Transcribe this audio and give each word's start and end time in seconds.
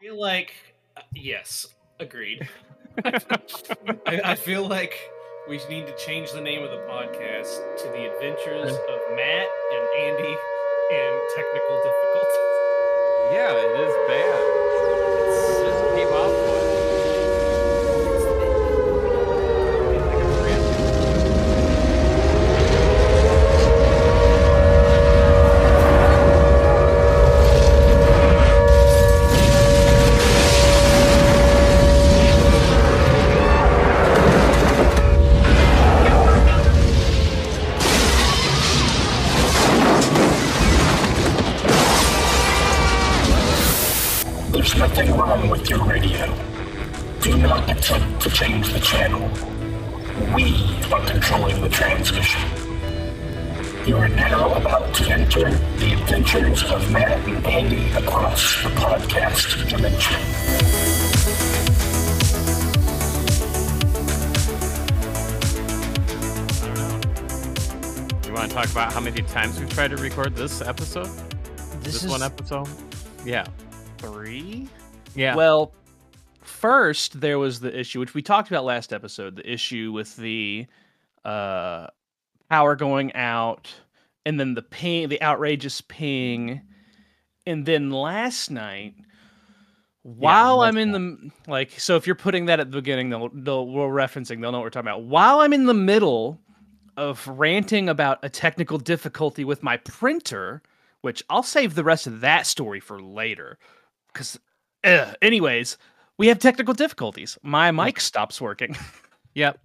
feel 0.00 0.20
like 0.20 0.52
uh, 0.96 1.02
yes, 1.14 1.66
agreed. 2.00 2.48
I, 3.04 4.20
I 4.24 4.34
feel 4.34 4.66
like 4.66 4.94
we 5.48 5.60
need 5.68 5.86
to 5.86 5.96
change 5.96 6.32
the 6.32 6.40
name 6.40 6.62
of 6.62 6.70
the 6.70 6.82
podcast 6.88 7.76
to 7.78 7.84
the 7.88 8.12
Adventures 8.12 8.72
of 8.72 8.98
Matt 9.14 9.48
and 9.72 9.84
Andy 10.04 10.34
in 10.90 11.20
Technical 11.36 11.76
Difficulties. 11.84 12.56
Yeah, 13.32 13.52
it 13.52 13.80
is 13.80 13.94
bad. 14.08 14.42
It's 15.28 15.60
just 15.60 15.94
came 15.94 16.08
off 16.08 17.15
we've 70.16 70.24
tried 70.24 70.36
to 70.36 70.42
record 70.42 70.48
this 70.48 70.60
episode? 70.62 71.10
This, 71.82 71.94
This, 71.94 72.04
is 72.04 72.10
one 72.10 72.22
episode? 72.22 72.68
Yeah. 73.24 73.46
three. 73.98 74.68
Yeah. 75.14 75.36
Well, 75.36 75.72
first 76.42 77.20
there 77.20 77.38
was 77.38 77.60
the 77.60 77.78
issue 77.78 78.00
which 78.00 78.14
we 78.14 78.22
talked 78.22 78.48
about 78.48 78.64
last 78.64 78.92
episode, 78.92 79.36
the 79.36 79.50
issue 79.50 79.92
with 79.92 80.16
the 80.16 80.66
uh 81.24 81.88
power 82.48 82.76
going 82.76 83.12
out 83.14 83.74
and 84.24 84.38
then 84.38 84.54
the 84.54 84.62
ping, 84.62 85.08
the 85.08 85.22
outrageous 85.22 85.80
ping. 85.80 86.62
And 87.46 87.66
then 87.66 87.90
last 87.90 88.50
night 88.50 88.94
while 90.02 90.58
last 90.58 90.68
I'm 90.68 90.78
in 90.78 90.92
the 90.92 91.30
like 91.48 91.78
so 91.80 91.96
if 91.96 92.06
you're 92.06 92.14
putting 92.14 92.46
that 92.46 92.60
at 92.60 92.70
the 92.70 92.76
beginning 92.76 93.10
they'll 93.10 93.28
they'll 93.32 93.66
we're 93.66 93.88
referencing 93.88 94.40
they'll 94.40 94.52
know 94.52 94.58
what 94.58 94.64
we're 94.64 94.70
talking 94.70 94.88
about. 94.88 95.02
While 95.02 95.40
I'm 95.40 95.52
in 95.52 95.66
the 95.66 95.74
middle 95.74 96.40
of 96.96 97.26
ranting 97.28 97.88
about 97.88 98.18
a 98.22 98.28
technical 98.28 98.78
difficulty 98.78 99.44
with 99.44 99.62
my 99.62 99.76
printer, 99.78 100.62
which 101.02 101.22
I'll 101.30 101.42
save 101.42 101.74
the 101.74 101.84
rest 101.84 102.06
of 102.06 102.20
that 102.20 102.46
story 102.46 102.80
for 102.80 103.00
later. 103.00 103.58
Because, 104.12 104.38
anyways, 104.84 105.78
we 106.18 106.28
have 106.28 106.38
technical 106.38 106.74
difficulties. 106.74 107.38
My 107.42 107.70
mic 107.70 108.00
stops 108.00 108.40
working. 108.40 108.76
yep. 109.34 109.58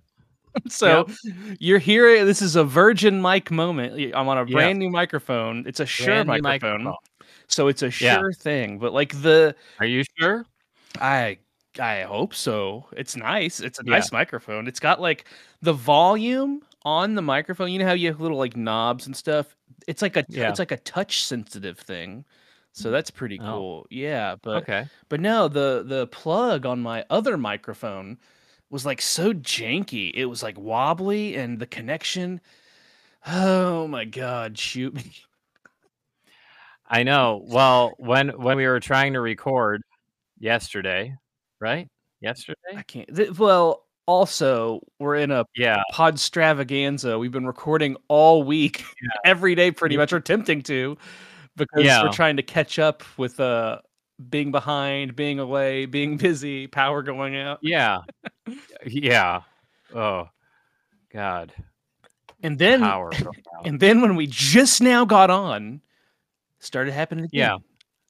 so 0.67 1.07
you're 1.59 1.79
hearing 1.79 2.25
this 2.25 2.41
is 2.41 2.57
a 2.57 2.63
virgin 2.63 3.21
mic 3.21 3.52
moment. 3.52 3.93
I'm 4.13 4.27
on 4.27 4.37
a 4.37 4.45
Yeah. 4.45 4.53
brand 4.53 4.79
new 4.79 4.89
microphone. 4.89 5.63
It's 5.65 5.79
a 5.79 5.85
Shure 5.85 6.25
microphone, 6.25 6.83
microphone. 6.83 6.95
so 7.47 7.69
it's 7.69 7.81
a 7.83 7.87
Yeah. 8.03 8.19
sure 8.19 8.33
thing. 8.33 8.77
But 8.77 8.91
like 8.93 9.21
the 9.21 9.55
Are 9.79 9.85
you 9.85 10.03
sure? 10.19 10.45
I 10.99 11.37
I 11.79 12.02
hope 12.02 12.33
so. 12.35 12.85
It's 12.97 13.15
nice. 13.15 13.61
It's 13.61 13.79
a 13.79 13.83
Yeah. 13.85 13.91
nice 13.91 14.11
microphone. 14.11 14.67
It's 14.67 14.81
got 14.81 14.99
like 14.99 15.23
the 15.61 15.71
volume 15.71 16.63
on 16.83 17.15
the 17.15 17.21
microphone. 17.21 17.71
You 17.71 17.79
know 17.79 17.85
how 17.87 17.93
you 17.93 18.07
have 18.07 18.21
little 18.21 18.37
like 18.37 18.55
knobs 18.58 19.05
and 19.08 19.15
stuff. 19.15 19.55
It's 19.87 20.02
like 20.02 20.17
a 20.17 20.25
Yeah. 20.30 20.49
it's 20.49 20.59
like 20.59 20.71
a 20.71 20.77
touch 20.77 21.23
sensitive 21.25 21.80
thing. 21.80 22.25
So 22.73 22.92
that's 22.92 23.11
pretty 23.11 23.39
Oh. 23.42 23.43
cool. 23.45 23.87
Yeah, 23.89 24.36
but 24.42 24.64
Okay. 24.64 24.86
but 25.09 25.20
no, 25.21 25.47
the 25.47 25.83
the 25.86 26.08
plug 26.08 26.65
on 26.65 26.81
my 26.81 27.05
other 27.09 27.37
microphone 27.37 28.17
was 28.70 28.86
like 28.86 29.02
so 29.02 29.33
janky. 29.33 30.11
It 30.15 30.25
was 30.25 30.41
like 30.43 30.58
wobbly 30.59 31.36
and 31.36 31.59
the 31.59 31.67
connection. 31.67 32.41
Oh 33.27 33.87
my 33.87 34.05
god, 34.05 34.58
shoot 34.58 34.93
me. 34.93 35.11
I 36.87 37.03
know. 37.03 37.43
Well, 37.47 37.93
when 37.97 38.30
when 38.30 38.58
we 38.58 38.67
were 38.67 38.80
trying 38.80 39.14
to 39.14 39.21
record 39.21 39.81
yesterday, 40.39 41.15
right? 41.59 41.87
Yesterday? 42.21 42.58
I 42.75 42.83
can't. 42.83 43.15
th- 43.15 43.37
well, 43.37 43.86
also 44.11 44.82
we're 44.99 45.16
in 45.16 45.32
a 45.32 45.45
Yeah. 45.55 45.82
pod 45.92 46.16
stravaganza. 46.16 47.17
We've 47.17 47.32
been 47.32 47.45
recording 47.48 47.95
all 48.10 48.44
week, 48.44 48.83
every 49.26 49.55
day, 49.55 49.72
pretty 49.72 49.95
much, 49.95 50.11
or 50.11 50.17
attempting 50.17 50.61
to, 50.64 50.98
because 51.55 51.83
Yeah. 51.86 52.04
we're 52.04 52.11
trying 52.11 52.36
to 52.38 52.44
catch 52.44 52.77
up 52.77 53.04
with 53.17 53.39
uh 53.39 53.80
being 54.30 54.52
behind, 54.52 55.16
being 55.16 55.39
away, 55.39 55.86
being 55.86 56.17
busy, 56.27 56.67
power 56.67 57.02
going 57.02 57.38
out, 57.38 57.60
Yeah. 57.61 58.00
yeah. 58.86 59.42
Oh 59.95 60.27
God. 61.14 61.54
and 62.44 62.60
then 62.60 62.82
Power. 62.82 63.11
and 63.66 63.80
then 63.80 64.02
when 64.02 64.16
we 64.17 64.27
just 64.27 64.82
now 64.82 65.05
got 65.05 65.30
on, 65.30 65.82
started 66.60 66.92
happening 66.94 67.26
again. 67.26 67.39
Yeah. 67.39 67.58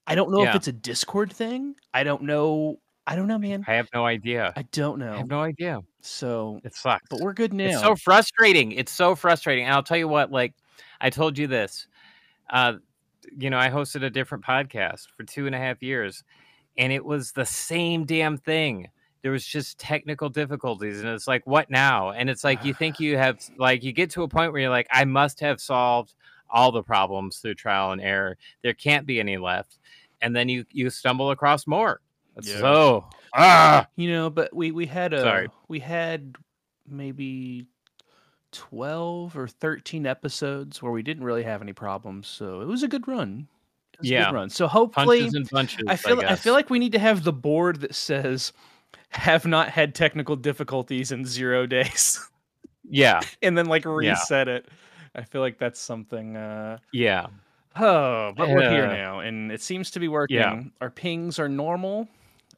I 0.08 0.16
don't 0.16 0.32
know 0.32 0.44
if 0.44 0.56
it's 0.56 0.68
a 0.68 0.74
Discord 0.74 1.32
thing. 1.32 1.76
I 1.94 2.04
don't 2.04 2.24
know. 2.24 2.80
I 3.08 3.16
don't 3.16 3.28
know, 3.28 3.38
man. 3.40 3.66
I 3.68 3.74
have 3.74 3.88
no 3.94 4.06
idea. 4.06 4.54
I 4.56 4.64
don't 4.72 5.00
know. 5.00 5.14
I 5.14 5.18
have 5.18 5.28
no 5.28 5.42
idea. 5.42 5.82
So, 6.02 6.60
It 6.64 6.76
sucks. 6.76 7.08
but 7.10 7.20
we're 7.20 7.34
good 7.34 7.54
now. 7.54 7.66
It's 7.66 7.82
so 7.82 7.96
frustrating. 7.96 8.72
It's 8.74 8.92
so 8.92 9.16
frustrating. 9.16 9.66
And 9.66 9.74
I'll 9.74 9.84
tell 9.84 9.98
you 9.98 10.08
what, 10.08 10.32
like 10.32 10.54
I 11.00 11.10
told 11.10 11.38
you 11.38 11.48
this. 11.48 11.88
Uh, 12.50 12.74
you 13.38 13.50
know, 13.50 13.58
I 13.58 13.70
hosted 13.70 14.04
a 14.04 14.10
different 14.10 14.44
podcast 14.44 15.08
for 15.16 15.24
two 15.24 15.46
and 15.46 15.56
a 15.56 15.58
half 15.58 15.82
years, 15.82 16.24
and 16.78 16.92
it 16.92 17.04
was 17.04 17.32
the 17.32 17.46
same 17.46 18.06
damn 18.06 18.38
thing. 18.38 18.88
There 19.22 19.32
was 19.32 19.46
just 19.46 19.78
technical 19.78 20.30
difficulties, 20.30 21.00
and 21.00 21.10
it's 21.10 21.28
like, 21.28 21.46
what 21.46 21.70
now? 21.70 22.12
And 22.12 22.30
it's 22.30 22.44
like 22.44 22.64
you 22.66 22.74
think 22.74 23.00
you 23.00 23.18
have 23.18 23.40
like 23.58 23.84
you 23.84 23.94
get 23.94 24.10
to 24.12 24.24
a 24.24 24.28
point 24.28 24.52
where 24.52 24.62
you're 24.62 24.70
like, 24.70 24.88
I 24.92 25.06
must 25.06 25.40
have 25.40 25.60
solved 25.62 26.14
all 26.50 26.72
the 26.72 26.84
problems 26.84 27.38
through 27.38 27.56
trial 27.56 27.92
and 27.92 28.02
error. 28.02 28.38
There 28.62 28.74
can't 28.74 29.06
be 29.06 29.20
any 29.20 29.38
left. 29.38 29.78
And 30.22 30.36
then 30.36 30.50
you 30.50 30.66
you 30.72 30.90
stumble 30.90 31.32
across 31.32 31.66
more. 31.66 32.02
It's 32.38 32.48
Yeah. 32.48 32.60
So 32.60 33.10
ah 33.36 33.86
you 33.96 34.12
know, 34.12 34.30
but 34.30 34.54
we 34.56 34.72
we 34.72 34.86
had 34.86 35.14
a 35.14 35.22
Sorry. 35.22 35.50
we 35.68 35.80
had 35.80 36.36
maybe 36.88 37.68
12 38.52 39.38
or 39.38 39.48
13 39.48 40.06
episodes 40.06 40.82
where 40.82 40.92
we 40.92 41.04
didn't 41.04 41.24
really 41.24 41.44
have 41.44 41.62
any 41.62 41.74
problems. 41.74 42.28
So 42.28 42.62
it 42.62 42.68
was 42.68 42.84
a 42.84 42.88
good 42.88 43.08
run. 43.08 43.48
A 44.00 44.06
Yeah. 44.06 44.26
good 44.30 44.36
run. 44.36 44.50
So 44.50 44.68
hopefully 44.68 45.20
punches 45.20 45.36
and 45.36 45.50
bunches. 45.50 45.86
I 45.88 45.96
feel 45.96 46.20
I, 46.20 46.22
guess. 46.22 46.42
feel 46.44 46.54
like 46.54 46.70
we 46.70 46.80
need 46.80 46.92
to 46.94 47.00
have 47.00 47.24
the 47.24 47.34
board 47.34 47.82
that 47.82 47.96
says 47.96 48.52
have 49.10 49.46
not 49.46 49.70
had 49.70 49.94
technical 49.96 50.36
difficulties 50.36 51.12
in 51.12 51.26
0 51.26 51.66
days 51.68 52.20
yeah, 52.84 53.22
and 53.42 53.58
then 53.58 53.68
like 53.68 53.86
Yeah. 53.86 53.92
reset 54.12 54.48
it. 54.48 54.68
I 55.16 55.24
feel 55.24 55.42
like 55.42 55.58
that's 55.60 55.80
something 55.80 56.36
uh 56.38 56.78
yeah. 56.94 57.28
oh, 57.78 58.34
but 58.36 58.50
we're 58.50 58.70
here 58.70 58.88
now 58.88 59.20
and 59.20 59.52
it 59.52 59.62
seems 59.62 59.92
to 59.92 60.00
be 60.00 60.08
working. 60.08 60.38
Yeah. 60.38 60.62
Our 60.82 60.90
pings 60.90 61.40
are 61.40 61.50
normal. 61.50 62.08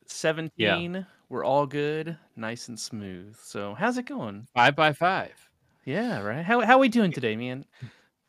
17. 0.08 1.06
We're 1.30 1.44
all 1.46 1.66
good, 1.66 2.18
nice 2.36 2.68
and 2.68 2.80
smooth. 2.80 3.36
So, 3.42 3.74
how's 3.74 3.98
it 3.98 4.06
going? 4.06 4.48
Five 4.54 4.76
by 4.76 4.94
five. 4.94 5.34
Yeah, 5.86 6.22
right. 6.22 6.44
How 6.46 6.62
how 6.62 6.78
we 6.78 6.90
doing 6.90 7.12
today, 7.12 7.36
man? 7.36 7.66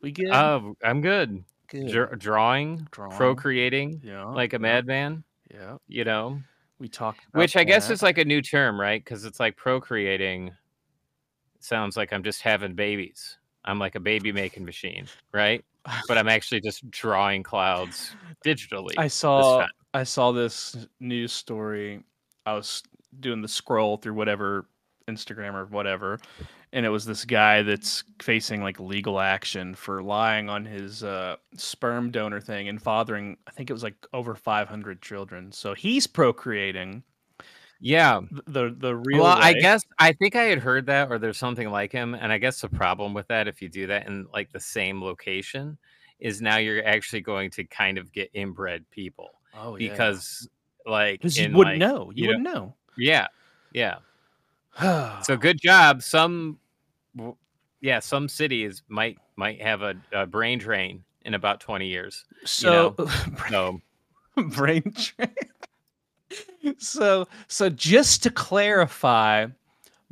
We 0.01 0.11
good? 0.11 0.29
Oh, 0.31 0.75
I'm 0.83 1.01
good. 1.01 1.43
good. 1.67 1.91
Dr- 1.91 2.19
drawing, 2.19 2.87
Drawing. 2.91 3.15
procreating 3.15 4.01
yeah. 4.03 4.25
like 4.25 4.53
a 4.53 4.59
madman, 4.59 5.23
Yeah. 5.53 5.77
you 5.87 6.03
know, 6.03 6.41
We 6.79 6.89
talked 6.89 7.19
about 7.29 7.39
which 7.39 7.55
I 7.55 7.63
guess 7.63 7.87
that. 7.87 7.93
is 7.93 8.03
like 8.03 8.17
a 8.17 8.25
new 8.25 8.41
term, 8.41 8.79
right? 8.79 9.03
Because 9.03 9.23
it's 9.25 9.39
like 9.39 9.55
procreating 9.55 10.51
sounds 11.59 11.95
like 11.97 12.11
I'm 12.13 12.23
just 12.23 12.41
having 12.41 12.75
babies. 12.75 13.37
I'm 13.63 13.79
like 13.79 13.95
a 13.95 13.99
baby 13.99 14.31
making 14.31 14.65
machine, 14.65 15.07
right? 15.31 15.63
But 16.07 16.17
I'm 16.17 16.27
actually 16.35 16.61
just 16.61 16.89
drawing 16.91 17.41
clouds 17.43 18.11
digitally. 18.43 18.93
I 18.97 19.07
saw. 19.07 19.65
I 19.95 20.03
saw 20.03 20.31
this 20.31 20.75
news 20.99 21.31
story. 21.31 22.03
I 22.45 22.53
was 22.53 22.83
doing 23.19 23.41
the 23.41 23.47
scroll 23.47 23.97
through 23.97 24.13
whatever 24.15 24.67
Instagram 25.07 25.53
or 25.53 25.65
whatever, 25.65 26.19
and 26.73 26.85
it 26.85 26.89
was 26.89 27.05
this 27.05 27.25
guy 27.25 27.61
that's 27.61 28.03
facing 28.21 28.61
like 28.61 28.79
legal 28.79 29.19
action 29.19 29.73
for 29.75 30.03
lying 30.03 30.49
on 30.49 30.65
his 30.65 31.03
uh, 31.03 31.37
sperm 31.55 32.11
donor 32.11 32.41
thing 32.41 32.67
and 32.67 32.81
fathering. 32.81 33.37
I 33.47 33.51
think 33.51 33.69
it 33.69 33.73
was 33.73 33.83
like 33.83 33.95
over 34.13 34.35
500 34.35 35.01
children. 35.01 35.51
So 35.51 35.73
he's 35.73 36.07
procreating 36.07 37.03
Yeah. 37.79 38.21
the 38.47 38.75
the 38.77 38.95
real. 38.95 39.23
Well, 39.23 39.37
I 39.39 39.53
guess 39.53 39.83
I 39.99 40.13
think 40.13 40.35
I 40.35 40.43
had 40.43 40.59
heard 40.59 40.85
that, 40.87 41.11
or 41.11 41.19
there's 41.19 41.37
something 41.37 41.69
like 41.69 41.91
him. 41.91 42.13
And 42.15 42.31
I 42.31 42.37
guess 42.37 42.61
the 42.61 42.69
problem 42.69 43.13
with 43.13 43.27
that, 43.27 43.47
if 43.47 43.61
you 43.61 43.69
do 43.69 43.87
that 43.87 44.07
in 44.07 44.27
like 44.33 44.51
the 44.51 44.59
same 44.59 45.01
location, 45.01 45.77
is 46.19 46.41
now 46.41 46.57
you're 46.57 46.85
actually 46.85 47.21
going 47.21 47.51
to 47.51 47.63
kind 47.65 47.97
of 47.97 48.11
get 48.11 48.29
inbred 48.33 48.89
people. 48.91 49.29
Oh, 49.57 49.75
yeah. 49.77 49.89
because 49.89 50.47
like 50.85 51.19
Because 51.21 51.37
you 51.37 51.51
wouldn't 51.55 51.79
like- 51.79 51.79
know. 51.79 52.11
You, 52.13 52.23
you 52.23 52.27
wouldn't 52.27 52.43
know. 52.45 52.75
Yeah, 52.97 53.27
yeah. 53.73 53.97
So 55.23 55.37
good 55.37 55.59
job. 55.61 56.01
Some, 56.03 56.59
yeah, 57.81 57.99
some 57.99 58.27
cities 58.27 58.83
might 58.89 59.17
might 59.37 59.61
have 59.61 59.81
a, 59.81 59.95
a 60.11 60.25
brain 60.25 60.59
drain 60.59 61.03
in 61.23 61.33
about 61.33 61.59
twenty 61.59 61.87
years. 61.87 62.25
so 62.45 62.95
So 63.49 63.79
brain 64.37 64.83
drain. 64.93 65.35
so 66.77 67.27
so 67.47 67.69
just 67.69 68.23
to 68.23 68.29
clarify, 68.29 69.47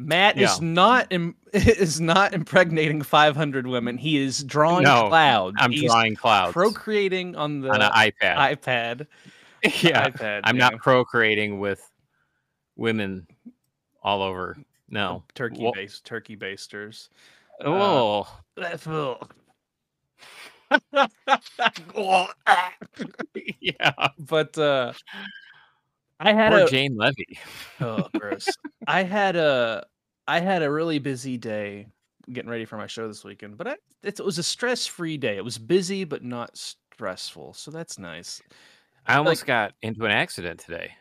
Matt 0.06 0.38
is 0.38 0.62
not 0.62 1.08
Im- 1.12 1.36
is 1.54 2.00
not 2.02 2.34
impregnating 2.34 3.02
500 3.02 3.68
women. 3.68 3.98
He 3.98 4.18
is 4.18 4.44
drawing 4.44 4.84
No, 4.84 5.08
clouds. 5.08 5.58
I'm 5.60 5.72
He's 5.72 5.86
drawing 5.90 6.16
clouds 6.16 6.54
procreating 6.54 7.36
on 7.36 7.62
the 7.62 7.70
on 7.70 7.82
an 7.82 7.92
iPad. 7.92 8.38
iPad. 8.38 9.08
yeah, 9.84 10.10
iPad. 10.10 10.42
I'm 10.44 10.58
yeah. 10.58 10.70
not 10.70 10.78
procreating 10.80 11.60
with 11.60 11.82
women 12.76 13.28
all 14.02 14.22
over. 14.22 14.58
No. 14.90 15.24
turkey 15.34 15.64
Wha- 15.64 15.72
based 15.74 16.06
turkey 16.06 16.36
basters. 16.36 17.10
Oh, 17.64 18.28
yeah. 23.60 23.92
but 24.20 24.58
uh 24.58 24.94
I 26.20 26.34
had 26.34 26.52
Poor 26.52 26.62
a 26.62 26.68
Jane 26.70 26.96
Levy. 26.96 27.40
oh 27.82 28.08
gross. 28.18 28.48
I 28.88 29.04
had 29.04 29.36
a 29.36 29.86
I 30.28 30.40
had 30.40 30.64
a 30.64 30.72
really 30.72 31.00
busy 31.00 31.38
day 31.38 31.88
getting 32.32 32.50
ready 32.50 32.66
for 32.66 32.78
my 32.78 32.88
show 32.88 33.08
this 33.08 33.24
weekend, 33.24 33.58
but 33.58 33.68
I, 33.68 33.72
it, 34.04 34.20
it 34.20 34.26
was 34.26 34.38
a 34.38 34.44
stress-free 34.44 35.18
day. 35.18 35.36
It 35.38 35.44
was 35.44 35.58
busy 35.58 36.04
but 36.06 36.24
not 36.24 36.58
stressful, 36.58 37.54
so 37.54 37.72
that's 37.72 38.00
nice. 38.00 38.42
I 39.06 39.16
almost 39.18 39.42
Like- 39.42 39.48
got 39.48 39.74
into 39.82 40.06
an 40.06 40.12
accident 40.12 40.60
today. 40.62 40.92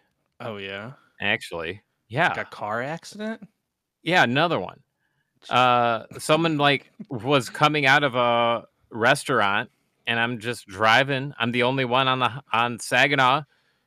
Oh 0.41 0.57
yeah, 0.57 0.93
Actually, 1.21 1.83
yeah, 2.09 2.29
like 2.31 2.39
a 2.39 2.45
car 2.47 2.83
accident. 2.83 3.47
yeah, 4.03 4.25
another 4.25 4.59
one. 4.59 4.81
Uh, 5.49 6.05
someone 6.19 6.59
like 6.59 6.91
was 7.09 7.49
coming 7.49 7.87
out 7.87 8.03
of 8.03 8.17
a 8.17 8.65
restaurant, 8.91 9.71
and 10.09 10.19
I'm 10.19 10.41
just 10.41 10.67
driving. 10.67 11.33
I'm 11.39 11.53
the 11.53 11.63
only 11.63 11.85
one 11.85 12.09
on 12.09 12.19
the 12.19 12.43
on 12.53 12.81
Saginaw, 12.81 13.43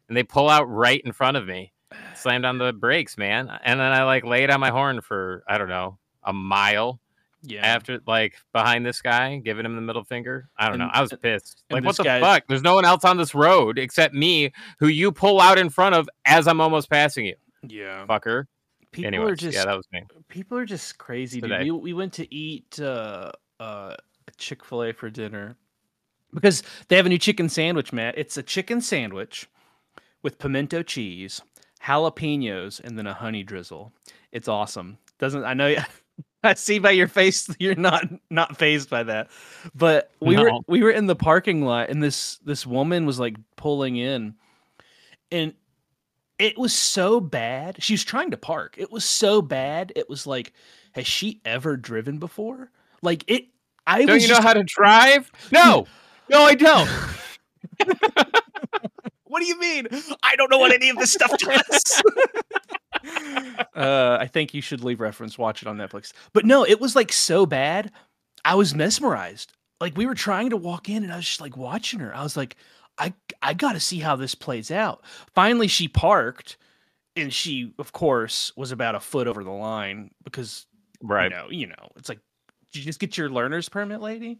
and 0.07 0.15
they 0.15 0.23
pull 0.23 0.49
out 0.49 0.69
right 0.69 1.01
in 1.03 1.11
front 1.11 1.35
of 1.35 1.45
me. 1.45 1.73
Slammed 2.15 2.45
on 2.45 2.57
the 2.57 2.73
brakes, 2.73 3.17
man, 3.17 3.49
and 3.63 3.79
then 3.79 3.91
I 3.91 4.03
like 4.03 4.25
laid 4.25 4.49
on 4.49 4.59
my 4.59 4.69
horn 4.71 5.01
for 5.01 5.43
I 5.47 5.57
don't 5.57 5.69
know 5.69 5.97
a 6.23 6.33
mile 6.33 6.99
Yeah, 7.43 7.65
after 7.65 7.99
like 8.07 8.35
behind 8.53 8.85
this 8.85 9.01
guy, 9.01 9.37
giving 9.37 9.65
him 9.65 9.75
the 9.75 9.81
middle 9.81 10.03
finger. 10.03 10.49
I 10.57 10.67
don't 10.69 10.79
know. 10.79 10.89
I 10.91 11.01
was 11.01 11.13
pissed. 11.21 11.63
Like, 11.69 11.83
what 11.85 11.95
the 11.95 12.03
guy's- 12.03 12.21
fuck? 12.23 12.43
There's 12.47 12.63
no 12.63 12.73
one 12.75 12.85
else 12.85 13.05
on 13.05 13.17
this 13.17 13.35
road 13.35 13.77
except 13.77 14.13
me, 14.15 14.51
who 14.79 14.87
you 14.87 15.11
pull 15.11 15.39
out 15.39 15.59
in 15.59 15.69
front 15.69 15.93
of 15.95 16.09
as 16.25 16.47
I'm 16.47 16.59
almost 16.59 16.89
passing 16.89 17.25
you, 17.27 17.35
yeah. 17.67 18.05
fucker. 18.07 18.45
People 18.91 19.07
Anyways, 19.07 19.31
are 19.31 19.35
just 19.35 19.57
yeah, 19.57 19.65
that 19.65 19.75
was 19.75 19.85
me. 19.91 20.01
people 20.29 20.57
are 20.57 20.65
just 20.65 20.97
crazy, 20.97 21.41
dude. 21.41 21.51
We, 21.59 21.69
we 21.71 21.93
went 21.93 22.13
to 22.13 22.33
eat 22.33 22.79
uh, 22.79 23.31
uh, 23.59 23.95
Chick 24.37 24.63
Fil 24.65 24.83
A 24.85 24.93
for 24.93 25.09
dinner 25.09 25.57
because 26.33 26.63
they 26.87 26.95
have 26.95 27.05
a 27.05 27.09
new 27.09 27.17
chicken 27.17 27.49
sandwich, 27.49 27.91
Matt. 27.93 28.17
It's 28.17 28.37
a 28.37 28.43
chicken 28.43 28.79
sandwich 28.81 29.47
with 30.23 30.39
pimento 30.39 30.81
cheese, 30.81 31.41
jalapenos, 31.85 32.79
and 32.79 32.97
then 32.97 33.07
a 33.07 33.13
honey 33.13 33.43
drizzle. 33.43 33.91
It's 34.31 34.47
awesome. 34.47 34.97
Doesn't 35.19 35.43
I 35.43 35.53
know? 35.53 35.75
I 36.43 36.53
see 36.53 36.77
by 36.77 36.91
your 36.91 37.07
face 37.07 37.49
you're 37.59 37.75
not 37.75 38.05
not 38.29 38.57
phased 38.57 38.89
by 38.89 39.03
that. 39.03 39.29
But 39.73 40.11
we 40.21 40.37
were 40.37 40.51
we 40.67 40.83
were 40.83 40.91
in 40.91 41.07
the 41.07 41.15
parking 41.15 41.63
lot 41.63 41.89
and 41.89 42.03
this 42.03 42.37
this 42.45 42.65
woman 42.67 43.05
was 43.05 43.19
like 43.19 43.35
pulling 43.55 43.95
in 43.95 44.35
and 45.31 45.53
it 46.37 46.57
was 46.57 46.73
so 46.73 47.19
bad. 47.19 47.81
She 47.81 47.93
was 47.93 48.03
trying 48.03 48.31
to 48.31 48.37
park. 48.37 48.75
It 48.77 48.91
was 48.91 49.05
so 49.05 49.41
bad. 49.41 49.93
It 49.95 50.09
was 50.09 50.27
like, 50.27 50.53
has 50.91 51.07
she 51.07 51.41
ever 51.45 51.77
driven 51.77 52.19
before? 52.19 52.69
Like 53.01 53.23
it. 53.27 53.45
I 53.87 54.03
Don't 54.05 54.21
you 54.21 54.27
know 54.27 54.35
just- 54.35 54.43
how 54.47 54.53
to 54.53 54.63
drive? 54.63 55.31
No, 55.51 55.87
no, 56.29 56.43
I 56.43 56.55
don't. 56.55 56.89
What 59.35 59.41
do 59.41 59.47
you 59.47 59.59
mean? 59.59 59.85
I 60.23 60.37
don't 60.37 60.49
know 60.49 60.57
what 60.59 60.71
any 60.71 60.87
of 60.87 60.95
this 60.97 61.11
stuff 61.11 61.37
does. 61.37 62.01
uh, 63.75 64.17
I 64.17 64.27
think 64.27 64.53
you 64.53 64.61
should 64.61 64.81
leave 64.81 65.01
reference. 65.01 65.37
Watch 65.37 65.61
it 65.61 65.67
on 65.67 65.75
Netflix. 65.77 66.13
But 66.31 66.45
no, 66.45 66.65
it 66.65 66.79
was 66.79 66.95
like 66.95 67.11
so 67.11 67.45
bad. 67.45 67.91
I 68.45 68.55
was 68.55 68.73
mesmerized. 68.73 69.51
Like 69.81 69.97
we 69.97 70.05
were 70.05 70.15
trying 70.15 70.51
to 70.51 70.57
walk 70.57 70.87
in, 70.87 71.03
and 71.03 71.11
I 71.11 71.17
was 71.17 71.25
just 71.27 71.41
like 71.41 71.57
watching 71.57 71.99
her. 71.99 72.15
I 72.15 72.23
was 72.23 72.37
like, 72.37 72.55
I 72.97 73.13
I 73.41 73.53
got 73.53 73.73
to 73.73 73.79
see 73.81 73.99
how 73.99 74.15
this 74.15 74.35
plays 74.35 74.71
out. 74.71 75.03
Finally, 75.33 75.67
she 75.67 75.89
parked, 75.89 76.55
and 77.17 77.33
she, 77.33 77.73
of 77.77 77.91
course, 77.91 78.53
was 78.55 78.71
about 78.71 78.95
a 78.95 79.01
foot 79.01 79.27
over 79.27 79.43
the 79.43 79.51
line 79.51 80.11
because 80.23 80.65
Right. 81.03 81.25
you 81.29 81.37
know, 81.37 81.47
you 81.49 81.67
know, 81.67 81.89
it's 81.97 82.07
like, 82.07 82.19
did 82.71 82.79
you 82.79 82.85
just 82.85 83.01
get 83.01 83.17
your 83.17 83.29
learner's 83.29 83.67
permit, 83.67 83.99
lady? 83.99 84.39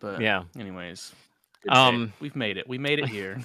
But 0.00 0.20
Yeah. 0.20 0.42
anyways. 0.58 1.12
Um, 1.68 2.12
we've 2.18 2.34
made 2.34 2.56
it. 2.56 2.68
We 2.68 2.76
made 2.78 2.98
it 2.98 3.08
here. 3.08 3.38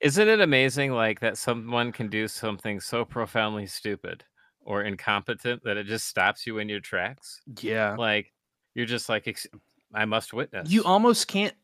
Isn't 0.00 0.28
it 0.28 0.40
amazing, 0.40 0.92
like 0.92 1.20
that 1.20 1.38
someone 1.38 1.92
can 1.92 2.08
do 2.08 2.28
something 2.28 2.80
so 2.80 3.04
profoundly 3.04 3.66
stupid 3.66 4.24
or 4.60 4.82
incompetent 4.82 5.62
that 5.64 5.76
it 5.76 5.86
just 5.86 6.06
stops 6.08 6.46
you 6.46 6.58
in 6.58 6.68
your 6.68 6.80
tracks? 6.80 7.40
yeah. 7.60 7.94
Like 7.96 8.32
you're 8.74 8.86
just 8.86 9.08
like, 9.08 9.26
"Ex- 9.28 9.46
I 9.94 10.04
must 10.04 10.32
witness. 10.32 10.70
you 10.70 10.82
almost 10.84 11.28
can't 11.28 11.54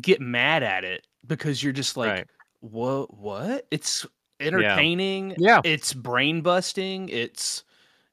get 0.00 0.20
mad 0.20 0.62
at 0.62 0.84
it 0.84 1.06
because 1.26 1.62
you're 1.62 1.72
just 1.72 1.96
like, 1.96 2.10
Right. 2.10 2.26
what? 2.60 3.14
What? 3.16 3.66
It's 3.70 4.06
entertaining. 4.40 5.34
Yeah. 5.38 5.60
It's 5.64 5.94
brain 5.94 6.42
busting. 6.42 7.08
It's 7.08 7.64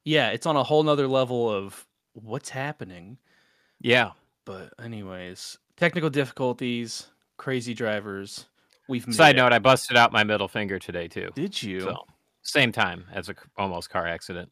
yeah. 0.05 0.29
It's 0.29 0.45
on 0.45 0.55
a 0.55 0.63
whole 0.63 0.83
nother 0.83 1.07
level 1.07 1.49
of 1.49 1.85
what's 2.13 2.49
happening. 2.49 3.17
Yeah. 3.81 4.11
But 4.45 4.73
anyways, 4.83 5.57
technical 5.77 6.09
difficulties, 6.09 7.07
crazy 7.37 7.73
drivers. 7.73 8.47
We've 8.89 9.07
made 9.07 9.15
Side 9.15 9.35
it. 9.35 9.37
note: 9.37 9.53
I 9.53 9.59
busted 9.59 9.95
out 9.95 10.11
my 10.11 10.23
middle 10.23 10.47
finger 10.47 10.79
today 10.79 11.07
too. 11.07 11.29
Did 11.35 11.61
you? 11.61 11.81
So 11.81 12.05
same 12.41 12.71
time 12.71 13.05
as 13.13 13.29
a 13.29 13.35
almost 13.57 13.89
car 13.89 14.07
accident. 14.07 14.51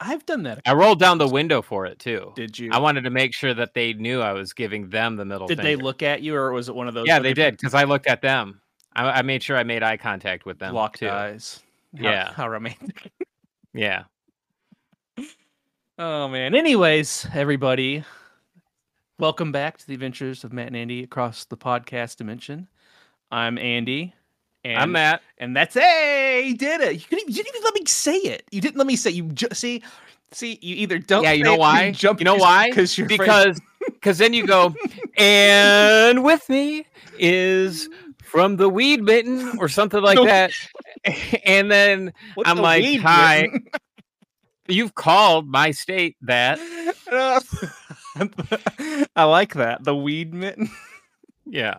I've 0.00 0.24
done 0.26 0.44
that. 0.44 0.60
I 0.64 0.74
rolled 0.74 1.00
down 1.00 1.18
the 1.18 1.26
window 1.26 1.60
for 1.62 1.86
it 1.86 1.98
too. 1.98 2.32
Did 2.36 2.56
you? 2.58 2.70
I 2.72 2.78
wanted 2.78 3.02
to 3.04 3.10
make 3.10 3.34
sure 3.34 3.54
that 3.54 3.74
they 3.74 3.94
knew 3.94 4.20
I 4.20 4.32
was 4.32 4.52
giving 4.52 4.90
them 4.90 5.16
the 5.16 5.24
middle. 5.24 5.48
Did 5.48 5.58
they 5.58 5.74
look 5.74 6.02
at 6.02 6.22
you, 6.22 6.36
or 6.36 6.52
was 6.52 6.68
it 6.68 6.74
one 6.74 6.86
of 6.86 6.94
those? 6.94 7.06
Yeah, 7.08 7.18
they 7.18 7.34
did 7.34 7.56
because 7.56 7.74
I 7.74 7.84
looked 7.84 8.06
at 8.06 8.22
them. 8.22 8.60
I, 8.94 9.10
I 9.10 9.22
made 9.22 9.42
sure 9.42 9.56
I 9.56 9.64
made 9.64 9.82
eye 9.82 9.96
contact 9.96 10.44
with 10.46 10.58
them. 10.58 10.74
Locked 10.74 11.00
too. 11.00 11.08
eyes. 11.08 11.60
How- 11.96 12.02
Yeah. 12.04 12.32
How 12.32 12.48
romantic. 12.48 13.10
Yeah. 13.74 14.04
Oh 15.98 16.28
man. 16.28 16.54
Anyways, 16.54 17.26
everybody, 17.34 18.04
welcome 19.18 19.52
back 19.52 19.78
to 19.78 19.86
the 19.86 19.94
adventures 19.94 20.44
of 20.44 20.52
Matt 20.52 20.68
and 20.68 20.76
Andy 20.76 21.02
across 21.02 21.44
the 21.44 21.56
podcast 21.56 22.16
dimension. 22.16 22.68
I'm 23.30 23.58
Andy, 23.58 24.14
and 24.64 24.78
I'm 24.78 24.92
Matt. 24.92 25.22
and 25.38 25.56
that's 25.56 25.74
hey, 25.74 26.44
you 26.46 26.56
did 26.56 26.80
it. 26.80 26.94
You 26.94 27.06
didn't, 27.10 27.28
you 27.28 27.34
didn't 27.34 27.48
even 27.48 27.62
let 27.64 27.74
me 27.74 27.84
say 27.86 28.16
it. 28.16 28.44
You 28.50 28.60
didn't 28.60 28.76
let 28.76 28.86
me 28.86 28.96
say. 28.96 29.10
You 29.10 29.24
ju- 29.24 29.48
see, 29.52 29.82
see, 30.32 30.58
you 30.62 30.76
either 30.76 30.98
don't. 30.98 31.22
Yeah, 31.24 31.32
you 31.32 31.44
know 31.44 31.54
it 31.54 31.60
why? 31.60 31.90
jump 31.92 32.20
You 32.20 32.24
know 32.24 32.36
why? 32.36 32.70
Because 32.70 32.96
you're 32.96 33.06
Because 33.06 33.60
because 33.86 34.18
then 34.18 34.32
you 34.32 34.46
go, 34.46 34.74
and 35.16 36.24
with 36.24 36.48
me 36.48 36.86
is 37.18 37.88
from 38.22 38.56
the 38.56 38.68
weed 38.68 39.02
mitten 39.02 39.58
or 39.58 39.68
something 39.68 40.02
like 40.02 40.18
that. 40.24 40.52
And 41.44 41.70
then 41.70 42.12
What's 42.34 42.48
I'm 42.50 42.56
the 42.56 42.62
like, 42.62 43.00
hi. 43.00 43.42
mitten? 43.42 43.66
you've 44.68 44.94
called 44.94 45.48
my 45.48 45.70
state 45.70 46.16
that. 46.22 46.58
I 49.16 49.24
like 49.24 49.54
that. 49.54 49.84
The 49.84 49.96
weed 49.96 50.34
mitten. 50.34 50.70
Yeah. 51.46 51.78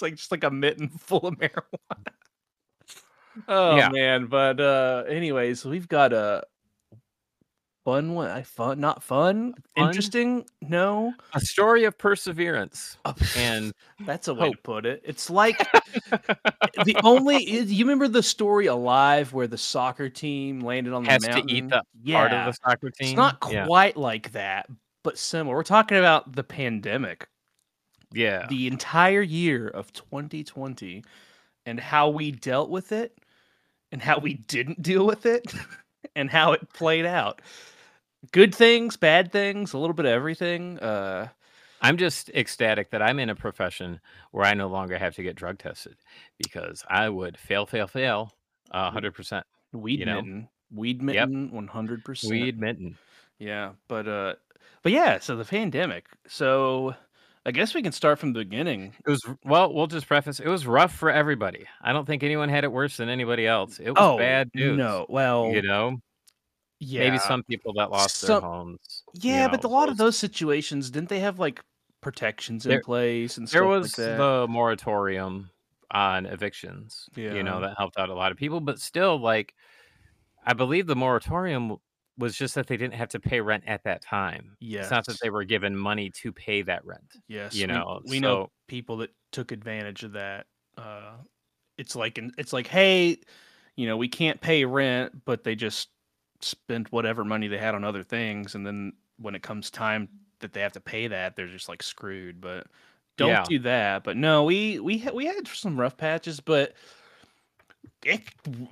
It's 0.00 0.02
like 0.02 0.14
just 0.14 0.30
like 0.30 0.44
a 0.44 0.50
mitten 0.50 0.88
full 0.98 1.26
of 1.26 1.34
marijuana. 1.34 1.60
Oh 3.46 3.76
Yeah. 3.76 3.90
man, 3.90 4.26
but 4.26 4.58
uh 4.60 5.04
anyways, 5.08 5.64
we've 5.64 5.86
got 5.88 6.12
a 6.12 6.42
fun 7.84 8.14
one. 8.14 8.28
I 8.30 8.42
fun 8.42 8.80
not 8.80 9.02
fun, 9.02 9.54
Fun? 9.76 9.86
interesting. 9.88 10.44
No, 10.62 11.14
A 11.34 11.40
story 11.40 11.84
of 11.84 11.96
perseverance 11.96 12.98
Uh, 13.04 13.12
and 13.36 13.72
that's 14.04 14.26
a 14.28 14.34
way 14.34 14.50
to 14.50 14.58
put 14.58 14.84
it. 14.84 15.00
It's 15.04 15.30
like 15.30 15.58
the 16.84 16.96
only 17.04 17.44
you 17.44 17.84
remember 17.84 18.08
the 18.08 18.22
story 18.22 18.66
Alive 18.66 19.32
where 19.32 19.46
the 19.46 19.58
soccer 19.58 20.08
team 20.08 20.60
landed 20.60 20.92
on 20.92 21.04
the 21.04 21.10
has 21.10 21.22
to 21.22 21.42
eat 21.46 21.68
the 21.68 21.82
yeah, 22.02 22.18
part 22.18 22.32
of 22.32 22.46
the 22.46 22.58
soccer 22.68 22.90
team. 22.90 23.08
it's 23.10 23.16
not 23.16 23.38
Yeah. 23.50 23.64
quite 23.66 23.96
like 23.96 24.32
that, 24.32 24.66
but 25.04 25.16
similar. 25.18 25.54
We're 25.56 25.62
talking 25.62 25.98
about 25.98 26.34
the 26.34 26.42
pandemic. 26.44 27.28
Yeah. 28.12 28.46
the 28.48 28.66
entire 28.66 29.22
year 29.22 29.68
of 29.68 29.92
2020 29.92 31.04
and 31.66 31.78
how 31.78 32.08
we 32.08 32.32
dealt 32.32 32.70
with 32.70 32.92
it 32.92 33.16
and 33.92 34.02
how 34.02 34.18
we 34.18 34.34
didn't 34.34 34.82
deal 34.82 35.06
with 35.06 35.26
it 35.26 35.52
and 36.16 36.30
how 36.30 36.52
it 36.52 36.72
played 36.72 37.06
out. 37.06 37.40
Good 38.32 38.54
things, 38.54 38.96
bad 38.96 39.32
things, 39.32 39.72
a 39.72 39.78
little 39.78 39.94
bit 39.94 40.06
of 40.06 40.12
everything. 40.12 40.78
Uh 40.80 41.28
I'm 41.82 41.96
just 41.96 42.28
ecstatic 42.30 42.90
that 42.90 43.00
I'm 43.00 43.18
in 43.18 43.30
a 43.30 43.34
profession 43.34 44.00
where 44.32 44.44
I 44.44 44.54
no 44.54 44.68
longer 44.68 44.98
have 44.98 45.14
to 45.16 45.22
get 45.22 45.34
drug 45.36 45.58
tested 45.58 45.96
because 46.36 46.84
I 46.88 47.08
would 47.08 47.38
fail, 47.38 47.64
fail, 47.64 47.86
fail, 47.86 48.34
a 48.70 48.90
hundred 48.90 49.14
percent. 49.14 49.46
Weed 49.72 50.00
mitten, 50.04 50.48
weed 50.74 51.00
mitten, 51.02 51.50
one 51.50 51.68
hundred 51.68 52.04
percent. 52.04 52.32
Weed 52.32 52.60
mitten. 52.60 52.98
Yeah, 53.38 53.70
but 53.88 54.06
uh, 54.06 54.34
but 54.82 54.92
yeah. 54.92 55.20
So 55.20 55.36
the 55.36 55.44
pandemic. 55.44 56.06
So 56.26 56.94
I 57.46 57.52
guess 57.52 57.74
we 57.74 57.82
can 57.82 57.92
start 57.92 58.18
from 58.18 58.32
the 58.34 58.40
beginning. 58.40 58.92
It 59.06 59.10
was 59.10 59.20
well. 59.44 59.72
We'll 59.72 59.86
just 59.86 60.06
preface. 60.06 60.40
It 60.40 60.48
was 60.48 60.66
rough 60.66 60.94
for 60.94 61.10
everybody. 61.10 61.66
I 61.80 61.92
don't 61.92 62.04
think 62.04 62.22
anyone 62.22 62.48
had 62.50 62.64
it 62.64 62.72
worse 62.72 62.98
than 62.98 63.08
anybody 63.08 63.46
else. 63.46 63.78
It 63.78 63.90
was 63.90 63.96
oh 63.98 64.18
bad 64.18 64.50
news. 64.54 64.76
no, 64.76 65.06
well, 65.08 65.46
you 65.50 65.62
know, 65.62 66.00
yeah, 66.80 67.00
maybe 67.00 67.18
some 67.18 67.42
people 67.44 67.72
that 67.74 67.90
lost 67.90 68.16
Some- 68.18 68.42
their 68.42 68.50
homes. 68.50 69.04
you 69.14 69.32
Yeah, 69.32 69.48
but 69.48 69.60
a 69.64 69.68
know, 69.68 69.72
lot 69.74 69.88
of 69.88 69.96
those 69.96 70.18
situations 70.18 70.90
didn't 70.90 71.08
they 71.08 71.20
have 71.20 71.38
like 71.38 71.62
protections 72.02 72.66
in 72.66 72.70
There- 72.70 72.82
place 72.82 73.38
and 73.38 73.46
there 73.48 73.62
stuff 73.62 73.68
was 73.68 73.98
like 73.98 74.16
the 74.18 74.46
moratorium 74.48 75.48
on 75.92 76.26
evictions. 76.26 77.08
Yeah, 77.16 77.32
You 77.34 77.42
know 77.42 77.60
that 77.62 77.74
helped 77.78 77.98
out 77.98 78.10
a 78.10 78.14
lot 78.14 78.32
of 78.32 78.38
people, 78.38 78.60
but 78.60 78.78
still, 78.80 79.18
like, 79.18 79.54
I 80.46 80.52
believe 80.52 80.86
the 80.86 80.94
moratorium 80.96 81.78
was 82.18 82.36
just 82.36 82.54
that 82.54 82.66
they 82.66 82.76
didn't 82.76 82.94
have 82.94 83.08
to 83.10 83.20
pay 83.20 83.40
rent 83.40 83.64
at 83.66 83.84
that 83.84 84.02
time. 84.02 84.56
It's 84.60 84.90
not 84.90 85.06
that 85.06 85.18
they 85.22 85.30
were 85.30 85.44
given 85.44 85.76
money 85.76 86.10
to 86.10 86.32
pay 86.32 86.62
that 86.62 86.84
rent. 86.84 87.14
Yes, 87.28 87.54
you 87.54 87.66
know, 87.66 88.00
we, 88.04 88.20
know 88.20 88.44
so- 88.44 88.50
people 88.66 88.98
that 88.98 89.10
took 89.32 89.52
advantage 89.52 90.02
of 90.04 90.12
that. 90.12 90.46
Uh, 90.76 91.12
it's 91.78 91.96
like 91.96 92.18
an, 92.18 92.32
it's 92.36 92.52
like, 92.52 92.66
hey, 92.66 93.18
you 93.76 93.86
know, 93.86 93.96
we 93.96 94.08
can't 94.08 94.40
pay 94.40 94.64
rent, 94.64 95.24
but 95.24 95.44
they 95.44 95.54
just 95.54 95.88
spent 96.40 96.90
whatever 96.92 97.24
money 97.24 97.48
they 97.48 97.58
had 97.58 97.74
on 97.74 97.84
other 97.84 98.02
things, 98.02 98.54
and 98.54 98.66
then 98.66 98.92
when 99.18 99.34
it 99.34 99.42
comes 99.42 99.70
time 99.70 100.08
that 100.40 100.52
they 100.52 100.60
have 100.60 100.72
to 100.72 100.80
pay 100.80 101.06
that, 101.06 101.36
they're 101.36 101.46
just 101.46 101.68
like 101.68 101.82
screwed. 101.82 102.40
But 102.40 102.66
don't 103.16 103.28
Yeah. 103.30 103.44
do 103.48 103.58
that. 103.60 104.04
But 104.04 104.16
no, 104.16 104.44
we 104.44 104.78
we 104.78 104.98
ha- 104.98 105.12
we 105.12 105.26
had 105.26 105.46
some 105.48 105.78
rough 105.78 105.96
patches, 105.96 106.40
but 106.40 106.74
it, 108.04 108.22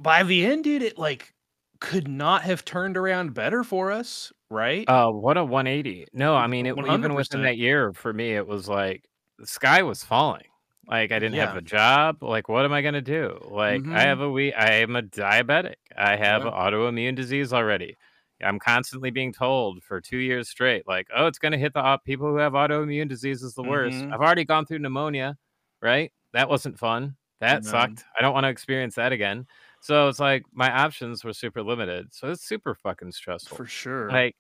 by 0.02 0.22
the 0.22 0.44
end, 0.46 0.64
dude, 0.64 0.82
it 0.82 0.98
like 0.98 1.32
could 1.80 2.08
not 2.08 2.42
have 2.42 2.64
turned 2.64 2.96
around 2.96 3.34
better 3.34 3.62
for 3.64 3.90
us, 3.92 4.32
right? 4.50 4.88
Uh, 4.88 5.10
what 5.10 5.36
a 5.36 5.44
180. 5.44 6.06
No, 6.12 6.34
I 6.34 6.46
mean, 6.46 6.66
it, 6.66 6.76
even 6.76 7.14
within 7.14 7.42
that 7.42 7.56
year, 7.58 7.92
for 7.92 8.12
me, 8.12 8.34
it 8.34 8.46
was 8.46 8.68
like 8.68 9.08
the 9.38 9.46
sky 9.46 9.82
was 9.82 10.02
falling. 10.04 10.46
Like 10.86 11.12
I 11.12 11.18
didn't 11.18 11.36
have 11.36 11.56
a 11.56 11.60
job. 11.62 12.22
Like, 12.22 12.48
what 12.48 12.64
am 12.64 12.72
I 12.72 12.80
gonna 12.82 13.02
do? 13.02 13.38
Like, 13.50 13.82
Mhm. 13.82 13.94
I 13.94 14.00
have 14.02 14.20
a 14.20 14.30
we. 14.30 14.52
I 14.54 14.70
am 14.76 14.96
a 14.96 15.02
diabetic. 15.02 15.74
I 15.96 16.16
have 16.16 16.44
Yeah. 16.44 16.50
autoimmune 16.50 17.14
disease 17.14 17.52
already. 17.52 17.96
I'm 18.42 18.58
constantly 18.58 19.10
being 19.10 19.32
told 19.32 19.82
for 19.84 20.00
two 20.00 20.18
years 20.18 20.48
straight, 20.48 20.86
like, 20.86 21.08
oh, 21.14 21.26
it's 21.26 21.38
gonna 21.38 21.58
hit 21.58 21.74
the 21.74 21.84
au- 21.86 21.98
people 21.98 22.28
who 22.28 22.36
have 22.36 22.54
autoimmune 22.54 23.08
disease 23.08 23.42
is 23.42 23.54
the 23.54 23.62
worst. 23.64 24.06
Mhm. 24.06 24.12
I've 24.12 24.20
already 24.20 24.44
gone 24.44 24.64
through 24.64 24.78
pneumonia, 24.78 25.36
right? 25.82 26.12
That 26.32 26.48
wasn't 26.48 26.78
fun. 26.78 27.16
That 27.40 27.64
No. 27.64 27.70
sucked. 27.70 28.04
I 28.18 28.22
don't 28.22 28.32
want 28.34 28.44
to 28.44 28.48
experience 28.50 28.94
that 28.96 29.12
again. 29.12 29.46
So 29.80 30.08
it's 30.08 30.20
like 30.20 30.44
my 30.52 30.70
options 30.70 31.24
were 31.24 31.32
super 31.32 31.62
limited. 31.62 32.08
So 32.12 32.30
it's 32.30 32.44
super 32.46 32.74
fucking 32.74 33.12
stressful 33.12 33.56
for 33.56 33.66
sure. 33.66 34.10
like 34.10 34.36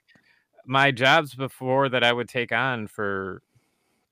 my 0.66 0.90
jobs 0.90 1.34
before 1.34 1.88
that 1.88 2.04
I 2.04 2.12
would 2.12 2.28
take 2.28 2.52
on 2.52 2.86
for 2.86 3.42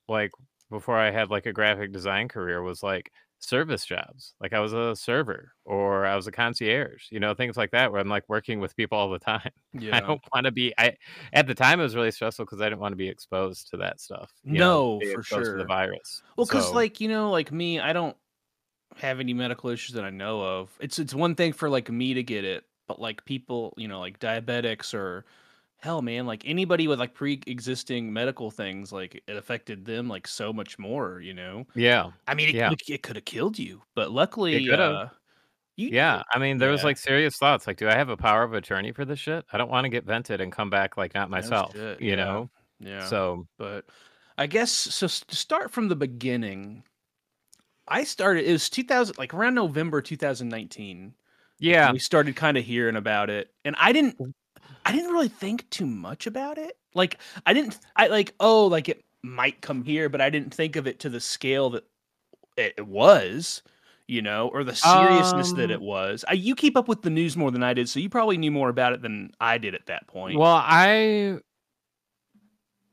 like 0.09 0.30
before 0.71 0.97
I 0.97 1.11
had 1.11 1.30
like 1.30 1.47
a 1.47 1.52
graphic 1.52 1.92
design 1.92 2.28
career 2.28 2.62
was 2.62 2.83
like 2.83 3.11
service 3.38 3.85
jobs. 3.85 4.35
Like 4.40 4.52
I 4.52 4.61
was 4.61 4.73
a 4.73 4.97
server 4.97 5.52
or 5.64 6.06
I 6.06 6.16
was 6.16 6.26
a 6.26 6.33
concierge, 6.33 7.04
you 7.11 7.21
know, 7.21 7.35
things 7.35 7.56
like 7.56 7.71
that 7.73 7.92
where 7.92 8.00
I'm 8.00 8.09
like 8.09 8.28
working 8.28 8.61
with 8.61 8.76
people 8.76 8.97
all 8.99 9.11
the 9.11 9.18
time. 9.18 9.50
yeah. 9.73 9.97
I 9.97 10.00
don't 10.00 10.21
want 10.33 10.47
to 10.47 10.52
be 10.52 10.73
I 10.78 10.97
at 11.33 11.47
the 11.47 11.54
time 11.54 11.80
it 11.80 11.85
was 11.85 11.95
really 11.95 12.11
stressful 12.11 12.45
because 12.45 12.61
I 12.61 12.64
didn't 12.64 12.80
want 12.80 12.92
to 12.92 12.97
be 12.97 13.09
exposed 13.09 13.68
to 13.71 13.76
that 13.78 14.00
stuff. 14.00 14.33
No, 14.45 14.99
know, 14.99 15.12
for 15.14 15.23
sure. 15.23 15.59
the 15.59 15.64
virus. 15.64 16.23
Well, 16.37 16.47
because 16.47 16.68
So- 16.68 16.75
like 16.75 17.00
you 17.00 17.09
know, 17.09 17.30
like 17.30 17.52
me, 17.52 17.80
I 17.80 17.92
don't 17.92 18.16
have 18.98 19.20
any 19.20 19.34
medical 19.34 19.70
issues 19.70 19.94
that 19.94 20.04
I 20.04 20.10
know 20.10 20.40
of. 20.42 20.70
It's 20.80 20.98
it's 20.98 21.14
one 21.14 21.34
thing 21.34 21.52
for 21.52 21.68
like 21.68 21.90
me 21.90 22.14
to 22.14 22.22
get 22.22 22.44
it, 22.44 22.64
but 22.86 23.00
like 23.00 23.24
people, 23.24 23.74
you 23.76 23.88
know, 23.88 24.00
like 24.00 24.18
diabetics 24.18 24.94
or 24.94 25.24
hell, 25.78 26.02
man, 26.02 26.26
like 26.26 26.42
anybody 26.46 26.88
with 26.88 26.98
like 26.98 27.14
pre-existing 27.14 28.12
medical 28.12 28.50
things, 28.50 28.92
like 28.92 29.22
it 29.26 29.36
affected 29.36 29.84
them 29.84 30.08
like 30.08 30.26
so 30.26 30.52
much 30.52 30.78
more. 30.78 31.20
You 31.20 31.34
know, 31.34 31.66
yeah. 31.74 32.10
I 32.26 32.34
mean, 32.34 32.48
it 32.48 32.54
Yeah. 32.54 32.70
could 32.70 32.80
it 32.88 33.02
could 33.02 33.16
have 33.16 33.24
killed 33.24 33.58
you, 33.58 33.82
but 33.94 34.10
luckily, 34.10 34.70
uh, 34.70 35.08
you, 35.76 35.90
Yeah, 35.90 36.22
I 36.32 36.38
mean, 36.38 36.56
there 36.56 36.70
was 36.70 36.84
like 36.84 36.96
serious 36.96 37.36
thoughts. 37.36 37.66
Like, 37.66 37.76
do 37.76 37.88
I 37.88 37.94
have 37.94 38.08
a 38.08 38.16
power 38.16 38.42
of 38.42 38.54
attorney 38.54 38.92
for 38.92 39.04
this 39.04 39.18
shit? 39.18 39.44
I 39.52 39.58
don't 39.58 39.70
want 39.70 39.84
to 39.84 39.90
get 39.90 40.04
vented 40.04 40.40
and 40.40 40.50
come 40.50 40.70
back 40.70 40.96
like 40.96 41.14
not 41.14 41.28
myself. 41.28 41.74
You 41.74 41.96
yeah. 42.00 42.14
know. 42.16 42.50
yeah. 42.80 43.06
So 43.06 43.46
but 43.58 43.84
I 44.38 44.46
guess 44.46 44.72
so. 44.72 45.06
To 45.06 45.36
start 45.36 45.70
from 45.70 45.88
the 45.88 45.96
beginning, 45.96 46.82
I 47.88 48.04
started. 48.04 48.44
It 48.46 48.52
was 48.52 48.68
2000, 48.70 49.18
like 49.18 49.34
around 49.34 49.54
November 49.54 50.00
2019. 50.02 51.14
yeah, 51.58 51.92
we 51.92 51.98
started 51.98 52.36
kind 52.36 52.56
of 52.56 52.64
hearing 52.64 52.96
about 52.96 53.30
it 53.30 53.48
and 53.64 53.74
i 53.78 53.90
didn't 53.92 54.16
i 54.84 54.92
didn't 54.92 55.10
really 55.12 55.28
think 55.28 55.68
too 55.70 55.86
much 55.86 56.26
about 56.26 56.58
it 56.58 56.76
like 56.94 57.18
i 57.46 57.52
didn't 57.54 57.78
i 57.96 58.08
like 58.08 58.34
oh 58.40 58.66
like 58.66 58.88
it 58.90 59.02
might 59.22 59.60
come 59.62 59.82
here 59.82 60.08
but 60.10 60.20
i 60.20 60.28
didn't 60.30 60.52
think 60.52 60.76
of 60.76 60.86
it 60.86 61.00
to 61.00 61.08
the 61.08 61.20
scale 61.20 61.70
that 61.70 61.84
it, 62.58 62.86
was 62.86 63.62
you 64.06 64.20
know 64.22 64.48
or 64.48 64.64
the 64.64 64.74
seriousness 64.74 65.52
that 65.52 65.70
it 65.70 65.80
Um, 65.80 65.82
was 65.82 66.24
I, 66.28 66.34
you 66.34 66.54
keep 66.54 66.76
up 66.76 66.88
with 66.88 67.02
the 67.02 67.10
news 67.10 67.36
more 67.36 67.50
than 67.50 67.62
i 67.62 67.72
did 67.74 67.88
so 67.88 68.00
you 68.00 68.08
probably 68.10 68.36
knew 68.36 68.50
more 68.52 68.68
about 68.68 68.92
it 68.92 69.00
than 69.02 69.32
i 69.40 69.56
did 69.58 69.74
at 69.74 69.86
that 69.86 70.06
point 70.08 70.38
Well, 70.38 70.60
I 70.62 71.38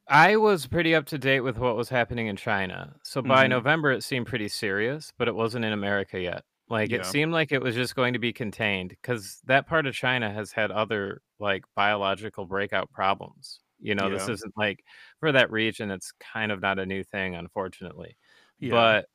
I 0.07 0.35
was 0.35 0.67
pretty 0.67 0.93
up 0.93 1.05
to 1.07 1.17
date 1.17 1.39
with 1.41 1.57
what 1.57 1.77
was 1.77 1.89
happening 1.89 2.27
in 2.27 2.35
China. 2.35 2.95
So 3.03 3.21
by 3.21 3.47
Mhm. 3.47 3.47
November 3.47 3.91
it 3.91 4.03
seemed 4.03 4.27
pretty 4.27 4.49
serious, 4.49 5.13
but 5.17 5.27
it 5.27 5.35
wasn't 5.35 5.63
in 5.65 5.71
America 5.73 6.19
yet. 6.19 6.43
Like 6.69 6.91
Yeah. 6.91 6.93
it 6.93 7.05
seemed 7.05 7.31
like 7.31 7.51
it 7.51 7.61
was 7.61 7.75
just 7.75 7.95
going 7.95 8.13
to 8.13 8.19
be 8.19 8.33
contained 8.33 8.95
cuz 9.01 9.39
that 9.45 9.67
part 9.67 9.85
of 9.85 9.93
China 9.95 10.31
has 10.31 10.51
had 10.51 10.71
other 10.71 11.21
like 11.39 11.63
biological 11.75 12.45
breakout 12.45 12.91
problems. 12.91 13.61
You 13.79 13.95
know, 13.95 14.09
this 14.09 14.27
isn't 14.27 14.57
like 14.57 14.83
for 15.19 15.31
that 15.31 15.51
region 15.51 15.89
it's 15.91 16.11
kind 16.13 16.51
of 16.51 16.61
not 16.61 16.79
a 16.79 16.85
new 16.85 17.03
thing 17.03 17.35
unfortunately. 17.35 18.17
yeah. 18.59 18.93
But 18.93 19.07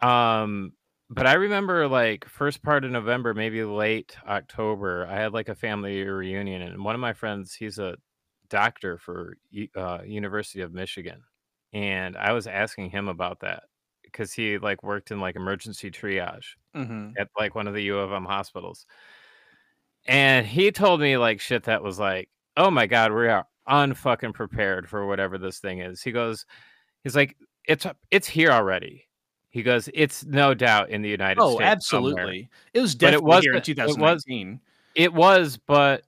um 0.00 0.72
but 1.10 1.26
I 1.26 1.34
remember 1.34 1.86
like 1.88 2.24
first 2.24 2.62
part 2.62 2.84
of 2.84 2.90
November, 2.90 3.34
maybe 3.34 3.62
late 3.64 4.16
October, 4.26 5.06
I 5.06 5.16
had 5.16 5.34
like 5.34 5.48
a 5.50 5.54
family 5.54 6.02
reunion 6.04 6.62
and 6.62 6.82
one 6.84 6.94
of 6.94 7.00
my 7.02 7.12
friends, 7.12 7.54
he's 7.54 7.78
a 7.78 7.96
doctor 8.52 8.98
for 8.98 9.36
uh, 9.74 10.00
University 10.04 10.60
of 10.60 10.72
Michigan. 10.74 11.22
And 11.72 12.16
I 12.16 12.32
was 12.32 12.46
asking 12.46 12.90
him 12.90 13.08
about 13.08 13.40
that 13.40 13.62
because 14.02 14.32
he 14.32 14.58
like 14.58 14.82
worked 14.82 15.10
in 15.10 15.20
like 15.20 15.36
emergency 15.36 15.90
triage 15.90 16.44
Mhm. 16.76 17.14
at 17.18 17.28
like 17.38 17.54
one 17.54 17.66
of 17.66 17.72
the 17.74 17.82
U 17.84 17.98
of 17.98 18.12
M 18.12 18.24
hospitals. 18.26 18.84
And 20.06 20.46
he 20.46 20.70
told 20.70 21.00
me 21.00 21.16
like 21.16 21.40
shit 21.40 21.64
that 21.64 21.82
was 21.82 21.98
like, 21.98 22.28
oh 22.56 22.70
my 22.70 22.86
God, 22.86 23.12
we 23.12 23.28
are 23.28 23.46
unfucking 23.68 24.34
prepared 24.34 24.88
for 24.88 25.06
whatever 25.06 25.38
this 25.38 25.58
thing 25.60 25.78
is. 25.80 26.02
He 26.02 26.12
goes, 26.12 26.44
he's 27.04 27.16
like, 27.16 27.36
it's 27.66 27.86
it's 28.10 28.28
here 28.28 28.50
already. 28.50 29.08
He 29.48 29.62
goes, 29.62 29.88
it's 29.94 30.24
no 30.24 30.52
doubt 30.54 30.90
in 30.90 31.00
the 31.02 31.08
United 31.08 31.40
oh 31.40 31.56
States. 31.56 31.88
somewhere." 31.88 32.12
absolutely 32.12 32.48
it 32.74 32.80
was 32.80 32.94
But 32.94 33.08
it 33.08 33.10
definitely 33.12 33.40
here 33.42 33.52
in 33.52 33.56
wasn't- 33.58 33.78
it 33.78 33.86
was- 33.86 33.94
2019 33.96 34.60
It 34.94 35.12
was, 35.14 35.58
but 35.66 36.02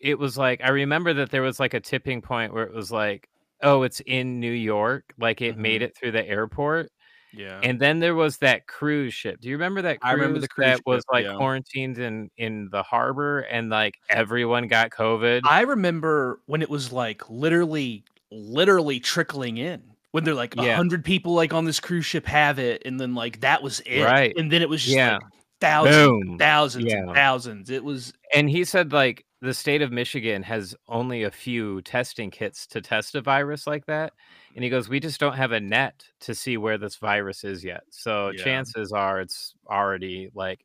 it 0.00 0.18
was 0.18 0.36
like 0.38 0.60
I 0.62 0.70
remember 0.70 1.12
that 1.14 1.30
there 1.30 1.42
was 1.42 1.60
like 1.60 1.74
a 1.74 1.80
tipping 1.80 2.22
point 2.22 2.52
where 2.54 2.64
it 2.64 2.74
was 2.74 2.90
like, 2.92 3.28
oh, 3.62 3.82
it's 3.82 4.00
in 4.06 4.40
New 4.40 4.52
York, 4.52 5.04
like 5.18 5.40
it 5.42 5.56
made 5.58 5.80
Mhm. 5.82 5.84
it 5.86 5.96
through 5.96 6.12
the 6.12 6.26
airport. 6.28 6.90
yeah 7.32 7.60
And 7.62 7.80
then 7.80 8.00
there 8.00 8.14
was 8.14 8.38
that 8.38 8.66
cruise 8.66 9.12
ship. 9.14 9.40
Do 9.40 9.48
you 9.48 9.56
remember 9.56 9.82
that 9.82 10.00
cruise 10.00 10.10
I 10.10 10.12
remember 10.14 10.38
the 10.40 10.48
cruise 10.48 10.66
that 10.68 10.80
was 10.86 11.04
like 11.12 11.24
yeah. 11.26 11.34
quarantined 11.36 11.98
in 11.98 12.30
in 12.38 12.68
the 12.72 12.82
harbor 12.82 13.40
and 13.40 13.68
like 13.70 13.96
everyone 14.10 14.68
got 14.68 14.90
COVID? 14.90 15.42
I 15.44 15.62
remember 15.62 16.40
when 16.46 16.62
it 16.62 16.70
was 16.70 16.92
like 16.92 17.28
literally, 17.30 18.04
literally 18.30 19.00
trickling 19.00 19.58
in. 19.58 19.82
When 20.12 20.24
they're 20.24 20.34
like 20.34 20.56
a 20.56 20.62
Yeah. 20.64 20.76
hundred 20.76 21.04
people 21.04 21.34
like 21.34 21.52
on 21.52 21.64
this 21.66 21.78
cruise 21.80 22.06
ship 22.06 22.24
have 22.26 22.58
it, 22.58 22.82
and 22.86 22.98
then 23.00 23.14
like 23.14 23.40
that 23.40 23.62
was 23.62 23.80
it, 23.80 24.02
Right. 24.04 24.32
And 24.38 24.50
then 24.50 24.62
it 24.62 24.68
was 24.70 24.82
just 24.82 24.96
Yeah. 24.96 25.14
like 25.14 25.22
thousands, 25.60 25.96
Boom. 25.96 26.38
thousands, 26.38 26.86
Yeah. 26.86 26.98
and 27.00 27.14
thousands. 27.14 27.68
It 27.70 27.84
was 27.84 28.14
And 28.34 28.48
he 28.48 28.64
said 28.64 28.92
like 28.92 29.25
the 29.42 29.52
state 29.54 29.82
of 29.82 29.92
Michigan 29.92 30.42
has 30.42 30.74
only 30.88 31.22
a 31.24 31.30
few 31.30 31.82
testing 31.82 32.30
kits 32.30 32.66
to 32.68 32.80
test 32.80 33.14
a 33.14 33.20
virus 33.20 33.66
like 33.66 33.84
that. 33.86 34.12
And 34.54 34.64
he 34.64 34.70
goes, 34.70 34.88
We 34.88 34.98
just 35.00 35.20
don't 35.20 35.36
have 35.36 35.52
a 35.52 35.60
net 35.60 36.04
to 36.20 36.34
see 36.34 36.56
where 36.56 36.78
this 36.78 36.96
virus 36.96 37.44
is 37.44 37.62
yet. 37.64 37.82
So 37.90 38.30
Yeah. 38.30 38.42
chances 38.44 38.92
are 38.92 39.20
it's 39.20 39.54
already 39.68 40.30
like 40.34 40.64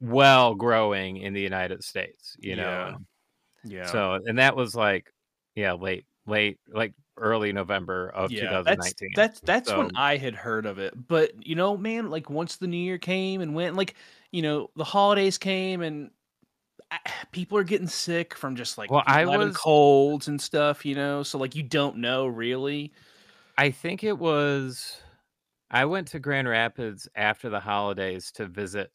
well 0.00 0.54
growing 0.54 1.18
in 1.18 1.34
the 1.34 1.40
United 1.42 1.84
States, 1.84 2.36
you 2.40 2.56
know. 2.56 2.96
Yeah. 3.64 3.80
yeah. 3.82 3.86
So 3.86 4.18
and 4.24 4.38
that 4.38 4.56
was 4.56 4.74
like 4.74 5.12
yeah, 5.54 5.72
late 5.74 6.06
late 6.26 6.58
like 6.68 6.94
early 7.18 7.52
November 7.52 8.08
of 8.08 8.32
yeah, 8.32 8.62
that's 8.62 8.92
2019. 8.94 9.10
that's 9.14 9.40
that's 9.40 9.70
when 9.70 9.90
So- 9.90 9.96
I 9.96 10.16
had 10.16 10.34
heard 10.34 10.64
of 10.66 10.78
it. 10.78 10.94
But 11.08 11.46
you 11.46 11.54
know, 11.54 11.76
man, 11.76 12.08
like 12.10 12.30
once 12.30 12.56
the 12.56 12.66
new 12.66 12.78
year 12.78 12.98
came 12.98 13.42
and 13.42 13.54
went, 13.54 13.76
like 13.76 13.94
you 14.30 14.40
know, 14.40 14.70
the 14.76 14.84
holidays 14.84 15.36
came 15.36 15.82
and 15.82 16.10
I, 16.92 16.98
people 17.32 17.58
are 17.58 17.64
getting 17.64 17.88
sick 17.88 18.34
from 18.34 18.54
just 18.56 18.78
like 18.78 18.90
Well, 18.90 19.02
I 19.06 19.24
was- 19.24 19.56
colds 19.56 20.28
and 20.28 20.40
stuff, 20.40 20.84
you 20.86 20.94
know. 20.94 21.22
So 21.22 21.38
like 21.38 21.56
you 21.56 21.62
don't 21.62 21.96
know 21.98 22.26
really. 22.26 22.92
I 23.58 23.70
think 23.70 24.04
it 24.04 24.18
was 24.18 25.00
I 25.70 25.84
went 25.86 26.08
to 26.08 26.18
Grand 26.18 26.48
Rapids 26.48 27.08
after 27.16 27.48
the 27.48 27.60
holidays 27.60 28.30
to 28.32 28.46
visit 28.46 28.90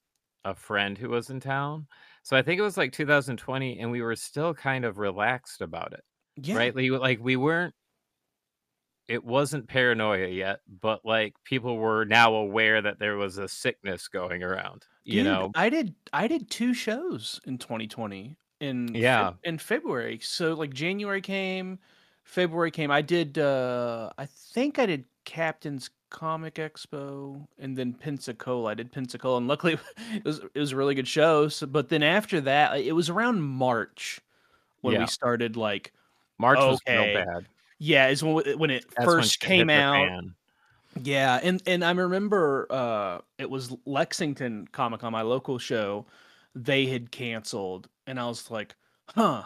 a 0.45 0.53
friend 0.55 0.97
who 0.97 1.09
was 1.09 1.29
in 1.29 1.39
town. 1.39 1.87
So 2.23 2.37
I 2.37 2.41
think 2.41 2.59
it 2.59 2.63
was 2.63 2.77
like 2.77 2.91
2020 2.91 3.79
and 3.79 3.91
we 3.91 4.01
were 4.01 4.15
still 4.15 4.53
kind 4.53 4.85
of 4.85 4.97
relaxed 4.97 5.61
about 5.61 5.93
it. 5.93 6.03
Yeah, 6.35 6.55
Right? 6.55 6.75
Like, 6.75 6.91
like 7.01 7.19
we 7.21 7.35
weren't 7.35 7.73
it 9.07 9.23
wasn't 9.23 9.67
paranoia 9.69 10.27
yet, 10.27 10.61
but 10.67 11.05
like 11.05 11.35
people 11.43 11.77
were 11.77 12.05
now 12.05 12.33
aware 12.35 12.81
that 12.81 12.99
there 12.99 13.17
was 13.17 13.37
a 13.37 13.47
sickness 13.47 14.07
going 14.07 14.43
around, 14.43 14.85
you 15.05 15.23
Dude, 15.23 15.23
know. 15.23 15.55
I 15.55 15.69
did 15.69 15.95
I 16.11 16.27
did 16.27 16.49
two 16.49 16.73
shows 16.73 17.39
in 17.45 17.57
2020 17.57 18.37
in 18.59 18.99
Yeah. 18.99 19.35
in 19.43 19.57
February. 19.57 20.19
So 20.19 20.53
like 20.53 20.73
January 20.73 21.21
came, 21.21 21.79
February 22.25 22.71
came. 22.71 22.91
I 22.91 23.01
did 23.01 23.37
uh 23.37 24.11
I 24.17 24.25
think 24.25 24.79
I 24.79 24.85
did 24.85 25.05
Captain's 25.23 25.89
Comic 26.09 26.55
Expo 26.55 27.47
and 27.57 27.77
then 27.77 27.93
Pensacola. 27.93 28.71
I 28.71 28.73
did 28.73 28.91
Pensacola 28.91 29.37
and 29.37 29.47
luckily 29.47 29.73
it 30.13 30.25
was 30.25 30.39
it 30.39 30.59
was 30.59 30.73
a 30.73 30.75
really 30.75 30.95
good 30.95 31.07
show. 31.07 31.47
So, 31.47 31.67
but 31.67 31.87
then 31.89 32.03
after 32.03 32.41
that, 32.41 32.77
it 32.81 32.91
was 32.93 33.09
around 33.09 33.41
March 33.43 34.19
when 34.81 34.95
Yeah. 34.95 34.97
we 34.97 35.07
started 35.07 35.57
like 35.57 35.93
March 36.39 36.67
was 36.67 36.79
Okay. 36.79 36.89
real 36.89 37.07
bad. 37.09 37.47
Yeah, 37.79 38.07
is 38.09 38.23
when 38.23 38.45
it- 38.47 38.59
when 38.59 38.69
it 38.71 38.85
That's 38.95 39.05
first 39.05 39.43
hit 39.43 39.47
came 39.47 39.69
out. 39.69 40.23
Yeah, 41.03 41.39
and 41.43 41.61
and 41.67 41.83
I 41.85 41.91
remember 41.91 42.67
uh 42.71 43.19
it 43.37 43.49
was 43.49 43.75
Lexington 43.85 44.67
Comic 44.71 45.01
Con, 45.01 45.11
my 45.11 45.21
local 45.21 45.59
show. 45.59 46.07
They 46.55 46.87
had 46.87 47.11
canceled, 47.11 47.87
and 48.07 48.19
I 48.19 48.25
was 48.27 48.49
like, 48.49 48.75
"Huh, 49.09 49.43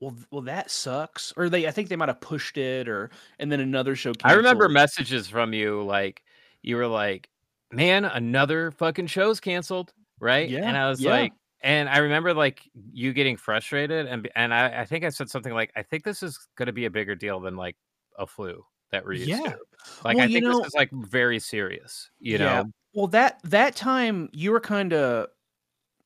well, 0.00 0.16
well, 0.32 0.42
that 0.42 0.70
sucks." 0.70 1.32
Or 1.36 1.48
they, 1.48 1.66
I 1.68 1.70
think 1.70 1.88
they 1.88 1.96
might 1.96 2.08
have 2.08 2.20
pushed 2.20 2.58
it, 2.58 2.88
or 2.88 3.10
and 3.38 3.52
then 3.52 3.60
another 3.60 3.94
show. 3.96 4.12
I 4.24 4.32
remember 4.32 4.68
messages 4.68 5.28
from 5.28 5.52
you 5.54 5.82
like 5.84 6.24
you 6.62 6.76
were 6.76 6.88
like, 6.88 7.30
"Man, 7.70 8.04
another 8.04 8.72
fucking 8.72 9.06
show's 9.08 9.38
canceled." 9.40 9.92
Right? 10.18 10.50
Yeah, 10.50 10.66
And 10.68 10.76
I 10.76 10.88
was 10.90 11.00
yeah. 11.00 11.10
like 11.12 11.32
and 11.62 11.88
I 11.88 11.98
remember 11.98 12.32
like 12.34 12.68
you 12.92 13.12
getting 13.12 13.36
frustrated 13.36 14.06
and 14.06 14.28
and 14.36 14.52
I, 14.54 14.80
I 14.82 14.84
think 14.84 15.04
I 15.04 15.08
said 15.10 15.28
something 15.30 15.52
like, 15.52 15.72
I 15.76 15.82
think 15.82 16.04
this 16.04 16.22
is 16.22 16.48
gonna 16.56 16.72
be 16.72 16.86
a 16.86 16.90
bigger 16.90 17.14
deal 17.14 17.40
than 17.40 17.56
like 17.56 17.76
a 18.18 18.26
flu 18.26 18.64
that 18.92 19.04
we're 19.04 19.12
used 19.14 19.28
Yeah. 19.28 19.38
to. 19.42 19.58
Like 20.04 20.16
Well, 20.16 20.24
I 20.24 20.28
think 20.28 20.44
know- 20.44 20.58
this 20.58 20.68
is 20.68 20.74
like 20.74 20.90
very 20.92 21.38
serious, 21.38 22.10
you 22.18 22.32
Yeah. 22.32 22.38
know. 22.62 22.64
Well, 22.94 23.06
that 23.08 23.40
that 23.44 23.76
time 23.76 24.28
you 24.32 24.50
were 24.50 24.60
kind 24.60 24.92
of 24.92 25.28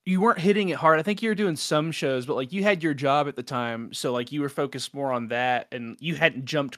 you 0.07 0.21
weren't 0.21 0.39
hitting 0.39 0.69
it 0.69 0.77
hard. 0.77 0.99
I 0.99 1.03
think 1.03 1.23
you 1.23 1.31
were 1.31 1.35
doing 1.35 1.57
some 1.57 1.91
shows, 1.91 2.27
but 2.27 2.35
like 2.35 2.53
you 2.53 2.63
had 2.63 2.83
your 2.83 2.93
job 2.93 3.27
at 3.27 3.37
the 3.37 3.43
time, 3.43 3.91
so 3.95 4.13
like 4.13 4.33
you 4.33 4.43
were 4.43 4.51
focused 4.51 4.93
more 4.93 5.11
on 5.13 5.29
that, 5.29 5.69
and 5.73 5.97
you 5.99 6.15
hadn't 6.15 6.45
jumped 6.45 6.77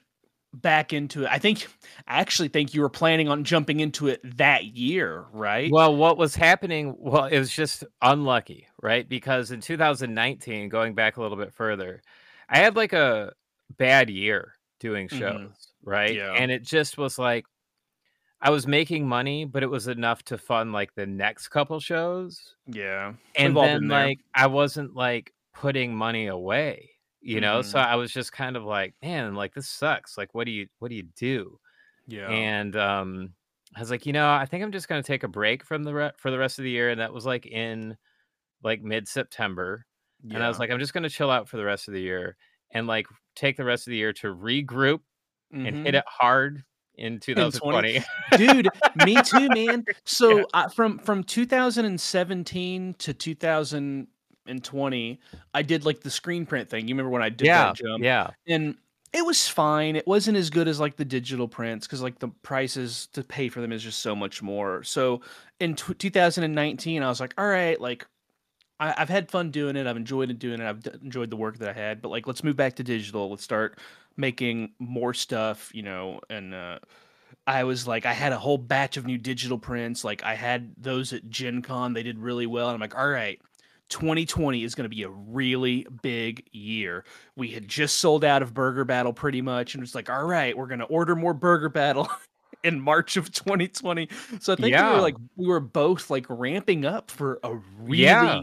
back 0.60 0.92
into 0.92 1.25
it. 1.25 1.28
I 1.30 1.38
think 1.38 1.66
I 2.06 2.18
actually 2.20 2.48
think 2.48 2.75
you 2.75 2.80
were 2.80 2.88
planning 2.88 3.28
on 3.28 3.44
jumping 3.44 3.80
into 3.80 4.08
it 4.08 4.20
that 4.36 4.64
year, 4.64 5.26
right? 5.32 5.70
Well, 5.70 5.94
what 5.96 6.16
was 6.18 6.34
happening? 6.34 6.94
Well, 6.98 7.26
it 7.26 7.38
was 7.38 7.50
just 7.50 7.84
unlucky, 8.02 8.66
right? 8.82 9.08
Because 9.08 9.50
in 9.50 9.60
2019, 9.60 10.68
going 10.68 10.94
back 10.94 11.16
a 11.16 11.22
little 11.22 11.36
bit 11.36 11.52
further, 11.52 12.02
I 12.48 12.58
had 12.58 12.76
like 12.76 12.92
a 12.92 13.32
bad 13.76 14.10
year 14.10 14.54
doing 14.80 15.08
Mhm. 15.08 15.18
shows, 15.18 15.72
right? 15.82 16.14
Yeah. 16.14 16.32
And 16.32 16.50
it 16.50 16.62
just 16.62 16.98
was 16.98 17.18
like 17.18 17.44
I 18.40 18.50
was 18.50 18.66
making 18.66 19.08
money, 19.08 19.46
but 19.46 19.62
it 19.62 19.70
was 19.70 19.88
enough 19.88 20.22
to 20.25 20.36
fund 20.36 20.72
like 20.72 20.94
the 20.94 21.06
next 21.06 21.48
couple 21.48 21.80
shows. 21.80 22.54
Yeah. 22.66 23.14
And 23.34 23.56
then 23.56 23.88
like 23.88 24.18
I 24.34 24.46
wasn't 24.46 24.94
like 24.94 25.32
putting 25.54 25.94
money 25.94 26.26
away, 26.26 26.90
you 27.26 27.40
know? 27.40 27.62
So 27.62 27.78
Mhm. 27.78 27.87
I 27.87 27.97
was 27.97 28.12
just 28.12 28.33
kind 28.33 28.56
of 28.56 28.64
like, 28.64 28.95
man, 29.02 29.35
like 29.35 29.54
this 29.54 29.68
sucks. 29.68 30.16
Like 30.16 30.35
what 30.35 30.45
do 30.45 30.50
you 30.52 30.68
what 30.78 30.88
do 30.88 30.95
you 30.97 31.09
do? 31.16 31.59
Yeah. 32.09 32.30
and 32.30 32.76
um 32.76 33.35
i 33.75 33.80
was 33.80 33.90
like 33.90 34.06
you 34.06 34.12
know 34.12 34.30
i 34.33 34.47
think 34.47 34.62
i'm 34.62 34.71
just 34.71 34.87
going 34.87 35.02
to 35.02 35.06
take 35.06 35.25
a 35.25 35.28
break 35.28 35.64
from 35.64 35.83
the 35.83 35.92
re- 35.92 36.12
for 36.18 36.30
the 36.30 36.38
rest 36.38 36.61
of 36.61 36.62
the 36.62 36.71
year 36.71 36.90
and 36.90 37.00
that 37.00 37.12
was 37.12 37.26
like 37.26 37.47
in 37.47 37.97
like 38.62 38.80
mid-september 38.80 39.85
and 40.30 40.40
i 40.40 40.47
was 40.47 40.61
like 40.61 40.71
i'm 40.71 40.78
just 40.78 40.92
going 40.95 41.02
to 41.02 41.11
chill 41.11 41.33
out 41.33 41.49
for 41.49 41.56
the 41.56 41.64
rest 41.64 41.88
of 41.88 41.94
the 41.94 42.00
year 42.00 42.37
and 42.70 42.87
like 42.87 43.09
take 43.35 43.57
the 43.57 43.64
rest 43.64 43.88
of 43.88 43.90
the 43.90 43.96
year 43.96 44.12
to 44.12 44.29
regroup 44.33 45.00
and 45.50 45.66
Mm-hmm. 45.66 45.85
hit 45.85 45.94
it 45.96 46.05
hard 46.07 46.62
in 46.94 47.18
2020 47.18 48.00
dude 48.37 48.68
me 49.05 49.20
too 49.22 49.48
man 49.48 49.85
so 50.05 50.46
I, 50.55 50.68
from 50.68 51.00
from 51.00 51.24
2017 51.24 52.94
to 52.98 53.14
2020 54.46 55.20
i 55.54 55.62
did 55.62 55.85
like 55.85 56.00
the 56.00 56.11
screen 56.11 56.46
print 56.46 56.68
thing. 56.68 56.88
You 56.88 56.94
remember 56.94 57.11
when 57.11 57.22
i 57.22 57.28
did 57.28 57.46
yeah 57.46 57.66
that 57.66 57.76
jump? 57.76 58.02
yeah. 58.02 58.30
And 58.46 58.76
it 59.12 59.24
was 59.24 59.48
fine. 59.48 59.96
It 59.96 60.06
wasn't 60.06 60.37
as 60.37 60.50
good 60.50 60.68
as 60.68 60.78
like 60.78 60.96
the 60.96 61.04
digital 61.04 61.48
prints 61.48 61.87
because 61.87 62.02
like 62.02 62.18
the 62.18 62.28
prices 62.28 63.06
to 63.14 63.22
pay 63.22 63.48
for 63.48 63.61
them 63.62 63.72
is 63.72 63.82
just 63.82 64.00
so 64.00 64.14
much 64.14 64.42
more. 64.42 64.82
So 64.82 65.22
in 65.59 65.74
tw 65.74 65.98
2019 65.98 67.02
i 67.02 67.09
was 67.09 67.18
like 67.20 67.32
all 67.38 67.46
right 67.46 67.80
like 67.80 68.06
I, 68.78 68.94
i've 68.98 69.09
had 69.09 69.30
fun 69.30 69.50
doing 69.50 69.76
it. 69.76 69.87
I've 69.87 69.96
enjoyed 69.96 70.30
it 70.30 70.38
doing 70.38 70.61
it. 70.61 70.68
I've 70.68 70.82
d- 70.82 70.90
enjoyed 71.02 71.30
the 71.30 71.37
work 71.37 71.59
that 71.59 71.68
i 71.68 71.72
had. 71.72 72.02
But 72.02 72.11
like 72.11 72.26
let's 72.26 72.44
move 72.44 72.56
back 72.56 72.76
to 72.76 72.82
digital. 72.82 73.30
Let's 73.30 73.44
start 73.44 73.78
making 74.16 74.72
more 74.78 75.14
stuff 75.14 75.70
you 75.74 75.82
know? 75.82 76.20
And 76.28 76.54
uh 76.54 76.78
I 77.46 77.64
was 77.64 77.87
like, 77.87 78.06
I 78.06 78.12
had 78.12 78.32
a 78.32 78.38
whole 78.38 78.59
batch 78.59 78.96
of 78.96 79.06
new 79.06 79.18
digital 79.18 79.59
prints. 79.59 80.04
Like, 80.04 80.24
I 80.24 80.35
had 80.35 80.74
those 80.76 81.12
at 81.12 81.28
Gen 81.30 81.62
Con. 81.62 81.92
They 81.92 82.02
did 82.02 82.18
really 82.18 82.46
well. 82.46 82.68
And 82.68 82.74
I'm 82.74 82.80
like, 82.80 82.98
all 82.98 83.09
right, 83.09 83.40
2020 83.88 84.64
is 84.64 84.75
going 84.75 84.88
to 84.88 84.94
be 84.94 85.03
a 85.03 85.09
really 85.09 85.87
big 86.03 86.46
year. 86.53 87.05
We 87.37 87.49
had 87.49 87.68
just 87.68 87.99
sold 87.99 88.25
out 88.25 88.42
of 88.42 88.53
Burger 88.55 88.85
Battle 88.85 89.12
pretty 89.12 89.42
much. 89.42 89.75
And 89.75 89.83
it's 89.83 89.94
like, 89.94 90.11
all 90.11 90.25
right, 90.25 90.57
we're 90.57 90.66
going 90.66 90.81
to 90.81 90.87
order 90.87 91.14
more 91.16 91.35
Burger 91.35 91.68
Battle 91.68 92.09
in 92.64 92.81
March 92.81 93.16
of 93.16 93.33
2020. 93.33 94.09
So 94.40 94.53
I 94.53 94.57
think 94.57 94.75
we 94.77 94.83
were 94.83 95.01
like, 95.01 95.16
we 95.37 95.46
were 95.46 95.61
both 95.61 96.11
like 96.11 96.27
ramping 96.29 96.85
up 96.85 97.11
for 97.11 97.38
a 97.44 97.55
really 97.79 98.03
Yeah. 98.03 98.40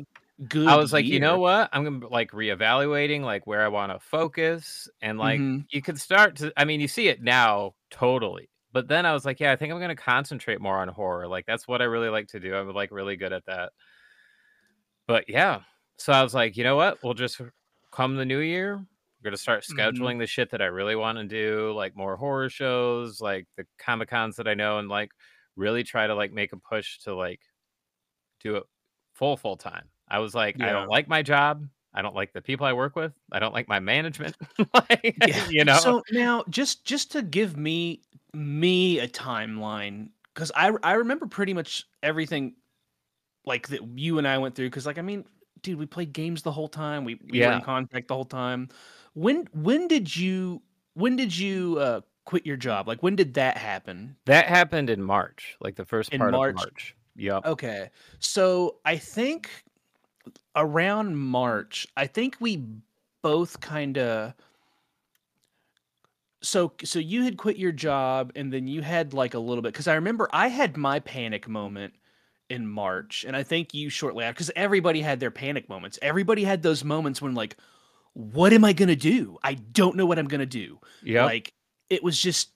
good 0.48 0.68
i 0.68 0.76
was 0.76 0.92
like 0.92 1.06
you 1.06 1.20
know 1.20 1.38
what 1.38 1.70
i'm 1.74 1.84
gonna 1.84 2.08
like 2.08 2.32
reevaluating 2.32 3.22
like 3.22 3.46
where 3.46 3.64
i 3.64 3.68
want 3.68 3.92
to 3.92 4.00
focus 4.00 4.90
and 5.02 5.20
like 5.20 5.40
Mhm. 5.40 5.66
you 5.70 5.80
could 5.82 6.00
start 6.02 6.36
to 6.38 6.52
i 6.58 6.66
mean 6.66 6.82
you 6.82 6.88
see 6.88 7.08
it 7.08 7.22
now 7.22 7.76
totally 7.92 8.50
but 8.74 8.88
then 8.88 9.06
i 9.06 9.14
was 9.14 9.26
like 9.26 9.40
yeah 9.40 9.52
i 9.52 9.56
think 9.56 9.72
i'm 9.72 9.80
gonna 9.80 9.96
concentrate 9.96 10.60
more 10.60 10.80
on 10.80 10.88
horror 10.88 11.28
like 11.28 11.46
that's 11.46 11.68
what 11.68 11.82
i 11.84 11.86
really 11.86 12.10
like 12.10 12.28
to 12.30 12.40
do 12.40 12.56
i'm 12.56 12.68
like 12.74 12.92
really 12.92 13.16
good 13.16 13.32
at 13.32 13.46
that 13.46 13.74
but 15.08 15.28
yeah 15.30 15.62
so 15.98 16.14
i 16.14 16.22
was 16.24 16.34
like 16.34 16.58
you 16.58 16.64
know 16.64 16.76
what 16.76 17.00
we'll 17.04 17.14
just 17.14 17.42
come 17.92 18.16
the 18.16 18.26
new 18.26 18.40
year 18.40 18.78
we're 18.78 19.24
gonna 19.24 19.38
start 19.38 19.64
Mhm. 19.70 19.76
scheduling 19.78 20.20
the 20.20 20.28
shit 20.28 20.50
that 20.52 20.62
i 20.62 20.66
really 20.66 20.96
want 20.96 21.18
to 21.18 21.24
do 21.26 21.72
like 21.74 21.96
more 21.96 22.16
horror 22.18 22.50
shows 22.50 23.22
like 23.22 23.48
the 23.58 23.66
comic 23.78 24.10
cons 24.10 24.36
that 24.38 24.48
i 24.48 24.54
know 24.54 24.80
and 24.80 24.90
like 24.90 25.12
really 25.56 25.84
try 25.84 26.08
to 26.08 26.16
like 26.16 26.32
make 26.32 26.54
a 26.54 26.58
push 26.58 27.00
to 27.00 27.14
like 27.16 27.42
do 28.40 28.56
it 28.58 28.64
full 29.14 29.38
full 29.38 29.58
time 29.58 29.90
i 30.08 30.20
was 30.20 30.34
like 30.36 30.58
i 30.62 30.72
don't 30.72 30.88
like 30.88 31.08
my 31.08 31.22
job 31.22 31.68
i 31.94 32.02
don't 32.02 32.16
like 32.16 32.34
the 32.34 32.42
people 32.42 32.66
i 32.66 32.74
work 32.74 32.96
with 32.96 33.14
i 33.32 33.40
don't 33.40 33.54
like 33.54 33.68
my 33.68 33.80
management 33.80 34.36
like 34.74 35.16
Yeah. 35.26 35.46
you 35.50 35.64
know 35.66 35.94
So 35.94 36.02
now, 36.12 36.44
just 36.50 36.86
just 36.86 37.12
to 37.12 37.22
give 37.22 37.56
me 37.58 38.02
me 38.34 39.00
a 39.00 39.08
timeline, 39.08 40.10
because 40.34 40.52
I 40.56 40.72
I 40.84 40.94
remember 40.94 41.28
pretty 41.28 41.54
much 41.54 41.86
everything, 42.02 42.56
like 43.46 43.68
that 43.70 43.82
you 43.98 44.18
and 44.18 44.28
I 44.28 44.38
went 44.38 44.56
through. 44.56 44.68
Because 44.70 44.86
like 44.86 44.98
I 44.98 45.02
mean, 45.02 45.26
dude, 45.62 45.80
we 45.80 45.86
played 45.86 46.14
games 46.14 46.42
the 46.44 46.52
whole 46.52 46.68
time. 46.70 47.06
We 47.06 47.16
we 47.30 47.42
were 47.42 47.52
in 47.52 47.62
contact 47.62 48.08
the 48.08 48.16
whole 48.16 48.26
time. 48.26 48.70
When 49.14 49.48
when 49.54 49.88
did 49.88 50.16
you 50.16 50.62
when 50.94 51.16
did 51.16 51.36
you 51.36 51.78
uh, 51.80 52.02
quit 52.26 52.46
your 52.46 52.58
job? 52.58 52.88
Like 52.88 53.04
when 53.04 53.16
did 53.16 53.34
that 53.36 53.58
happen? 53.58 54.18
that 54.26 54.48
happened 54.48 54.90
in 54.90 55.02
march 55.02 55.58
like 55.60 55.76
the 55.76 55.86
first 55.86 56.14
In 56.14 56.20
part 56.20 56.32
March? 56.32 56.52
of 56.52 56.56
march 56.56 56.96
yep 57.16 57.46
Okay, 57.46 57.90
so 58.20 58.80
I 58.86 58.98
think 58.98 59.50
around 60.56 61.18
March, 61.18 61.88
I 61.98 62.08
think 62.08 62.38
we 62.40 62.66
both 63.22 63.60
kind 63.60 63.98
of. 63.98 64.34
So 66.42 66.74
so 66.84 67.00
you 67.00 67.24
had 67.24 67.38
quit 67.38 67.58
your 67.58 67.72
job 67.72 68.32
and 68.36 68.52
then 68.52 68.68
you 68.68 68.82
had 68.82 69.14
like 69.14 69.34
a 69.34 69.40
little 69.40 69.62
bit 69.62 69.74
because 69.74 69.88
I 69.88 69.96
remember 69.96 70.30
I 70.34 70.50
had 70.50 70.76
my 70.76 71.00
panic 71.00 71.48
moment 71.48 71.94
in 72.50 72.68
March 72.68 73.24
and 73.28 73.36
I 73.36 73.44
think 73.44 73.74
you 73.74 73.90
shortly 73.90 74.24
after 74.26 74.34
because 74.36 74.52
everybody 74.56 75.02
had 75.02 75.20
their 75.20 75.32
panic 75.32 75.70
moments. 75.70 75.98
Everybody 76.02 76.44
had 76.44 76.62
those 76.64 76.84
moments 76.84 77.22
when 77.22 77.34
like, 77.36 77.58
what 78.14 78.54
am 78.54 78.64
I 78.64 78.74
gonna 78.74 78.96
do? 78.96 79.38
I 79.44 79.56
don't 79.56 79.96
know 79.96 80.06
what 80.06 80.20
I'm 80.20 80.28
gonna 80.28 80.46
do 80.46 80.80
yep 81.02 81.26
like 81.26 81.54
it 81.90 82.04
was 82.04 82.20
just 82.20 82.50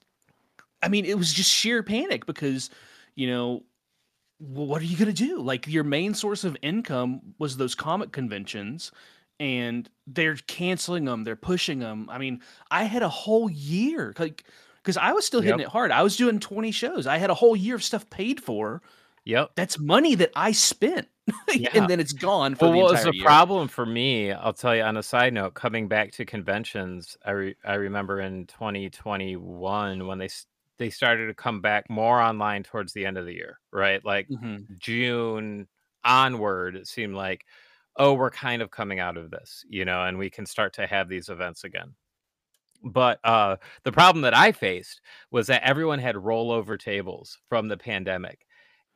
i 0.81 0.87
mean 0.87 1.05
it 1.05 1.17
was 1.17 1.33
just 1.33 1.49
sheer 1.51 1.83
panic 1.83 2.25
because 2.25 2.69
you 3.15 3.27
know 3.27 3.63
well, 4.39 4.67
what 4.67 4.81
are 4.81 4.85
you 4.85 4.97
going 4.97 5.13
to 5.13 5.25
do 5.27 5.39
like 5.41 5.67
your 5.67 5.83
main 5.83 6.13
source 6.13 6.43
of 6.43 6.55
income 6.61 7.21
was 7.39 7.57
those 7.57 7.75
comic 7.75 8.11
conventions 8.11 8.91
and 9.39 9.89
they're 10.05 10.35
canceling 10.47 11.05
them 11.05 11.23
they're 11.23 11.35
pushing 11.35 11.79
them 11.79 12.07
i 12.11 12.17
mean 12.17 12.41
i 12.71 12.83
had 12.83 13.03
a 13.03 13.09
whole 13.09 13.49
year 13.49 14.13
like 14.19 14.43
because 14.77 14.97
i 14.97 15.11
was 15.11 15.25
still 15.25 15.41
hitting 15.41 15.59
Yep. 15.59 15.67
it 15.67 15.67
hard 15.71 15.91
i 15.91 16.03
was 16.03 16.15
doing 16.17 16.39
20 16.39 16.71
shows 16.71 17.07
i 17.07 17.17
had 17.17 17.29
a 17.29 17.35
whole 17.35 17.55
year 17.55 17.75
of 17.75 17.83
stuff 17.83 18.09
paid 18.09 18.41
for 18.41 18.81
Yep. 19.27 19.51
That's 19.55 19.79
money 19.79 20.15
that 20.15 20.31
I 20.35 20.51
spent, 20.51 21.07
Yeah. 21.53 21.69
and 21.73 21.89
then 21.89 21.99
it's 21.99 22.13
gone 22.13 22.55
for 22.55 22.67
Well, 22.67 22.71
the 22.71 22.77
what 22.77 22.91
was 22.91 23.03
the 23.03 23.13
problem 23.13 23.67
for 23.67 23.85
me? 23.85 24.31
I'll 24.31 24.53
tell 24.53 24.75
you 24.75 24.81
on 24.83 24.97
a 24.97 25.03
side 25.03 25.33
note. 25.33 25.53
Coming 25.53 25.87
back 25.87 26.11
to 26.13 26.25
conventions, 26.25 27.17
I 27.25 27.31
re- 27.31 27.55
I 27.63 27.75
remember 27.75 28.19
in 28.21 28.47
2021 28.47 30.07
when 30.07 30.17
they 30.17 30.29
they 30.77 30.89
started 30.89 31.27
to 31.27 31.33
come 31.33 31.61
back 31.61 31.89
more 31.89 32.19
online 32.21 32.63
towards 32.63 32.93
the 32.93 33.05
end 33.05 33.17
of 33.17 33.25
the 33.25 33.33
year, 33.33 33.59
right? 33.71 34.03
Like 34.03 34.29
Mhm. 34.29 34.67
June 34.79 35.67
onward, 36.03 36.75
it 36.75 36.87
seemed 36.87 37.15
like, 37.15 37.45
oh, 37.97 38.13
we're 38.13 38.31
kind 38.31 38.61
of 38.61 38.71
coming 38.71 38.99
out 38.99 39.17
of 39.17 39.31
this, 39.31 39.65
you 39.69 39.85
know, 39.85 40.03
and 40.05 40.17
we 40.17 40.29
can 40.29 40.45
start 40.45 40.73
to 40.73 40.87
have 40.87 41.09
these 41.09 41.29
events 41.29 41.63
again. 41.63 41.95
But 42.83 43.19
uh, 43.25 43.57
the 43.83 43.91
problem 43.91 44.21
that 44.23 44.35
I 44.35 44.51
faced 44.51 45.01
was 45.31 45.47
that 45.47 45.63
everyone 45.63 45.99
had 45.99 46.15
rollover 46.15 46.79
tables 46.79 47.39
from 47.49 47.67
the 47.67 47.77
pandemic. 47.77 48.46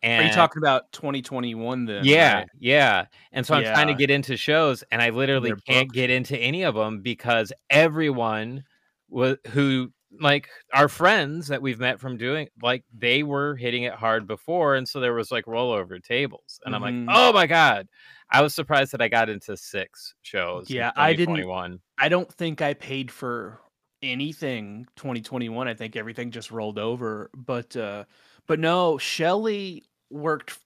Are 0.04 0.24
you 0.24 0.32
talking 0.32 0.62
about 0.62 0.92
2021 0.92 1.86
then? 1.86 2.02
yeah, 2.04 2.34
right? 2.36 2.48
yeah. 2.60 3.06
And 3.32 3.46
so 3.46 3.56
I'm 3.56 3.64
trying 3.64 3.88
to 3.88 3.94
get 3.94 4.10
into 4.10 4.36
shows, 4.38 4.84
and 4.92 5.02
I 5.02 5.10
literally 5.12 5.52
can't 5.68 5.88
booked. 5.90 5.94
get 5.96 6.10
into 6.10 6.38
any 6.38 6.64
of 6.64 6.76
them 6.76 7.02
because 7.02 7.54
everyone 7.70 8.64
was 9.10 9.38
who 9.50 9.92
like 10.20 10.50
our 10.74 10.90
friends 10.90 11.48
that 11.48 11.62
we've 11.62 11.80
met 11.80 11.98
from 12.00 12.18
doing 12.18 12.50
like 12.62 12.84
they 12.98 13.24
were 13.24 13.56
hitting 13.56 13.84
it 13.84 13.94
hard 13.94 14.28
before, 14.28 14.76
and 14.76 14.88
so 14.88 15.00
there 15.00 15.14
was 15.14 15.32
like 15.32 15.46
rollover 15.46 16.04
tables, 16.04 16.60
and 16.66 16.76
I'm 16.76 16.82
Mhm. 16.82 17.08
like, 17.08 17.16
oh 17.18 17.32
my 17.34 17.48
god. 17.48 17.88
I 18.34 18.42
was 18.42 18.56
surprised 18.56 18.94
that 18.94 19.02
I 19.02 19.08
got 19.10 19.30
into 19.30 19.56
six 19.58 20.16
shows. 20.22 20.70
in 20.70 20.78
Yeah, 20.78 20.92
I 20.96 21.12
didn't- 21.14 21.36
2021. 21.36 21.80
I 21.98 22.08
don't 22.10 22.32
think 22.34 22.62
I 22.62 22.74
paid 22.74 23.12
for 23.12 23.60
anything 24.02 24.88
2021. 24.96 25.68
I 25.68 25.74
think 25.74 25.96
everything 25.96 26.32
just 26.32 26.50
rolled 26.52 26.80
over. 26.80 27.30
But 27.36 27.76
uh 27.78 28.06
but 28.48 28.60
no, 28.60 28.98
Shelly 28.98 29.84
worked 30.12 30.60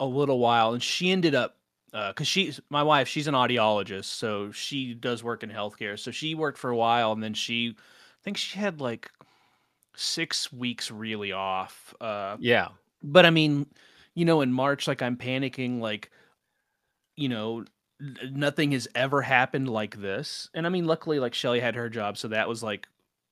a 0.00 0.06
little 0.06 0.38
while 0.38 0.72
and 0.74 0.82
she 0.82 1.10
ended 1.10 1.34
up 1.34 1.56
uh 1.94 2.12
cuz 2.14 2.26
she's 2.28 2.60
my 2.70 2.82
wife, 2.82 3.08
she's 3.08 3.26
an 3.28 3.34
audiologist, 3.34 4.06
so 4.06 4.52
she 4.52 4.94
does 4.94 5.24
work 5.24 5.42
in 5.42 5.50
healthcare. 5.50 5.98
So 5.98 6.10
she 6.10 6.34
worked 6.34 6.58
for 6.58 6.70
a 6.70 6.76
while 6.76 7.12
and 7.12 7.22
then 7.22 7.34
she 7.34 7.76
I 7.78 8.22
think 8.24 8.36
she 8.38 8.58
had 8.58 8.80
like 8.80 9.10
6 9.96 10.52
weeks 10.52 10.90
really 10.90 11.32
off. 11.32 11.94
Uh 12.00 12.38
Yeah, 12.40 12.68
but 13.02 13.26
I 13.26 13.30
mean, 13.30 13.66
you 14.14 14.24
know, 14.24 14.40
in 14.42 14.52
March, 14.52 14.88
like 14.88 15.02
I'm 15.02 15.16
panicking, 15.16 15.80
like, 15.80 16.10
you 17.16 17.28
know, 17.28 17.64
nothing 18.30 18.72
has 18.72 18.88
ever 18.94 19.22
happened 19.22 19.68
like 19.68 20.00
this. 20.00 20.48
And 20.54 20.66
I 20.66 20.70
mean, 20.70 20.84
luckily, 20.86 21.18
like 21.18 21.34
Shelly 21.34 21.60
had 21.60 21.74
her 21.74 21.88
job, 21.88 22.18
so 22.18 22.28
that 22.28 22.48
was 22.48 22.62
like, 22.62 22.88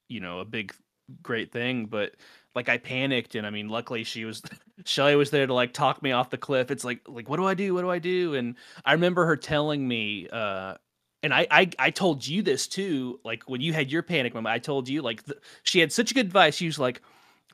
you 0.08 0.20
know, 0.20 0.40
a 0.40 0.44
big, 0.44 0.74
great 1.22 1.52
thing. 1.52 1.86
But 1.86 2.14
like, 2.54 2.68
I 2.68 2.78
panicked, 2.78 3.34
and 3.34 3.46
I 3.46 3.50
mean, 3.50 3.68
luckily, 3.68 4.04
she 4.04 4.24
was 4.24 4.42
Shelly 4.84 5.16
was 5.16 5.30
there 5.30 5.46
to 5.46 5.54
like 5.54 5.72
talk 5.72 6.02
me 6.02 6.12
off 6.12 6.30
the 6.30 6.38
cliff. 6.38 6.70
It's 6.70 6.84
like, 6.84 7.00
like, 7.08 7.28
what 7.28 7.36
do 7.36 7.46
I 7.46 7.54
do? 7.54 7.74
What 7.74 7.82
do 7.82 7.90
I 7.90 7.98
do? 7.98 8.34
And 8.34 8.56
I 8.84 8.92
remember 8.92 9.24
her 9.26 9.36
telling 9.36 9.86
me, 9.86 10.28
uh, 10.32 10.74
and 11.22 11.32
I, 11.32 11.46
I 11.50 11.70
I 11.78 11.90
told 11.90 12.26
you 12.26 12.42
this 12.42 12.66
too. 12.66 13.18
Like 13.24 13.44
when 13.48 13.60
you 13.62 13.72
had 13.72 13.90
your 13.90 14.02
panic 14.02 14.34
moment, 14.34 14.52
I 14.52 14.58
told 14.58 14.88
you 14.88 15.00
like 15.02 15.24
th- 15.24 15.38
she 15.62 15.80
had 15.80 15.90
such 15.90 16.14
good 16.14 16.26
advice. 16.26 16.54
She 16.54 16.66
was 16.66 16.78
like, 16.78 17.00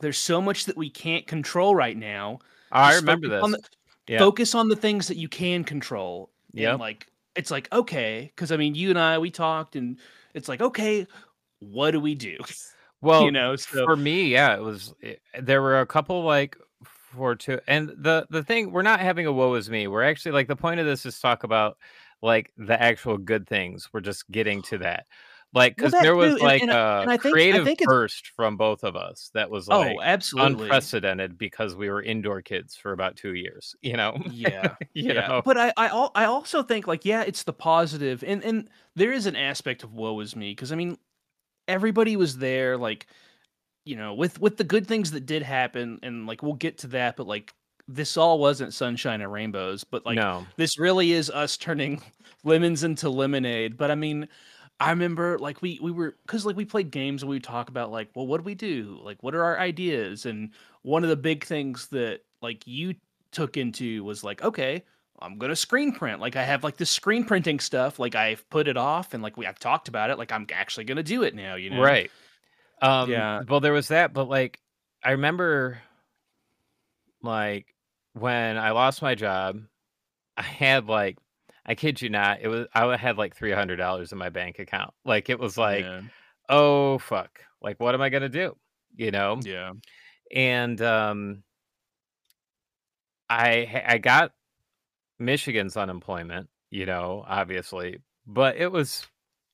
"There's 0.01 0.19
so 0.19 0.43
much 0.43 0.65
that 0.65 0.77
we 0.77 0.91
can't 0.91 1.27
control 1.27 1.75
right 1.75 1.97
now. 1.97 2.41
I 2.73 2.91
Just 2.91 3.03
remember 3.03 3.29
this. 3.29 3.43
on 3.45 3.53
the- 3.53 3.61
yeah, 4.09 4.19
Focus 4.19 4.57
on 4.57 4.69
the 4.69 4.75
things 4.77 5.07
that 5.07 5.17
you 5.19 5.29
can 5.29 5.63
control." 5.63 6.31
Yeah, 6.53 6.75
like 6.75 7.07
it's 7.37 7.53
like 7.53 7.73
okay, 7.73 8.33
because 8.35 8.51
I 8.51 8.57
mean, 8.57 8.75
you 8.75 8.91
and 8.91 8.99
I 8.99 9.19
we 9.19 9.31
talked, 9.31 9.77
and 9.77 9.99
it's 10.35 10.49
like 10.49 10.61
okay, 10.61 11.07
what 11.61 11.93
do 11.93 12.01
we 12.01 12.17
do? 12.17 12.39
well, 13.01 13.25
you 13.25 13.31
know, 13.31 13.57
so 13.57 13.85
for 13.85 13.97
me 13.97 14.25
yeah 14.29 14.55
it 14.55 14.63
was 14.63 14.95
it- 15.01 15.21
there 15.41 15.63
were 15.63 15.81
a 15.81 15.87
couple 15.87 16.23
like 16.23 16.57
for 16.85 17.35
two 17.35 17.59
and 17.67 17.89
the 17.97 18.27
the 18.31 18.43
thing 18.43 18.71
we're 18.71 18.83
not 18.83 19.01
having 19.01 19.27
a 19.27 19.33
woe 19.33 19.55
is 19.55 19.69
me 19.69 19.89
we're 19.89 20.03
actually 20.03 20.33
like 20.33 20.47
the 20.47 20.57
point 20.57 20.79
of 20.79 20.87
this 20.87 21.05
is 21.05 21.19
talk 21.19 21.43
about 21.43 21.77
like 22.23 22.53
the 22.57 22.81
actual 22.81 23.19
good 23.19 23.49
things 23.49 23.89
we're 23.93 24.01
just 24.01 24.31
getting 24.31 24.63
to 24.63 24.79
that 24.79 25.07
like 25.53 25.75
because 25.77 25.91
that 25.91 26.03
there 26.03 26.15
was 26.15 26.37
too, 26.37 26.45
like 26.45 26.63
and 26.63 26.71
a 26.71 27.05
and 27.09 27.21
think- 27.21 27.35
creative 27.35 27.67
burst 27.85 28.29
from 28.37 28.57
both 28.57 28.85
of 28.85 28.95
us 28.95 29.31
that 29.35 29.51
was 29.51 29.69
oh, 29.69 29.81
like 29.81 29.97
oh, 29.99 30.03
absolutely, 30.03 30.65
unprecedented 30.65 31.37
because 31.37 31.75
we 31.75 31.91
were 31.91 32.01
indoor 32.01 32.41
kids 32.41 32.77
for 32.77 32.93
about 32.93 33.17
two 33.17 33.35
years 33.35 33.75
you 33.83 33.97
know 33.97 34.17
yeah. 34.31 34.77
you 34.95 35.13
yeah, 35.13 35.27
know 35.27 35.43
but 35.45 35.59
I, 35.59 35.73
I, 35.77 35.89
I 36.15 36.25
also 36.27 36.63
think 36.63 36.87
like 36.87 37.05
yeah, 37.05 37.23
it's 37.23 37.43
the 37.43 37.53
positive, 37.53 38.23
and 38.25 38.45
and 38.45 38.69
there 38.95 39.13
is 39.13 39.27
an 39.27 39.37
aspect 39.37 39.83
of 39.83 39.93
woe 39.93 40.21
is 40.21 40.37
me 40.37 40.53
because 40.53 40.73
I 40.73 40.77
mean, 40.77 40.99
everybody 41.69 42.17
was 42.17 42.39
there, 42.39 42.77
like, 42.77 43.07
you 43.85 43.97
know, 43.97 44.15
with 44.15 44.41
with 44.41 44.57
the 44.57 44.65
good 44.65 44.87
things 44.87 45.11
that 45.13 45.27
did 45.27 45.43
happen, 45.43 45.99
and 46.03 46.27
like 46.27 46.43
we'll 46.43 46.55
get 46.55 46.79
to 46.79 46.87
that, 46.89 47.17
but 47.17 47.27
like 47.27 47.55
this 47.89 48.17
all 48.17 48.39
wasn't 48.39 48.73
sunshine 48.73 49.21
and 49.21 49.33
rainbows, 49.33 49.85
but 49.85 50.07
like 50.07 50.17
no 50.17 50.47
this 50.57 50.79
really 50.79 51.13
is 51.13 51.29
us 51.31 51.57
turning 51.57 52.01
lemons 52.45 52.85
into 52.85 53.09
lemonade. 53.09 53.77
But 53.77 53.91
I 53.91 53.95
mean, 53.95 54.29
I 54.79 54.91
remember 54.91 55.39
like 55.39 55.61
we 55.61 55.79
we 55.83 55.91
were 55.91 56.17
because 56.27 56.47
like 56.47 56.57
we 56.57 56.65
played 56.65 56.91
games 56.91 57.23
and 57.23 57.31
we 57.31 57.37
would 57.37 57.45
talk 57.45 57.69
about 57.69 57.91
like, 57.91 58.11
well, 58.15 58.27
what 58.27 58.39
do 58.39 58.45
we 58.45 58.55
do? 58.55 58.99
Like, 59.03 59.23
what 59.23 59.35
are 59.35 59.45
our 59.45 59.59
ideas? 59.59 60.27
And 60.27 60.51
one 60.83 61.03
of 61.03 61.11
the 61.11 61.17
big 61.17 61.45
things 61.45 61.89
that 61.89 62.21
like 62.41 62.67
you 62.67 62.95
took 63.33 63.57
into 63.57 64.05
was 64.05 64.25
like, 64.25 64.43
okay, 64.43 64.85
I'm 65.23 65.39
gonna 65.39 65.57
screen 65.57 65.93
print. 65.93 66.21
Like 66.21 66.37
I 66.37 66.45
have 66.45 66.65
like 66.65 66.77
this 66.77 66.91
screen 66.91 67.25
printing 67.25 67.61
stuff. 67.61 67.99
Like 67.99 68.15
I've 68.15 68.49
put 68.51 68.69
it 68.69 68.77
off 68.77 69.15
and 69.15 69.23
like 69.23 69.37
we 69.37 69.47
I've 69.47 69.59
talked 69.59 69.89
about 69.89 70.11
it. 70.11 70.19
Like 70.19 70.33
I'm 70.33 70.47
actually 70.53 70.85
gonna 70.85 71.03
do 71.03 71.23
it 71.23 71.35
now. 71.35 71.57
You 71.57 71.71
know? 71.71 71.83
Right. 71.83 72.11
Um, 72.83 73.11
Yeah. 73.11 73.43
Well, 73.49 73.61
there 73.61 73.73
was 73.73 73.89
that, 73.89 74.13
but 74.13 74.29
like, 74.29 74.59
I 75.03 75.13
remember, 75.13 75.79
like, 77.23 77.67
when 78.15 78.57
I 78.57 78.71
lost 78.71 79.03
my 79.03 79.15
job, 79.15 79.61
I 80.37 80.43
had 80.43 80.87
like, 80.87 81.19
I 81.67 81.75
kid 81.75 82.01
you 82.01 82.09
not, 82.09 82.41
it 82.41 82.49
was 82.49 82.67
I 82.75 82.97
had 82.97 83.19
like 83.19 83.37
three 83.37 83.53
hundred 83.53 83.77
dollars 83.77 84.13
in 84.13 84.19
my 84.19 84.31
bank 84.31 84.59
account. 84.59 84.95
Like, 85.05 85.29
it 85.29 85.39
was 85.39 85.59
like, 85.59 85.85
yeah. 85.85 86.01
oh 86.49 86.99
fuck, 86.99 87.41
like, 87.63 87.79
what 87.79 87.95
am 87.95 88.01
I 88.01 88.09
gonna 88.09 88.29
do? 88.29 88.57
You 88.97 89.11
know? 89.11 89.39
yeah. 89.43 89.73
And 90.35 90.81
um, 90.81 91.43
I 93.29 93.85
I 93.87 93.99
got 93.99 94.33
Michigan's 95.21 95.77
unemployment, 95.77 96.49
you 96.71 96.87
know, 96.87 97.25
obviously, 97.29 98.01
but 98.27 98.57
it 98.57 98.73
was 98.73 99.07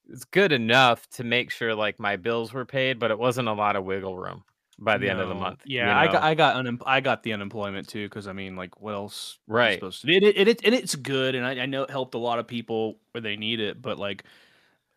it's 0.08 0.24
good 0.24 0.52
enough 0.52 1.08
to 1.10 1.24
make 1.24 1.50
sure 1.50 1.74
like 1.74 1.98
my 1.98 2.16
bills 2.16 2.52
were 2.52 2.64
paid, 2.64 2.98
but 2.98 3.10
it 3.10 3.18
wasn't 3.18 3.48
a 3.48 3.52
lot 3.52 3.76
of 3.76 3.84
wiggle 3.84 4.16
room 4.16 4.44
by 4.78 4.96
the 4.98 5.08
end 5.10 5.20
of 5.20 5.28
the 5.28 5.34
No. 5.34 5.40
month. 5.40 5.62
you 5.64 5.78
Yeah, 5.78 5.98
I 5.98 6.06
got 6.06 6.22
I 6.22 6.34
got 6.34 6.56
unem- 6.56 6.82
I 6.86 7.00
got 7.00 7.22
the 7.22 7.32
unemployment 7.32 7.88
too 7.88 8.08
because 8.08 8.28
I 8.28 8.32
mean, 8.32 8.56
like, 8.56 8.80
what 8.80 8.94
else? 8.94 9.38
Right. 9.48 9.74
supposed 9.74 10.02
to 10.02 10.06
do? 10.06 10.12
It, 10.26 10.36
it, 10.36 10.48
it, 10.48 10.64
and 10.64 10.74
it's 10.74 10.94
good, 10.94 11.34
and 11.34 11.44
I, 11.44 11.62
I 11.62 11.66
know 11.66 11.82
it 11.82 11.90
helped 11.90 12.14
a 12.14 12.18
lot 12.18 12.38
of 12.38 12.46
people 12.46 13.00
where 13.10 13.20
they 13.20 13.36
need 13.36 13.58
it, 13.60 13.82
but 13.82 13.98
like, 13.98 14.24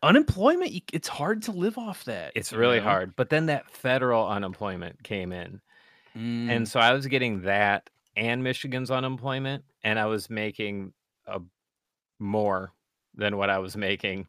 unemployment, 0.02 0.72
it's 0.92 1.08
hard 1.08 1.42
to 1.42 1.52
live 1.52 1.76
off 1.78 2.04
that. 2.04 2.32
It's 2.36 2.52
really 2.52 2.78
know? 2.78 2.84
hard. 2.84 3.16
But 3.16 3.30
then 3.30 3.46
that 3.46 3.68
federal 3.70 4.28
unemployment 4.28 5.02
came 5.02 5.32
in. 5.32 5.60
Mm, 6.16 6.50
And 6.50 6.68
so 6.68 6.80
I 6.80 6.92
was 6.92 7.06
getting 7.06 7.42
that 7.42 7.90
and 8.16 8.42
Michigan's 8.42 8.90
unemployment, 8.90 9.64
and 9.82 9.98
I 9.98 10.06
was 10.06 10.28
making 10.30 10.92
a 11.26 11.40
more 12.18 12.72
than 13.14 13.36
what 13.36 13.50
I 13.50 13.58
was 13.58 13.76
making 13.76 14.26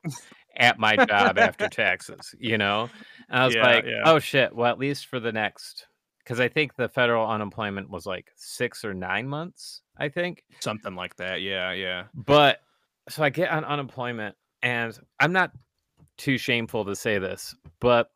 at 0.58 0.80
my 0.80 0.96
job 0.96 1.38
after 1.38 1.68
taxes, 1.70 2.34
you 2.40 2.58
know? 2.58 2.90
And 3.30 3.40
I 3.42 3.46
was 3.46 3.56
Yeah, 3.56 3.64
like, 3.64 3.86
yeah. 3.86 4.02
oh 4.06 4.20
shit, 4.20 4.56
well, 4.56 4.72
at 4.72 4.80
least 4.80 5.08
for 5.08 5.20
the 5.20 5.32
next, 5.32 5.88
because 6.20 6.40
I 6.40 6.48
think 6.48 6.76
the 6.76 6.90
federal 6.90 7.28
unemployment 7.28 7.90
was 7.90 8.06
like 8.06 8.32
six 8.36 8.84
or 8.84 8.94
nine 8.94 9.28
months, 9.28 9.82
I 9.98 10.10
think. 10.10 10.44
something 10.60 10.96
like 10.96 11.16
that. 11.18 11.42
Yeah, 11.42 11.72
yeah. 11.74 12.06
But 12.14 12.60
so 13.10 13.24
I 13.24 13.30
get 13.30 13.50
on 13.52 13.64
unemployment, 13.66 14.36
and 14.62 14.98
I'm 15.20 15.32
not 15.34 15.52
too 16.18 16.38
shameful 16.38 16.86
to 16.86 16.96
say 16.96 17.18
this, 17.20 17.56
but 17.80 18.12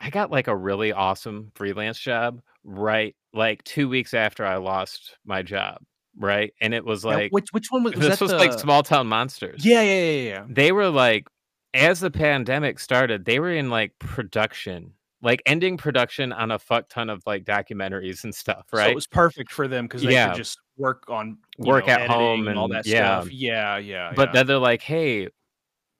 I 0.00 0.10
got 0.10 0.30
like 0.30 0.48
a 0.48 0.56
really 0.56 0.92
awesome 0.92 1.52
freelance 1.54 1.98
job 1.98 2.40
right 2.64 3.14
like 3.32 3.62
two 3.64 3.88
weeks 3.88 4.14
after 4.14 4.44
I 4.44 4.56
lost 4.56 5.16
my 5.24 5.42
job, 5.42 5.78
right? 6.16 6.52
And 6.60 6.74
it 6.74 6.84
was 6.84 7.04
Now, 7.04 7.10
like 7.12 7.32
which 7.32 7.48
which 7.52 7.68
one 7.70 7.84
was, 7.84 7.94
was 7.94 8.06
this 8.08 8.20
was 8.20 8.32
like 8.32 8.52
small 8.52 8.82
town 8.82 9.06
monsters. 9.06 9.64
Yeah, 9.64 9.82
yeah, 9.82 10.00
yeah, 10.10 10.28
yeah. 10.28 10.46
They 10.48 10.72
were 10.72 10.90
like, 10.90 11.28
as 11.74 12.00
the 12.00 12.10
pandemic 12.10 12.78
started, 12.80 13.24
they 13.24 13.38
were 13.38 13.52
in 13.52 13.70
like 13.70 13.92
production, 13.98 14.92
like 15.22 15.42
ending 15.46 15.76
production 15.76 16.32
on 16.32 16.50
a 16.50 16.58
fuck 16.58 16.88
ton 16.88 17.08
of 17.10 17.22
like 17.26 17.44
documentaries 17.44 18.24
and 18.24 18.34
stuff, 18.34 18.66
So 18.70 18.78
right? 18.78 18.90
it 18.90 18.94
was 18.94 19.06
perfect 19.06 19.52
for 19.52 19.68
them 19.68 19.86
because 19.86 20.02
they 20.02 20.12
Yeah. 20.12 20.28
could 20.30 20.36
just 20.38 20.58
work 20.76 21.04
on 21.08 21.38
Work 21.58 21.86
know, 21.86 21.92
at 21.92 22.10
home 22.10 22.48
and 22.48 22.58
all 22.58 22.68
that 22.68 22.86
yeah. 22.86 23.20
stuff. 23.20 23.32
Yeah, 23.32 23.76
yeah. 23.78 24.12
but 24.16 24.30
yeah. 24.30 24.32
then 24.32 24.46
they're 24.46 24.58
like, 24.58 24.82
"Hey, 24.82 25.28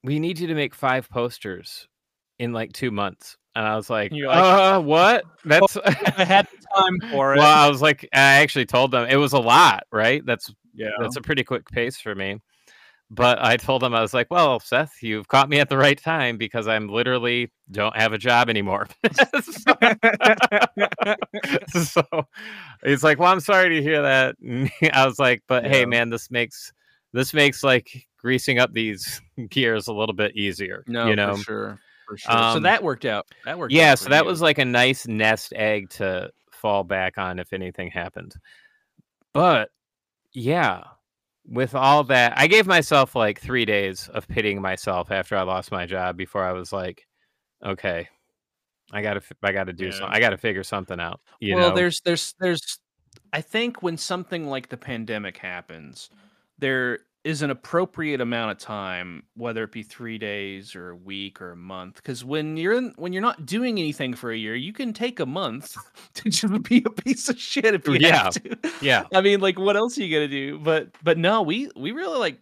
we 0.03 0.19
need 0.19 0.39
you 0.39 0.47
to 0.49 0.55
make 0.55 0.75
five 0.75 1.09
posters 1.11 1.87
in 2.39 2.53
like 2.53 2.73
two 2.73 2.91
months," 2.91 3.37
and 3.55 3.67
I 3.67 3.77
was 3.77 3.91
like, 3.91 4.13
you're 4.13 4.29
like, 4.29 4.39
"Uh, 4.39 4.81
what? 4.81 5.25
That's." 5.45 5.77
I 5.77 6.25
had 6.25 6.49
time 6.77 7.11
for 7.11 7.35
it. 7.35 7.39
well, 7.39 7.67
I 7.67 7.69
was 7.69 7.83
like, 7.83 8.09
I 8.13 8.41
actually 8.41 8.67
told 8.67 8.91
them 8.93 9.09
it 9.09 9.17
was 9.17 9.33
a 9.33 9.39
lot, 9.39 9.85
right? 9.93 10.25
That's 10.25 10.53
yeah. 10.75 10.91
that's 11.01 11.17
a 11.17 11.21
pretty 11.21 11.45
quick 11.45 11.69
pace 11.69 11.99
for 11.99 12.15
me. 12.15 12.39
but 13.11 13.43
I 13.43 13.57
told 13.57 13.83
them 13.83 13.93
I 13.93 14.01
was 14.01 14.15
like, 14.15 14.31
"Well, 14.31 14.61
Seth, 14.61 15.03
you've 15.03 15.27
caught 15.27 15.49
me 15.49 15.59
at 15.59 15.69
the 15.69 15.77
right 15.77 15.99
time 16.01 16.39
because 16.39 16.69
I'm 16.69 16.89
literally 16.89 17.51
don't 17.71 17.97
have 17.97 18.13
a 18.13 18.19
job 18.19 18.49
anymore." 18.49 18.87
so, 19.43 19.75
so 21.83 22.03
he's 22.85 23.03
like, 23.03 23.19
"Well, 23.19 23.33
I'm 23.33 23.41
sorry 23.41 23.71
to 23.71 23.83
hear 23.83 24.03
that." 24.03 24.37
I 24.93 25.07
was 25.07 25.19
like, 25.19 25.43
"But 25.49 25.67
hey, 25.67 25.85
man, 25.87 26.09
this 26.09 26.31
makes 26.31 26.73
this 27.13 27.35
makes 27.35 27.65
like 27.65 28.07
greasing 28.17 28.61
up 28.61 28.73
these 28.73 29.21
gears 29.49 29.89
a 29.89 29.93
little 29.93 30.15
bit 30.15 30.37
easier." 30.37 30.85
No, 30.87 31.09
you 31.09 31.17
know, 31.17 31.35
for 31.37 31.43
sure, 31.43 31.81
for 32.11 32.17
sure. 32.19 32.33
so 32.33 32.39
Um, 32.39 32.63
that 32.65 32.83
worked 32.83 33.05
out. 33.05 33.27
That 33.45 33.59
worked. 33.59 33.73
yeah. 33.73 33.95
So 33.95 34.09
that 34.11 34.25
you. 34.25 34.29
was 34.29 34.43
like 34.43 34.59
a 34.59 34.65
nice 34.65 35.07
nest 35.07 35.53
egg 35.55 35.91
to 35.91 36.31
fall 36.51 36.83
back 36.85 37.17
on 37.19 37.39
if 37.39 37.53
anything 37.53 37.91
happened. 37.91 38.35
But 39.33 39.71
yeah, 40.33 40.83
with 41.47 41.75
all 41.75 42.05
that, 42.05 42.35
I 42.37 42.47
gave 42.49 42.67
myself 42.67 43.15
like 43.15 43.41
three 43.41 43.65
days 43.65 44.09
of 44.13 44.27
pitying 44.29 44.61
myself 44.61 45.11
after 45.11 45.37
I 45.37 45.43
lost 45.43 45.71
my 45.71 45.87
job 45.87 46.17
before 46.17 46.45
I 46.45 46.53
was 46.53 46.73
like, 46.73 47.07
okay, 47.65 48.09
I 48.93 49.03
gotta, 49.03 49.23
I 49.43 49.53
gotta 49.53 49.73
do 49.73 49.87
Yeah. 49.87 49.91
something. 49.93 50.09
I 50.17 50.21
gotta 50.21 50.37
figure 50.39 50.65
something 50.65 50.99
out. 51.01 51.21
You 51.41 51.55
well, 51.57 51.71
know? 51.71 51.77
there's 51.77 52.01
there's 52.01 52.35
there's 52.41 52.79
I 53.33 53.41
think 53.41 53.83
when 53.83 53.97
something 53.97 54.47
like 54.49 54.69
the 54.69 54.77
pandemic 54.77 55.37
happens, 55.39 56.11
there 56.59 57.01
is 57.23 57.43
an 57.43 57.51
appropriate 57.51 58.21
amount 58.21 58.51
of 58.51 58.59
time, 58.59 59.23
whether 59.35 59.63
it 59.65 59.73
be 59.73 59.83
three 59.83 60.17
days 60.17 60.75
or 60.75 60.91
a 60.91 60.97
week 60.97 61.43
or 61.43 61.53
a 61.53 61.57
month. 61.57 61.97
Because 61.97 62.25
when 62.25 62.57
you're 62.57 62.73
in, 62.73 62.95
when 62.97 63.13
you're 63.13 63.21
not 63.21 63.45
doing 63.45 63.79
anything 63.79 64.15
for 64.15 64.31
a 64.33 64.37
year, 64.37 64.55
you 64.55 64.73
can 64.73 64.93
take 64.95 65.21
a 65.21 65.27
month 65.27 65.77
to 66.15 66.31
just 66.31 66.63
be 66.63 66.83
a 66.87 66.91
piece 66.91 67.29
of 67.29 67.39
shit 67.39 67.75
if 67.75 67.87
you 67.87 67.99
Yeah. 68.01 68.23
have 68.25 68.35
to. 68.43 68.59
yeah, 68.81 69.05
I 69.13 69.21
mean, 69.21 69.41
like, 69.41 69.59
what 69.59 69.77
else 69.77 69.99
are 69.99 70.03
you 70.03 70.15
gonna 70.17 70.29
do? 70.29 70.59
But 70.59 70.89
but 71.03 71.19
no, 71.19 71.43
we 71.43 71.71
we 71.77 71.93
really 71.93 72.19
like, 72.19 72.39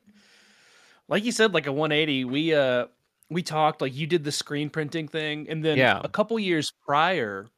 like 1.08 1.24
you 1.24 1.32
said, 1.32 1.54
like 1.54 1.66
a 1.66 1.72
180. 1.72 2.24
We 2.26 2.54
uh 2.54 2.86
we 3.30 3.42
talked 3.42 3.80
like 3.80 3.94
you 3.94 4.06
did 4.06 4.24
the 4.24 4.32
screen 4.32 4.70
printing 4.70 5.08
thing, 5.08 5.48
and 5.48 5.64
then 5.64 5.76
Yeah. 5.78 6.00
a 6.04 6.08
couple 6.08 6.38
years 6.38 6.72
prior, 6.86 7.48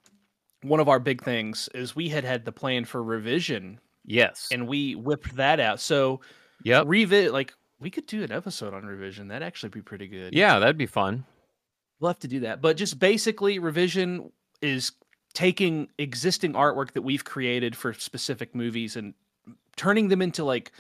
one 0.63 0.81
of 0.81 0.89
our 0.89 0.99
big 0.99 1.23
things 1.23 1.69
is 1.75 1.95
we 1.95 2.09
had 2.09 2.25
had 2.25 2.45
the 2.47 2.53
plan 2.53 2.85
for 2.87 3.03
revision, 3.03 3.79
yes, 4.07 4.49
and 4.51 4.67
we 4.67 4.95
whipped 4.95 5.37
that 5.37 5.61
out. 5.61 5.81
So 5.81 6.21
yep, 6.65 6.87
revi 6.87 7.33
like 7.33 7.53
we 7.81 7.91
could 7.91 8.07
do 8.07 8.23
an 8.23 8.33
episode 8.33 8.75
on 8.75 8.85
revision. 8.85 9.29
That'd 9.29 9.47
actually 9.47 9.71
be 9.71 9.83
pretty 9.83 10.07
good. 10.07 10.35
yeah, 10.35 10.59
that'd 10.59 10.79
be 10.79 10.87
fun. 10.87 11.25
We'll 11.99 12.11
have 12.11 12.21
to 12.21 12.29
do 12.29 12.41
that. 12.41 12.61
But 12.63 12.77
just 12.77 12.99
basically, 12.99 13.59
revision 13.59 14.33
is 14.63 14.93
taking 15.33 15.89
existing 15.99 16.55
artwork 16.55 16.93
that 16.93 17.03
we've 17.03 17.25
created 17.25 17.77
for 17.77 17.93
specific 17.93 18.55
movies 18.55 18.97
and 18.97 19.15
turning 19.77 20.09
them 20.09 20.21
into 20.23 20.45
like 20.45 20.73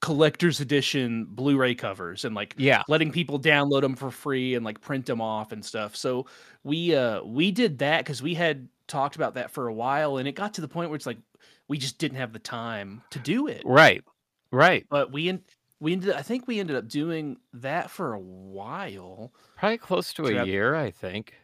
collector's 0.00 0.60
edition 0.60 1.24
Blu-ray 1.30 1.74
covers 1.74 2.24
and 2.24 2.34
like 2.34 2.54
Yeah, 2.58 2.82
letting 2.88 3.10
people 3.10 3.40
download 3.40 3.80
them 3.80 3.96
for 3.96 4.10
free 4.10 4.54
and 4.54 4.64
like 4.64 4.80
print 4.80 5.06
them 5.06 5.20
off 5.20 5.52
and 5.52 5.64
stuff. 5.64 5.96
So 5.96 6.26
we 6.62 6.94
uh 6.94 7.22
we 7.22 7.50
did 7.50 7.78
that 7.78 8.04
because 8.04 8.22
we 8.22 8.34
had 8.34 8.68
talked 8.86 9.16
about 9.16 9.34
that 9.34 9.50
for 9.50 9.68
a 9.68 9.72
while 9.72 10.18
and 10.18 10.28
it 10.28 10.32
got 10.32 10.52
to 10.54 10.60
the 10.60 10.68
point 10.68 10.90
where 10.90 10.96
it's 10.96 11.06
like 11.06 11.18
we 11.68 11.78
just 11.78 11.96
didn't 11.98 12.18
have 12.18 12.34
the 12.34 12.38
time 12.38 13.02
to 13.10 13.18
do 13.18 13.46
it. 13.46 13.62
right, 13.64 14.04
right. 14.54 14.86
But 14.88 15.12
we 15.12 15.28
en- 15.28 15.42
we 15.80 15.92
ended 15.92 16.14
I 16.14 16.22
think 16.22 16.46
we 16.46 16.60
ended 16.60 16.76
up 16.76 16.88
doing 16.88 17.36
that 17.54 17.90
for 17.90 18.14
a 18.14 18.18
while. 18.20 19.32
Probably 19.56 19.78
close 19.78 20.12
to 20.14 20.26
a 20.26 20.44
year, 20.44 20.74
I 20.74 20.90
think. 20.90 21.34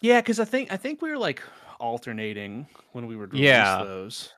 Yeah, 0.00 0.20
because 0.20 0.38
I 0.38 0.44
think 0.44 0.72
I 0.72 0.76
think 0.76 1.02
we 1.02 1.10
were 1.10 1.18
like 1.18 1.42
alternating 1.80 2.66
when 2.92 3.06
we 3.06 3.16
would 3.16 3.32
release 3.32 3.46
Yeah. 3.46 3.82
those. 3.84 4.32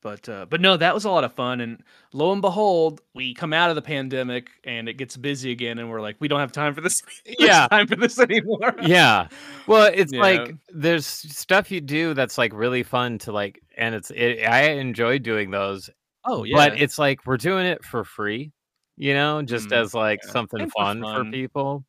But 0.00 0.28
uh, 0.28 0.46
but 0.48 0.60
no, 0.60 0.76
that 0.76 0.94
was 0.94 1.04
a 1.06 1.10
lot 1.10 1.24
of 1.24 1.32
fun, 1.32 1.60
and 1.60 1.82
lo 2.12 2.30
and 2.30 2.40
behold, 2.40 3.00
we 3.16 3.34
come 3.34 3.52
out 3.52 3.68
of 3.68 3.74
the 3.74 3.82
pandemic 3.82 4.48
and 4.62 4.88
it 4.88 4.92
gets 4.94 5.16
busy 5.16 5.50
again, 5.50 5.80
and 5.80 5.90
we're 5.90 6.00
like, 6.00 6.14
we 6.20 6.28
don't 6.28 6.38
have 6.38 6.52
time 6.52 6.72
for 6.72 6.80
this. 6.80 7.02
there's 7.24 7.36
Yeah. 7.40 7.66
time 7.66 7.88
for 7.88 7.96
this 7.96 8.20
anymore. 8.20 8.76
yeah 8.82 9.26
well 9.66 9.90
it's 9.92 10.12
Yeah. 10.12 10.20
like 10.20 10.54
there's 10.72 11.04
stuff 11.04 11.72
you 11.72 11.80
do 11.80 12.14
that's 12.14 12.38
like 12.38 12.52
really 12.52 12.84
fun 12.84 13.18
to 13.18 13.32
like 13.32 13.60
and 13.76 13.94
it's 13.94 14.10
it, 14.12 14.44
i 14.46 14.70
enjoy 14.70 15.18
doing 15.18 15.50
those 15.50 15.90
Oh 16.28 16.44
yeah, 16.44 16.56
but 16.56 16.80
it's 16.80 16.98
like 16.98 17.26
we're 17.26 17.36
doing 17.36 17.66
it 17.66 17.84
for 17.84 18.04
free 18.04 18.52
you 18.96 19.14
know 19.14 19.42
just 19.42 19.72
Mm, 19.72 19.72
as 19.72 19.94
like 19.94 20.24
yeah. 20.24 20.32
something 20.32 20.60
And 20.60 20.72
fun, 20.72 21.04
for 21.04 21.24
fun. 21.24 21.30
people. 21.32 21.84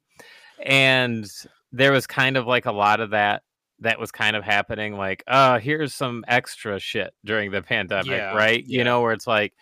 And 0.66 1.26
there 1.72 1.92
was 1.92 2.08
kind 2.08 2.38
of 2.38 2.48
like 2.48 2.66
a 2.66 2.72
lot 2.72 3.00
of 3.02 3.12
that 3.12 3.44
that 3.80 4.00
was 4.00 4.12
kind 4.12 4.36
of 4.36 4.44
happening 4.44 4.96
like 4.98 5.24
uh 5.28 5.60
here's 5.60 5.94
some 5.94 6.26
extra 6.28 6.80
shit 6.80 7.14
during 7.26 7.52
the 7.52 7.62
pandemic 7.62 8.08
Yeah, 8.08 8.34
right? 8.34 8.64
You 8.68 8.84
know 8.84 9.02
where 9.02 9.14
it's 9.14 9.28
like 9.28 9.54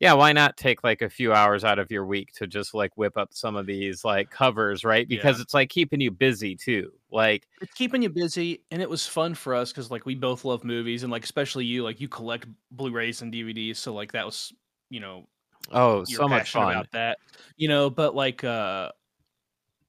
yeah 0.00 0.12
why 0.12 0.32
not 0.32 0.56
take 0.56 0.82
like 0.84 1.02
a 1.02 1.08
few 1.08 1.32
hours 1.32 1.64
out 1.64 1.78
of 1.78 1.90
your 1.90 2.04
week 2.04 2.32
to 2.32 2.46
just 2.46 2.74
like 2.74 2.96
whip 2.96 3.16
up 3.16 3.28
some 3.32 3.56
of 3.56 3.66
these 3.66 4.04
like 4.04 4.30
covers 4.30 4.84
right? 4.84 5.08
Because 5.08 5.40
it's 5.40 5.54
like 5.54 5.70
keeping 5.70 6.00
you 6.00 6.10
busy 6.10 6.56
too 6.56 6.92
like 7.14 7.46
it's 7.60 7.72
keeping 7.74 8.02
you 8.02 8.10
busy, 8.10 8.64
and 8.72 8.82
it 8.82 8.90
was 8.90 9.06
fun 9.06 9.36
for 9.36 9.54
us 9.54 9.70
because 9.70 9.88
like 9.88 10.04
we 10.04 10.16
both 10.16 10.44
love 10.44 10.64
movies, 10.64 11.04
and 11.04 11.12
like 11.12 11.22
especially 11.22 11.64
you, 11.64 11.84
like 11.84 12.00
you 12.00 12.08
collect 12.08 12.46
Blu-rays 12.72 13.22
and 13.22 13.32
DVDs, 13.32 13.76
so 13.76 13.94
like 13.94 14.12
that 14.12 14.26
was 14.26 14.52
you 14.90 14.98
know 14.98 15.28
oh 15.70 16.02
so 16.04 16.26
much 16.26 16.50
fun. 16.50 16.72
about 16.72 16.90
that 16.90 17.16
you 17.56 17.68
know 17.68 17.88
but 17.88 18.14
like 18.14 18.44
uh 18.44 18.90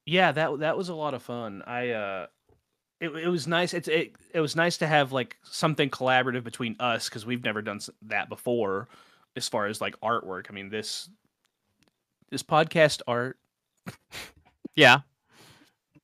yeah 0.06 0.32
that 0.32 0.60
that 0.60 0.78
was 0.78 0.88
a 0.88 0.94
lot 0.94 1.14
of 1.14 1.22
fun. 1.22 1.62
I 1.66 1.90
uh 1.90 2.26
it, 3.00 3.08
it 3.08 3.28
was 3.28 3.48
nice 3.48 3.74
it's 3.74 3.88
it, 3.88 4.14
it 4.32 4.40
was 4.40 4.54
nice 4.54 4.78
to 4.78 4.86
have 4.86 5.10
like 5.10 5.36
something 5.42 5.90
collaborative 5.90 6.44
between 6.44 6.76
us 6.78 7.08
because 7.08 7.26
we've 7.26 7.44
never 7.44 7.60
done 7.60 7.80
that 8.02 8.28
before 8.28 8.86
as 9.36 9.48
far 9.48 9.66
as 9.66 9.80
like 9.80 9.98
artwork 10.00 10.46
i 10.50 10.52
mean 10.52 10.68
this 10.70 11.08
this 12.30 12.42
podcast 12.42 13.00
art 13.06 13.38
yeah 14.76 15.00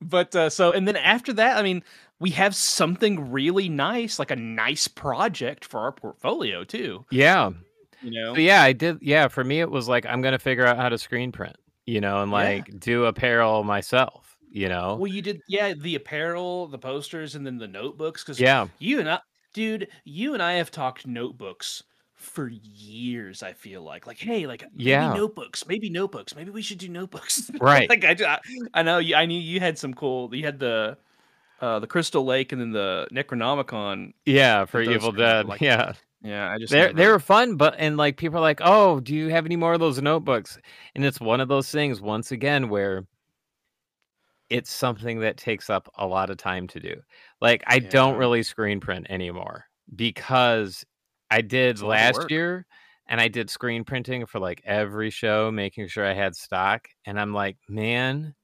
but 0.01 0.35
uh 0.35 0.51
so 0.51 0.73
and 0.73 0.87
then 0.87 0.97
after 0.97 1.33
that 1.33 1.57
i 1.57 1.63
mean 1.63 1.83
we 2.21 2.31
have 2.31 2.55
something 2.55 3.31
really 3.33 3.69
nice 3.69 4.19
like 4.19 4.31
a 4.31 4.37
nice 4.37 4.87
project 4.89 5.65
for 5.65 5.81
our 5.81 5.93
portfolio 5.93 6.65
too 6.65 7.05
yeah 7.11 7.51
you 8.03 8.11
know 8.11 8.35
So 8.35 8.41
yeah, 8.41 8.63
I 8.63 8.73
did. 8.73 8.99
Yeah, 9.01 9.29
for 9.29 9.45
me, 9.45 9.61
it 9.61 9.71
was 9.71 9.89
like 9.89 10.07
I'm 10.07 10.23
gonna 10.23 10.39
figure 10.41 10.67
out 10.67 10.77
how 10.77 10.89
to 10.89 10.99
screen 10.99 11.31
print, 11.31 11.55
you 11.87 12.01
know, 12.01 12.21
and 12.23 12.33
Yeah. 12.33 12.37
like 12.39 12.81
do 12.81 13.05
apparel 13.05 13.63
myself, 13.63 14.37
you 14.51 14.69
know. 14.69 14.97
well 14.97 15.07
you 15.07 15.23
did 15.23 15.41
yeah 15.47 15.73
the 15.75 15.95
apparel 15.95 16.67
the 16.67 16.79
posters 16.79 17.37
and 17.37 17.47
then 17.47 17.59
the 17.59 17.69
notebooks 17.69 18.25
because 18.25 18.41
yeah, 18.41 18.67
You 18.81 18.99
and 18.99 19.09
I, 19.09 19.21
dude, 19.55 19.87
you 20.05 20.35
and 20.35 20.43
I 20.43 20.55
have 20.55 20.73
talked 20.73 21.07
notebooks 21.07 21.85
for 22.23 22.49
years. 22.49 23.43
I 23.43 23.53
feel 23.53 23.83
like, 23.83 24.07
like, 24.07 24.19
hey, 24.19 24.47
like, 24.47 24.63
maybe 24.75 24.91
Yeah. 24.91 25.13
notebooks, 25.13 25.67
maybe 25.67 25.91
notebooks, 25.91 26.35
maybe 26.37 26.51
we 26.51 26.63
should 26.63 26.79
do 26.79 26.89
notebooks. 26.89 27.51
Right. 27.61 27.89
like, 27.89 28.05
I, 28.05 28.17
I, 28.27 28.39
I 28.75 28.83
know 28.83 28.99
you. 28.99 29.15
I 29.15 29.27
knew 29.27 29.39
you 29.41 29.61
had 29.61 29.79
some 29.79 29.95
cool. 29.95 30.35
You 30.35 30.45
had 30.45 30.59
the, 30.59 30.97
uh, 31.61 31.79
the 31.79 31.87
Crystal 31.87 32.25
Lake 32.25 32.53
and 32.53 32.61
then 32.61 32.73
the 32.73 33.07
Necronomicon. 33.13 34.13
yeah, 34.27 34.65
for 34.65 34.81
Evil 34.81 35.13
Dead. 35.13 35.47
like, 35.47 35.61
yeah, 35.61 35.93
Yeah, 36.23 36.51
I 36.51 36.59
just 36.59 36.73
they 36.73 36.81
never- 36.81 36.93
they 36.95 37.07
were 37.09 37.19
fun, 37.21 37.57
but 37.57 37.75
and 37.79 37.97
like 37.97 38.17
people 38.17 38.39
are 38.39 38.43
like, 38.43 38.61
oh, 38.63 39.01
do 39.01 39.15
you 39.15 39.29
have 39.29 39.45
any 39.47 39.57
more 39.57 39.75
of 39.75 39.81
those 39.81 40.01
notebooks? 40.03 40.59
And 40.95 41.05
it's 41.05 41.21
one 41.21 41.41
of 41.41 41.49
those 41.49 41.71
things 41.71 42.01
once 42.01 42.33
again 42.33 42.69
where 42.69 43.07
it's 44.51 44.71
something 44.71 45.21
that 45.21 45.37
takes 45.37 45.71
up 45.71 45.91
a 45.97 46.07
lot 46.07 46.31
of 46.31 46.37
time 46.37 46.67
to 46.69 46.81
do. 46.81 46.95
Like 47.41 47.63
I 47.67 47.79
don't 47.79 48.17
really 48.19 48.43
screen 48.43 48.81
print 48.81 49.07
anymore 49.09 49.65
because 49.97 50.85
I 51.33 51.41
did 51.41 51.81
a 51.81 51.87
lot 51.87 51.95
of 51.95 52.17
last 52.17 52.31
year 52.31 52.67
and 53.09 53.21
I 53.21 53.29
did 53.29 53.49
screen 53.49 53.85
printing 53.85 54.27
for 54.27 54.39
like 54.39 54.61
every 54.67 55.09
show, 55.09 55.51
making 55.51 55.89
sure 55.89 56.07
I 56.07 56.13
had 56.13 56.37
stock. 56.37 56.89
And 57.07 57.19
I'm 57.19 57.33
like, 57.33 57.57
man, 57.69 58.35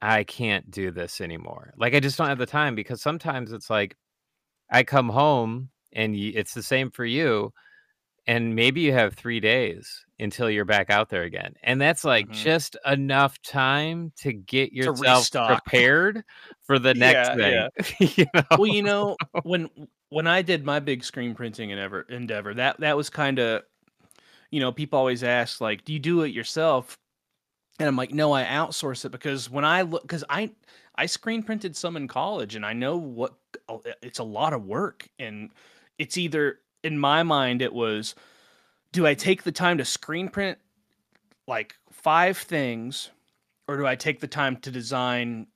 I 0.00 0.22
can't 0.22 0.70
do 0.70 0.92
this 0.92 1.20
anymore. 1.20 1.74
Like 1.76 1.94
I 1.94 2.00
just 2.00 2.16
don't 2.16 2.28
have 2.28 2.38
the 2.38 2.46
time 2.46 2.76
because 2.76 3.02
sometimes 3.02 3.52
it's 3.52 3.68
like 3.68 3.96
I 4.70 4.84
come 4.84 5.08
home 5.08 5.70
and 5.92 6.14
it's 6.14 6.54
the 6.54 6.62
same 6.62 6.92
for 6.92 7.04
you. 7.04 7.52
And 8.26 8.54
maybe 8.56 8.80
you 8.80 8.92
have 8.92 9.14
three 9.14 9.40
days 9.40 10.04
until 10.18 10.48
you're 10.50 10.64
back 10.64 10.90
out 10.90 11.10
there 11.10 11.24
again. 11.24 11.54
And 11.62 11.80
that's 11.80 12.04
like 12.04 12.30
Mhm. 12.30 12.46
just 12.46 12.76
enough 12.86 13.40
time 13.42 14.12
to 14.18 14.32
get 14.32 14.72
yourself 14.72 15.28
restock. 15.28 15.82
prepared 15.82 16.24
for 16.62 16.78
the 16.78 16.94
next 16.94 17.32
Yeah, 17.34 17.38
thing. 17.38 17.70
you 18.00 18.26
know? 18.34 18.42
well, 18.56 18.66
you 18.68 18.82
know, 18.82 19.18
when 19.42 19.70
when 20.10 20.26
I 20.26 20.42
did 20.42 20.64
my 20.64 20.80
big 20.80 21.04
screen 21.04 21.34
printing 21.34 21.70
endeavor, 21.70 22.02
endeavor 22.02 22.54
that 22.54 22.80
that 22.80 22.96
was 22.96 23.10
kind 23.10 23.38
of, 23.38 23.64
you 24.52 24.60
know, 24.60 24.72
people 24.72 24.98
always 24.98 25.24
ask 25.24 25.60
like, 25.60 25.84
"Do 25.84 25.92
you 25.94 26.00
do 26.00 26.22
it 26.22 26.28
yourself?" 26.30 26.98
And 27.80 27.88
I'm 27.88 27.96
like, 27.96 28.12
"No, 28.12 28.32
I 28.34 28.44
outsource 28.44 29.04
it 29.06 29.10
because 29.10 29.50
when 29.50 29.64
I 29.66 29.82
look, 29.82 30.02
because 30.02 30.24
I 30.30 30.52
I 30.96 31.06
screen 31.06 31.42
printed 31.44 31.76
some 31.76 31.96
in 31.96 32.08
college, 32.08 32.56
and 32.56 32.66
I 32.66 32.74
know 32.74 32.98
what 32.98 33.38
oh, 33.68 33.82
it's 34.02 34.20
a 34.20 34.24
lot 34.24 34.54
of 34.54 34.64
work, 34.66 35.08
and 35.20 35.52
it's 35.98 36.18
either 36.18 36.60
in 36.84 36.98
my 36.98 37.22
mind 37.22 37.62
it 37.62 37.72
was, 37.72 38.14
do 38.92 39.06
I 39.06 39.14
take 39.14 39.42
the 39.42 39.52
time 39.52 39.78
to 39.78 39.84
screen 39.84 40.28
print 40.28 40.58
like 41.46 41.74
five 41.90 42.38
things, 42.38 43.10
or 43.66 43.76
do 43.76 43.86
I 43.86 43.96
take 43.96 44.20
the 44.20 44.28
time 44.28 44.56
to 44.58 44.70
design 44.70 45.46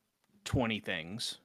twenty 0.44 0.80
things? 0.80 1.38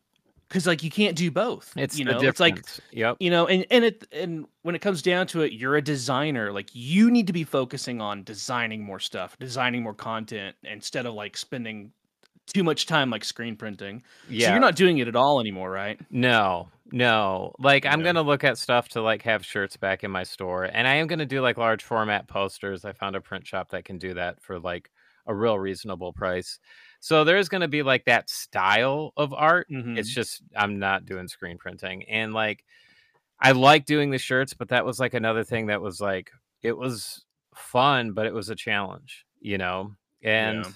because 0.53 0.67
like 0.67 0.83
you 0.83 0.91
can't 0.91 1.15
do 1.15 1.31
both. 1.31 1.73
It's 1.75 1.97
you 1.97 2.05
know, 2.05 2.19
it's 2.19 2.39
like 2.39 2.63
yep. 2.91 3.17
you 3.19 3.31
know, 3.31 3.47
and 3.47 3.65
and 3.71 3.83
it 3.83 4.07
and 4.11 4.45
when 4.61 4.75
it 4.75 4.79
comes 4.79 5.01
down 5.01 5.25
to 5.27 5.41
it, 5.41 5.51
you're 5.51 5.75
a 5.75 5.81
designer. 5.81 6.53
Like 6.53 6.69
you 6.73 7.09
need 7.09 7.25
to 7.25 7.33
be 7.33 7.43
focusing 7.43 8.01
on 8.01 8.23
designing 8.23 8.83
more 8.83 8.99
stuff, 8.99 9.35
designing 9.39 9.81
more 9.81 9.95
content 9.95 10.55
instead 10.63 11.07
of 11.07 11.15
like 11.15 11.37
spending 11.37 11.91
too 12.45 12.63
much 12.63 12.85
time 12.85 13.09
like 13.09 13.23
screen 13.25 13.55
printing. 13.55 14.03
Yeah. 14.29 14.47
So 14.47 14.51
you're 14.51 14.61
not 14.61 14.75
doing 14.75 14.99
it 14.99 15.07
at 15.07 15.15
all 15.15 15.39
anymore, 15.39 15.71
right? 15.71 15.99
No, 16.11 16.69
no. 16.91 17.53
Like 17.59 17.85
I'm 17.85 18.03
gonna 18.03 18.21
look 18.21 18.43
at 18.43 18.57
stuff 18.57 18.89
to 18.89 19.01
like 19.01 19.21
have 19.23 19.45
shirts 19.45 19.77
back 19.77 20.03
in 20.03 20.11
my 20.11 20.23
store, 20.23 20.65
and 20.65 20.87
I 20.87 20.95
am 20.95 21.07
gonna 21.07 21.25
do 21.25 21.41
like 21.41 21.57
large 21.57 21.83
format 21.83 22.27
posters. 22.27 22.85
I 22.85 22.93
found 22.93 23.15
a 23.15 23.21
print 23.21 23.47
shop 23.47 23.69
that 23.69 23.85
can 23.85 23.97
do 23.97 24.13
that 24.15 24.41
for 24.41 24.59
like 24.59 24.91
a 25.25 25.33
real 25.35 25.57
reasonable 25.59 26.13
price. 26.13 26.59
So 26.99 27.23
there's 27.23 27.49
gonna 27.49 27.67
be 27.67 27.83
like 27.83 28.05
that 28.05 28.29
style 28.29 29.13
of 29.17 29.33
art. 29.33 29.69
Mhm. 29.69 29.95
It's 29.95 30.13
just 30.13 30.43
I'm 30.55 30.79
not 30.79 31.05
doing 31.05 31.27
screen 31.27 31.57
printing, 31.57 32.03
and 32.09 32.33
like 32.33 32.65
I 33.39 33.51
like 33.53 33.85
doing 33.85 34.11
the 34.11 34.17
shirts, 34.19 34.53
but 34.53 34.69
that 34.69 34.85
was 34.85 34.99
like 34.99 35.13
another 35.13 35.43
thing 35.43 35.67
that 35.67 35.81
was 35.81 36.01
like 36.01 36.31
it 36.63 36.77
was 36.77 37.25
fun, 37.55 38.13
but 38.13 38.25
it 38.27 38.33
was 38.33 38.49
a 38.49 38.55
challenge, 38.55 39.25
you 39.41 39.57
know. 39.57 39.95
And 40.23 40.65
Yeah. 40.65 40.73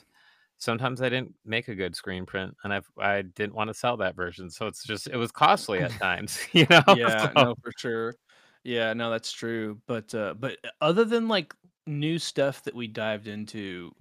Sometimes 0.58 1.02
I 1.02 1.10
didn't 1.10 1.36
make 1.46 1.68
a 1.68 1.76
good 1.76 1.96
screen 1.96 2.26
print, 2.26 2.56
and 2.64 2.74
I 2.74 2.82
I 3.00 3.22
didn't 3.24 3.56
want 3.56 3.70
to 3.70 3.74
sell 3.74 3.98
that 3.98 4.16
version, 4.16 4.50
so 4.52 4.68
it's 4.68 4.84
just 4.86 5.08
it 5.08 5.18
was 5.18 5.32
costly 5.32 5.82
at 5.82 5.94
times, 6.02 6.40
you 6.54 6.66
know. 6.70 6.84
yeah, 6.86 7.32
So- 7.36 7.36
no, 7.36 7.56
for 7.62 7.72
sure. 7.78 8.16
Yeah, 8.64 8.94
no, 8.94 9.10
that's 9.12 9.32
true. 9.32 9.82
But 9.88 10.14
uh 10.16 10.34
but 10.36 10.58
other 10.82 11.06
than 11.06 11.28
like 11.28 11.56
new 11.86 12.20
stuff 12.20 12.64
that 12.64 12.76
we 12.76 12.88
dived 12.88 13.28
into, 13.28 13.92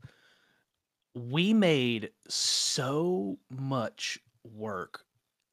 we 1.14 1.54
made 1.54 2.10
so 2.28 3.38
much 3.50 4.18
work. 4.44 5.05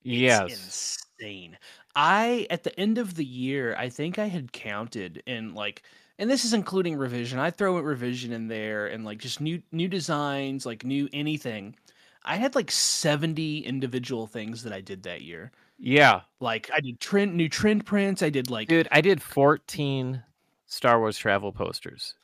Yes, 0.04 0.84
insane. 1.20 1.58
I 1.96 2.48
at 2.50 2.64
the 2.64 2.78
end 2.80 2.98
of 2.98 3.16
the 3.16 3.26
year, 3.26 3.76
I 3.76 3.90
think 3.90 4.18
I 4.20 4.28
had 4.28 4.52
counted 4.52 5.24
in 5.26 5.54
like 5.54 5.84
and 6.20 6.30
this 6.30 6.46
is 6.46 6.54
including 6.54 6.96
revision. 6.98 7.40
I 7.40 7.50
throw 7.52 7.78
a 7.78 7.82
revision 7.84 8.32
in 8.32 8.48
there 8.48 8.88
and 8.88 9.06
like 9.06 9.20
just 9.20 9.42
new 9.42 9.62
new 9.72 9.88
designs, 9.88 10.66
like 10.66 10.84
new 10.86 11.10
anything. 11.14 11.76
I 12.24 12.38
had 12.38 12.56
like 12.56 12.72
70 12.72 13.60
individual 13.60 14.28
things 14.28 14.64
that 14.64 14.74
I 14.74 14.82
did 14.82 15.04
that 15.04 15.22
year. 15.22 15.52
yeah, 15.78 16.22
Like 16.40 16.70
I 16.74 16.80
did 16.82 17.00
trend 17.00 17.36
new 17.36 17.50
trend 17.50 17.86
prints. 17.86 18.24
I 18.24 18.30
did 18.30 18.50
like 18.50 18.68
dude. 18.68 18.88
I 18.92 19.02
did 19.02 19.22
14 19.22 20.24
Star 20.66 21.00
Wars 21.00 21.18
travel 21.18 21.52
posters 21.52 22.16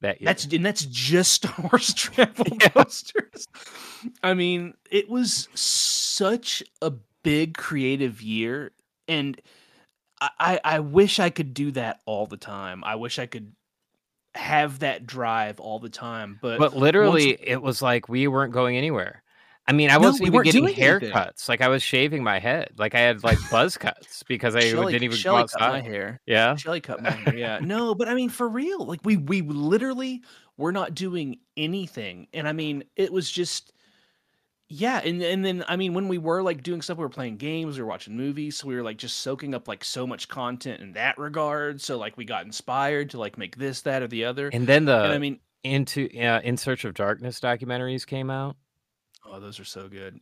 that 0.00 0.20
year. 0.22 0.26
that's 0.26 0.44
and 0.46 0.64
that's 0.64 0.84
just 0.86 1.32
Star 1.44 1.54
Wars 1.70 1.94
travel 1.94 2.46
Yeah. 2.60 2.68
posters. 2.74 3.46
I 4.22 4.34
mean, 4.34 4.74
it 4.90 5.08
was 5.08 5.48
such 5.54 6.62
a 6.82 6.92
big 7.26 7.56
creative 7.56 8.22
year, 8.22 8.72
and 9.08 9.40
I, 10.20 10.60
I 10.64 10.80
wish 10.80 11.18
I 11.18 11.28
could 11.30 11.52
do 11.52 11.72
that 11.72 12.00
all 12.06 12.26
the 12.26 12.36
time. 12.38 12.82
I 12.84 12.94
wish 12.94 13.18
I 13.18 13.26
could 13.26 13.52
have 14.34 14.78
that 14.78 15.06
drive 15.06 15.60
all 15.60 15.78
the 15.78 15.88
time. 15.90 16.38
But, 16.40 16.58
but 16.58 16.76
literally, 16.76 17.36
it 17.42 17.60
was 17.60 17.82
like 17.82 18.08
we 18.08 18.28
weren't 18.28 18.52
going 18.52 18.76
anywhere. 18.76 19.22
I 19.68 19.72
mean, 19.72 19.90
I 19.90 19.94
No, 19.98 20.06
wasn't 20.08 20.22
we 20.22 20.26
even 20.28 20.42
getting 20.44 20.62
doing 20.62 20.74
anything. 20.80 21.10
haircuts. 21.10 21.48
Like 21.48 21.60
I 21.60 21.68
was 21.68 21.82
shaving 21.82 22.22
my 22.22 22.38
head. 22.38 22.70
Like 22.78 22.94
I 22.94 23.00
had 23.00 23.24
like 23.24 23.38
buzz 23.50 23.76
cuts 23.76 24.22
because 24.22 24.54
I 24.54 24.60
Shelly, 24.60 24.92
didn't 24.92 25.04
even 25.04 25.16
Shelly 25.16 25.42
go 25.42 25.48
cut 25.58 25.72
my 25.72 25.80
hair. 25.80 26.20
Yeah. 26.24 26.54
Shelly 26.54 26.80
cut 26.80 27.02
my 27.02 27.10
hair. 27.10 27.36
Yeah. 27.36 27.58
No, 27.62 27.94
but 27.94 28.08
I 28.08 28.14
mean, 28.14 28.28
for 28.28 28.48
real, 28.48 28.86
like 28.86 29.00
we 29.04 29.16
we 29.16 29.42
literally 29.42 30.22
were 30.56 30.70
not 30.72 30.94
doing 30.94 31.40
anything, 31.56 32.28
and 32.32 32.46
I 32.48 32.52
mean, 32.52 32.84
it 32.94 33.12
was 33.12 33.30
just. 33.30 33.72
Yeah, 34.68 35.00
and 35.04 35.22
and 35.22 35.44
then 35.44 35.64
I 35.68 35.76
mean 35.76 35.94
when 35.94 36.08
we 36.08 36.18
were 36.18 36.42
like 36.42 36.62
doing 36.62 36.82
stuff, 36.82 36.98
we 36.98 37.04
were 37.04 37.08
playing 37.08 37.36
games, 37.36 37.76
we 37.76 37.82
were 37.82 37.88
watching 37.88 38.16
movies, 38.16 38.56
so 38.56 38.66
we 38.66 38.74
were 38.74 38.82
like 38.82 38.96
just 38.96 39.18
soaking 39.18 39.54
up 39.54 39.68
like 39.68 39.84
so 39.84 40.06
much 40.06 40.26
content 40.28 40.80
in 40.80 40.92
that 40.94 41.16
regard. 41.18 41.80
So 41.80 41.96
like 41.98 42.16
we 42.16 42.24
got 42.24 42.44
inspired 42.44 43.10
to 43.10 43.18
like 43.18 43.38
make 43.38 43.56
this, 43.56 43.82
that, 43.82 44.02
or 44.02 44.08
the 44.08 44.24
other. 44.24 44.46
And, 44.46 44.54
And 44.54 44.66
then 44.66 44.84
the 44.86 44.96
I 44.96 45.18
mean, 45.18 45.38
into 45.62 46.08
uh, 46.18 46.40
in 46.42 46.56
search 46.56 46.84
of 46.84 46.94
darkness 46.94 47.38
documentaries 47.40 48.06
came 48.06 48.28
out. 48.30 48.56
oh, 49.24 49.38
those 49.40 49.60
are 49.60 49.64
so 49.64 49.88
good. 49.88 50.18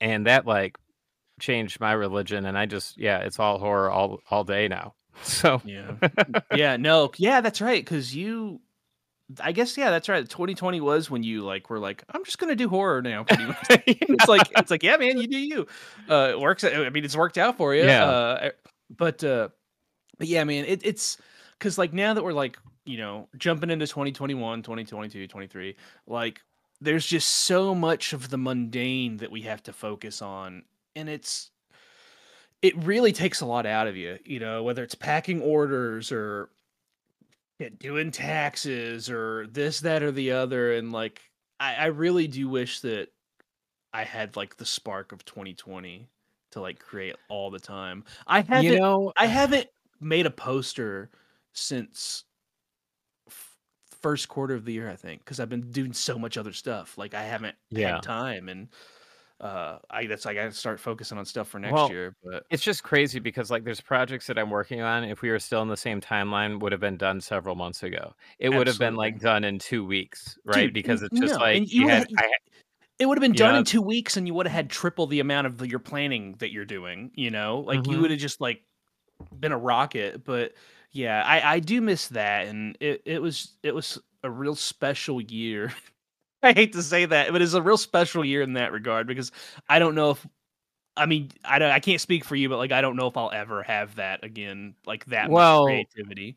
and 0.00 0.26
that 0.26 0.46
like 0.46 0.76
changed 1.38 1.80
my 1.80 1.92
religion 1.92 2.46
and 2.46 2.56
i 2.56 2.64
just 2.64 2.96
yeah 2.96 3.18
it's 3.18 3.38
all 3.38 3.58
horror 3.58 3.90
all 3.90 4.20
all 4.30 4.42
day 4.42 4.68
now 4.68 4.94
so 5.22 5.60
Yeah, 5.64 5.92
yeah, 6.54 6.76
no, 6.76 7.10
yeah, 7.16 7.40
that's 7.40 7.60
right. 7.60 7.82
Because 7.84 8.14
you, 8.14 8.60
I 9.40 9.52
guess, 9.52 9.76
yeah, 9.76 9.90
that's 9.90 10.08
right. 10.08 10.28
2020 10.28 10.80
was 10.80 11.10
when 11.10 11.22
you 11.24 11.42
like 11.42 11.68
were 11.68 11.78
like, 11.80 12.04
I'm 12.10 12.24
just 12.24 12.38
gonna 12.38 12.54
do 12.54 12.68
horror 12.68 13.02
now. 13.02 13.24
It's 13.70 14.28
like 14.28 14.48
it's 14.56 14.70
like 14.70 14.82
yeah 14.82 14.96
man 14.96 15.18
you 15.18 15.26
do 15.26 15.38
you 15.38 15.66
uh 16.08 16.28
it 16.32 16.40
works 16.40 16.64
i 16.64 16.88
mean 16.90 17.04
it's 17.04 17.16
worked 17.16 17.36
out 17.38 17.56
for 17.56 17.74
you 17.74 17.84
Yeah. 17.84 18.04
uh 18.04 18.50
but 18.88 19.22
uh 19.24 19.48
but 20.18 20.26
yeah 20.28 20.44
man 20.44 20.64
it, 20.64 20.80
it's 20.84 21.18
because 21.58 21.76
like 21.78 21.92
now 21.92 22.14
that 22.14 22.22
we're 22.24 22.32
like 22.32 22.58
you 22.84 22.96
know 22.98 23.28
jumping 23.36 23.70
into 23.70 23.86
2021 23.86 24.62
2022 24.62 25.26
23 25.26 25.76
like 26.06 26.40
there's 26.80 27.04
just 27.06 27.28
so 27.28 27.74
much 27.74 28.12
of 28.12 28.30
the 28.30 28.38
mundane 28.38 29.16
that 29.18 29.30
we 29.30 29.42
have 29.42 29.62
to 29.64 29.72
focus 29.72 30.22
on 30.22 30.62
and 30.94 31.08
it's 31.08 31.50
it 32.62 32.76
really 32.84 33.12
takes 33.12 33.40
a 33.40 33.46
lot 33.46 33.66
out 33.66 33.86
of 33.86 33.96
you 33.96 34.18
you 34.24 34.38
know 34.40 34.62
whether 34.62 34.82
it's 34.82 34.94
packing 34.94 35.40
orders 35.42 36.10
or 36.12 36.48
yeah, 37.58 37.68
doing 37.78 38.10
taxes 38.10 39.08
or 39.10 39.46
this 39.48 39.80
that 39.80 40.02
or 40.02 40.12
the 40.12 40.32
other 40.32 40.72
and 40.74 40.92
like 40.92 41.22
I, 41.60 41.74
I 41.76 41.86
really 41.86 42.26
do 42.28 42.48
wish 42.48 42.80
that 42.80 43.08
I 43.92 44.04
had 44.04 44.36
like 44.36 44.56
the 44.56 44.66
spark 44.66 45.12
of 45.12 45.24
2020 45.24 46.08
to 46.52 46.60
like 46.60 46.78
create 46.80 47.16
all 47.28 47.50
the 47.50 47.60
time. 47.60 48.04
I 48.26 48.42
haven't 48.42 48.64
you 48.64 48.78
know 48.78 49.12
I 49.16 49.26
ah. 49.26 49.28
haven't 49.28 49.68
made 50.00 50.26
a 50.26 50.30
poster 50.30 51.10
since 51.52 52.24
f- 53.28 53.56
first 53.90 54.28
quarter 54.28 54.54
of 54.54 54.64
the 54.64 54.72
year 54.72 54.90
I 54.90 54.96
think 54.96 55.20
because 55.24 55.40
I've 55.40 55.48
been 55.48 55.70
doing 55.70 55.92
so 55.92 56.18
much 56.18 56.36
other 56.38 56.52
stuff. 56.52 56.98
Like 56.98 57.14
I 57.14 57.22
haven't 57.22 57.56
Yeah. 57.70 57.94
had 57.94 58.02
time 58.02 58.48
and 58.48 58.68
uh 59.40 59.78
I 59.90 60.06
that's 60.06 60.24
like 60.24 60.38
I 60.38 60.44
gotta 60.44 60.52
start 60.54 60.80
focusing 60.80 61.18
on 61.18 61.24
stuff 61.26 61.48
for 61.48 61.58
next 61.58 61.72
Well, 61.74 61.90
year. 61.90 62.16
But 62.24 62.44
it's 62.50 62.62
just 62.62 62.82
crazy 62.82 63.18
because 63.18 63.50
like 63.50 63.64
there's 63.64 63.80
projects 63.82 64.26
that 64.28 64.38
i'm 64.38 64.48
working 64.50 64.80
on 64.80 65.04
if 65.04 65.20
we 65.20 65.30
were 65.30 65.38
still 65.38 65.60
in 65.62 65.68
the 65.68 65.76
same 65.76 66.00
timeline 66.00 66.58
would 66.60 66.72
have 66.72 66.80
been 66.80 66.96
done 66.96 67.20
several 67.20 67.54
months 67.54 67.82
ago 67.82 68.14
it 68.38 68.48
would 68.48 68.66
have 68.66 68.78
been 68.78 68.94
like 68.96 69.20
done 69.20 69.44
in 69.44 69.58
two 69.58 69.84
weeks 69.84 70.38
right 70.46 70.64
Dude, 70.66 70.72
because 70.74 71.02
it's 71.02 71.18
just 71.20 71.34
no, 71.34 71.40
like 71.40 71.70
you 71.72 71.82
you 71.82 71.88
had, 71.88 72.06
had- 72.16 72.30
it 72.98 73.04
would 73.06 73.18
have 73.18 73.22
been 73.22 73.32
You 73.34 73.38
done 73.38 73.52
know- 73.52 73.58
in 73.58 73.64
two 73.64 73.82
weeks 73.82 74.16
and 74.16 74.26
you 74.26 74.32
would 74.34 74.46
have 74.46 74.54
had 74.54 74.70
triple 74.70 75.06
the 75.06 75.20
amount 75.20 75.46
of 75.46 75.58
the, 75.58 75.68
your 75.68 75.80
planning 75.80 76.34
that 76.38 76.50
you're 76.50 76.64
doing 76.64 77.10
you 77.14 77.30
know 77.30 77.60
like 77.60 77.86
you 77.86 77.98
Mhm. 77.98 78.00
would 78.02 78.10
have 78.12 78.20
just 78.20 78.40
like 78.40 78.62
been 79.38 79.52
a 79.52 79.58
rocket 79.58 80.24
but 80.24 80.54
yeah 80.92 81.22
i 81.26 81.54
i 81.56 81.58
do 81.60 81.80
miss 81.82 82.08
that 82.08 82.46
and 82.46 82.76
it, 82.80 83.02
it 83.04 83.20
was 83.20 83.56
it 83.62 83.74
was 83.74 83.98
a 84.22 84.30
real 84.30 84.54
special 84.54 85.20
year 85.20 85.72
i 86.42 86.52
hate 86.52 86.72
to 86.72 86.82
say 86.82 87.04
that 87.06 87.32
but 87.32 87.42
it's 87.42 87.54
a 87.54 87.62
real 87.62 87.76
special 87.78 88.24
year 88.24 88.42
in 88.42 88.52
that 88.54 88.72
regard 88.72 89.06
because 89.06 89.32
i 89.68 89.78
don't 89.78 89.94
know 89.94 90.10
if 90.10 90.26
i 90.96 91.06
mean 91.06 91.30
i 91.44 91.58
don't 91.58 91.72
i 91.72 91.80
can't 91.80 92.00
speak 92.00 92.24
for 92.24 92.36
you 92.36 92.48
but 92.48 92.58
like 92.58 92.72
i 92.72 92.80
don't 92.80 92.96
know 92.96 93.08
if 93.08 93.16
i'll 93.16 93.32
ever 93.32 93.62
have 93.62 93.96
that 93.96 94.24
again 94.24 94.74
like 94.86 95.04
that 95.06 95.32
Well, 95.32 95.34
much 95.34 95.62
creativity 95.62 96.36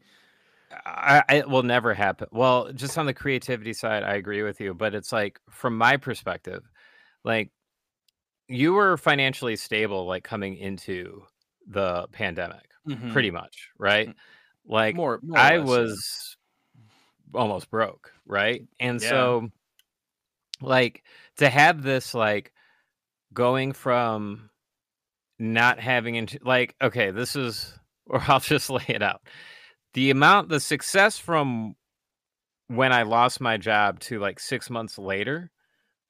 I, 0.85 1.23
I- 1.27 1.35
it 1.37 1.49
will 1.49 1.63
never 1.63 1.93
happen. 1.93 2.27
Well, 2.31 2.71
just 2.73 2.97
on 2.97 3.05
the 3.05 3.13
creativity 3.13 3.73
side, 3.73 4.03
I 4.03 4.15
agree 4.15 4.43
with 4.43 4.59
you, 4.61 4.73
but 4.73 4.93
it's 4.93 5.11
like 5.11 5.39
from 5.49 5.77
my 5.77 5.97
perspective, 5.97 6.63
like 7.23 7.51
you 8.47 8.73
were 8.73 8.97
financially 8.97 9.55
stable, 9.55 10.05
like 10.07 10.23
coming 10.23 10.57
into 10.57 11.23
the 11.67 12.07
pandemic, 12.11 12.71
Mhm. 12.85 13.07
pretty 13.11 13.31
much, 13.31 13.69
right? 13.77 14.11
Like 14.65 14.95
more, 14.95 15.19
more 15.23 15.47
I 15.47 15.51
less, 15.51 15.79
yeah. 15.79 15.95
was 15.95 16.37
almost 17.33 17.69
broke, 17.69 18.13
right? 18.25 18.63
And 18.79 19.01
Yeah. 19.01 19.07
so, 19.09 19.49
like 20.61 21.03
to 21.37 21.49
have 21.49 21.81
this, 21.83 22.13
like 22.13 22.51
going 23.33 23.73
from 23.73 24.49
not 25.37 25.79
having 25.79 26.15
into 26.15 26.39
like 26.43 26.75
okay, 26.81 27.11
this 27.11 27.35
is, 27.35 27.73
or 28.07 28.21
I'll 28.27 28.39
just 28.39 28.69
lay 28.69 28.85
it 28.87 29.01
out 29.01 29.21
the 29.93 30.11
amount 30.11 30.49
the 30.49 30.59
success 30.59 31.17
from 31.17 31.75
when 32.67 32.93
I 32.93 33.03
lost 33.03 33.41
my 33.41 33.57
job 33.57 33.99
to 34.01 34.19
like 34.19 34.39
six 34.39 34.69
months 34.69 34.97
later, 34.97 35.51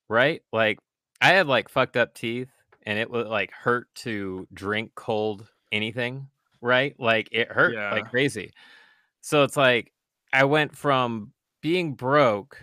right? 0.10 0.42
Like 0.52 0.80
I 1.22 1.30
had 1.30 1.48
like 1.48 1.70
fucked 1.70 1.96
up 1.96 2.14
teeth 2.14 2.50
and 2.86 3.00
it 3.00 3.10
would 3.10 3.28
like 3.28 3.52
hurt 3.52 3.88
to 3.96 4.48
drink 4.54 4.92
cold 4.96 5.48
anything, 5.72 6.28
right? 6.62 6.96
Like 7.00 7.30
it 7.32 7.52
hurt 7.52 7.76
Yeah. 7.76 7.94
like 7.94 8.10
crazy. 8.10 8.52
So 9.22 9.44
it's 9.44 9.58
like 9.58 9.94
I 10.34 10.44
went 10.44 10.76
from 10.76 11.32
being 11.62 11.94
broke 11.94 12.62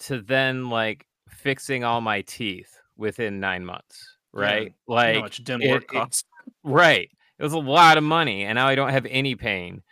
to 0.00 0.20
then 0.20 0.70
like 0.70 1.06
fixing 1.28 1.84
all 1.84 2.00
my 2.00 2.22
teeth 2.22 2.78
within 2.96 3.40
nine 3.40 3.64
months, 3.64 4.16
right? 4.32 4.74
Know 4.88 4.94
Like 4.94 5.20
much 5.20 5.44
dental 5.44 5.70
work 5.70 5.86
costs 5.88 6.24
Right. 6.64 7.10
It 7.38 7.42
was 7.42 7.52
a 7.52 7.58
lot 7.58 7.96
of 7.98 8.04
money, 8.04 8.44
and 8.44 8.56
now 8.56 8.66
I 8.66 8.74
don't 8.74 8.90
have 8.90 9.06
any 9.08 9.36
pain. 9.36 9.82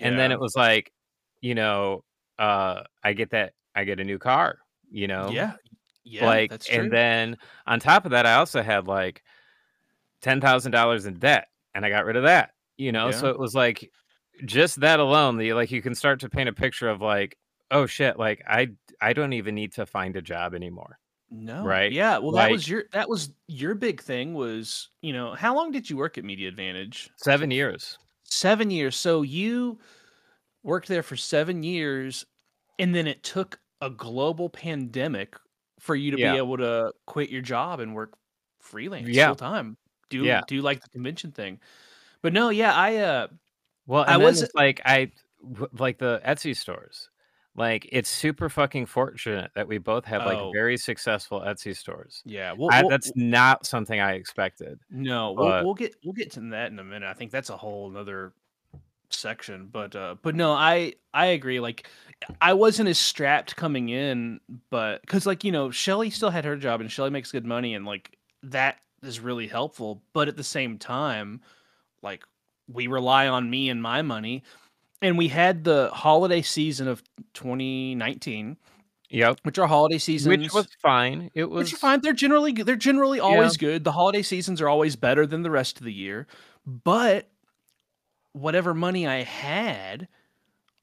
And 0.00 0.18
then 0.18 0.32
it 0.32 0.40
was 0.40 0.56
like, 0.56 0.92
you 1.40 1.54
know, 1.54 2.02
uh, 2.38 2.82
I 3.02 3.12
get 3.12 3.30
that 3.30 3.52
I 3.74 3.84
get 3.84 4.00
a 4.00 4.04
new 4.04 4.18
car, 4.18 4.58
you 4.90 5.06
know, 5.06 5.30
yeah 5.30 5.52
yeah 6.04 6.26
like, 6.26 6.52
and 6.70 6.90
then 6.90 7.36
on 7.66 7.80
top 7.80 8.04
of 8.04 8.12
that, 8.12 8.26
I 8.26 8.34
also 8.34 8.62
had 8.62 8.86
like 8.86 9.22
ten 10.20 10.40
thousand 10.40 10.72
dollars 10.72 11.06
in 11.06 11.18
debt, 11.18 11.48
and 11.74 11.84
I 11.84 11.90
got 11.90 12.06
rid 12.06 12.16
of 12.16 12.24
that. 12.24 12.50
You 12.76 12.90
know, 12.90 13.10
so 13.10 13.28
it 13.28 13.38
was 13.38 13.54
like 13.54 13.90
just 14.46 14.80
that 14.80 14.98
alone. 14.98 15.36
The 15.36 15.52
like 15.52 15.70
you 15.70 15.82
can 15.82 15.94
start 15.94 16.20
to 16.20 16.28
paint 16.28 16.48
a 16.48 16.52
picture 16.52 16.88
of 16.88 17.00
like, 17.00 17.36
oh 17.70 17.86
shit, 17.86 18.18
like 18.18 18.42
I 18.46 18.70
I 19.00 19.12
don't 19.12 19.32
even 19.32 19.54
need 19.54 19.72
to 19.74 19.86
find 19.86 20.16
a 20.16 20.22
job 20.22 20.54
anymore. 20.54 20.98
No. 21.30 21.64
Right? 21.64 21.90
Yeah. 21.90 22.18
Well, 22.18 22.32
that 22.32 22.50
was 22.50 22.68
your 22.68 22.84
that 22.92 23.08
was 23.08 23.30
your 23.48 23.74
big 23.74 24.00
thing 24.00 24.34
was 24.34 24.88
you 25.02 25.12
know 25.12 25.34
how 25.34 25.54
long 25.54 25.72
did 25.72 25.88
you 25.90 25.96
work 25.96 26.16
at 26.18 26.24
Media 26.24 26.48
Advantage? 26.48 27.10
Seven 27.16 27.50
years. 27.50 27.98
Seven 28.24 28.70
years. 28.70 28.94
So 28.96 29.22
you 29.22 29.78
worked 30.62 30.88
there 30.88 31.02
for 31.02 31.16
seven 31.16 31.62
years, 31.62 32.24
and 32.78 32.94
then 32.94 33.06
it 33.06 33.22
took 33.22 33.58
a 33.80 33.90
global 33.90 34.48
pandemic 34.48 35.36
for 35.80 35.94
you 35.96 36.10
to 36.12 36.18
Yeah. 36.18 36.32
be 36.32 36.38
able 36.38 36.56
to 36.58 36.92
quit 37.06 37.30
your 37.30 37.42
job 37.42 37.80
and 37.80 37.94
work 37.94 38.14
freelance 38.60 39.08
Yeah. 39.08 39.26
full 39.26 39.36
time. 39.36 39.76
Do 40.10 40.24
Yeah. 40.24 40.42
do 40.46 40.62
like 40.62 40.80
the 40.82 40.88
convention 40.90 41.32
thing. 41.32 41.60
But 42.22 42.32
no, 42.32 42.48
yeah, 42.50 42.72
I 42.74 42.96
uh 42.98 43.28
Well, 43.86 44.04
and 44.04 44.12
I 44.12 44.16
was- 44.18 44.48
like 44.54 44.80
I 44.84 45.12
like 45.78 45.98
the 45.98 46.22
Etsy 46.24 46.56
stores. 46.56 47.10
Like 47.56 47.88
it's 47.92 48.10
super 48.10 48.48
fucking 48.48 48.86
fortunate 48.86 49.52
that 49.54 49.68
we 49.68 49.78
both 49.78 50.04
have 50.06 50.24
like 50.26 50.38
Oh. 50.38 50.50
very 50.52 50.76
successful 50.76 51.40
Etsy 51.40 51.76
stores. 51.76 52.20
yeah, 52.24 52.52
we'll, 52.52 52.68
I, 52.72 52.80
we'll- 52.82 52.90
that's 52.90 53.12
not 53.14 53.64
something 53.64 54.00
I 54.00 54.14
expected. 54.14 54.80
No, 54.90 55.32
we'll, 55.32 55.48
But- 55.48 55.64
we'll 55.64 55.74
get 55.74 55.94
we'll 56.04 56.14
get 56.14 56.32
to 56.32 56.40
that 56.50 56.72
in 56.72 56.78
a 56.80 56.84
minute. 56.84 57.08
I 57.08 57.14
think 57.14 57.30
that's 57.30 57.50
a 57.50 57.56
whole 57.56 57.88
another 57.90 58.32
section. 59.10 59.68
But 59.70 59.94
uh 59.94 60.16
but 60.22 60.34
no, 60.34 60.52
I 60.52 60.94
I 61.12 61.26
agree. 61.26 61.60
Like 61.60 61.88
I 62.40 62.52
wasn't 62.54 62.88
as 62.88 62.98
strapped 62.98 63.54
coming 63.54 63.88
in, 63.88 64.40
but 64.70 65.00
because 65.02 65.24
like 65.26 65.44
you 65.44 65.52
know, 65.52 65.70
Shelly 65.70 66.10
still 66.10 66.30
had 66.30 66.44
her 66.44 66.56
job 66.56 66.80
and 66.80 66.90
Shelly 66.90 67.10
makes 67.10 67.30
good 67.30 67.46
money 67.46 67.74
and 67.74 67.84
like 67.86 68.18
that 68.42 68.78
is 69.02 69.20
really 69.20 69.46
helpful. 69.46 70.02
But 70.12 70.26
at 70.26 70.36
the 70.36 70.42
same 70.44 70.78
time, 70.78 71.40
like 72.02 72.24
we 72.66 72.86
rely 72.88 73.28
on 73.28 73.48
me 73.48 73.68
and 73.68 73.80
my 73.80 74.02
money. 74.02 74.42
And 75.02 75.18
we 75.18 75.28
had 75.28 75.64
the 75.64 75.90
holiday 75.92 76.40
season 76.42 76.88
of 76.88 77.02
2019, 77.34 78.56
Yep. 79.10 79.40
which 79.42 79.58
are 79.58 79.66
holiday 79.66 79.98
seasons. 79.98 80.36
Which 80.38 80.52
was 80.52 80.66
fine. 80.80 81.30
It 81.34 81.50
was 81.50 81.66
Which 81.66 81.74
are 81.74 81.78
fine. 81.78 82.00
They're 82.00 82.12
generally. 82.12 82.52
They're 82.52 82.76
generally 82.76 83.20
always 83.20 83.56
good. 83.56 83.84
The 83.84 83.92
holiday 83.92 84.22
seasons 84.22 84.60
are 84.60 84.68
always 84.68 84.96
better 84.96 85.26
than 85.26 85.42
the 85.42 85.50
rest 85.50 85.78
of 85.78 85.84
the 85.84 85.92
year. 85.92 86.26
But 86.66 87.28
whatever 88.32 88.72
money 88.74 89.06
I 89.06 89.22
had, 89.22 90.08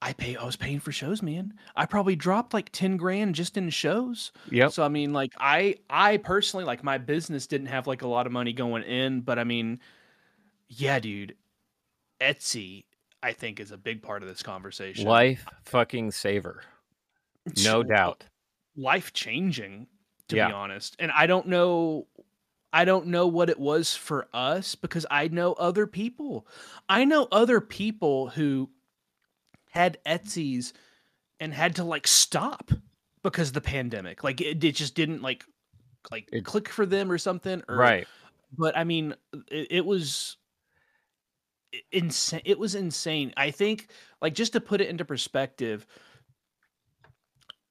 I 0.01 0.13
pay. 0.13 0.35
I 0.35 0.45
was 0.45 0.55
paying 0.55 0.79
for 0.79 0.91
shows, 0.91 1.21
man. 1.21 1.53
I 1.75 1.85
probably 1.85 2.15
dropped 2.15 2.53
like 2.53 2.71
ten 2.71 2.97
grand 2.97 3.35
just 3.35 3.57
in 3.57 3.69
shows. 3.71 4.31
Yep. 4.51 4.71
So 4.71 4.83
I 4.83 4.87
mean, 4.87 5.13
like 5.13 5.33
I, 5.39 5.77
I 5.89 6.17
personally, 6.17 6.65
like 6.65 6.83
my 6.83 6.97
business 6.99 7.47
didn't 7.47 7.67
have 7.67 7.87
like 7.87 8.01
a 8.03 8.07
lot 8.07 8.27
of 8.27 8.31
money 8.31 8.53
going 8.53 8.83
in, 8.83 9.21
but 9.21 9.39
I 9.39 9.43
mean, 9.43 9.79
yeah, 10.69 10.99
dude, 10.99 11.35
Etsy, 12.21 12.85
I 13.23 13.33
think 13.33 13.59
is 13.59 13.71
a 13.71 13.77
big 13.77 14.01
part 14.01 14.23
of 14.23 14.29
this 14.29 14.41
conversation. 14.43 15.05
Life 15.05 15.45
fucking 15.65 16.11
saver. 16.11 16.63
No 17.63 17.83
doubt. 17.83 18.23
life 18.75 19.13
changing 19.13 19.87
to 20.29 20.35
be 20.35 20.41
honest 20.41 20.95
and 20.99 21.11
i 21.11 21.27
don't 21.27 21.45
know 21.47 22.07
i 22.71 22.85
don't 22.85 23.07
know 23.07 23.27
what 23.27 23.49
it 23.49 23.59
was 23.59 23.93
for 23.93 24.29
us 24.33 24.75
because 24.75 25.05
i 25.11 25.27
know 25.27 25.51
other 25.53 25.85
people 25.85 26.47
i 26.87 27.03
know 27.03 27.27
other 27.33 27.59
people 27.59 28.29
who 28.29 28.69
had 29.71 29.97
etsy's 30.05 30.71
and 31.41 31.53
had 31.53 31.75
to 31.75 31.83
like 31.83 32.07
stop 32.07 32.71
because 33.23 33.49
of 33.49 33.53
the 33.55 33.59
pandemic 33.61 34.23
like 34.23 34.39
it, 34.39 34.63
it 34.63 34.71
just 34.75 34.95
didn't 34.95 35.21
like 35.21 35.43
like 36.11 36.29
It- 36.31 36.45
click 36.45 36.69
for 36.69 36.85
them 36.85 37.11
or 37.11 37.17
something 37.17 37.61
or 37.67 37.75
Right. 37.75 38.07
but 38.57 38.77
I 38.77 38.85
mean, 38.85 39.15
it, 39.49 39.67
it 39.69 39.85
was 39.85 40.37
insane. 41.91 42.41
It 42.45 42.59
was 42.59 42.75
insane. 42.75 43.33
I 43.37 43.51
think, 43.51 43.89
like, 44.21 44.33
just 44.33 44.53
to 44.53 44.61
put 44.61 44.81
it 44.81 44.89
into 44.89 45.05
perspective, 45.05 45.85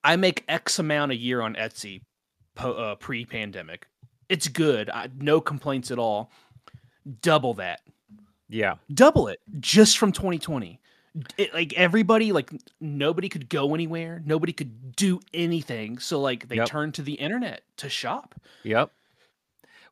I 0.03 0.17
make 0.17 0.45
X 0.49 0.79
amount 0.79 1.13
a 1.13 1.17
year 1.17 1.41
on 1.41 1.55
Etsy 1.55 2.03
po- 2.55 2.73
uh, 2.73 2.95
pre-pandemic. 2.95 3.87
It's 4.29 4.49
good. 4.49 4.89
I, 4.91 5.09
no 5.19 5.41
complaints 5.41 5.91
at 5.91 5.99
all. 5.99 6.31
Double 7.23 7.55
that. 7.55 7.81
Yeah. 8.49 8.77
Double 8.93 9.29
it 9.29 9.41
just 9.61 9.99
from 9.99 10.13
2020. 10.13 10.81
It, 11.37 11.53
like 11.53 11.73
everybody, 11.75 12.31
like 12.31 12.53
nobody 12.81 13.29
could 13.29 13.49
go 13.49 13.75
anywhere. 13.75 14.23
Nobody 14.25 14.53
could 14.53 14.95
do 14.95 15.21
anything. 15.35 15.99
So 15.99 16.21
like 16.21 16.49
they 16.49 16.57
Yep. 16.57 16.69
turned 16.69 16.95
to 16.95 17.03
the 17.03 17.15
internet 17.15 17.63
to 17.79 17.89
shop. 17.89 18.35
Yep. 18.63 18.93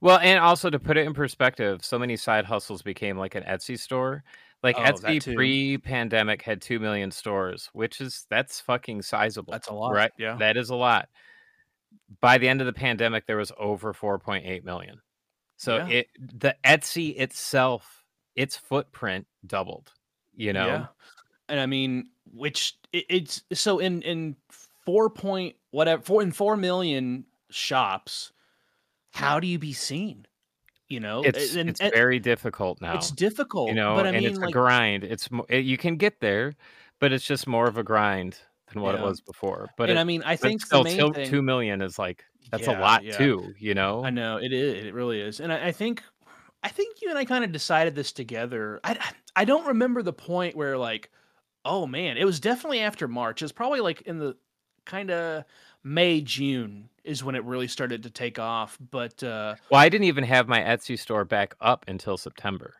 Well, 0.00 0.18
and 0.18 0.38
also 0.38 0.70
to 0.70 0.78
put 0.78 0.96
it 0.96 1.06
in 1.06 1.14
perspective, 1.14 1.84
so 1.84 1.98
many 1.98 2.16
side 2.16 2.44
hustles 2.44 2.82
became 2.82 3.18
like 3.18 3.34
an 3.34 3.42
Etsy 3.44 3.78
store. 3.78 4.22
Like 4.62 4.76
Oh, 4.78 4.82
Etsy 4.82 5.34
pre-pandemic 5.34 6.42
had 6.42 6.60
two 6.60 6.80
million 6.80 7.10
stores, 7.10 7.70
which 7.72 8.00
is 8.00 8.26
that's 8.28 8.60
fucking 8.60 9.02
sizable. 9.02 9.52
That's 9.52 9.68
a 9.68 9.74
lot, 9.74 9.92
right? 9.92 10.12
yeah. 10.18 10.36
that 10.36 10.56
is 10.56 10.70
a 10.70 10.74
lot. 10.74 11.08
By 12.20 12.38
the 12.38 12.48
end 12.48 12.60
of 12.60 12.66
the 12.66 12.72
pandemic, 12.72 13.26
there 13.26 13.36
was 13.36 13.52
over 13.58 13.92
4.8 13.92 14.64
million. 14.64 15.00
So 15.56 15.76
Yeah. 15.76 15.88
it 15.88 16.08
the 16.18 16.56
Etsy 16.64 17.16
itself, 17.18 18.04
its 18.34 18.56
footprint 18.56 19.26
doubled. 19.46 19.92
You 20.34 20.52
know, 20.52 20.66
Yeah. 20.66 20.86
And 21.48 21.60
I 21.60 21.66
mean, 21.66 22.10
which 22.32 22.74
it, 22.92 23.04
it's 23.08 23.42
so 23.52 23.78
in 23.78 24.02
in 24.02 24.36
four 24.84 25.08
point 25.10 25.56
whatever 25.70 26.02
four 26.02 26.22
in 26.22 26.30
four 26.32 26.56
million 26.56 27.24
shops, 27.50 28.32
how 29.18 29.40
do 29.40 29.46
you 29.46 29.58
be 29.58 29.72
seen? 29.72 30.26
You 30.88 31.00
know, 31.00 31.22
it's 31.22 31.54
and, 31.54 31.68
it's 31.68 31.80
and 31.80 31.92
very 31.92 32.18
difficult 32.18 32.80
now. 32.80 32.94
it's 32.94 33.10
difficult. 33.10 33.68
you 33.68 33.74
know, 33.74 33.94
but 33.94 34.06
I 34.06 34.08
and 34.10 34.18
mean, 34.18 34.30
it's 34.30 34.38
like, 34.38 34.48
a 34.48 34.52
grind. 34.52 35.04
It's 35.04 35.28
it, 35.48 35.64
you 35.64 35.76
can 35.76 35.96
get 35.96 36.20
there, 36.20 36.54
but 36.98 37.12
it's 37.12 37.26
just 37.26 37.46
more 37.46 37.68
of 37.68 37.76
a 37.76 37.82
grind 37.82 38.38
than 38.72 38.82
what 38.82 38.94
it 38.94 39.00
was 39.02 39.20
before. 39.20 39.68
But 39.76 39.90
and 39.90 39.98
it, 39.98 40.00
I 40.00 40.04
mean, 40.04 40.22
I 40.24 40.36
think 40.36 40.64
still, 40.64 40.84
till- 40.84 41.12
thing, 41.12 41.28
two 41.28 41.42
million 41.42 41.82
is 41.82 41.98
like 41.98 42.24
that's 42.50 42.66
Yeah, 42.66 42.78
a 42.78 42.80
lot 42.80 43.04
yeah. 43.04 43.18
too. 43.18 43.52
You 43.58 43.74
know, 43.74 44.02
I 44.02 44.10
know 44.10 44.38
it 44.38 44.52
is. 44.52 44.86
It 44.86 44.94
really 44.94 45.20
is. 45.20 45.40
And 45.40 45.52
I, 45.52 45.66
I 45.66 45.72
think, 45.72 46.02
I 46.62 46.68
think 46.68 47.02
you 47.02 47.10
and 47.10 47.18
I 47.18 47.26
kind 47.26 47.44
of 47.44 47.52
decided 47.52 47.94
this 47.94 48.12
together. 48.12 48.80
I, 48.82 48.98
I 49.36 49.44
don't 49.44 49.66
remember 49.66 50.02
the 50.02 50.14
point 50.14 50.56
where 50.56 50.78
like, 50.78 51.10
oh 51.66 51.86
man, 51.86 52.16
it 52.16 52.24
was 52.24 52.40
definitely 52.40 52.80
after 52.80 53.06
March. 53.06 53.42
It's 53.42 53.52
probably 53.52 53.80
like 53.80 54.02
in 54.02 54.18
the 54.18 54.36
kind 54.86 55.10
of 55.10 55.44
May, 55.84 56.20
June 56.20 56.88
is 57.04 57.24
when 57.24 57.34
it 57.34 57.44
really 57.44 57.68
started 57.68 58.02
to 58.02 58.10
take 58.10 58.38
off. 58.38 58.76
But 58.90 59.22
uh, 59.22 59.54
well, 59.70 59.80
I 59.80 59.88
didn't 59.88 60.04
even 60.04 60.24
have 60.24 60.48
my 60.48 60.60
Etsy 60.60 60.98
store 60.98 61.24
back 61.24 61.54
up 61.60 61.84
until 61.88 62.16
September. 62.16 62.74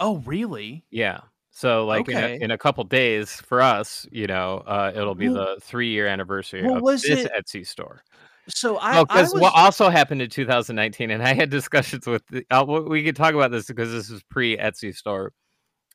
oh, 0.00 0.18
really? 0.18 0.84
Yeah. 0.90 1.20
So 1.50 1.86
like 1.86 2.06
in, 2.08 2.16
a, 2.18 2.38
in 2.44 2.50
a 2.50 2.58
couple 2.58 2.84
days 2.84 3.32
for 3.40 3.62
us, 3.62 4.06
you 4.12 4.26
know, 4.26 4.62
uh, 4.66 4.92
it'll 4.94 5.14
be 5.14 5.30
Well- 5.30 5.56
the 5.56 5.60
three 5.60 5.88
year 5.88 6.06
anniversary 6.06 6.62
well, 6.62 6.76
of 6.76 6.84
this 6.84 7.04
it- 7.04 7.32
Etsy 7.32 7.66
store. 7.66 8.02
So 8.48 8.78
I, 8.78 9.02
because 9.02 9.32
was, 9.32 9.42
what 9.42 9.54
also 9.56 9.88
happened 9.88 10.22
in 10.22 10.30
2019, 10.30 11.10
and 11.10 11.20
I 11.20 11.34
had 11.34 11.50
discussions 11.50 12.06
with. 12.06 12.22
The, 12.28 12.44
uh, 12.50 12.64
we- 12.68 12.80
we 12.80 13.02
could 13.04 13.16
talk 13.16 13.34
about 13.34 13.50
this 13.50 13.66
because 13.66 13.90
this 13.90 14.08
is 14.10 14.22
pre 14.30 14.56
Etsy 14.56 14.94
store. 14.94 15.32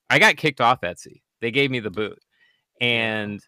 I 0.09 0.19
got 0.19 0.35
kicked 0.35 0.59
off 0.59 0.81
Etsy. 0.81 1.21
They 1.39 1.51
gave 1.51 1.71
me 1.71 1.79
the 1.79 1.91
boot, 1.91 2.19
and 2.81 3.39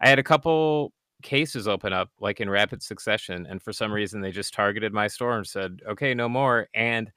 I 0.00 0.08
had 0.08 0.18
a 0.18 0.22
couple 0.22 0.92
cases 1.22 1.66
open 1.66 1.92
up 1.92 2.10
like 2.20 2.40
in 2.40 2.50
rapid 2.50 2.82
succession, 2.82 3.46
and 3.48 3.62
for 3.62 3.72
some 3.72 3.92
reason 3.92 4.20
they 4.20 4.30
just 4.30 4.54
targeted 4.54 4.92
my 4.92 5.08
store 5.08 5.36
and 5.36 5.46
said, 5.46 5.80
"Okay, 5.88 6.14
no 6.14 6.28
more." 6.28 6.68
And 6.74 7.10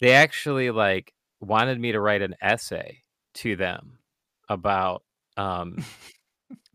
they 0.00 0.12
actually 0.12 0.70
like 0.70 1.12
wanted 1.40 1.80
me 1.80 1.92
to 1.92 2.00
write 2.00 2.22
an 2.22 2.36
essay 2.40 3.02
to 3.34 3.56
them 3.56 3.98
about 4.48 5.02
um 5.36 5.84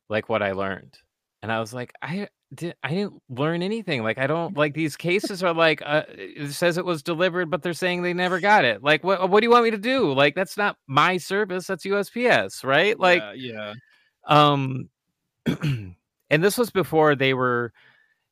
like 0.10 0.30
what 0.30 0.42
I 0.42 0.54
learned. 0.54 0.98
And 1.44 1.52
I 1.52 1.60
was 1.60 1.74
like, 1.74 1.94
I 2.02 2.28
did 2.54 2.76
I 2.82 2.90
didn't 2.90 3.22
learn 3.30 3.62
anything. 3.62 4.04
Like 4.04 4.18
I 4.18 4.28
don't 4.28 4.56
like 4.56 4.74
these 4.74 4.96
cases 4.96 5.44
are 5.44 5.54
like 5.54 5.82
uh, 5.86 6.04
it 6.10 6.52
says 6.54 6.78
it 6.78 6.86
was 6.86 7.04
delivered, 7.04 7.50
but 7.50 7.62
they're 7.62 7.74
saying 7.74 8.02
they 8.02 8.14
never 8.14 8.40
got 8.40 8.66
it. 8.66 8.84
Like 8.84 9.04
what 9.04 9.30
what 9.30 9.42
do 9.42 9.46
you 9.46 9.52
want 9.52 9.66
me 9.66 9.72
to 9.72 9.78
do? 9.78 10.14
Like 10.14 10.36
that's 10.36 10.58
not 10.58 10.78
my 10.88 11.18
service, 11.18 11.68
that's 11.68 11.86
USPS, 11.86 12.64
right? 12.64 13.00
Like 13.00 13.22
yeah, 13.36 13.74
yeah. 14.28 14.54
um 14.54 14.90
and 16.30 16.44
this 16.44 16.58
was 16.58 16.70
before 16.70 17.16
they 17.16 17.34
were 17.34 17.74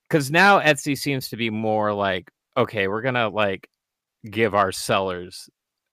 because 0.07 0.31
now 0.31 0.59
Etsy 0.59 0.97
seems 0.97 1.29
to 1.29 1.37
be 1.37 1.49
more 1.49 1.93
like, 1.93 2.29
okay, 2.57 2.87
we're 2.87 3.01
gonna 3.01 3.29
like 3.29 3.69
give 4.29 4.55
our 4.55 4.71
sellers 4.71 5.49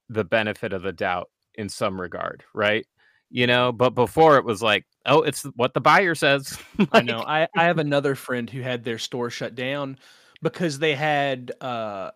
the 0.09 0.25
benefit 0.25 0.73
of 0.73 0.83
the 0.83 0.93
doubt 0.93 1.31
in 1.55 1.69
some 1.69 2.01
regard, 2.01 2.45
right? 2.55 2.87
You 3.31 3.47
know, 3.47 3.73
but 3.73 3.91
before 3.91 4.37
it 4.37 4.45
was 4.45 4.63
like, 4.63 4.85
oh, 5.07 5.23
it's 5.23 5.43
what 5.57 5.75
the 5.75 5.81
buyer 5.81 6.15
says. 6.15 6.59
I 6.93 7.01
know. 7.01 7.21
I, 7.27 7.49
I 7.57 7.65
have 7.65 7.79
another 7.79 8.15
friend 8.15 8.49
who 8.49 8.61
had 8.61 8.85
their 8.85 8.99
store 8.99 9.31
shut 9.31 9.55
down 9.55 9.99
because 10.43 10.79
they 10.79 10.95
had 10.95 11.53
uh, 11.61 12.11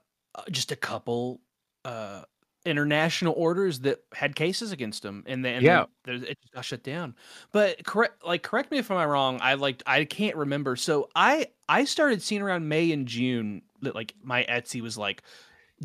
just 0.51 0.73
a 0.73 0.77
couple 0.77 1.41
uh, 1.85 2.23
international 2.67 3.35
orders 3.37 3.81
that 3.81 4.01
had 4.13 4.35
cases 4.37 4.73
against 4.73 5.03
them, 5.03 5.23
and 5.27 5.45
then 5.45 5.63
Yeah. 5.63 5.85
it 6.07 6.39
just 6.41 6.53
got 6.53 6.65
shut 6.65 6.83
down. 6.83 7.15
But 7.53 7.85
correct, 7.85 8.25
like 8.27 8.43
correct 8.43 8.71
me 8.71 8.79
if 8.79 8.91
I'm 8.91 9.09
wrong. 9.09 9.39
I 9.41 9.55
like 9.55 9.83
I 9.87 10.05
can't 10.05 10.37
remember. 10.37 10.77
So 10.77 11.09
I 11.15 11.47
I 11.69 11.85
started 11.85 12.23
seeing 12.23 12.43
around 12.43 12.69
May 12.69 12.93
and 12.93 13.07
June 13.07 13.63
that 13.83 13.95
like 13.95 14.15
my 14.23 14.45
Etsy 14.49 14.81
was 14.81 14.99
like 14.99 15.23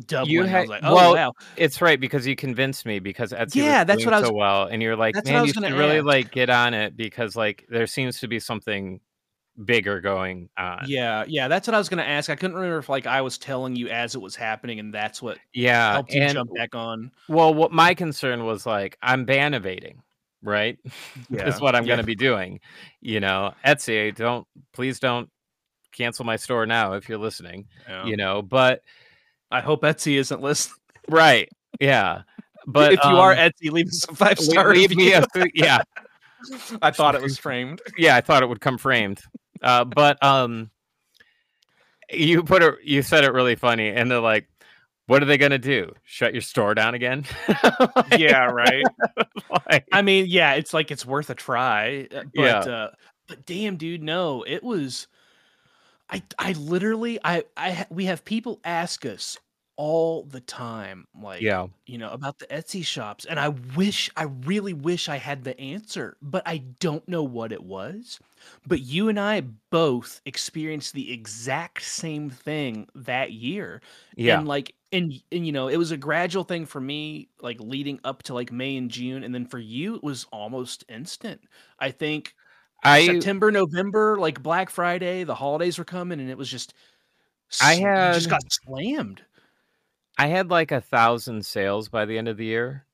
doubling. 0.06 0.32
You 0.32 0.44
I 0.44 0.46
had- 0.46 0.60
was 0.62 0.70
like, 0.70 0.80
oh 0.84 0.94
well, 0.94 1.14
wow. 1.14 1.32
It's 1.56 1.80
right 1.80 2.00
because 2.00 2.26
you 2.26 2.34
convinced 2.36 2.86
me 2.86 2.98
because 2.98 3.32
Etsy 3.32 3.56
Yeah, 3.56 3.84
that's 3.84 4.04
what 4.04 4.14
I 4.14 4.20
was- 4.20 4.28
so 4.28 4.34
well, 4.34 4.64
and 4.64 4.82
you're 4.82 4.96
like, 4.96 5.14
man, 5.24 5.46
you 5.46 5.52
should 5.52 5.62
really 5.64 5.98
ask." 5.98 6.06
like 6.06 6.30
get 6.32 6.50
on 6.50 6.74
it 6.74 6.96
because 6.96 7.36
like 7.36 7.66
there 7.68 7.86
seems 7.86 8.20
to 8.20 8.28
be 8.28 8.40
something 8.40 9.00
bigger 9.64 10.00
going 10.00 10.48
on. 10.56 10.84
Yeah, 10.86 11.24
yeah, 11.26 11.48
that's 11.48 11.66
what 11.68 11.74
I 11.74 11.78
was 11.78 11.88
gonna 11.88 12.02
ask. 12.02 12.30
I 12.30 12.36
couldn't 12.36 12.56
remember 12.56 12.78
if 12.78 12.88
like 12.88 13.06
I 13.06 13.20
was 13.20 13.38
telling 13.38 13.76
you 13.76 13.88
as 13.88 14.14
it 14.14 14.20
was 14.20 14.34
happening, 14.36 14.80
and 14.80 14.92
that's 14.92 15.20
what 15.22 15.38
Yeah, 15.52 15.92
helped 15.92 16.12
you 16.14 16.22
and 16.22 16.32
jump 16.32 16.54
back 16.54 16.74
on. 16.74 17.10
well, 17.28 17.52
what 17.52 17.72
my 17.72 17.94
concern 17.94 18.44
was 18.44 18.64
like, 18.66 18.96
I'm 19.02 19.24
ban 19.24 19.54
evading, 19.54 20.02
right? 20.42 20.78
Yeah, 21.30 21.44
That's 21.44 21.60
what 21.60 21.74
I'm 21.74 21.84
yeah. 21.84 21.88
going 21.88 21.98
to 22.00 22.04
be 22.06 22.14
doing. 22.14 22.60
You 23.00 23.20
know, 23.20 23.54
Etsy, 23.64 24.14
don't 24.14 24.46
please 24.72 24.98
don't 24.98 25.28
cancel 25.92 26.24
my 26.24 26.36
store 26.36 26.66
now 26.66 26.94
if 26.94 27.08
you're 27.08 27.18
listening. 27.18 27.66
Yeah. 27.88 28.04
You 28.06 28.16
know, 28.16 28.42
but 28.42 28.80
I 29.50 29.60
hope 29.60 29.82
Etsy 29.82 30.14
isn't 30.16 30.40
listening. 30.40 30.78
right, 31.08 31.48
yeah. 31.80 32.22
But 32.66 32.92
if 32.94 33.00
you 33.04 33.10
are 33.10 33.32
um, 33.32 33.38
Etsy, 33.38 33.70
leave 33.70 33.88
us 33.88 34.06
a 34.08 34.14
five 34.14 34.38
star 34.38 34.72
leave 34.74 34.94
me 34.96 35.12
a 35.12 35.24
yeah. 35.54 35.82
I 36.82 36.90
thought 36.90 37.14
it 37.14 37.22
was 37.22 37.38
framed. 37.38 37.80
yeah, 37.96 38.16
I 38.16 38.20
thought 38.20 38.42
it 38.42 38.48
would 38.48 38.60
come 38.60 38.78
framed. 38.78 39.20
Uh, 39.62 39.84
but 39.84 40.22
um, 40.22 40.70
you 42.10 42.42
put 42.42 42.62
it, 42.62 42.74
you 42.84 43.02
said 43.02 43.24
it 43.24 43.32
really 43.32 43.54
funny, 43.54 43.88
and 43.88 44.10
they're 44.10 44.20
like, 44.20 44.48
"What 45.06 45.22
are 45.22 45.26
they 45.26 45.38
gonna 45.38 45.58
do? 45.58 45.92
Shut 46.04 46.32
your 46.34 46.42
store 46.42 46.74
down 46.74 46.94
again?" 46.94 47.24
Like- 47.96 48.18
yeah, 48.18 48.44
right. 48.46 48.84
like, 49.70 49.86
I 49.92 50.02
mean, 50.02 50.26
yeah, 50.28 50.54
it's 50.54 50.74
like 50.74 50.90
it's 50.90 51.06
worth 51.06 51.30
a 51.30 51.34
try. 51.34 52.08
uh, 52.14 52.24
But 52.34 52.66
Yeah. 52.66 52.72
uh 52.72 52.90
but 53.28 53.46
damn 53.46 53.76
dude, 53.76 54.02
no, 54.02 54.42
it 54.42 54.62
was 54.62 55.06
I 56.10 56.22
I 56.38 56.52
literally 56.52 57.18
I 57.24 57.44
I 57.56 57.86
we 57.90 58.06
have 58.06 58.24
people 58.24 58.60
ask 58.64 59.06
us 59.06 59.38
all 59.82 60.22
the 60.22 60.40
time 60.40 61.08
like 61.20 61.40
yeah, 61.42 61.66
you 61.86 61.98
know 61.98 62.10
about 62.10 62.38
the 62.38 62.46
Etsy 62.46 62.84
shops 62.86 63.24
and 63.24 63.40
I 63.40 63.48
wish 63.48 64.08
I 64.16 64.24
really 64.24 64.72
wish 64.74 65.08
I 65.08 65.16
had 65.16 65.42
the 65.42 65.58
answer, 65.58 66.16
but 66.22 66.44
I 66.46 66.58
don't 66.78 67.06
know 67.08 67.24
what 67.24 67.50
it 67.52 67.64
was. 67.64 68.20
But 68.64 68.80
you 68.80 69.08
and 69.08 69.18
I 69.18 69.40
both 69.70 70.20
experienced 70.24 70.94
the 70.94 71.12
exact 71.12 71.82
same 71.82 72.30
thing 72.30 72.86
that 72.94 73.32
year 73.32 73.82
yeah, 74.16 74.38
and 74.38 74.46
like 74.46 74.74
and 74.92 75.12
and 75.32 75.44
you 75.44 75.50
know 75.52 75.66
it 75.66 75.76
was 75.78 75.90
a 75.90 75.96
gradual 75.96 76.44
thing 76.44 76.64
for 76.64 76.80
me 76.80 77.28
like 77.40 77.58
leading 77.60 77.98
up 78.04 78.22
to 78.24 78.34
like 78.34 78.52
may 78.52 78.76
and 78.76 78.88
june 78.90 79.24
and 79.24 79.34
then 79.34 79.46
for 79.46 79.58
you 79.58 79.96
it 79.96 80.02
was 80.04 80.26
almost 80.32 80.84
instant. 80.88 81.40
I 81.80 81.90
think 81.90 82.34
I 82.84 83.06
september 83.06 83.50
november 83.50 84.16
like 84.18 84.42
black 84.42 84.70
friday 84.70 85.24
the 85.24 85.34
holidays 85.34 85.78
were 85.78 85.84
coming 85.84 86.20
and 86.20 86.30
it 86.30 86.38
was 86.38 86.48
just 86.50 86.74
I 87.60 87.74
you 87.74 87.80
just 88.14 88.26
had- 88.26 88.30
got 88.30 88.42
slammed 88.52 89.22
I 90.18 90.26
had 90.28 90.50
like 90.50 90.72
a 90.72 90.80
thousand 90.80 91.44
sales 91.44 91.88
by 91.88 92.04
the 92.04 92.18
end 92.18 92.28
of 92.28 92.36
the 92.36 92.44
year, 92.44 92.86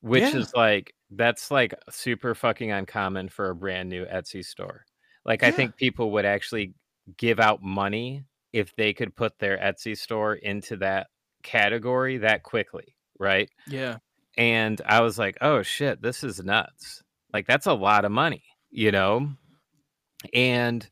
which 0.00 0.22
Yeah. 0.22 0.36
is 0.36 0.52
like 0.54 0.94
that's 1.10 1.50
like 1.50 1.74
super 1.90 2.34
fucking 2.34 2.70
uncommon 2.70 3.28
for 3.30 3.50
a 3.50 3.54
brand 3.54 3.88
new 3.88 4.04
Etsy 4.06 4.44
store. 4.44 4.84
Like 5.24 5.42
I 5.42 5.50
think 5.50 5.76
people 5.76 6.10
would 6.12 6.24
actually 6.26 6.74
give 7.16 7.40
out 7.40 7.62
money 7.62 8.24
if 8.52 8.74
they 8.76 8.92
could 8.92 9.14
put 9.16 9.38
their 9.38 9.58
Etsy 9.58 9.96
store 9.96 10.34
into 10.34 10.76
that 10.78 11.08
category 11.42 12.18
that 12.18 12.42
quickly, 12.42 12.94
right? 13.18 13.48
yeah 13.66 13.98
And 14.36 14.80
I 14.86 15.00
was 15.00 15.18
like, 15.18 15.36
"Oh 15.40 15.62
shit, 15.62 16.00
this 16.02 16.22
is 16.24 16.42
nuts." 16.42 17.02
Like 17.32 17.46
that's 17.46 17.66
a 17.66 17.74
lot 17.74 18.04
of 18.04 18.12
money, 18.12 18.44
you 18.70 18.90
know? 18.92 19.32
And 20.34 20.88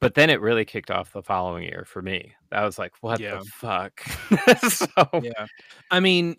but 0.00 0.14
then 0.14 0.30
it 0.30 0.40
really 0.40 0.64
kicked 0.64 0.90
off 0.90 1.12
the 1.12 1.22
following 1.22 1.64
year 1.64 1.84
for 1.86 2.02
me. 2.02 2.34
I 2.54 2.64
was 2.64 2.78
like, 2.78 2.92
"What 3.00 3.20
Yeah. 3.20 3.38
the 3.38 3.44
fuck?" 3.44 4.00
so 4.68 4.86
yeah 5.22 5.46
i 5.90 6.00
mean 6.00 6.36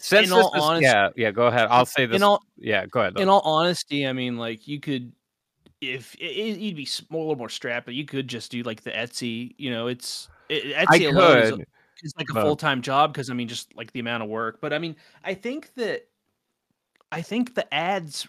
since 0.00 0.28
In 0.28 0.32
all 0.32 0.52
is- 0.54 0.62
honesty- 0.62 0.84
yeah, 0.84 1.08
yeah, 1.16 1.30
go 1.32 1.46
ahead. 1.48 1.68
I'll 1.70 1.86
say 1.86 2.06
this. 2.06 2.16
in 2.16 2.22
all 2.22 2.42
yeah, 2.56 2.86
go 2.86 3.00
ahead. 3.00 3.18
in 3.18 3.28
all 3.28 3.40
honesty 3.40 4.06
i 4.06 4.12
mean 4.12 4.36
like 4.38 4.66
you 4.68 4.78
could 4.80 5.12
if 5.80 6.14
it, 6.20 6.58
you'd 6.58 6.76
be 6.76 6.88
a 7.10 7.16
little 7.16 7.34
more 7.36 7.48
strapped 7.48 7.86
but 7.86 7.94
you 7.94 8.04
could 8.04 8.28
just 8.28 8.50
do 8.52 8.62
like 8.62 8.82
the 8.82 8.92
etsy 8.92 9.54
you 9.58 9.70
know 9.70 9.88
it's 9.88 10.28
it, 10.48 10.76
I 10.76 10.84
etsy 10.86 11.08
alone 11.08 11.38
is, 11.38 11.50
could. 11.50 11.66
it's 12.04 12.16
like 12.16 12.28
a 12.30 12.34
full 12.34 12.54
time 12.56 12.82
job 12.82 13.12
because 13.12 13.30
I 13.30 13.34
mean, 13.34 13.48
just 13.48 13.74
like 13.76 13.90
the 13.92 14.00
amount 14.00 14.22
of 14.22 14.28
work. 14.28 14.60
But 14.60 14.72
I 14.72 14.78
mean, 14.78 14.96
I 15.24 15.34
think 15.34 15.72
that 15.76 16.06
I 17.10 17.22
think 17.22 17.54
the 17.54 17.72
ads 17.72 18.28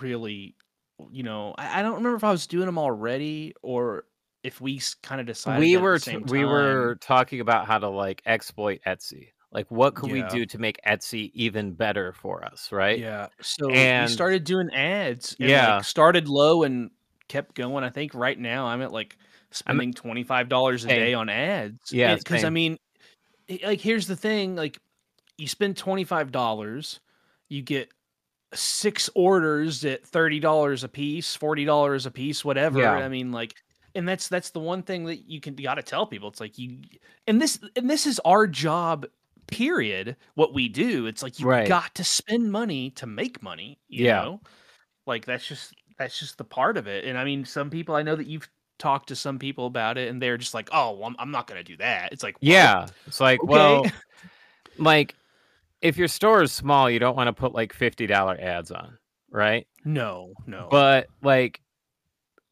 really, 0.00 0.54
you 1.10 1.22
know, 1.22 1.54
I, 1.58 1.80
I 1.80 1.82
don't 1.82 1.94
remember 1.94 2.16
if 2.16 2.24
I 2.24 2.30
was 2.30 2.46
doing 2.46 2.66
them 2.66 2.78
already 2.78 3.54
or 3.62 4.04
if 4.46 4.60
we 4.60 4.80
kind 5.02 5.20
of 5.20 5.26
decided. 5.26 5.60
we 5.60 5.76
were 5.76 5.98
the 5.98 6.04
t- 6.04 6.10
same 6.12 6.22
we 6.26 6.44
were 6.44 6.96
talking 7.00 7.40
about 7.40 7.66
how 7.66 7.78
to 7.78 7.88
like 7.88 8.22
exploit 8.26 8.80
Etsy. 8.86 9.28
Like, 9.52 9.70
what 9.70 9.94
could 9.94 10.10
Yeah. 10.10 10.24
we 10.24 10.38
do 10.38 10.46
to 10.46 10.58
make 10.58 10.78
Etsy 10.86 11.30
even 11.34 11.72
better 11.72 12.12
for 12.12 12.44
us, 12.44 12.70
right? 12.72 12.98
Yeah. 12.98 13.28
So 13.40 13.70
And- 13.70 14.08
we 14.08 14.12
started 14.12 14.44
doing 14.44 14.70
ads. 14.74 15.34
And 15.40 15.48
Yeah. 15.48 15.76
Like 15.76 15.84
started 15.84 16.28
low 16.28 16.62
and 16.62 16.90
kept 17.28 17.54
going. 17.54 17.82
I 17.84 17.90
think 17.90 18.14
right 18.14 18.38
now 18.38 18.66
I'm 18.66 18.82
at 18.82 18.92
like 18.92 19.16
spending 19.50 19.92
twenty 19.92 20.22
five 20.24 20.48
dollars 20.48 20.84
a 20.84 20.88
day 20.88 21.14
on 21.14 21.28
ads. 21.28 21.92
Yeah, 21.92 22.14
Because 22.16 22.44
I 22.44 22.50
mean, 22.50 22.78
like 23.64 23.80
here's 23.80 24.06
the 24.06 24.16
thing: 24.16 24.56
like 24.56 24.78
you 25.38 25.48
spend 25.48 25.76
twenty 25.76 26.04
five 26.04 26.30
dollars, 26.32 27.00
you 27.48 27.62
get 27.62 27.90
six 28.54 29.08
orders 29.14 29.84
at 29.84 30.06
thirty 30.06 30.38
dollars 30.40 30.84
a 30.84 30.88
piece, 30.88 31.34
forty 31.34 31.64
dollars 31.64 32.06
a 32.06 32.10
piece, 32.10 32.44
whatever. 32.44 32.80
Yeah. 32.80 32.92
I 32.92 33.08
mean, 33.08 33.32
like. 33.32 33.54
And 33.96 34.08
that's 34.08 34.28
that's 34.28 34.50
the 34.50 34.60
one 34.60 34.82
thing 34.82 35.04
that 35.06 35.28
you 35.28 35.40
can 35.40 35.54
got 35.56 35.76
to 35.76 35.82
tell 35.82 36.06
people. 36.06 36.28
It's 36.28 36.40
like 36.40 36.58
you, 36.58 36.78
and 37.26 37.40
this 37.40 37.58
and 37.76 37.90
this 37.90 38.06
is 38.06 38.20
our 38.20 38.46
job. 38.46 39.06
Period. 39.48 40.16
What 40.34 40.54
we 40.54 40.68
do. 40.68 41.06
It's 41.06 41.22
like 41.22 41.40
you 41.40 41.46
Right. 41.46 41.64
got 41.64 41.94
to 41.96 42.04
spend 42.04 42.52
money 42.52 42.90
to 42.92 43.06
make 43.06 43.42
money. 43.42 43.78
You 43.88 44.04
Yeah. 44.04 44.06
know, 44.06 44.40
like 45.06 45.24
that's 45.26 45.46
just 45.46 45.74
that's 45.98 46.18
just 46.18 46.38
the 46.38 46.44
part 46.44 46.76
of 46.76 46.86
it. 46.88 47.04
And 47.04 47.18
I 47.18 47.24
mean, 47.24 47.44
some 47.44 47.70
people 47.70 47.94
I 47.96 48.02
know 48.02 48.16
that 48.16 48.26
you've 48.28 48.48
talked 48.78 49.08
to 49.08 49.16
some 49.16 49.38
people 49.38 49.66
about 49.66 49.98
it, 49.98 50.08
and 50.10 50.20
they're 50.22 50.38
just 50.38 50.54
like, 50.54 50.68
"Oh, 50.72 50.92
well, 50.92 51.06
I'm, 51.08 51.16
I'm 51.18 51.30
not 51.32 51.46
going 51.46 51.58
to 51.58 51.64
do 51.64 51.76
that." 51.78 52.12
It's 52.12 52.22
like, 52.24 52.36
Yeah. 52.40 52.90
It's 53.06 53.20
like, 53.20 53.44
okay. 53.44 53.46
well, 53.46 53.92
like 54.78 55.16
if 55.82 55.96
your 55.98 56.08
store 56.08 56.42
is 56.42 56.52
small, 56.52 56.90
you 56.90 56.98
don't 56.98 57.16
want 57.16 57.28
to 57.28 57.34
put 57.34 57.54
like 57.54 57.72
fifty 57.74 58.06
dollar 58.06 58.38
ads 58.40 58.70
on, 58.70 58.98
right? 59.30 59.66
no, 59.84 60.34
no, 60.46 60.70
But 60.70 61.10
like, 61.22 61.60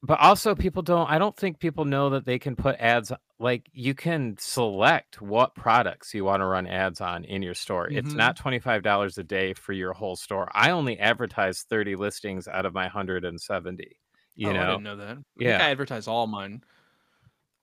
but 0.06 0.20
also 0.20 0.54
people 0.54 0.82
don't. 0.82 1.10
I 1.10 1.18
don't 1.18 1.36
think 1.36 1.58
people 1.58 1.84
know 1.84 2.10
that 2.10 2.26
they 2.26 2.38
can 2.38 2.54
put 2.56 2.76
ads. 2.78 3.10
Like 3.38 3.68
you 3.72 3.94
can 3.94 4.36
select 4.38 5.20
what 5.20 5.54
products 5.54 6.12
you 6.14 6.24
want 6.24 6.40
to 6.40 6.46
run 6.46 6.66
ads 6.66 7.00
on 7.00 7.24
in 7.24 7.42
your 7.42 7.54
store. 7.54 7.88
It's 7.90 8.12
Mhm. 8.12 8.16
not 8.16 8.36
twenty 8.36 8.58
five 8.58 8.82
dollars 8.82 9.16
a 9.18 9.24
day 9.24 9.54
for 9.54 9.72
your 9.72 9.92
whole 9.94 10.16
store. 10.16 10.48
I 10.52 10.70
only 10.70 10.98
advertise 10.98 11.62
thirty 11.62 11.96
listings 11.96 12.46
out 12.46 12.66
of 12.66 12.74
my 12.74 12.86
hundred 12.88 13.24
and 13.24 13.40
seventy. 13.40 13.98
You 14.36 14.48
Oh, 14.48 14.50
I 14.50 14.66
didn't 14.66 14.82
know 14.82 14.96
that. 14.96 15.16
I 15.18 15.22
Yeah. 15.38 15.58
I 15.58 15.70
advertise 15.70 16.06
all 16.06 16.26
mine. 16.26 16.62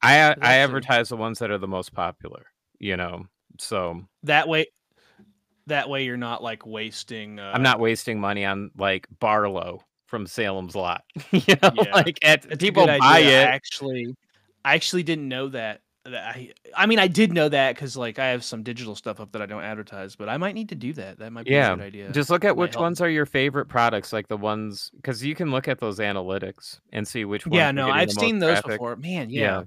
I 0.02 0.36
I 0.42 0.56
advertise 0.58 1.10
the 1.10 1.18
ones 1.18 1.40
that 1.40 1.52
are 1.52 1.58
the 1.60 1.68
most 1.68 1.94
popular. 1.94 2.46
You 2.80 2.98
know, 2.98 3.28
so 3.60 4.02
That 4.24 4.48
way, 4.48 4.66
that 5.68 5.90
way 5.90 6.06
you're 6.06 6.18
not 6.18 6.42
like 6.42 6.66
wasting. 6.66 7.40
Uh, 7.40 7.52
I'm 7.54 7.62
not 7.62 7.80
wasting 7.80 8.20
money 8.20 8.44
on 8.46 8.72
like 8.76 9.08
Barlow 9.20 9.84
from 10.12 10.28
Salem's 10.28 10.76
Lot. 10.76 11.04
you 11.32 11.56
know, 11.64 11.72
Yeah. 11.74 11.96
like 11.96 12.20
at, 12.24 12.52
a 12.52 12.58
people 12.58 12.86
buy 12.86 13.00
idea. 13.00 13.44
it. 13.44 13.48
I 13.48 13.52
actually, 13.52 14.16
I 14.64 14.76
actually 14.76 15.02
didn't 15.04 15.28
know 15.28 15.48
that. 15.48 15.82
I, 16.06 16.52
I 16.76 16.88
mean, 16.88 16.98
I 17.00 17.08
did 17.08 17.32
know 17.32 17.48
that 17.48 17.76
because 17.76 17.96
like 17.96 18.20
I 18.20 18.28
have 18.30 18.44
some 18.44 18.62
digital 18.64 18.96
stuff 18.96 19.20
up 19.20 19.32
that 19.32 19.42
I 19.42 19.46
don't 19.46 19.64
advertise, 19.64 20.16
but 20.16 20.30
I 20.30 20.38
might 20.38 20.54
need 20.56 20.70
to 20.70 20.76
do 20.76 20.94
that. 20.94 21.20
That 21.20 21.32
might 21.32 21.46
be 21.46 21.52
Yeah, 21.52 21.74
a 21.74 21.76
good 21.78 21.86
idea. 21.86 22.12
Just 22.12 22.30
look 22.30 22.44
at 22.44 22.58
which 22.58 22.74
help. 22.74 22.82
ones 22.82 23.02
are 23.02 23.10
your 23.10 23.26
favorite 23.28 23.68
products, 23.68 24.12
like 24.12 24.28
the 24.28 24.36
ones 24.38 24.92
because 24.96 25.24
you 25.24 25.34
can 25.34 25.50
look 25.52 25.68
at 25.68 25.80
those 25.80 26.00
analytics 26.00 26.80
and 26.92 27.08
see 27.08 27.24
which 27.24 27.46
ones. 27.48 27.56
yeah, 27.56 27.72
no, 27.72 27.90
I've 27.90 28.12
seen 28.12 28.40
those 28.40 28.60
traffic. 28.60 28.72
before. 28.80 28.96
Man, 28.98 29.30
yeah. 29.30 29.42
Yeah. 29.42 29.64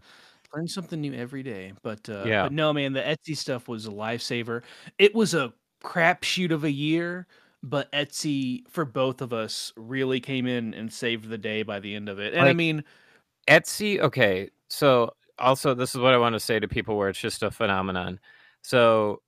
Learn 0.55 0.69
something 0.69 1.01
new 1.01 1.15
every 1.15 1.43
day. 1.43 1.73
But 1.83 2.09
uh, 2.09 2.25
Yeah. 2.27 2.43
but 2.45 2.53
no, 2.53 2.73
man, 2.73 2.93
the 2.93 3.01
Etsy 3.01 3.37
stuff 3.37 3.67
was 3.69 3.87
a 3.87 3.91
lifesaver. 3.91 4.63
It 4.99 5.15
was 5.15 5.35
a 5.35 5.53
crapshoot 5.85 6.51
of 6.51 6.65
a 6.65 6.71
year, 6.71 7.27
but 7.65 7.91
Etsy 7.93 8.69
for 8.69 8.85
both 8.85 9.23
of 9.23 9.33
us 9.33 9.73
really 9.77 10.21
came 10.21 10.47
in 10.47 10.75
and 10.75 10.93
saved 10.93 11.29
the 11.29 11.39
day 11.39 11.63
by 11.63 11.81
the 11.81 11.95
end 11.95 12.11
of 12.11 12.19
it. 12.19 12.35
And 12.35 12.47
I 12.47 12.53
mean, 12.53 12.85
Etsy, 13.49 13.99
okay. 14.01 14.51
So 14.69 15.15
also 15.39 15.75
this 15.75 15.95
is 15.95 16.01
what 16.01 16.13
I 16.13 16.19
want 16.19 16.35
to 16.35 16.41
say 16.41 16.61
to 16.61 16.69
people 16.69 16.97
where 16.99 17.09
it's 17.09 17.19
just 17.19 17.43
a 17.43 17.51
phenomenon. 17.51 18.21
So 18.63 19.23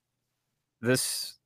this 0.82 1.39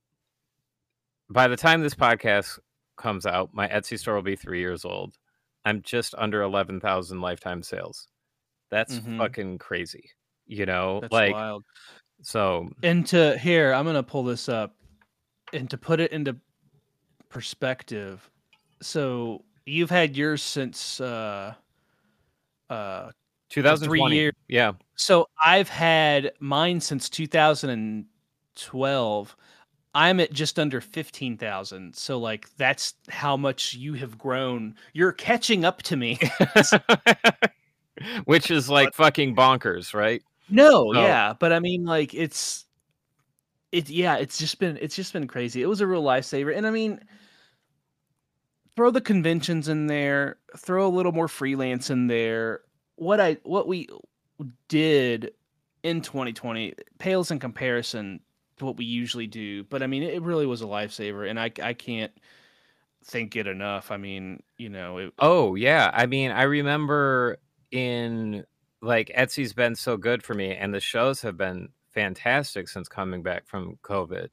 by 1.29 1.47
the 1.47 1.55
time 1.55 1.81
this 1.81 1.95
podcast 1.95 2.59
comes 2.97 3.25
out, 3.25 3.53
my 3.53 3.69
Etsy 3.69 3.97
store 3.97 4.15
will 4.15 4.21
be 4.21 4.35
three 4.35 4.59
years 4.59 4.83
old. 4.83 5.15
I'm 5.63 5.81
just 5.83 6.13
under 6.17 6.41
eleven 6.41 6.81
thousand 6.81 7.21
lifetime 7.21 7.63
sales. 7.63 8.09
That's 8.69 8.99
Mhm. 8.99 9.17
fucking 9.17 9.57
crazy. 9.59 10.11
You 10.45 10.65
know, 10.65 10.99
that's 10.99 11.13
like 11.13 11.33
wild. 11.33 11.63
so 12.21 12.69
And 12.83 13.07
to 13.07 13.37
here, 13.37 13.71
I'm 13.73 13.85
gonna 13.85 14.03
pull 14.03 14.23
this 14.23 14.49
up, 14.49 14.75
and 15.53 15.69
to 15.69 15.77
put 15.77 16.01
it 16.01 16.11
into 16.11 16.35
perspective. 17.31 18.29
So 18.81 19.43
you've 19.65 19.89
had 19.89 20.15
yours 20.15 20.43
since 20.43 21.01
uh, 21.01 21.55
uh, 22.69 23.09
2003 23.49 23.99
years. 24.13 24.33
Yeah. 24.47 24.73
So 24.95 25.27
I've 25.43 25.69
had 25.69 26.31
mine 26.39 26.79
since 26.79 27.09
2012. 27.09 29.35
I'm 29.93 30.21
at 30.21 30.31
just 30.31 30.57
under 30.57 30.79
15,000. 30.79 31.93
So 31.95 32.17
like 32.17 32.47
that's 32.55 32.93
how 33.09 33.35
much 33.35 33.73
you 33.73 33.93
have 33.95 34.17
grown. 34.17 34.75
You're 34.93 35.11
catching 35.11 35.65
up 35.65 35.81
to 35.83 35.97
me. 35.97 36.17
Which 38.25 38.49
is 38.49 38.69
like 38.69 38.93
fucking 38.93 39.35
bonkers, 39.35 39.93
right? 39.93 40.23
no, 40.49 40.93
So- 40.93 41.01
yeah, 41.01 41.33
but 41.37 41.53
I 41.53 41.59
mean 41.59 41.85
like 41.85 42.13
it's 42.13 42.65
it 43.71 43.89
yeah, 43.89 44.15
it's 44.15 44.37
just 44.37 44.59
been 44.59 44.77
it's 44.81 44.95
just 44.95 45.13
been 45.13 45.27
crazy. 45.27 45.61
It 45.61 45.67
was 45.67 45.81
a 45.81 45.87
real 45.87 46.03
lifesaver. 46.03 46.55
And 46.55 46.65
I 46.65 46.71
mean 46.71 46.99
throw 48.81 48.89
the 48.89 48.99
conventions 48.99 49.67
in 49.67 49.85
there, 49.85 50.37
throw 50.57 50.87
a 50.87 50.89
little 50.89 51.11
more 51.11 51.27
freelance 51.27 51.91
in 51.91 52.07
there. 52.07 52.61
What 52.95 53.21
I 53.21 53.37
what 53.43 53.67
we 53.67 53.87
did 54.69 55.33
in 55.83 56.01
2020 56.01 56.73
pales 56.97 57.29
in 57.29 57.37
comparison 57.37 58.21
to 58.57 58.65
what 58.65 58.77
we 58.77 58.85
usually 58.85 59.27
do, 59.27 59.63
but 59.65 59.83
I 59.83 59.87
mean 59.87 60.01
it 60.01 60.23
really 60.23 60.47
was 60.47 60.63
a 60.63 60.65
lifesaver 60.65 61.29
and 61.29 61.39
I 61.39 61.51
I 61.61 61.73
can't 61.73 62.11
thank 63.05 63.35
it 63.35 63.45
enough. 63.45 63.91
I 63.91 63.97
mean, 63.97 64.41
you 64.57 64.69
know, 64.69 64.97
it, 64.97 65.13
Oh 65.19 65.53
yeah, 65.53 65.91
I 65.93 66.07
mean, 66.07 66.31
I 66.31 66.43
remember 66.43 67.37
in 67.69 68.45
like 68.81 69.11
Etsy's 69.15 69.53
been 69.53 69.75
so 69.75 69.95
good 69.95 70.23
for 70.23 70.33
me, 70.33 70.55
and 70.55 70.73
the 70.73 70.79
shows 70.79 71.21
have 71.21 71.37
been 71.37 71.69
fantastic 71.93 72.67
since 72.67 72.87
coming 72.87 73.21
back 73.21 73.45
from 73.45 73.77
COVID. 73.83 74.29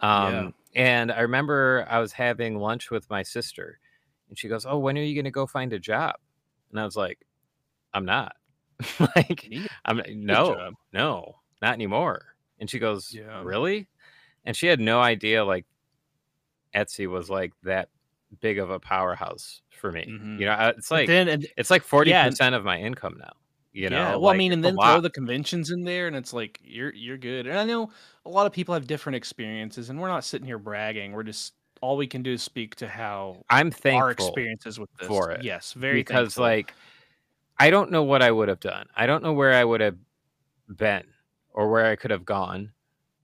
Um, 0.00 0.52
and 0.74 1.12
I 1.12 1.20
remember 1.20 1.86
I 1.88 1.98
was 2.00 2.12
having 2.12 2.58
lunch 2.58 2.90
with 2.90 3.08
my 3.10 3.22
sister, 3.22 3.78
and 4.28 4.38
she 4.38 4.48
goes, 4.48 4.66
"Oh, 4.66 4.78
when 4.78 4.98
are 4.98 5.02
you 5.02 5.14
going 5.14 5.24
to 5.24 5.30
go 5.30 5.46
find 5.46 5.72
a 5.72 5.78
job?" 5.78 6.16
And 6.70 6.80
I 6.80 6.84
was 6.84 6.96
like, 6.96 7.26
"I'm 7.94 8.04
not. 8.04 8.36
like, 9.16 9.48
I'm 9.84 10.02
no, 10.08 10.72
no, 10.92 11.36
not 11.62 11.74
anymore." 11.74 12.34
And 12.58 12.70
she 12.70 12.78
goes, 12.78 13.12
Yeah. 13.12 13.42
"Really?" 13.44 13.88
And 14.44 14.56
she 14.56 14.66
had 14.66 14.80
no 14.80 15.00
idea 15.00 15.44
like 15.44 15.66
Etsy 16.74 17.06
was 17.08 17.28
like 17.28 17.52
that 17.62 17.88
big 18.40 18.58
of 18.58 18.70
a 18.70 18.78
powerhouse 18.78 19.62
for 19.70 19.90
me. 19.90 20.06
Mhm. 20.08 20.38
You 20.38 20.46
know, 20.46 20.72
it's 20.76 20.90
like 20.90 21.08
then 21.08 21.44
it's 21.56 21.70
like 21.70 21.82
forty 21.82 22.10
yeah, 22.10 22.28
percent 22.28 22.54
of 22.54 22.64
my 22.64 22.78
income 22.78 23.16
now. 23.18 23.32
You 23.72 23.88
know, 23.88 23.96
yeah, 23.96 24.16
well, 24.16 24.30
I 24.30 24.36
mean, 24.36 24.52
and 24.52 24.64
then 24.64 24.76
throw 24.76 25.00
the 25.00 25.10
conventions 25.10 25.70
in 25.70 25.84
there, 25.84 26.08
and 26.08 26.16
it's 26.16 26.32
like 26.32 26.60
you're 26.64 26.92
you're 26.94 27.18
good. 27.18 27.46
And 27.46 27.56
I 27.58 27.64
know 27.64 27.90
a 28.24 28.28
lot 28.28 28.46
of 28.46 28.52
people 28.52 28.74
have 28.74 28.86
different 28.88 29.16
experiences, 29.16 29.90
and 29.90 30.00
we're 30.00 30.08
not 30.08 30.24
sitting 30.24 30.46
here 30.46 30.58
bragging. 30.58 31.12
We're 31.12 31.22
just 31.22 31.54
all 31.80 31.96
we 31.96 32.06
can 32.08 32.22
do 32.22 32.32
is 32.32 32.42
speak 32.42 32.74
to 32.76 32.88
how 32.88 33.44
I'm 33.48 33.68
our 33.68 33.70
thankful 33.72 34.10
experiences 34.10 34.78
with 34.80 34.90
this. 34.98 35.06
for 35.08 35.30
it, 35.30 35.42
Yes, 35.42 35.72
very 35.74 36.02
because 36.02 36.34
thankful. 36.34 36.42
like 36.44 36.74
I 37.58 37.70
don't 37.70 37.90
know 37.90 38.02
what 38.04 38.22
I 38.22 38.30
would 38.30 38.48
have 38.48 38.60
done. 38.60 38.86
I 38.96 39.06
don't 39.06 39.22
know 39.22 39.32
where 39.34 39.52
I 39.54 39.64
would 39.64 39.80
have 39.80 39.98
been 40.76 41.04
or 41.50 41.70
where 41.70 41.86
I 41.86 41.96
could 41.96 42.10
have 42.10 42.24
gone 42.24 42.72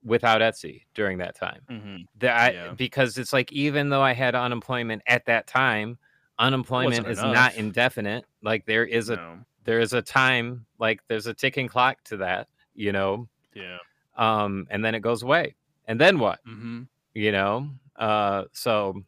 without 0.05 0.41
Etsy 0.43 0.85
during 0.95 1.19
that 1.19 1.35
time. 1.37 1.63
Mhm. 1.71 2.07
That 2.19 2.37
I, 2.39 2.51
Yeah. 2.53 2.73
because 2.75 3.19
it's 3.19 3.33
like 3.33 3.53
even 3.53 3.89
though 3.91 4.03
I 4.03 4.13
had 4.15 4.35
unemployment 4.35 5.03
at 5.07 5.27
that 5.27 5.47
time, 5.47 5.99
unemployment 6.39 7.07
Wasn't 7.07 7.09
is 7.09 7.19
enough. 7.21 7.35
not 7.35 7.55
indefinite. 7.57 8.27
Like 8.43 8.67
there 8.67 8.85
is 8.87 9.11
a 9.11 9.17
No. 9.17 9.45
There 9.67 9.81
is 9.81 9.93
a 9.93 10.01
time 10.01 10.65
like 10.79 11.01
there's 11.09 11.27
a 11.27 11.35
ticking 11.35 11.69
clock 11.69 12.03
to 12.05 12.17
that, 12.19 12.49
you 12.75 12.93
know. 12.93 13.29
yeah, 13.55 13.77
Um 14.17 14.67
and 14.71 14.83
then 14.85 14.95
it 14.95 15.01
goes 15.01 15.23
away. 15.23 15.55
And 15.87 16.01
then 16.01 16.19
what? 16.19 16.39
hmm 16.45 16.83
you 17.15 17.33
know 17.33 17.69
uh 17.97 18.45
so 18.53 19.03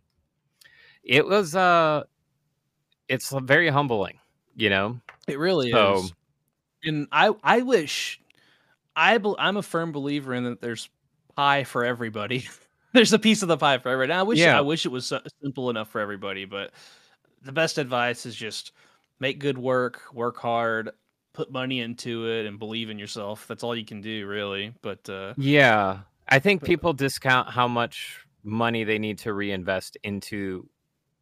it 1.03 1.27
was 1.27 1.55
uh 1.55 2.03
it's 3.09 3.31
very 3.43 3.69
humbling 3.69 4.19
you 4.57 4.71
know 4.71 4.99
it 5.27 5.39
really 5.39 5.71
So- 5.71 5.97
is. 6.05 6.13
And 6.85 7.07
I 7.13 7.33
I 7.43 7.63
wish 7.63 8.21
I 8.97 9.19
bel 9.19 9.35
I'm 9.39 9.57
a 9.57 9.63
firm 9.63 9.93
believer 9.93 10.33
in 10.35 10.45
that 10.45 10.61
there's 10.61 10.89
pie 11.37 11.65
for 11.65 11.85
everybody. 11.85 12.47
there's 12.95 13.13
a 13.13 13.19
piece 13.19 13.43
of 13.43 13.49
the 13.49 13.57
pie 13.57 13.79
for 13.79 13.89
everybody. 13.91 14.17
I 14.19 14.23
wish 14.23 14.39
Yeah. 14.39 14.57
I 14.57 14.61
wish 14.63 14.87
it 14.87 14.93
was 14.93 15.13
simple 15.43 15.71
enough 15.71 15.91
for 15.91 16.01
everybody, 16.01 16.45
but 16.45 16.71
the 17.43 17.53
best 17.53 17.79
advice 17.79 18.25
is 18.27 18.35
just 18.37 18.73
make 19.21 19.39
good 19.39 19.59
work, 19.59 20.03
work 20.13 20.37
hard, 20.39 20.91
put 21.35 21.51
money 21.51 21.81
into 21.81 22.27
it, 22.29 22.47
and 22.47 22.59
believe 22.59 22.91
in 22.91 22.99
yourself. 22.99 23.47
That's 23.47 23.63
all 23.63 23.77
you 23.77 23.85
can 23.85 24.01
do, 24.01 24.27
really. 24.27 24.75
But 24.83 25.09
uh, 25.09 25.35
yeah 25.37 26.01
i 26.31 26.39
think 26.39 26.63
people 26.63 26.93
discount 26.93 27.49
how 27.49 27.67
much 27.67 28.27
money 28.45 28.85
they 28.85 28.99
need 28.99 29.17
to 29.17 29.33
reinvest 29.33 29.97
into 30.03 30.69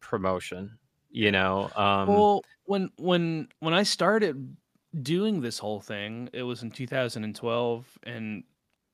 promotion 0.01 0.77
you 1.09 1.31
know 1.31 1.69
um 1.77 2.07
well, 2.07 2.41
when 2.67 2.91
when 2.97 3.47
when 3.59 3.73
I 3.73 3.83
started 3.83 4.55
doing 5.01 5.41
this 5.41 5.57
whole 5.57 5.79
thing, 5.79 6.29
it 6.33 6.43
was 6.43 6.61
in 6.61 6.71
2012, 6.71 7.99
and 8.03 8.43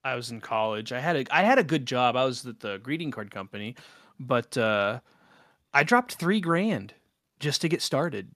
I 0.04 0.16
was 0.16 0.32
in 0.32 0.40
college. 0.40 0.92
I 0.92 1.00
had 1.00 1.16
a 1.16 1.36
I 1.36 1.44
had 1.44 1.60
a 1.60 1.64
good 1.64 1.86
job. 1.86 2.16
I 2.16 2.24
was 2.24 2.46
at 2.46 2.62
the 2.62 2.78
greeting 2.78 3.12
card 3.12 3.32
company, 3.32 3.76
but 4.20 4.58
uh, 4.58 5.00
I 5.74 5.84
dropped 5.84 6.16
three 6.16 6.40
grand 6.40 6.94
just 7.40 7.62
to 7.62 7.70
get 7.70 7.82
started. 7.82 8.32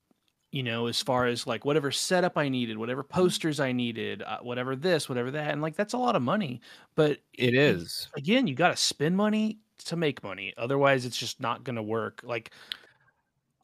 You 0.57 0.63
know, 0.63 0.87
as 0.87 1.01
far 1.01 1.27
as 1.27 1.45
like 1.45 1.65
whatever 1.65 1.91
setup 1.91 2.37
I 2.37 2.49
needed, 2.49 2.77
whatever 2.77 3.03
posters 3.03 3.59
I 3.59 3.71
needed, 3.71 4.23
uh, 4.23 4.39
whatever 4.41 4.75
this, 4.75 5.07
whatever 5.07 5.31
that, 5.31 5.51
and 5.51 5.61
like 5.61 5.75
that's 5.75 5.93
a 5.93 5.97
lot 5.97 6.15
of 6.15 6.21
money. 6.21 6.61
But 6.95 7.19
it 7.33 7.53
is 7.53 8.07
again, 8.17 8.47
you 8.47 8.55
got 8.55 8.69
to 8.69 8.77
spend 8.77 9.15
money 9.15 9.59
to 9.85 9.95
make 9.95 10.23
money. 10.23 10.53
Otherwise, 10.57 11.05
it's 11.05 11.17
just 11.17 11.39
not 11.39 11.63
going 11.63 11.75
to 11.75 11.83
work. 11.83 12.21
Like, 12.23 12.51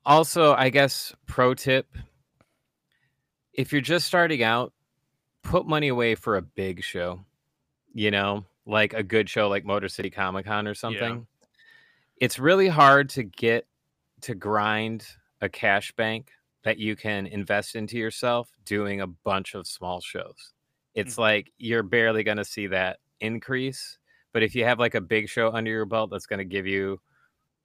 also 0.06 0.54
i 0.54 0.70
guess 0.70 1.14
pro 1.26 1.54
tip 1.54 1.88
if 3.54 3.72
you're 3.72 3.82
just 3.82 4.06
starting 4.06 4.44
out 4.44 4.74
put 5.44 5.68
money 5.68 5.88
away 5.88 6.16
for 6.16 6.38
a 6.38 6.42
big 6.42 6.84
show 6.84 7.24
you 7.94 8.12
know 8.12 8.44
like 8.66 8.94
a 8.94 9.04
good 9.04 9.30
show 9.30 9.48
like 9.48 9.66
motor 9.66 9.90
city 9.90 10.10
comic 10.10 10.46
con 10.46 10.68
or 10.68 10.74
something 10.74 11.26
it's 12.18 12.40
really 12.40 12.68
hard 12.68 13.10
to 13.10 13.24
get 13.24 13.68
to 14.22 14.36
grind 14.36 15.06
a 15.42 15.50
cash 15.50 15.92
bank 15.94 16.32
that 16.64 16.78
you 16.78 16.96
can 16.96 17.28
invest 17.28 17.76
into 17.76 17.98
yourself 17.98 18.50
doing 18.66 19.02
a 19.02 19.08
bunch 19.08 19.54
of 19.54 19.68
small 19.68 20.00
shows. 20.02 20.54
It's 20.96 21.18
like 21.18 21.52
you're 21.58 21.84
barely 21.84 22.24
going 22.24 22.38
to 22.38 22.46
see 22.46 22.68
that 22.68 23.00
increase 23.20 23.98
but 24.34 24.44
if 24.44 24.56
you 24.56 24.66
have 24.66 24.80
like 24.80 24.96
a 24.96 25.02
big 25.02 25.30
show 25.30 25.52
under 25.52 25.72
your 25.72 25.86
belt 25.86 26.10
that's 26.12 26.26
going 26.26 26.40
to 26.40 26.46
give 26.46 26.68
you 26.68 27.00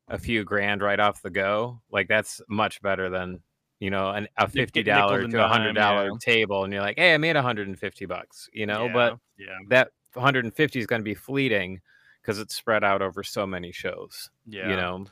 a 0.09 0.19
few 0.19 0.45
grand 0.45 0.83
right 0.83 1.01
off 1.01 1.21
the 1.23 1.31
go 1.31 1.81
like 1.91 2.07
that's 2.07 2.41
much 2.49 2.81
better 2.83 3.11
than 3.11 3.41
you 3.81 3.91
know 3.91 4.11
an, 4.11 4.29
a 4.37 4.49
fifty 4.49 4.83
dollar 4.83 5.21
and 5.21 5.33
to 5.33 5.45
a 5.45 5.49
hundred 5.49 5.73
dollar 5.73 6.09
dime, 6.11 6.19
table 6.19 6.65
and 6.65 6.73
you're 6.73 6.83
like 6.83 6.99
hey 6.99 7.15
i 7.15 7.19
made 7.19 7.35
150 7.37 8.07
bucks 8.07 8.49
you 8.53 8.67
know 8.67 8.89
but 8.93 9.19
yeah, 9.39 9.47
that 9.69 9.91
150 10.15 10.79
is 10.79 10.87
going 10.87 11.01
to 11.01 11.05
be 11.05 11.15
fleeting 11.15 11.81
because 12.23 12.39
it's 12.39 12.55
spread 12.55 12.85
out 12.85 13.03
over 13.03 13.23
so 13.23 13.47
many 13.47 13.73
shows 13.73 14.31
yeah, 14.47 14.71
you 14.71 14.77
know 14.77 15.05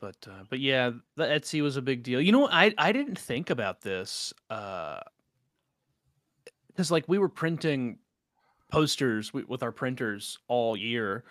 But 0.00 0.16
uh, 0.26 0.44
but 0.50 0.60
yeah, 0.60 0.90
the 1.16 1.24
Etsy 1.24 1.62
was 1.62 1.76
a 1.76 1.82
big 1.82 2.02
deal. 2.02 2.20
You 2.20 2.32
know. 2.32 2.48
I 2.48 2.74
I 2.76 2.92
didn't 2.92 3.18
think 3.18 3.50
about 3.50 3.80
this 3.80 4.32
because 4.48 5.02
like 6.90 7.04
we 7.08 7.18
were 7.18 7.28
printing 7.28 7.98
posters 8.70 9.28
wi- 9.30 9.46
with 9.48 9.62
our 9.62 9.72
printers 9.72 10.38
all 10.48 10.76
year. 10.76 11.24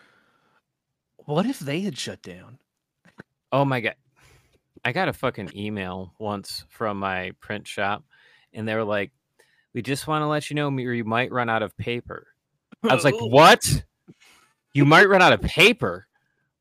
What 1.18 1.45
if 1.45 1.59
they 1.59 1.82
had 1.82 1.97
shut 1.97 2.22
down? 2.22 2.59
oh 3.55 3.63
my 3.63 3.80
god 3.80 3.95
i 4.84 4.91
got 4.91 5.07
a 5.07 5.13
fucking 5.13 5.49
email 5.55 6.13
once 6.20 6.66
from 6.68 6.99
my 6.99 7.32
print 7.39 7.66
shop 7.66 8.03
and 8.53 8.68
they 8.68 8.76
were 8.76 8.84
like 8.84 9.11
we 9.74 9.82
just 9.82 10.07
want 10.07 10.22
to 10.22 10.28
let 10.28 10.49
you 10.49 10.55
know 10.55 10.68
or 10.68 10.93
you 10.93 11.05
might 11.05 11.32
run 11.32 11.49
out 11.49 11.63
of 11.63 11.76
paper 11.78 12.28
i 12.84 12.93
was 12.93 13.05
like 13.05 13.16
what 13.20 13.63
you 14.74 14.84
might 14.84 15.07
run 15.07 15.22
out 15.22 15.32
of 15.32 15.41
paper 15.41 16.05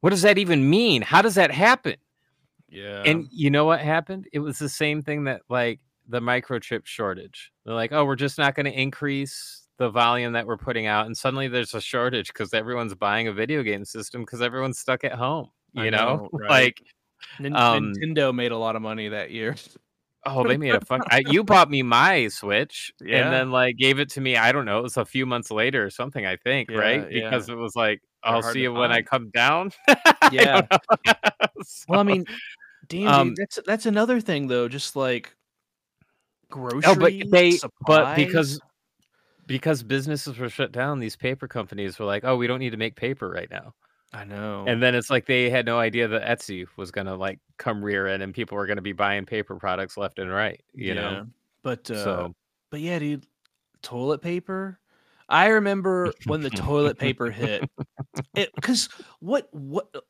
what 0.04 0.10
does 0.10 0.20
that 0.20 0.36
even 0.36 0.68
mean 0.68 1.00
how 1.00 1.22
does 1.22 1.34
that 1.34 1.50
happen 1.50 1.96
Yeah, 2.68 3.02
and 3.06 3.26
you 3.30 3.48
know 3.50 3.64
what 3.64 3.80
happened? 3.80 4.28
It 4.34 4.40
was 4.40 4.58
the 4.58 4.68
same 4.68 5.00
thing 5.00 5.24
that 5.24 5.40
like 5.48 5.80
the 6.08 6.20
microchip 6.20 6.84
shortage. 6.84 7.50
They're 7.64 7.74
like, 7.74 7.92
oh, 7.92 8.04
we're 8.04 8.14
just 8.16 8.36
not 8.36 8.54
going 8.54 8.66
to 8.66 8.78
increase 8.78 9.62
the 9.78 9.88
volume 9.88 10.34
that 10.34 10.46
we're 10.46 10.58
putting 10.58 10.86
out, 10.86 11.06
and 11.06 11.16
suddenly 11.16 11.48
there's 11.48 11.72
a 11.72 11.80
shortage 11.80 12.28
because 12.28 12.52
everyone's 12.52 12.94
buying 12.94 13.28
a 13.28 13.32
video 13.32 13.62
game 13.62 13.84
system 13.86 14.20
because 14.22 14.42
everyone's 14.42 14.78
stuck 14.78 15.04
at 15.04 15.12
home. 15.12 15.48
You 15.72 15.90
know, 15.90 16.28
know, 16.32 16.38
like 16.48 16.82
um, 17.54 17.92
Nintendo 17.94 18.34
made 18.34 18.52
a 18.52 18.58
lot 18.58 18.76
of 18.76 18.82
money 18.82 19.08
that 19.08 19.30
year. 19.30 19.56
oh, 20.26 20.46
they 20.46 20.56
made 20.58 20.74
a 20.74 20.84
fuck. 20.84 21.00
I, 21.10 21.22
you 21.30 21.44
bought 21.44 21.70
me 21.70 21.82
my 21.82 22.28
Switch, 22.28 22.92
Yeah. 23.00 23.24
and 23.24 23.32
then 23.32 23.50
like 23.50 23.76
gave 23.78 23.98
it 24.00 24.10
to 24.10 24.20
me. 24.20 24.36
I 24.36 24.52
don't 24.52 24.66
know. 24.66 24.80
It 24.80 24.82
was 24.82 24.96
a 24.98 25.04
few 25.04 25.24
months 25.26 25.50
later 25.50 25.82
or 25.84 25.90
something. 25.90 26.26
I 26.26 26.36
think 26.36 26.70
Yeah, 26.70 26.78
right 26.78 27.10
yeah. 27.10 27.24
because 27.30 27.48
it 27.48 27.56
was 27.56 27.74
like 27.74 28.02
I'll 28.24 28.42
see 28.42 28.54
to 28.54 28.60
you 28.60 28.72
when 28.72 28.90
I 28.92 29.02
come 29.02 29.30
down. 29.30 29.70
I 29.88 30.28
Yeah. 30.32 30.62
don't 30.62 31.06
know. 31.06 31.14
Well, 31.88 32.00
I 32.00 32.02
mean, 32.02 32.26
damn, 32.88 33.08
Um, 33.14 33.28
dude, 33.28 33.36
that's 33.38 33.58
that's 33.66 33.86
another 33.86 34.20
thing 34.20 34.48
though. 34.48 34.68
Just 34.68 34.96
like 34.96 35.34
grocery, 36.50 36.82
Oh, 36.86 36.94
but 36.94 37.12
they 37.30 37.58
but 37.86 38.16
because 38.16 38.60
because 39.46 39.82
businesses 39.82 40.38
were 40.38 40.48
shut 40.48 40.72
down, 40.72 40.98
these 40.98 41.16
paper 41.16 41.46
companies 41.48 41.98
were 41.98 42.06
like, 42.06 42.24
"Oh, 42.24 42.36
we 42.36 42.46
don't 42.46 42.58
need 42.58 42.70
to 42.70 42.76
make 42.76 42.96
paper 42.96 43.30
right 43.30 43.50
now." 43.50 43.74
I 44.12 44.24
know, 44.24 44.64
And 44.68 44.80
then 44.80 44.94
it's 44.94 45.10
like 45.10 45.26
they 45.26 45.50
had 45.50 45.66
no 45.66 45.78
idea 45.78 46.06
that 46.06 46.22
Etsy 46.22 46.66
was 46.76 46.90
gonna 46.90 47.16
like 47.16 47.40
come 47.58 47.84
rear 47.84 48.06
in, 48.06 48.22
and 48.22 48.32
people 48.32 48.56
were 48.56 48.66
gonna 48.66 48.80
be 48.82 48.92
buying 48.92 49.26
paper 49.26 49.56
products 49.56 49.96
left 49.96 50.18
and 50.18 50.30
right. 50.30 50.62
You 50.74 50.94
know, 50.94 51.26
but 51.62 51.90
uh, 51.90 51.94
so 52.04 52.34
but 52.70 52.80
yeah, 52.80 52.98
dude, 52.98 53.26
toilet 53.82 54.22
paper. 54.22 54.78
I 55.28 55.48
remember 55.48 56.14
when 56.26 56.42
the 56.42 56.50
toilet 56.50 56.98
paper 56.98 57.30
hit. 57.30 57.68
It 58.34 58.54
because 58.54 58.88
what 59.20 59.48
what 59.52 59.88
uh, 59.94 60.00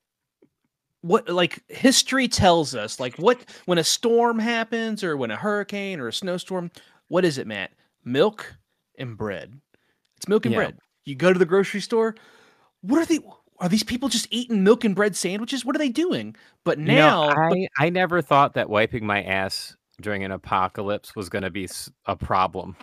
what 1.03 1.29
like 1.29 1.63
history 1.69 2.29
tells 2.29 2.75
us 2.75 2.99
like 2.99 3.15
what 3.17 3.39
when 3.67 3.79
a 3.79 3.85
storm 3.85 4.39
happens 4.39 5.05
or 5.05 5.17
when 5.17 5.31
a 5.31 5.37
hurricane 5.37 6.01
or 6.01 6.09
a 6.09 6.13
snowstorm, 6.13 6.71
what 7.09 7.25
is 7.25 7.39
it, 7.39 7.47
Matt? 7.47 7.73
Milk 8.05 8.57
and 8.99 9.17
bread. 9.17 9.61
It's 10.17 10.29
milk 10.29 10.47
and 10.47 10.53
Yeah. 10.53 10.59
bread. 10.59 10.79
You 11.05 11.15
go 11.15 11.33
to 11.33 11.39
the 11.39 11.45
grocery 11.45 11.81
store. 11.81 12.15
What 12.81 13.01
are 13.01 13.07
they? 13.07 13.19
Are 13.61 13.69
these 13.69 13.83
people 13.85 14.09
just 14.09 14.27
eating 14.31 14.65
milk 14.65 14.85
and 14.85 14.95
bread 14.97 15.15
sandwiches? 15.15 15.65
What 15.65 15.77
are 15.77 15.79
they 15.79 15.91
doing? 15.91 16.35
But 16.65 16.79
You 16.79 16.85
know, 16.87 16.95
now, 16.97 17.29
I 17.29 17.69
I 17.79 17.91
never 17.91 18.23
thought 18.23 18.55
that 18.55 18.71
wiping 18.71 19.07
my 19.07 19.23
ass 19.23 19.77
during 20.01 20.25
an 20.25 20.33
apocalypse 20.33 21.15
was 21.15 21.29
going 21.29 21.45
to 21.45 21.51
be 21.51 21.69
a 22.07 22.17
problem. 22.17 22.77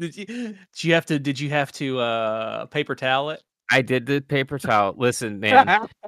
Did 0.00 0.16
you 0.16 0.26
did 0.26 0.84
you 0.84 0.94
have 0.94 1.06
to 1.06 1.18
did 1.18 1.38
you 1.38 1.50
have 1.50 1.70
to 1.72 1.98
uh 2.00 2.66
paper 2.66 2.94
towel 2.94 3.30
it? 3.30 3.42
I 3.70 3.82
did 3.82 4.06
the 4.06 4.20
paper 4.20 4.58
towel. 4.58 4.94
Listen, 4.96 5.40
man. 5.40 5.88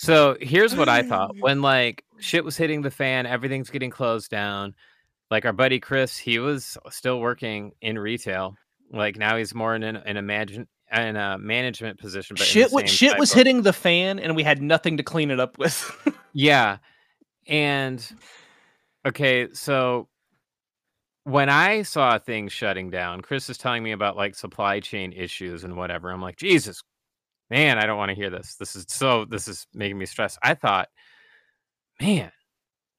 So 0.00 0.36
here's 0.40 0.76
what 0.76 0.88
I 0.88 1.02
thought 1.02 1.34
when 1.40 1.60
like 1.60 2.04
shit 2.20 2.44
was 2.44 2.56
hitting 2.56 2.82
the 2.82 2.90
fan, 2.90 3.26
everything's 3.26 3.68
getting 3.68 3.90
closed 3.90 4.30
down. 4.30 4.76
Like 5.28 5.44
our 5.44 5.52
buddy 5.52 5.80
Chris, 5.80 6.16
he 6.16 6.38
was 6.38 6.78
still 6.90 7.18
working 7.18 7.72
in 7.80 7.98
retail. 7.98 8.54
Like 8.92 9.16
now 9.16 9.36
he's 9.36 9.56
more 9.56 9.74
in 9.74 9.82
an, 9.82 9.96
an 9.96 10.16
imagine 10.16 10.68
in 10.92 11.16
a 11.16 11.36
management 11.36 11.98
position. 11.98 12.36
But 12.38 12.46
shit, 12.46 12.70
same 12.70 12.86
shit 12.86 13.18
was 13.18 13.32
of- 13.32 13.38
hitting 13.38 13.62
the 13.62 13.72
fan, 13.72 14.20
and 14.20 14.36
we 14.36 14.44
had 14.44 14.62
nothing 14.62 14.98
to 14.98 15.02
clean 15.02 15.32
it 15.32 15.40
up 15.40 15.58
with. 15.58 15.90
Yeah. 16.34 16.76
And 17.48 18.04
okay, 19.04 19.48
so 19.54 20.08
when 21.28 21.50
I 21.50 21.82
saw 21.82 22.18
things 22.18 22.52
shutting 22.52 22.88
down, 22.88 23.20
Chris 23.20 23.50
is 23.50 23.58
telling 23.58 23.82
me 23.82 23.92
about 23.92 24.16
like 24.16 24.34
supply 24.34 24.80
chain 24.80 25.12
issues 25.12 25.62
and 25.62 25.76
whatever. 25.76 26.10
I'm 26.10 26.22
like, 26.22 26.36
Jesus, 26.36 26.82
man, 27.50 27.78
I 27.78 27.84
don't 27.84 27.98
want 27.98 28.08
to 28.08 28.14
hear 28.14 28.30
this. 28.30 28.54
This 28.54 28.74
is 28.74 28.86
so, 28.88 29.26
this 29.26 29.46
is 29.46 29.66
making 29.74 29.98
me 29.98 30.06
stressed. 30.06 30.38
I 30.42 30.54
thought, 30.54 30.88
man, 32.00 32.32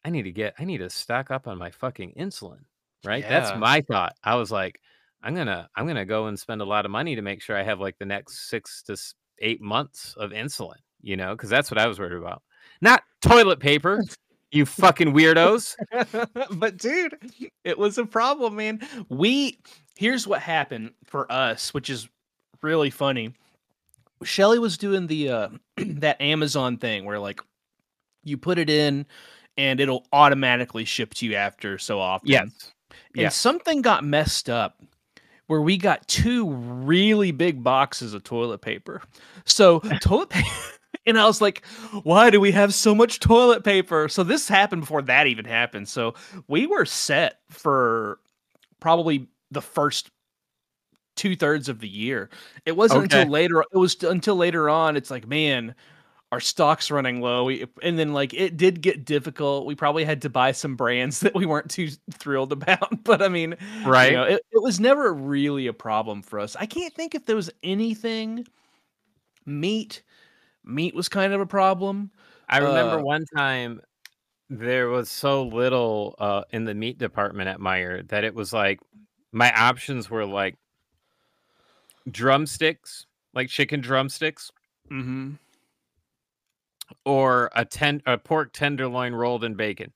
I 0.06 0.12
need 0.12 0.24
to 0.24 0.32
get, 0.32 0.54
I 0.60 0.66
need 0.66 0.78
to 0.78 0.92
stock 0.92 1.32
up 1.32 1.48
on 1.48 1.58
my 1.58 1.72
fucking 1.72 2.14
insulin, 2.20 2.60
right? 3.04 3.28
That's 3.28 3.58
my 3.58 3.82
thought. 3.82 4.14
I 4.24 4.36
was 4.36 4.52
like, 4.52 4.80
I'm 5.24 5.34
gonna, 5.34 5.68
I'm 5.76 5.88
gonna 5.88 6.06
go 6.06 6.28
and 6.28 6.40
spend 6.40 6.62
a 6.62 6.66
lot 6.66 6.86
of 6.86 6.92
money 6.92 7.16
to 7.16 7.22
make 7.24 7.42
sure 7.42 7.58
I 7.58 7.64
have 7.64 7.80
like 7.80 7.98
the 7.98 8.06
next 8.06 8.48
six 8.48 8.84
to 8.84 8.96
eight 9.40 9.60
months 9.60 10.14
of 10.18 10.32
insulin, 10.32 10.78
you 11.02 11.18
know, 11.18 11.32
because 11.32 11.50
that's 11.50 11.72
what 11.72 11.80
I 11.80 11.88
was 11.88 12.00
worried 12.00 12.14
about. 12.14 12.44
Not 12.80 13.02
toilet 13.22 13.60
paper, 13.60 14.04
you 14.52 14.66
fucking 14.66 15.14
weirdos. 15.14 15.76
but 16.58 16.78
dude, 16.78 17.16
it 17.64 17.78
was 17.78 17.98
a 17.98 18.06
problem, 18.06 18.56
man. 18.56 18.82
We 19.10 19.60
here's 19.98 20.26
what 20.28 20.42
happened 20.42 20.92
for 21.06 21.32
us, 21.32 21.74
which 21.74 21.90
is 21.90 22.08
really 22.62 22.90
funny. 22.90 23.34
Shelly 24.24 24.60
was 24.60 24.78
doing 24.78 25.08
the 25.08 25.30
uh 25.30 25.50
that 25.78 26.22
Amazon 26.22 26.78
thing 26.78 27.06
where 27.06 27.20
like 27.20 27.42
you 28.24 28.38
put 28.38 28.58
it 28.60 28.70
in 28.70 29.06
and 29.58 29.80
it'll 29.80 30.06
automatically 30.14 30.86
ship 30.86 31.14
to 31.16 31.26
you 31.26 31.36
after 31.36 31.78
so 31.78 32.00
often. 32.00 32.30
Yes. 32.30 32.74
And 33.14 33.22
Yeah. 33.24 33.30
something 33.30 33.82
got 33.82 34.04
messed 34.04 34.50
up 34.50 34.82
where 35.48 35.62
we 35.62 35.78
got 35.78 36.08
two 36.08 36.50
really 36.50 37.32
big 37.32 37.64
boxes 37.64 38.14
of 38.14 38.24
toilet 38.24 38.62
paper. 38.62 39.02
So 39.46 39.80
toilet 40.02 40.30
paper 40.30 40.50
and 41.10 41.20
I 41.20 41.26
was 41.26 41.42
like, 41.42 41.66
why 42.04 42.30
do 42.30 42.40
we 42.40 42.52
have 42.52 42.74
so 42.74 42.94
much 42.96 43.20
toilet 43.20 43.64
paper? 43.64 44.08
So 44.10 44.24
this 44.24 44.48
happened 44.48 44.82
before 44.84 45.02
that 45.04 45.28
even 45.28 45.46
happened. 45.46 45.88
So 45.90 46.14
we 46.48 46.68
were 46.68 46.86
set 46.86 47.40
for 47.50 48.20
probably 48.80 49.28
the 49.52 49.62
first 49.62 50.10
two 51.16 51.36
thirds 51.36 51.68
of 51.68 51.80
the 51.80 51.88
year. 51.90 52.30
It 52.66 52.78
wasn't 52.78 53.06
Okay. 53.06 53.20
until 53.22 53.32
later. 53.32 53.62
It 53.74 53.78
was 53.78 54.02
until 54.04 54.36
later 54.36 54.70
on. 54.70 54.96
It's 54.96 55.12
like, 55.12 55.28
man, 55.28 55.76
our 56.32 56.40
stock's 56.40 56.92
running 56.92 57.20
low. 57.22 57.44
We, 57.46 57.66
and 57.82 57.98
then 58.00 58.14
like 58.14 58.34
it 58.34 58.56
did 58.56 58.82
get 58.82 59.04
difficult. 59.04 59.66
We 59.66 59.76
probably 59.76 60.06
had 60.06 60.22
to 60.22 60.30
buy 60.30 60.52
some 60.54 60.76
brands 60.76 61.20
that 61.22 61.34
we 61.36 61.46
weren't 61.46 61.70
too 61.72 61.90
thrilled 62.12 62.52
about. 62.54 63.04
But 63.04 63.22
I 63.22 63.28
mean, 63.28 63.56
Right. 63.86 64.12
you 64.12 64.18
know, 64.18 64.24
it, 64.24 64.42
it 64.52 64.62
was 64.62 64.80
never 64.80 65.14
really 65.14 65.68
a 65.68 65.74
problem 65.74 66.22
for 66.22 66.40
us. 66.40 66.56
I 66.56 66.68
can't 66.68 66.94
think 66.94 67.16
if 67.16 67.26
there 67.26 67.36
was 67.36 67.50
anything. 67.64 68.46
Meat, 69.46 70.04
meat 70.70 70.96
was 70.96 71.10
kind 71.10 71.34
of 71.34 71.42
a 71.42 71.46
problem. 71.46 72.12
I 72.48 72.60
remember 72.60 73.00
uh, 73.00 73.04
one 73.04 73.26
time 73.36 73.82
there 74.50 74.90
was 74.90 75.10
so 75.10 75.44
little 75.44 76.16
uh, 76.20 76.44
in 76.52 76.66
the 76.66 76.74
meat 76.74 76.98
department 76.98 77.50
at 77.50 77.60
Meijer 77.60 78.08
that 78.10 78.24
it 78.24 78.34
was 78.34 78.54
like 78.54 78.80
my 79.32 79.54
options 79.54 80.10
were 80.10 80.26
like 80.26 80.56
drumsticks, 82.10 83.06
like 83.34 83.50
chicken 83.50 83.82
drumsticks, 83.82 84.52
Mm-hmm. 84.92 85.34
or 87.06 87.52
a 87.56 87.64
ten 87.66 88.02
a 88.08 88.18
pork 88.18 88.54
tenderloin 88.54 89.14
rolled 89.14 89.44
in 89.44 89.54
bacon. 89.56 89.94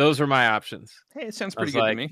Those 0.00 0.18
were 0.18 0.26
my 0.26 0.46
options. 0.46 0.94
Hey, 1.12 1.26
it 1.26 1.34
sounds 1.34 1.54
pretty 1.54 1.72
good 1.72 1.80
like, 1.80 1.90
to 1.90 1.96
me. 1.96 2.10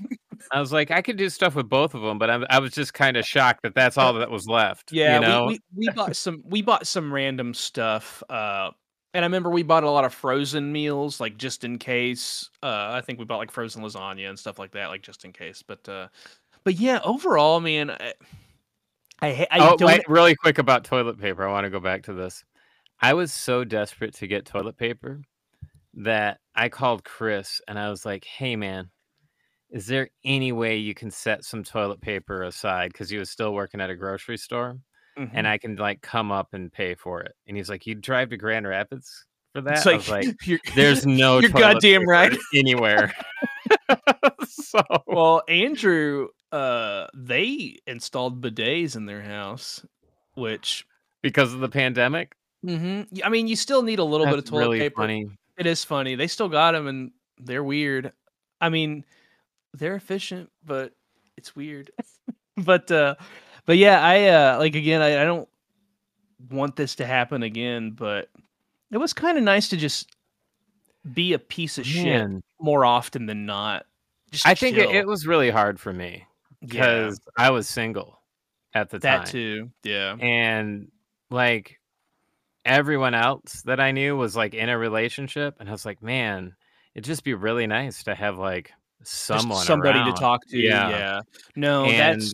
I 0.51 0.59
was 0.59 0.71
like, 0.71 0.91
I 0.91 1.01
could 1.01 1.17
do 1.17 1.27
stuff 1.27 1.55
with 1.55 1.67
both 1.67 1.95
of 1.95 2.03
them, 2.03 2.19
but 2.19 2.29
I, 2.29 2.45
I 2.47 2.59
was 2.59 2.71
just 2.71 2.93
kind 2.93 3.17
of 3.17 3.25
shocked 3.25 3.63
that 3.63 3.73
that's 3.73 3.97
all 3.97 4.13
that 4.13 4.29
was 4.29 4.45
left. 4.45 4.91
Yeah, 4.91 5.15
you 5.15 5.21
know? 5.21 5.45
we, 5.47 5.59
we, 5.75 5.87
we 5.87 5.89
bought 5.89 6.15
some 6.15 6.43
we 6.45 6.61
bought 6.61 6.85
some 6.85 7.11
random 7.11 7.55
stuff. 7.55 8.21
Uh 8.29 8.69
and 9.15 9.25
I 9.25 9.27
remember 9.27 9.49
we 9.49 9.63
bought 9.63 9.83
a 9.83 9.89
lot 9.89 10.05
of 10.05 10.13
frozen 10.13 10.71
meals, 10.71 11.19
like 11.19 11.35
just 11.37 11.63
in 11.63 11.79
case. 11.79 12.51
Uh 12.61 12.91
I 12.91 13.01
think 13.01 13.17
we 13.17 13.25
bought 13.25 13.39
like 13.39 13.49
frozen 13.49 13.81
lasagna 13.81 14.29
and 14.29 14.37
stuff 14.37 14.59
like 14.59 14.73
that, 14.73 14.89
like 14.89 15.01
just 15.01 15.25
in 15.25 15.33
case. 15.33 15.63
But 15.65 15.89
uh 15.89 16.09
but 16.63 16.75
yeah, 16.75 16.99
overall, 17.03 17.59
man, 17.59 17.89
I 17.89 18.13
I, 19.19 19.47
I 19.49 19.59
oh, 19.61 19.77
don't 19.77 19.87
wait, 19.87 20.07
really 20.07 20.35
quick 20.35 20.59
about 20.59 20.83
toilet 20.83 21.19
paper. 21.19 21.43
I 21.43 21.51
want 21.51 21.63
to 21.63 21.71
go 21.71 21.79
back 21.79 22.03
to 22.03 22.13
this. 22.13 22.45
I 23.01 23.15
was 23.15 23.33
so 23.33 23.63
desperate 23.63 24.13
to 24.17 24.27
get 24.27 24.45
toilet 24.45 24.77
paper 24.77 25.21
that 25.95 26.39
I 26.59 26.67
called 26.69 27.05
Chris 27.05 27.61
and 27.69 27.79
I 27.79 27.89
was 27.89 28.05
like, 28.05 28.25
"Hey, 28.25 28.55
man, 28.57 28.89
is 29.71 29.87
there 29.87 30.09
any 30.25 30.51
way 30.51 30.75
you 30.75 30.93
can 30.93 31.09
set 31.09 31.45
some 31.45 31.63
toilet 31.63 32.01
paper 32.01 32.43
aside?" 32.43 32.91
Because 32.91 33.09
he 33.09 33.17
was 33.17 33.29
still 33.29 33.53
working 33.53 33.79
at 33.79 33.89
a 33.89 33.95
grocery 33.95 34.37
store, 34.37 34.77
Mhm. 35.17 35.31
and 35.33 35.47
I 35.47 35.57
can 35.57 35.77
like 35.77 36.01
come 36.01 36.31
up 36.33 36.49
and 36.53 36.71
pay 36.71 36.95
for 36.95 37.21
it. 37.21 37.33
And 37.47 37.55
he's 37.55 37.69
like, 37.69 37.87
"You 37.87 37.95
drive 37.95 38.29
to 38.31 38.37
Grand 38.37 38.67
Rapids 38.67 39.25
for 39.53 39.61
that?" 39.61 39.77
It's 39.77 39.87
I 39.87 39.93
was 39.95 40.09
like, 40.09 40.27
you're, 40.45 40.59
"There's 40.75 41.05
no 41.05 41.39
You're 41.39 41.49
toilet 41.49 41.73
goddamn 41.75 42.01
paper 42.01 42.11
right. 42.11 42.37
anywhere." 42.55 43.13
so 44.47 44.81
well, 45.07 45.41
Andrew, 45.47 46.27
uh, 46.51 47.07
they 47.15 47.77
installed 47.87 48.41
bidets 48.41 48.97
in 48.97 49.05
their 49.05 49.21
house, 49.21 49.85
which 50.33 50.85
because 51.21 51.53
of 51.53 51.61
the 51.61 51.69
pandemic, 51.69 52.35
hmm 52.63 53.03
I 53.23 53.29
mean, 53.29 53.47
you 53.47 53.55
still 53.55 53.83
need 53.83 53.99
a 53.99 54.03
little 54.03 54.25
bit 54.27 54.39
of 54.39 54.45
toilet 54.45 54.59
really 54.59 54.79
paper. 54.79 55.01
funny. 55.01 55.25
It 55.59 55.67
is 55.67 55.83
funny. 55.83 56.15
They 56.15 56.27
still 56.27 56.47
got 56.47 56.71
them, 56.71 56.87
and 56.87 57.11
they're 57.37 57.63
weird. 57.63 58.13
I 58.61 58.69
mean, 58.69 59.03
they're 59.73 59.95
efficient, 59.95 60.49
but 60.65 60.93
it's 61.35 61.53
weird. 61.53 61.91
but 62.57 62.89
uh, 62.89 63.15
but 63.65 63.77
yeah, 63.77 64.01
I 64.01 64.27
uh, 64.27 64.57
like 64.57 64.75
again. 64.75 65.01
I, 65.01 65.21
I 65.21 65.25
don't 65.25 65.49
want 66.49 66.77
this 66.77 66.95
to 66.95 67.05
happen 67.05 67.43
again, 67.43 67.91
but 67.91 68.29
it 68.89 68.97
was 68.97 69.11
kind 69.11 69.37
of 69.37 69.43
nice 69.43 69.67
to 69.69 69.77
just 69.77 70.09
be 71.13 71.33
a 71.33 71.39
piece 71.39 71.77
of 71.77 71.85
shit 71.85 72.27
more 72.59 72.85
often 72.85 73.25
than 73.25 73.45
not. 73.45 73.85
Just 74.31 74.47
I 74.47 74.55
think 74.55 74.77
it, 74.77 74.89
it 74.91 75.07
was 75.07 75.27
really 75.27 75.49
hard 75.49 75.79
for 75.79 75.91
me 75.91 76.25
Yeah, 76.61 76.67
because 76.67 77.19
I 77.37 77.49
was 77.49 77.67
single 77.67 78.21
at 78.73 78.89
the 78.89 78.99
that 78.99 79.25
time, 79.25 79.25
too. 79.25 79.69
Yeah. 79.83 80.15
and 80.19 80.91
like 81.31 81.78
everyone 82.69 83.15
else 83.15 83.63
that 83.63 83.79
I 83.79 83.91
knew 83.91 84.15
was 84.15 84.35
like 84.35 84.53
in 84.53 84.69
a 84.69 84.77
relationship, 84.77 85.55
and 85.59 85.67
I 85.67 85.71
was 85.71 85.85
like, 85.85 86.01
man, 86.01 86.55
it'd 86.95 87.05
just 87.05 87.23
be 87.23 87.33
really 87.33 87.67
nice 87.67 88.03
to 88.03 88.15
have 88.15 88.37
like 88.37 88.71
someone, 89.03 89.65
somebody 89.65 89.99
around. 89.99 90.13
to 90.13 90.19
talk 90.19 90.45
to. 90.47 90.57
Yeah. 90.57 90.89
Yeah. 90.89 91.21
No, 91.55 91.85
And, 91.85 92.21
that's 92.21 92.33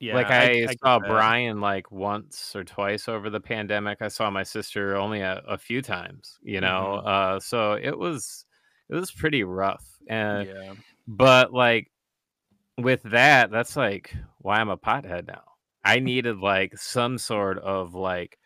yeah. 0.00 0.14
like 0.14 0.30
I, 0.30 0.60
get 0.66 0.78
saw. 0.80 0.98
Brian 0.98 1.60
like 1.60 1.90
once 1.90 2.54
or 2.56 2.64
twice 2.64 3.08
over 3.08 3.30
the 3.30 3.40
pandemic. 3.40 3.98
I 4.02 4.08
saw 4.08 4.30
my 4.30 4.42
sister 4.42 4.96
only 4.96 5.20
a, 5.20 5.42
a 5.46 5.56
few 5.56 5.80
times, 5.80 6.38
you 6.42 6.60
know. 6.60 6.98
Mm-hmm. 6.98 7.08
Uh, 7.08 7.40
so 7.40 7.72
it 7.74 7.96
was 7.96 8.44
it 8.90 8.94
was 8.94 9.12
pretty 9.12 9.44
rough, 9.44 9.86
and 10.08 10.48
yeah. 10.48 10.74
but 11.06 11.52
like 11.52 11.90
with 12.78 13.02
that, 13.04 13.50
that's 13.50 13.76
like 13.76 14.14
why 14.38 14.58
I'm 14.58 14.70
a 14.70 14.76
pothead 14.76 15.28
now. 15.28 15.44
I 15.84 15.98
needed 16.00 16.38
like 16.38 16.76
some 16.76 17.18
sort 17.18 17.58
of 17.58 17.94
like 17.94 18.38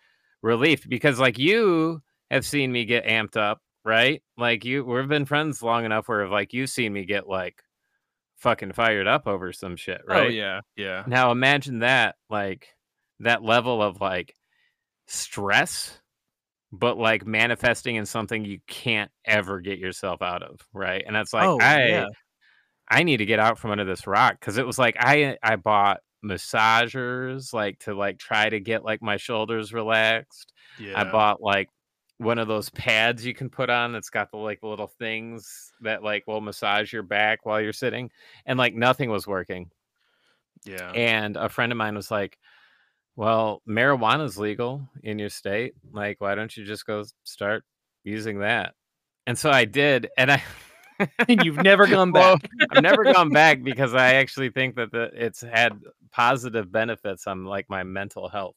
relief 0.42 0.88
because 0.88 1.18
like 1.18 1.38
you 1.38 2.00
have 2.30 2.44
seen 2.44 2.72
me 2.72 2.84
get 2.84 3.06
amped 3.06 3.36
up, 3.36 3.60
right? 3.84 4.22
Like 4.36 4.64
you 4.64 4.84
we've 4.84 5.08
been 5.08 5.26
friends 5.26 5.62
long 5.62 5.84
enough 5.84 6.08
where 6.08 6.28
like 6.28 6.52
you've 6.52 6.70
seen 6.70 6.92
me 6.92 7.04
get 7.04 7.28
like 7.28 7.62
fucking 8.36 8.72
fired 8.72 9.06
up 9.06 9.26
over 9.26 9.52
some 9.52 9.76
shit, 9.76 10.00
oh, 10.08 10.12
right? 10.12 10.26
Oh 10.26 10.28
yeah. 10.28 10.60
Yeah. 10.76 11.04
Now 11.06 11.30
imagine 11.30 11.80
that 11.80 12.16
like 12.30 12.68
that 13.20 13.42
level 13.42 13.82
of 13.82 14.00
like 14.00 14.34
stress 15.06 15.98
but 16.72 16.98
like 16.98 17.24
manifesting 17.24 17.96
in 17.96 18.04
something 18.04 18.44
you 18.44 18.58
can't 18.66 19.10
ever 19.24 19.60
get 19.60 19.78
yourself 19.78 20.20
out 20.20 20.42
of, 20.42 20.60
right? 20.72 21.02
And 21.06 21.14
that's 21.14 21.32
like 21.32 21.46
oh 21.46 21.58
I 21.60 21.86
yeah. 21.86 22.06
I 22.88 23.02
need 23.02 23.18
to 23.18 23.26
get 23.26 23.38
out 23.38 23.58
from 23.58 23.70
under 23.70 23.84
this 23.84 24.06
rock 24.06 24.38
because 24.38 24.58
it 24.58 24.66
was 24.66 24.78
like 24.78 24.96
I 24.98 25.36
I 25.42 25.56
bought 25.56 26.00
massagers 26.26 27.52
like 27.52 27.78
to 27.80 27.94
like 27.94 28.18
try 28.18 28.48
to 28.48 28.60
get 28.60 28.84
like 28.84 29.02
my 29.02 29.16
shoulders 29.16 29.72
relaxed. 29.72 30.52
Yeah. 30.78 31.00
I 31.00 31.10
bought 31.10 31.40
like 31.40 31.68
one 32.18 32.38
of 32.38 32.48
those 32.48 32.70
pads 32.70 33.24
you 33.24 33.34
can 33.34 33.50
put 33.50 33.68
on 33.68 33.92
that's 33.92 34.10
got 34.10 34.30
the 34.30 34.38
like 34.38 34.62
little 34.62 34.86
things 34.86 35.72
that 35.82 36.02
like 36.02 36.26
will 36.26 36.40
massage 36.40 36.92
your 36.92 37.02
back 37.02 37.44
while 37.44 37.60
you're 37.60 37.72
sitting 37.72 38.10
and 38.46 38.58
like 38.58 38.74
nothing 38.74 39.10
was 39.10 39.26
working. 39.26 39.70
Yeah. 40.64 40.90
And 40.92 41.36
a 41.36 41.48
friend 41.48 41.70
of 41.70 41.78
mine 41.78 41.94
was 41.94 42.10
like, 42.10 42.38
"Well, 43.14 43.62
marijuana's 43.68 44.38
legal 44.38 44.88
in 45.02 45.18
your 45.18 45.28
state. 45.28 45.74
Like 45.92 46.20
why 46.20 46.34
don't 46.34 46.56
you 46.56 46.64
just 46.64 46.86
go 46.86 47.04
start 47.24 47.64
using 48.04 48.40
that?" 48.40 48.74
And 49.26 49.38
so 49.38 49.50
I 49.50 49.64
did 49.64 50.08
and 50.16 50.32
I 50.32 50.42
and 51.28 51.44
you've 51.44 51.58
never 51.58 51.86
gone 51.86 52.12
Well, 52.12 52.36
back. 52.38 52.50
I've 52.70 52.82
never 52.82 53.04
gone 53.04 53.30
back 53.30 53.62
because 53.62 53.94
I 53.94 54.14
actually 54.14 54.50
think 54.50 54.76
that 54.76 54.90
the, 54.92 55.10
it's 55.14 55.40
had 55.40 55.80
positive 56.10 56.70
benefits 56.70 57.26
on 57.26 57.44
like 57.44 57.68
my 57.68 57.82
mental 57.84 58.28
health. 58.28 58.56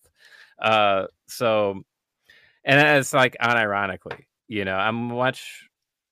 Uh, 0.59 1.07
so, 1.27 1.81
and 2.63 2.97
it's 2.97 3.13
like 3.13 3.35
unironically, 3.41 4.25
you 4.47 4.65
know, 4.65 4.75
I'm 4.75 4.95
much 4.95 5.67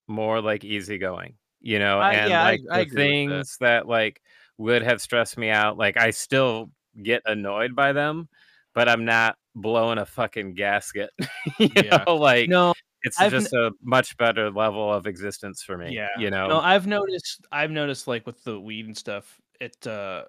more 0.08 0.42
like 0.42 0.64
easygoing, 0.64 1.36
you 1.62 1.80
know, 1.80 2.00
I- 2.00 2.14
and 2.14 2.30
yeah, 2.32 2.44
like 2.44 2.62
I 2.72 2.80
the 2.84 2.90
that. 2.90 2.96
things 2.96 3.58
that. 3.60 3.88
like 3.88 4.22
would 4.60 4.82
have 4.82 5.00
stressed 5.02 5.38
me 5.38 5.50
out, 5.52 5.78
like 5.78 5.98
I 5.98 6.10
still 6.10 6.72
get 7.04 7.22
annoyed 7.28 7.76
by 7.76 7.94
them, 7.94 8.28
but 8.74 8.90
I'm 8.90 9.06
not 9.06 9.38
blowing 9.54 10.00
a 10.00 10.06
fucking 10.06 10.56
gasket, 10.56 11.12
you 11.60 11.70
Yeah. 11.76 12.04
know, 12.08 12.16
like 12.16 12.50
no, 12.50 12.74
it's 13.08 13.20
I've 13.20 13.32
just 13.32 13.54
a 13.54 13.72
much 13.82 14.16
better 14.18 14.52
level 14.52 14.94
of 14.94 15.08
existence 15.08 15.64
for 15.64 15.78
me, 15.78 15.94
Yeah. 15.96 16.08
you 16.20 16.30
know. 16.30 16.48
no, 16.48 16.60
I've 16.60 16.86
noticed. 16.88 17.46
I've 17.52 17.72
noticed 17.72 18.08
like 18.08 18.26
with 18.26 18.44
the 18.44 18.60
weed 18.60 18.86
and 18.86 18.96
stuff, 18.98 19.40
it 19.60 19.86
uh, 19.88 20.26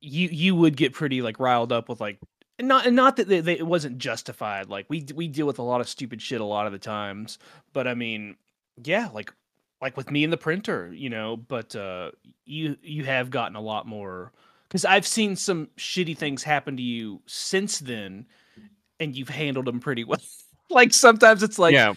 you 0.00 0.28
you 0.28 0.54
would 0.54 0.76
get 0.76 0.92
pretty 0.92 1.22
like 1.22 1.40
riled 1.40 1.72
up 1.72 1.88
with 1.88 2.00
like 2.00 2.18
not 2.60 2.86
and 2.86 2.94
not 2.94 3.16
that 3.16 3.26
they, 3.26 3.40
they, 3.40 3.58
it 3.58 3.66
wasn't 3.66 3.98
justified. 3.98 4.68
Like 4.68 4.86
we 4.88 5.04
we 5.14 5.26
deal 5.28 5.46
with 5.46 5.58
a 5.58 5.62
lot 5.62 5.80
of 5.80 5.88
stupid 5.88 6.22
shit 6.22 6.40
a 6.40 6.44
lot 6.44 6.66
of 6.66 6.72
the 6.72 6.78
times, 6.78 7.38
but 7.72 7.88
I 7.88 7.94
mean, 7.94 8.36
yeah, 8.84 9.08
like 9.12 9.32
like 9.80 9.96
with 9.96 10.10
me 10.10 10.22
and 10.24 10.32
the 10.32 10.36
printer, 10.36 10.92
you 10.94 11.10
know. 11.10 11.36
But 11.36 11.74
uh, 11.74 12.12
you 12.44 12.76
you 12.82 13.04
have 13.04 13.30
gotten 13.30 13.56
a 13.56 13.60
lot 13.60 13.86
more 13.86 14.32
because 14.68 14.84
I've 14.84 15.06
seen 15.06 15.36
some 15.36 15.68
shitty 15.78 16.16
things 16.16 16.42
happen 16.42 16.76
to 16.76 16.82
you 16.82 17.20
since 17.26 17.80
then, 17.80 18.26
and 19.00 19.16
you've 19.16 19.28
handled 19.30 19.66
them 19.66 19.80
pretty 19.80 20.04
well. 20.10 20.20
Like 20.74 20.92
sometimes 20.92 21.42
it's 21.42 21.58
like 21.58 21.72
yeah, 21.72 21.94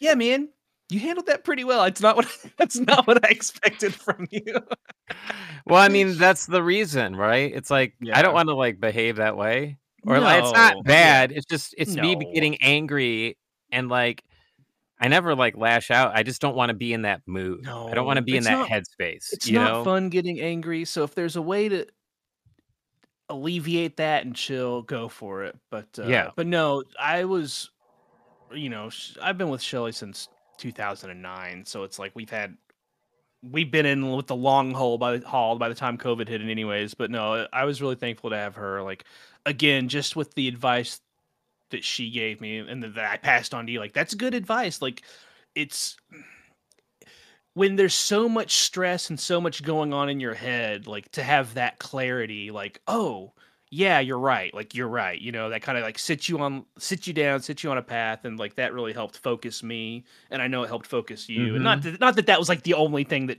yeah, 0.00 0.14
man, 0.14 0.48
you 0.90 1.00
handled 1.00 1.26
that 1.26 1.44
pretty 1.44 1.64
well. 1.64 1.84
It's 1.84 2.00
not 2.00 2.16
what 2.16 2.26
that's 2.58 2.78
not 2.78 3.06
what 3.06 3.24
I 3.24 3.28
expected 3.28 3.94
from 3.94 4.26
you. 4.30 4.44
well, 5.66 5.80
I 5.80 5.88
mean, 5.88 6.16
that's 6.18 6.46
the 6.46 6.62
reason, 6.62 7.16
right? 7.16 7.52
It's 7.54 7.70
like 7.70 7.94
I 8.12 8.22
don't 8.22 8.34
want 8.34 8.48
to 8.48 8.54
like 8.54 8.80
behave 8.80 9.16
that 9.16 9.36
way, 9.36 9.78
or 10.06 10.18
like, 10.20 10.42
it's 10.42 10.52
not 10.52 10.74
No, 10.76 10.82
bad. 10.82 11.32
It's 11.32 11.46
just 11.46 11.74
it's 11.78 11.94
me 11.96 12.16
getting 12.34 12.56
angry 12.62 13.38
and 13.70 13.88
like 13.88 14.22
I 15.00 15.08
never 15.08 15.34
like 15.34 15.56
lash 15.56 15.90
out. 15.90 16.12
I 16.14 16.22
just 16.22 16.40
don't 16.40 16.54
want 16.54 16.68
to 16.68 16.74
be 16.74 16.92
in 16.92 17.02
that 17.02 17.22
mood. 17.26 17.66
I 17.66 17.92
don't 17.94 18.06
want 18.06 18.18
to 18.18 18.22
be 18.22 18.36
in 18.36 18.44
that 18.44 18.52
not- 18.52 18.68
headspace. 18.68 19.32
It's 19.32 19.48
you 19.48 19.58
not 19.58 19.72
know? 19.72 19.84
fun 19.84 20.10
getting 20.10 20.40
angry. 20.40 20.84
So 20.84 21.02
if 21.02 21.14
there's 21.16 21.34
a 21.34 21.42
way 21.42 21.68
to 21.68 21.86
alleviate 23.28 23.96
that 23.96 24.24
and 24.24 24.36
chill, 24.36 24.82
go 24.82 25.08
for 25.08 25.42
it. 25.42 25.58
But 25.70 25.88
uh, 25.98 26.04
Yeah. 26.06 26.30
but 26.36 26.46
no, 26.46 26.84
I 27.00 27.24
was, 27.24 27.70
you 28.54 28.68
know, 28.68 28.90
I've 29.20 29.38
been 29.38 29.48
with 29.48 29.62
Shelly 29.62 29.92
since 29.92 30.28
2009. 30.58 31.64
So 31.66 31.84
it's 31.84 31.98
like 31.98 32.12
we've 32.14 32.30
had. 32.30 32.56
We've 33.44 33.72
been 33.72 33.86
in 33.86 34.12
with 34.12 34.28
the 34.28 34.36
long 34.36 34.72
haul 34.72 34.98
by 34.98 35.16
the 35.16 35.26
haul 35.26 35.58
by 35.58 35.68
the 35.68 35.74
time 35.74 35.98
COVID 35.98 36.28
hit, 36.28 36.40
anyways. 36.42 36.94
But 36.94 37.10
no, 37.10 37.48
I 37.52 37.64
was 37.64 37.82
really 37.82 37.96
thankful 37.96 38.30
to 38.30 38.36
have 38.36 38.54
her. 38.54 38.82
Like, 38.82 39.04
again, 39.44 39.88
just 39.88 40.14
with 40.14 40.32
the 40.34 40.46
advice 40.46 41.00
that 41.72 41.82
she 41.82 42.10
gave 42.10 42.40
me 42.40 42.58
and 42.58 42.84
that 42.84 43.04
I 43.04 43.16
passed 43.16 43.52
on 43.52 43.66
to 43.66 43.72
you. 43.72 43.80
Like 43.80 43.92
that's 43.92 44.14
good 44.14 44.34
advice. 44.34 44.80
Like 44.80 45.02
it's 45.56 45.96
when 47.54 47.76
there's 47.76 47.94
so 47.94 48.28
much 48.28 48.52
stress 48.52 49.10
and 49.10 49.18
so 49.18 49.40
much 49.40 49.62
going 49.62 49.92
on 49.92 50.08
in 50.08 50.20
your 50.20 50.34
head, 50.34 50.86
like 50.86 51.10
to 51.12 51.22
have 51.22 51.54
that 51.54 51.78
clarity, 51.78 52.50
like, 52.50 52.80
oh, 52.86 53.32
yeah, 53.74 54.00
you're 54.00 54.18
right. 54.18 54.52
Like 54.52 54.74
you're 54.74 54.86
right. 54.86 55.18
You 55.18 55.32
know, 55.32 55.48
that 55.48 55.62
kind 55.62 55.78
of 55.78 55.82
like 55.82 55.98
sits 55.98 56.28
you 56.28 56.38
on 56.40 56.66
sit 56.78 57.06
you 57.06 57.14
down, 57.14 57.40
sit 57.40 57.62
you 57.62 57.70
on 57.70 57.78
a 57.78 57.82
path 57.82 58.26
and 58.26 58.38
like 58.38 58.56
that 58.56 58.74
really 58.74 58.92
helped 58.92 59.16
focus 59.16 59.62
me 59.62 60.04
and 60.30 60.42
I 60.42 60.46
know 60.46 60.62
it 60.62 60.68
helped 60.68 60.86
focus 60.86 61.26
you. 61.26 61.54
And 61.54 61.64
not 61.64 61.80
that, 61.82 61.98
not 61.98 62.16
that 62.16 62.26
that 62.26 62.38
was 62.38 62.50
like 62.50 62.64
the 62.64 62.74
only 62.74 63.02
thing 63.04 63.28
that 63.28 63.38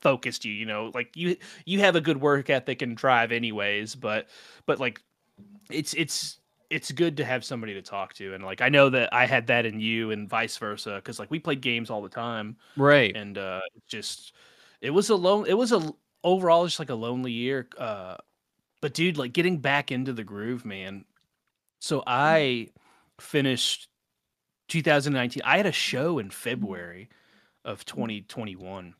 focused 0.00 0.44
you, 0.44 0.52
you 0.52 0.66
know. 0.66 0.90
Like 0.92 1.16
you 1.16 1.36
you 1.64 1.78
have 1.78 1.94
a 1.94 2.00
good 2.00 2.20
work 2.20 2.50
ethic 2.50 2.82
and 2.82 2.96
drive 2.96 3.30
anyways, 3.30 3.94
but 3.94 4.26
but 4.66 4.80
like 4.80 5.00
it's 5.70 5.94
it's 5.94 6.38
it's 6.70 6.90
good 6.90 7.16
to 7.18 7.24
have 7.24 7.44
somebody 7.44 7.74
to 7.74 7.82
talk 7.82 8.12
to 8.14 8.34
and 8.34 8.44
like 8.44 8.60
i 8.60 8.68
know 8.68 8.90
that 8.90 9.08
i 9.12 9.24
had 9.24 9.46
that 9.46 9.64
in 9.64 9.80
you 9.80 10.10
and 10.10 10.28
vice 10.28 10.56
versa 10.58 10.96
because 10.96 11.18
like 11.18 11.30
we 11.30 11.38
played 11.38 11.62
games 11.62 11.88
all 11.88 12.02
the 12.02 12.08
time 12.10 12.56
Right. 12.76 13.16
and 13.16 13.38
uh 13.38 13.60
just 13.86 14.32
it 14.82 14.90
was 14.90 15.08
a 15.08 15.16
lone 15.16 15.46
it 15.46 15.54
was 15.56 15.72
a 15.72 15.92
overall 16.24 16.66
just 16.66 16.78
like 16.78 16.90
a 16.90 16.94
lonely 16.94 17.32
year 17.32 17.68
uh 17.78 18.16
but 18.80 18.94
dude 18.94 19.16
like 19.18 19.32
getting 19.32 19.58
back 19.58 19.90
into 19.92 20.12
the 20.12 20.24
groove 20.24 20.64
man 20.64 21.04
so 21.80 22.02
i 22.06 22.68
finished 23.20 23.88
2019 24.68 25.42
i 25.44 25.56
had 25.56 25.66
a 25.66 25.72
show 25.72 26.18
in 26.18 26.30
february 26.30 27.08
of 27.64 27.84
2021 27.84 28.84
and 28.86 28.94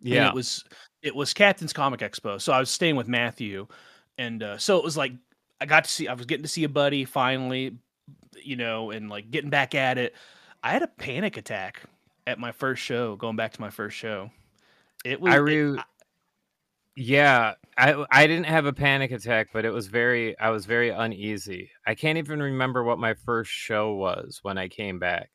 Yeah. 0.00 0.28
it 0.28 0.34
was 0.34 0.64
it 1.02 1.14
was 1.14 1.34
Captain's 1.34 1.72
Comic 1.72 1.98
Expo. 2.00 2.40
So 2.40 2.52
I 2.52 2.60
was 2.60 2.70
staying 2.70 2.94
with 2.94 3.08
Matthew, 3.08 3.66
and 4.18 4.40
uh, 4.42 4.56
so 4.56 4.78
it 4.78 4.84
was 4.84 4.96
like 4.96 5.12
I 5.60 5.66
got 5.66 5.82
to 5.84 5.90
see. 5.90 6.06
I 6.06 6.14
was 6.14 6.26
getting 6.26 6.44
to 6.44 6.48
see 6.48 6.62
a 6.62 6.68
buddy 6.68 7.04
finally, 7.04 7.76
you 8.40 8.54
know, 8.54 8.92
and 8.92 9.08
like 9.10 9.30
getting 9.32 9.50
back 9.50 9.74
at 9.74 9.98
it. 9.98 10.14
I 10.62 10.70
had 10.70 10.82
a 10.82 10.86
panic 10.86 11.36
attack 11.36 11.82
at 12.28 12.38
my 12.38 12.52
first 12.52 12.82
show. 12.82 13.16
Going 13.16 13.34
back 13.34 13.52
to 13.54 13.60
my 13.60 13.70
first 13.70 13.96
show, 13.96 14.30
it 15.04 15.20
was. 15.20 15.32
I 15.34 15.38
it- 15.38 15.40
re- 15.40 15.78
yeah, 16.96 17.54
I 17.78 18.04
I 18.10 18.26
didn't 18.26 18.46
have 18.46 18.66
a 18.66 18.72
panic 18.72 19.10
attack, 19.12 19.48
but 19.52 19.64
it 19.64 19.70
was 19.70 19.86
very 19.86 20.38
I 20.38 20.50
was 20.50 20.66
very 20.66 20.90
uneasy. 20.90 21.70
I 21.86 21.94
can't 21.94 22.18
even 22.18 22.42
remember 22.42 22.84
what 22.84 22.98
my 22.98 23.14
first 23.14 23.50
show 23.50 23.94
was 23.94 24.40
when 24.42 24.58
I 24.58 24.68
came 24.68 24.98
back. 24.98 25.30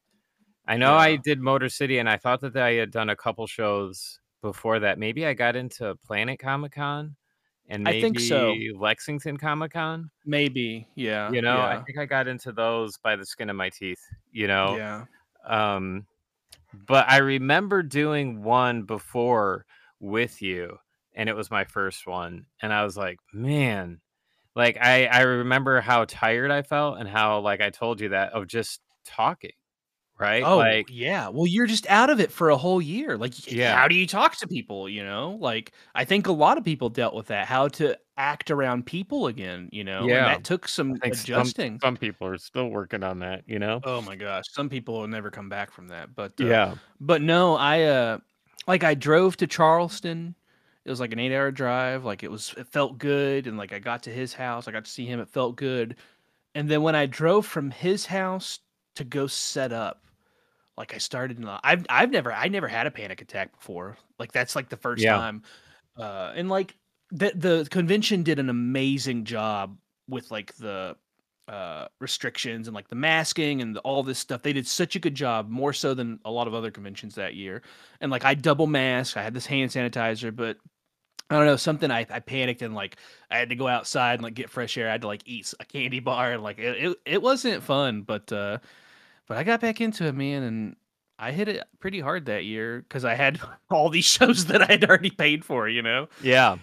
I 0.67 0.77
know 0.77 0.95
I 0.97 1.15
Yeah. 1.15 1.17
did 1.17 1.39
Motor 1.41 1.69
City, 1.69 1.99
and 1.99 2.09
I 2.09 2.17
thought 2.17 2.41
that 2.41 2.57
I 2.57 2.73
had 2.73 2.91
done 2.91 3.09
a 3.09 3.15
couple 3.17 3.47
shows 3.47 4.19
before 4.41 4.79
that. 4.81 4.99
Maybe 4.99 5.25
I 5.25 5.33
got 5.35 5.55
into 5.55 5.95
Planet 6.05 6.39
Comic 6.39 6.73
Con, 6.73 7.15
and 7.67 7.85
maybe 7.85 7.99
I 7.99 7.99
think 8.01 8.19
so. 8.19 8.63
Lexington 8.77 9.37
Comic 9.37 9.73
Con. 9.73 10.11
maybe, 10.25 10.87
yeah, 10.95 11.33
You 11.33 11.41
know, 11.41 11.63
I 11.63 11.77
yeah, 11.77 11.83
think 11.85 11.97
I 11.99 12.05
got 12.05 12.27
into 12.27 12.51
those 12.51 12.97
by 12.97 13.15
the 13.15 13.25
skin 13.25 13.49
of 13.49 13.55
my 13.55 13.69
teeth. 13.69 13.99
You 14.31 14.47
know, 14.47 14.77
yeah. 14.77 15.05
um 15.45 16.07
but 16.87 17.09
i 17.09 17.17
remember 17.17 17.83
doing 17.83 18.43
one 18.43 18.83
before 18.83 19.65
with 19.99 20.41
you 20.41 20.77
and 21.17 21.27
it 21.27 21.35
was 21.35 21.51
my 21.51 21.65
first 21.65 22.07
one 22.07 22.45
and 22.61 22.71
i 22.71 22.83
was 22.85 22.95
like 22.95 23.17
man 23.33 23.99
like 24.55 24.77
i 24.79 25.07
i 25.07 25.21
remember 25.21 25.81
how 25.81 26.05
tired 26.05 26.51
i 26.51 26.61
felt 26.61 26.97
and 26.99 27.09
how 27.09 27.39
like 27.41 27.59
i 27.59 27.69
told 27.69 27.99
you 27.99 28.09
that 28.09 28.31
of 28.33 28.47
just 28.47 28.79
talking 29.05 29.51
right 30.19 30.43
Oh, 30.43 30.57
like 30.57 30.87
yeah. 30.89 31.29
Well, 31.29 31.45
you're 31.45 31.67
just 31.67 31.87
out 31.87 32.09
of 32.09 32.19
it 32.19 32.31
for 32.31 32.49
a 32.49 32.57
whole 32.57 32.81
year. 32.81 33.17
Like, 33.19 33.51
Yeah. 33.51 33.77
how 33.77 33.87
do 33.87 33.93
you 33.93 34.07
talk 34.07 34.35
to 34.37 34.47
people? 34.47 34.89
You 34.89 35.03
know, 35.03 35.37
like 35.39 35.73
I 35.93 36.05
think 36.05 36.25
a 36.25 36.31
lot 36.31 36.57
of 36.57 36.63
people 36.63 36.89
dealt 36.89 37.13
with 37.13 37.27
that. 37.27 37.45
How 37.45 37.67
to 37.77 37.95
act 38.17 38.49
around 38.49 38.87
people 38.87 39.27
again. 39.27 39.69
You 39.71 39.83
know, 39.83 39.99
and 40.01 40.09
Yeah. 40.09 40.25
that 40.25 40.43
took 40.43 40.67
some 40.67 40.95
think 40.97 41.13
some, 41.13 41.21
adjusting. 41.23 41.79
some 41.79 41.97
people 41.97 42.25
are 42.27 42.37
still 42.39 42.69
working 42.69 43.03
on 43.03 43.19
that 43.19 43.43
you 43.45 43.59
know 43.59 43.79
Oh 43.83 44.01
my 44.01 44.15
gosh, 44.15 44.45
some 44.51 44.69
people 44.69 44.99
will 44.99 45.07
never 45.07 45.29
come 45.29 45.49
back 45.49 45.71
from 45.71 45.89
that. 45.89 46.15
But 46.15 46.31
uh, 46.41 46.45
yeah 46.45 46.75
but 46.99 47.21
no, 47.21 47.55
I 47.55 47.83
uh 47.83 48.17
like 48.67 48.83
I 48.83 48.95
drove 48.95 49.37
to 49.37 49.45
Charleston. 49.45 50.33
It 50.87 50.91
was 50.91 51.01
like 51.01 51.13
an 51.13 51.19
8-hour 51.19 51.51
drive. 51.51 52.05
Like 52.05 52.23
it 52.23 52.31
was 52.31 52.55
it 52.57 52.67
felt 52.67 52.97
good 52.97 53.47
and 53.47 53.57
like 53.57 53.73
I 53.73 53.79
got 53.79 54.03
to 54.05 54.11
his 54.11 54.33
house, 54.33 54.67
I 54.67 54.73
got 54.73 54.85
to 54.85 54.91
see 54.91 55.05
him, 55.05 55.19
it 55.21 55.29
felt 55.29 55.57
good. 55.57 55.97
And 56.55 56.69
then 56.69 56.83
when 56.83 56.95
I 56.95 57.05
drove 57.07 57.45
from 57.45 57.71
his 57.71 58.05
house 58.07 58.59
to 58.95 59.05
go 59.05 59.27
set 59.27 59.73
up, 59.73 60.07
like 60.77 60.93
I 60.95 60.99
started 60.99 61.39
in 61.39 61.47
I've 61.63 61.85
I've 61.89 62.11
never 62.11 62.33
I 62.33 62.47
never 62.49 62.67
had 62.69 62.87
a 62.87 62.91
panic 62.91 63.21
attack 63.21 63.53
before. 63.57 63.97
Like 64.19 64.31
that's 64.31 64.55
like 64.55 64.69
the 64.69 64.77
first 64.77 65.03
Yeah. 65.03 65.17
time. 65.17 65.43
Uh 65.97 66.33
and 66.35 66.49
like 66.49 66.75
the 67.11 67.31
the 67.35 67.67
convention 67.71 68.23
did 68.23 68.39
an 68.39 68.49
amazing 68.49 69.25
job 69.25 69.77
with 70.07 70.31
like 70.31 70.55
the 70.57 70.95
uh 71.47 71.87
restrictions 72.01 72.67
and 72.67 72.75
like 72.75 72.89
the 72.89 72.95
masking 72.95 73.61
and 73.61 73.75
the, 73.75 73.79
all 73.81 74.03
this 74.03 74.19
stuff 74.19 74.41
they 74.43 74.53
did 74.53 74.67
such 74.67 74.97
a 74.97 74.99
good 74.99 75.15
job 75.15 75.49
more 75.49 75.73
so 75.73 75.93
than 75.93 76.19
a 76.25 76.31
lot 76.31 76.47
of 76.47 76.53
other 76.53 76.71
conventions 76.71 77.15
that 77.15 77.35
year 77.35 77.61
and 78.01 78.11
like 78.11 78.25
i 78.25 78.33
double 78.33 78.67
mask 78.67 79.15
i 79.15 79.23
had 79.23 79.33
this 79.33 79.45
hand 79.45 79.71
sanitizer 79.71 80.35
but 80.35 80.57
i 81.29 81.35
don't 81.35 81.45
know 81.45 81.55
something 81.55 81.91
i, 81.91 82.05
I 82.09 82.19
panicked 82.19 82.61
and 82.61 82.75
like 82.75 82.97
i 83.29 83.37
had 83.37 83.49
to 83.49 83.55
go 83.55 83.67
outside 83.67 84.15
and 84.15 84.23
like 84.23 84.33
get 84.33 84.49
fresh 84.49 84.77
air 84.77 84.89
i 84.89 84.91
had 84.93 85.01
to 85.01 85.07
like 85.07 85.23
eat 85.25 85.53
a 85.59 85.65
candy 85.65 85.99
bar 85.99 86.33
and 86.33 86.43
like 86.43 86.59
it, 86.59 86.83
it, 86.83 86.97
it 87.05 87.21
wasn't 87.21 87.63
fun 87.63 88.01
but 88.01 88.31
uh 88.31 88.59
but 89.27 89.37
i 89.37 89.43
got 89.43 89.61
back 89.61 89.81
into 89.81 90.05
it 90.05 90.15
man 90.15 90.43
and 90.43 90.75
I 91.19 91.31
hit 91.31 91.47
it 91.47 91.63
pretty 91.79 91.99
hard 91.99 92.25
that 92.25 92.45
year 92.45 92.85
because 92.87 93.03
I 93.03 93.15
had 93.15 93.39
all 93.71 93.89
these 93.89 94.05
shows 94.05 94.45
that 94.45 94.61
I 94.61 94.73
had 94.73 94.85
already 94.85 95.09
paid 95.09 95.43
for, 95.43 95.67
you 95.67 95.81
know. 95.81 96.09
Yeah. 96.21 96.57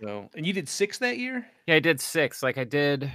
So, 0.00 0.28
and 0.34 0.46
you 0.46 0.52
did 0.52 0.68
six 0.68 0.98
that 0.98 1.18
year. 1.18 1.46
Yeah, 1.66 1.76
I 1.76 1.80
did 1.80 2.00
six. 2.00 2.42
Like 2.42 2.58
I 2.58 2.64
did. 2.64 3.10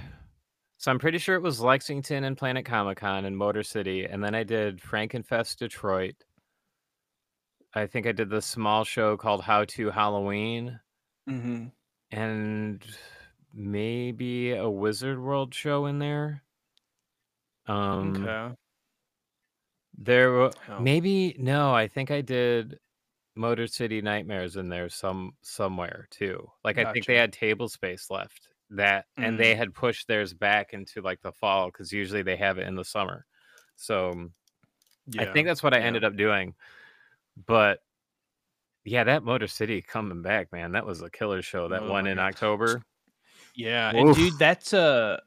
So 0.78 0.90
I'm 0.90 0.98
pretty 0.98 1.18
sure 1.18 1.36
it 1.36 1.42
was 1.42 1.60
Lexington 1.60 2.24
and 2.24 2.36
Planet 2.36 2.66
Comic 2.66 2.98
Con 2.98 3.24
and 3.24 3.36
Motor 3.36 3.62
City, 3.62 4.04
and 4.04 4.22
then 4.22 4.34
I 4.34 4.42
did 4.42 4.80
Frankenfest 4.80 5.56
Detroit. 5.56 6.14
I 7.74 7.86
think 7.86 8.06
I 8.06 8.12
did 8.12 8.30
the 8.30 8.40
small 8.40 8.84
show 8.84 9.18
called 9.18 9.42
How 9.42 9.64
to 9.66 9.90
Halloween, 9.90 10.80
Mm-hmm. 11.28 11.66
and 12.10 12.84
maybe 13.52 14.52
a 14.52 14.68
Wizard 14.70 15.20
World 15.20 15.54
show 15.54 15.86
in 15.86 15.98
there. 15.98 16.42
Um, 17.66 18.14
okay. 18.16 18.54
there 19.96 20.50
Oh. 20.68 20.80
maybe 20.80 21.34
no. 21.38 21.72
I 21.74 21.86
think 21.88 22.10
I 22.10 22.20
did 22.20 22.78
Motor 23.36 23.66
City 23.68 24.02
Nightmares 24.02 24.56
in 24.56 24.68
there 24.68 24.88
some 24.90 25.36
somewhere 25.42 26.08
too. 26.10 26.50
Like 26.64 26.78
I 26.78 26.86
think 26.86 27.06
they 27.06 27.16
had 27.16 27.32
table 27.32 27.68
space 27.68 28.10
left 28.10 28.48
that, 28.70 29.06
and 29.20 29.36
Mm. 29.36 29.38
they 29.38 29.54
had 29.56 29.74
pushed 29.74 30.08
theirs 30.08 30.34
back 30.34 30.72
into 30.74 31.02
like 31.02 31.22
the 31.22 31.32
fall 31.32 31.68
because 31.70 31.92
usually 31.92 32.22
they 32.22 32.36
have 32.36 32.58
it 32.58 32.66
in 32.68 32.76
the 32.76 32.84
summer. 32.84 33.26
So 33.76 34.30
I 35.18 35.26
think 35.26 35.46
that's 35.46 35.62
what 35.62 35.74
I 35.74 35.78
yeah. 35.78 35.86
ended 35.86 36.04
up 36.04 36.16
doing. 36.16 36.54
But 37.46 37.80
yeah, 38.84 39.04
that 39.04 39.22
Motor 39.24 39.48
City 39.48 39.82
coming 39.82 40.22
back, 40.22 40.52
man, 40.52 40.72
that 40.72 40.86
was 40.86 41.02
a 41.02 41.10
killer 41.10 41.42
show. 41.42 41.68
That 41.68 41.82
Oh 41.82 41.90
one 41.90 42.06
in 42.06 42.18
God. 42.18 42.28
October. 42.28 42.82
Yeah, 43.56 43.90
and 43.90 44.14
dude, 44.14 44.38
that's 44.38 44.74
uh 44.74 45.18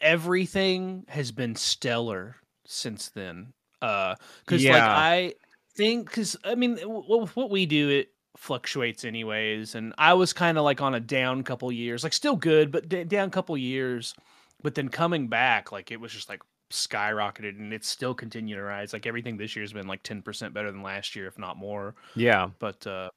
everything 0.00 1.04
has 1.08 1.32
been 1.32 1.54
stellar 1.54 2.36
since 2.66 3.08
then. 3.10 3.52
Uh 3.80 4.16
cuz 4.46 4.64
like 4.66 4.82
I 4.82 5.34
think 5.76 6.10
cuz 6.10 6.36
I 6.44 6.54
mean 6.54 6.76
w- 6.76 7.02
w- 7.02 7.26
what 7.34 7.50
we 7.50 7.64
do 7.66 7.88
it 7.88 8.08
fluctuates 8.36 9.04
anyways 9.04 9.74
and 9.74 9.94
I 9.98 10.14
was 10.14 10.32
kind 10.32 10.58
of 10.58 10.64
like 10.64 10.80
on 10.80 10.94
a 10.94 11.00
down 11.00 11.42
couple 11.42 11.70
years, 11.72 12.04
like 12.04 12.12
still 12.12 12.36
good 12.36 12.70
but 12.70 12.88
d- 12.88 13.04
down 13.04 13.30
couple 13.30 13.56
years, 13.56 14.14
but 14.62 14.74
then 14.74 14.88
coming 14.88 15.28
back 15.28 15.72
like 15.72 15.90
it 15.90 16.00
was 16.00 16.12
just 16.12 16.28
like 16.28 16.42
skyrocketed 16.70 17.58
and 17.58 17.72
it's 17.72 17.88
still 17.88 18.14
continuing 18.14 18.58
to 18.58 18.64
rise. 18.64 18.92
Like 18.92 19.06
everything 19.06 19.36
this 19.36 19.56
year 19.56 19.62
has 19.62 19.72
been 19.72 19.86
like 19.86 20.02
10% 20.02 20.52
better 20.52 20.70
than 20.70 20.82
last 20.82 21.16
year 21.16 21.26
if 21.26 21.38
not 21.38 21.56
more. 21.56 21.94
Yeah. 22.14 22.50
But 22.58 22.86
uh 22.86 23.10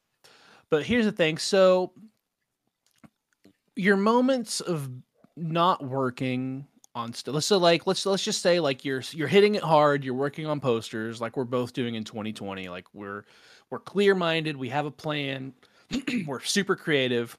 but 0.70 0.84
here's 0.84 1.04
the 1.04 1.12
thing. 1.12 1.36
So 1.38 1.92
your 3.76 3.96
moments 3.96 4.60
of 4.60 4.88
not 5.36 5.84
working 5.84 6.66
on 6.94 7.12
still 7.14 7.40
so 7.40 7.56
like 7.56 7.86
let's 7.86 8.04
let's 8.04 8.22
just 8.22 8.42
say 8.42 8.60
like 8.60 8.84
you're 8.84 9.02
you're 9.12 9.28
hitting 9.28 9.54
it 9.54 9.62
hard, 9.62 10.04
you're 10.04 10.14
working 10.14 10.46
on 10.46 10.60
posters 10.60 11.20
like 11.20 11.36
we're 11.36 11.44
both 11.44 11.72
doing 11.72 11.94
in 11.94 12.04
2020. 12.04 12.68
Like 12.68 12.86
we're 12.92 13.24
we're 13.70 13.78
clear-minded, 13.78 14.56
we 14.56 14.68
have 14.68 14.84
a 14.84 14.90
plan, 14.90 15.54
we're 16.26 16.40
super 16.40 16.76
creative. 16.76 17.36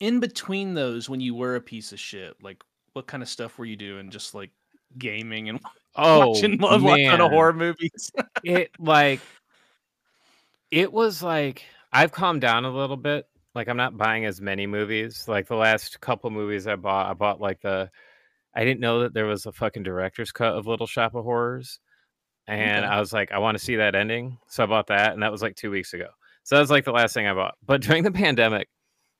In 0.00 0.18
between 0.18 0.74
those 0.74 1.08
when 1.08 1.20
you 1.20 1.34
were 1.34 1.54
a 1.54 1.60
piece 1.60 1.92
of 1.92 2.00
shit, 2.00 2.34
like 2.42 2.62
what 2.94 3.06
kind 3.06 3.22
of 3.22 3.28
stuff 3.28 3.58
were 3.58 3.64
you 3.64 3.76
doing? 3.76 4.10
Just 4.10 4.34
like 4.34 4.50
gaming 4.98 5.48
and 5.48 5.60
Oh, 5.96 6.30
watching 6.30 6.60
a 6.62 6.66
lot 6.66 6.80
of 6.80 6.82
man. 6.82 7.20
horror 7.20 7.52
movies. 7.52 8.10
it 8.44 8.70
like 8.80 9.20
it 10.70 10.92
was 10.92 11.22
like 11.22 11.64
I've 11.92 12.10
calmed 12.12 12.40
down 12.40 12.64
a 12.64 12.70
little 12.70 12.96
bit. 12.96 13.26
Like 13.54 13.68
I'm 13.68 13.76
not 13.76 13.96
buying 13.96 14.24
as 14.24 14.40
many 14.40 14.66
movies. 14.66 15.26
Like 15.28 15.46
the 15.46 15.54
last 15.54 16.00
couple 16.00 16.30
movies 16.30 16.66
I 16.66 16.74
bought, 16.74 17.08
I 17.08 17.14
bought 17.14 17.40
like 17.40 17.60
the 17.60 17.90
I 18.56 18.64
didn't 18.64 18.80
know 18.80 19.00
that 19.00 19.14
there 19.14 19.26
was 19.26 19.46
a 19.46 19.52
fucking 19.52 19.84
director's 19.84 20.32
cut 20.32 20.54
of 20.54 20.66
Little 20.66 20.86
Shop 20.86 21.14
of 21.14 21.24
Horrors. 21.24 21.78
And 22.46 22.84
Okay. 22.84 22.94
I 22.94 23.00
was 23.00 23.12
like, 23.12 23.32
I 23.32 23.38
want 23.38 23.56
to 23.56 23.64
see 23.64 23.76
that 23.76 23.94
ending. 23.94 24.38
So 24.48 24.64
I 24.64 24.66
bought 24.66 24.88
that, 24.88 25.12
and 25.14 25.22
that 25.22 25.32
was 25.32 25.42
like 25.42 25.54
two 25.56 25.70
weeks 25.70 25.94
ago. 25.94 26.08
So 26.42 26.56
that 26.56 26.60
was 26.60 26.70
like 26.70 26.84
the 26.84 26.92
last 26.92 27.14
thing 27.14 27.26
I 27.26 27.34
bought. 27.34 27.54
But 27.64 27.80
during 27.82 28.02
the 28.04 28.12
pandemic, 28.12 28.68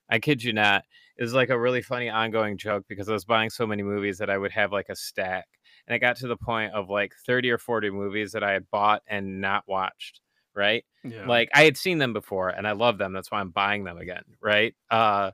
I 0.09 0.19
kid 0.19 0.43
you 0.43 0.53
not, 0.53 0.83
it 1.17 1.23
was 1.23 1.33
like 1.33 1.49
a 1.49 1.59
really 1.59 1.81
funny 1.81 2.09
ongoing 2.09 2.57
joke 2.57 2.85
because 2.87 3.09
I 3.09 3.13
was 3.13 3.25
buying 3.25 3.49
so 3.49 3.65
many 3.65 3.81
movies 3.81 4.17
that 4.19 4.29
I 4.29 4.37
would 4.37 4.51
have 4.51 4.71
like 4.71 4.89
a 4.89 4.95
stack. 4.95 5.47
And 5.87 5.95
it 5.95 5.99
got 5.99 6.15
to 6.17 6.27
the 6.27 6.37
point 6.37 6.73
of 6.73 6.89
like 6.89 7.13
30 7.27 7.51
or 7.51 7.57
40 7.57 7.89
movies 7.91 8.31
that 8.31 8.43
I 8.43 8.51
had 8.53 8.69
bought 8.71 9.03
and 9.07 9.39
not 9.41 9.63
watched. 9.67 10.21
Right. 10.55 10.85
Yeah. 11.03 11.27
Like 11.27 11.49
I 11.53 11.63
had 11.63 11.77
seen 11.77 11.97
them 11.97 12.13
before 12.13 12.49
and 12.49 12.65
I 12.67 12.71
love 12.71 12.97
them. 12.97 13.11
That's 13.13 13.29
why 13.29 13.39
I'm 13.39 13.49
buying 13.51 13.83
them 13.83 13.97
again. 13.97 14.23
Right. 14.41 14.73
Uh, 14.89 15.31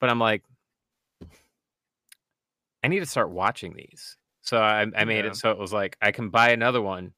but 0.00 0.08
I'm 0.10 0.18
like, 0.18 0.42
I 2.82 2.88
need 2.88 3.00
to 3.00 3.06
start 3.06 3.30
watching 3.30 3.74
these. 3.74 4.16
So 4.40 4.58
I, 4.58 4.86
I 4.96 5.04
made 5.04 5.24
Yeah. 5.24 5.30
it 5.30 5.36
so 5.36 5.50
it 5.50 5.58
was 5.58 5.72
like 5.72 5.96
I 6.02 6.10
can 6.10 6.30
buy 6.30 6.50
another 6.50 6.82
one 6.82 7.12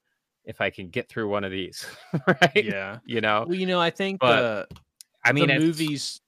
if 0.44 0.60
I 0.60 0.68
can 0.70 0.88
get 0.90 1.08
through 1.08 1.28
one 1.28 1.44
of 1.44 1.50
these. 1.50 1.86
right. 2.26 2.64
yeah. 2.64 2.98
You 3.06 3.20
know, 3.22 3.44
Well, 3.48 3.56
you 3.56 3.66
know, 3.66 3.80
I 3.80 3.90
think 3.90 4.20
But, 4.20 4.44
uh, 4.44 4.66
I 5.24 5.32
mean, 5.32 5.48
the 5.48 5.58
movies. 5.58 6.20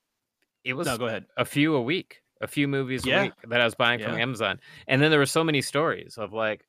it 0.63 0.73
was 0.73 0.87
No, 0.87 0.97
go 0.97 1.05
ahead. 1.05 1.25
a 1.37 1.45
few 1.45 1.75
a 1.75 1.81
week, 1.81 2.21
a 2.41 2.47
few 2.47 2.67
movies 2.67 3.05
Yeah. 3.05 3.19
a 3.19 3.23
week 3.23 3.33
that 3.49 3.61
I 3.61 3.65
was 3.65 3.75
buying 3.75 3.99
from 3.99 4.15
Amazon. 4.15 4.59
And 4.87 5.01
then 5.01 5.09
there 5.11 5.19
were 5.19 5.25
so 5.25 5.43
many 5.43 5.61
stories 5.61 6.17
of 6.17 6.33
like, 6.33 6.65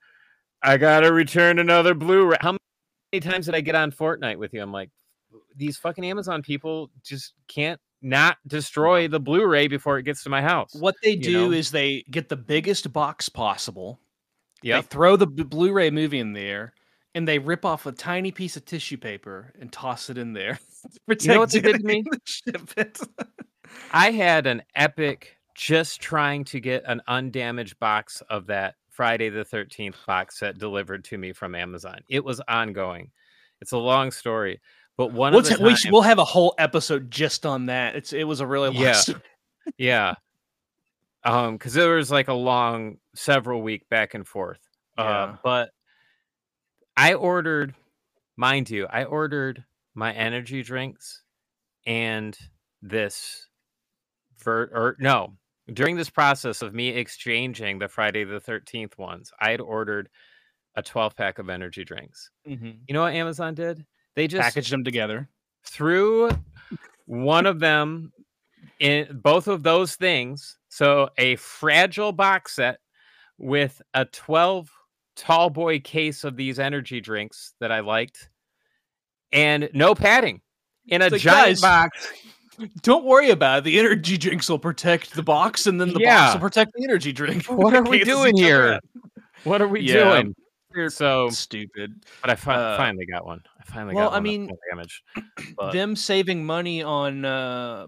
I 0.63 0.77
gotta 0.77 1.13
return 1.13 1.59
another 1.59 1.95
Blu-ray. 1.95 2.37
How 2.41 2.57
many 3.13 3.21
times 3.21 3.47
did 3.47 3.55
I 3.55 3.61
get 3.61 3.75
on 3.75 3.93
Fortnite 3.93 4.37
with 4.39 4.53
you? 4.55 4.63
I'm 4.63 4.73
like, 4.73 4.91
these 5.57 5.77
fucking 5.77 6.05
Amazon 6.05 6.43
people 6.43 6.91
just 7.05 7.35
can't 7.49 7.81
not 8.01 8.37
destroy 8.47 9.09
the 9.09 9.21
Blu-ray 9.21 9.69
before 9.69 9.99
it 9.99 10.05
gets 10.05 10.23
to 10.25 10.31
my 10.31 10.41
house. 10.41 10.75
What 10.75 10.95
they 11.03 11.11
you 11.13 11.21
do 11.23 11.49
know? 11.49 11.53
is 11.53 11.71
they 11.71 12.05
get 12.11 12.29
the 12.29 12.37
biggest 12.37 12.93
box 12.93 13.29
possible. 13.29 13.99
They 14.63 14.83
throw 14.83 15.17
the 15.17 15.27
Blu-ray 15.27 15.91
movie 15.91 16.19
in 16.19 16.33
there, 16.33 16.73
and 17.15 17.27
they 17.27 17.39
rip 17.39 17.65
off 17.65 17.87
a 17.87 17.93
tiny 17.93 18.31
piece 18.33 18.57
of 18.57 18.65
tissue 18.65 18.97
paper 18.97 19.53
and 19.61 19.73
toss 19.73 20.11
it 20.11 20.19
in 20.19 20.33
there. 20.33 20.59
You 21.09 21.29
know 21.29 21.41
what 21.41 21.51
they 21.51 21.61
did 21.61 21.81
to 21.81 21.85
me? 21.85 22.05
I 23.93 24.11
had 24.13 24.47
an 24.47 24.63
epic 24.77 25.38
just 25.59 26.01
trying 26.01 26.45
to 26.45 26.61
get 26.61 26.85
an 26.87 27.03
undamaged 27.09 27.77
box 27.81 28.23
of 28.31 28.47
that 28.47 28.77
Friday 28.91 29.29
the 29.29 29.45
13th 29.45 29.97
box 30.07 30.39
set 30.39 30.57
delivered 30.57 31.03
to 31.07 31.19
me 31.19 31.33
from 31.33 31.57
Amazon. 31.57 31.99
It 32.09 32.25
was 32.25 32.41
ongoing. 32.49 33.11
It's 33.61 33.73
a 33.73 33.77
long 33.77 34.13
story, 34.13 34.61
but 34.97 35.13
one 35.13 35.33
We'll, 35.33 35.41
of 35.41 35.49
the 35.49 35.57
ta- 35.57 35.65
we 35.65 35.75
should, 35.75 35.91
we'll 35.91 36.03
have 36.03 36.21
a 36.21 36.25
whole 36.25 36.55
episode 36.59 37.11
just 37.11 37.45
on 37.45 37.67
that. 37.67 37.97
It's 37.97 38.13
it 38.13 38.23
was 38.23 38.39
a 38.41 38.47
really 38.47 38.69
long 38.69 38.83
Yeah. 38.85 38.93
story. 38.93 39.21
yeah. 39.79 40.15
Um, 41.25 41.55
because 41.57 41.75
there 41.75 41.97
was 41.97 42.13
like 42.13 42.29
a 42.29 42.33
long 42.35 42.99
several 43.17 43.61
week 43.61 43.89
back 43.89 44.15
and 44.15 44.27
forth. 44.27 44.61
Uh, 44.97 45.37
but 45.43 45.71
I 46.97 47.15
ordered, 47.15 47.75
mind 48.37 48.71
you, 48.71 48.87
I 48.89 49.05
ordered 49.05 49.65
my 49.95 50.13
energy 50.13 50.63
drinks 50.63 51.23
and 51.85 52.39
this 52.81 53.49
ver 54.39 54.71
or 54.73 54.97
no, 55.01 55.35
during 55.73 55.97
this 55.97 56.11
process 56.11 56.63
of 56.63 56.75
me 56.75 56.89
exchanging 56.89 57.79
the 57.79 57.89
Friday 57.89 58.25
the 58.25 58.41
13th 58.41 58.97
ones, 58.99 59.33
I 59.41 59.51
had 59.51 59.61
ordered 59.61 60.09
a 60.75 60.83
12 60.83 61.17
pack 61.17 61.39
of 61.39 61.49
energy 61.51 61.85
drinks. 61.85 62.31
Mm-hmm. 62.47 62.71
You 62.87 62.95
know 62.95 63.03
what 63.03 63.15
Amazon 63.15 63.55
did? 63.55 63.85
They 64.15 64.27
just 64.27 64.43
Packaged 64.43 64.73
them 64.73 64.85
together. 64.85 65.29
threw 65.65 66.31
one 67.07 67.47
of 67.47 67.59
them 67.61 68.13
in 68.81 69.21
both 69.23 69.49
of 69.49 69.63
those 69.63 69.95
things. 69.97 70.59
So 70.69 71.11
a 71.19 71.37
fragile 71.37 72.13
box 72.13 72.57
set 72.57 72.79
with 73.39 73.81
a 73.95 74.05
12 74.07 74.71
tall 75.17 75.51
boy 75.51 75.81
case 75.81 76.25
of 76.25 76.37
these 76.37 76.59
energy 76.59 77.01
drinks 77.01 77.55
that 77.61 77.73
I 77.73 77.81
liked 77.81 78.29
and 79.33 79.69
no 79.75 79.95
padding 79.95 80.41
in 80.87 81.03
a 81.03 81.09
like, 81.09 81.21
giant 81.21 81.47
guys, 81.47 81.61
box. 81.61 82.13
Don't 82.83 83.05
worry 83.05 83.31
about 83.31 83.59
it. 83.59 83.65
The 83.65 83.79
energy 83.79 84.17
drinks 84.19 84.49
will 84.49 84.59
protect 84.59 85.15
the 85.15 85.23
box, 85.23 85.67
and 85.67 85.81
then 85.81 85.93
the 85.93 86.01
Yeah. 86.01 86.17
box 86.17 86.35
will 86.35 86.41
protect 86.41 86.73
the 86.75 86.85
energy 86.85 87.13
drink. 87.13 87.47
What 87.47 87.75
are 87.75 87.83
we 87.83 88.05
doing 88.05 88.37
here? 88.37 88.81
What 89.45 89.63
are 89.63 89.69
we 89.69 89.81
Yeah. 89.81 89.95
doing? 89.95 90.35
They're 90.73 90.91
So, 90.91 91.31
stupid. 91.31 92.05
but 92.21 92.31
I 92.31 92.35
fi- 92.35 92.55
uh, 92.55 92.77
finally 92.77 93.07
got 93.07 93.25
one. 93.25 93.43
I 93.59 93.63
finally 93.65 93.95
well, 93.95 94.11
got 94.11 94.17
I 94.17 94.21
mean, 94.21 94.47
not 94.47 94.57
damaged. 94.71 95.03
But 95.57 95.73
them 95.73 95.97
saving 95.97 96.45
money 96.45 96.83
on 96.83 97.25
uh, 97.25 97.87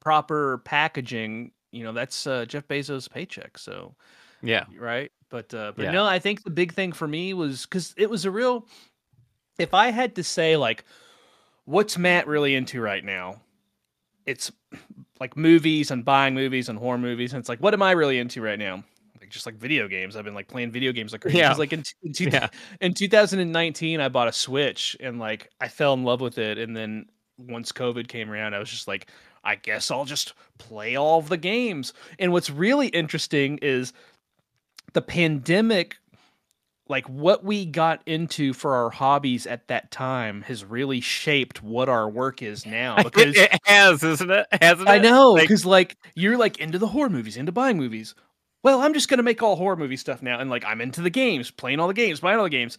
proper 0.00 0.58
packaging, 0.58 1.52
you 1.72 1.84
know, 1.84 1.92
that's 1.92 2.26
uh, 2.26 2.44
Jeff 2.46 2.66
Bezos' 2.68 3.10
paycheck. 3.10 3.58
So, 3.58 3.96
yeah, 4.42 4.64
right? 4.78 5.10
But 5.30 5.52
uh, 5.52 5.72
but 5.76 5.84
Yeah. 5.86 5.90
no, 5.92 6.06
I 6.06 6.18
think 6.20 6.44
the 6.44 6.50
big 6.50 6.72
thing 6.72 6.92
for 6.92 7.08
me 7.08 7.34
was 7.34 7.66
because 7.66 7.92
it 7.96 8.08
was 8.08 8.24
a 8.24 8.30
real. 8.30 8.66
If 9.58 9.74
I 9.74 9.90
had 9.90 10.14
to 10.16 10.22
say 10.22 10.56
like, 10.56 10.84
what's 11.64 11.98
Matt 11.98 12.26
really 12.26 12.54
into 12.54 12.80
right 12.80 13.04
now? 13.04 13.40
It's 14.26 14.50
like 15.20 15.36
movies 15.36 15.90
and 15.90 16.04
buying 16.04 16.34
movies 16.34 16.68
and 16.68 16.78
horror 16.78 16.98
movies, 16.98 17.32
and 17.32 17.40
it's 17.40 17.48
like, 17.48 17.60
what 17.60 17.74
am 17.74 17.82
I 17.82 17.92
really 17.92 18.18
into 18.18 18.42
right 18.42 18.58
now? 18.58 18.84
Like 19.20 19.30
just 19.30 19.46
like 19.46 19.56
video 19.56 19.88
games. 19.88 20.14
I've 20.16 20.24
been 20.24 20.34
like 20.34 20.48
playing 20.48 20.70
video 20.72 20.92
games 20.92 21.12
like 21.12 21.22
crazy. 21.22 21.38
Yeah. 21.38 21.52
Like 21.54 21.72
in, 21.72 21.82
in, 22.02 22.12
two- 22.12 22.24
Yeah. 22.32 22.48
in 22.80 22.92
2019, 22.94 24.00
I 24.00 24.08
bought 24.08 24.28
a 24.28 24.32
Switch 24.32 24.96
and 25.00 25.18
like 25.18 25.50
I 25.60 25.68
fell 25.68 25.94
in 25.94 26.04
love 26.04 26.20
with 26.20 26.38
it, 26.38 26.58
and 26.58 26.76
then 26.76 27.06
once 27.38 27.72
COVID 27.72 28.08
came 28.08 28.30
around, 28.30 28.54
I 28.54 28.58
was 28.58 28.70
just 28.70 28.88
like, 28.88 29.08
I 29.44 29.54
guess 29.54 29.90
I'll 29.90 30.04
just 30.04 30.34
play 30.58 30.96
all 30.96 31.18
of 31.18 31.28
the 31.28 31.36
games. 31.36 31.92
And 32.18 32.32
what's 32.32 32.50
really 32.50 32.88
interesting 32.88 33.58
is 33.62 33.92
the 34.92 35.02
pandemic 35.02 35.96
like 36.88 37.08
what 37.08 37.42
we 37.44 37.66
got 37.66 38.00
into 38.06 38.52
for 38.52 38.74
our 38.74 38.90
hobbies 38.90 39.46
at 39.46 39.66
that 39.68 39.90
time 39.90 40.42
has 40.42 40.64
really 40.64 41.00
shaped 41.00 41.62
what 41.62 41.88
our 41.88 42.08
work 42.08 42.42
is 42.42 42.64
now 42.64 42.96
because 43.02 43.36
it, 43.36 43.52
it 43.52 43.60
has, 43.64 44.02
isn't 44.04 44.30
it? 44.30 44.46
Hasn't 44.62 44.88
I 44.88 44.98
know 44.98 45.34
because 45.36 45.64
like, 45.66 45.96
you're 46.14 46.36
like 46.38 46.58
into 46.58 46.78
the 46.78 46.86
horror 46.86 47.10
movies, 47.10 47.36
into 47.36 47.52
buying 47.52 47.76
movies. 47.76 48.14
Well, 48.62 48.80
I'm 48.80 48.94
just 48.94 49.08
gonna 49.08 49.22
make 49.22 49.42
all 49.42 49.56
horror 49.56 49.76
movie 49.76 49.96
stuff 49.96 50.22
now, 50.22 50.40
and 50.40 50.50
like 50.50 50.64
I'm 50.64 50.80
into 50.80 51.00
the 51.00 51.10
games, 51.10 51.50
playing 51.50 51.78
all 51.80 51.88
the 51.88 51.94
games, 51.94 52.20
buying 52.20 52.38
all 52.38 52.44
the 52.44 52.50
games. 52.50 52.78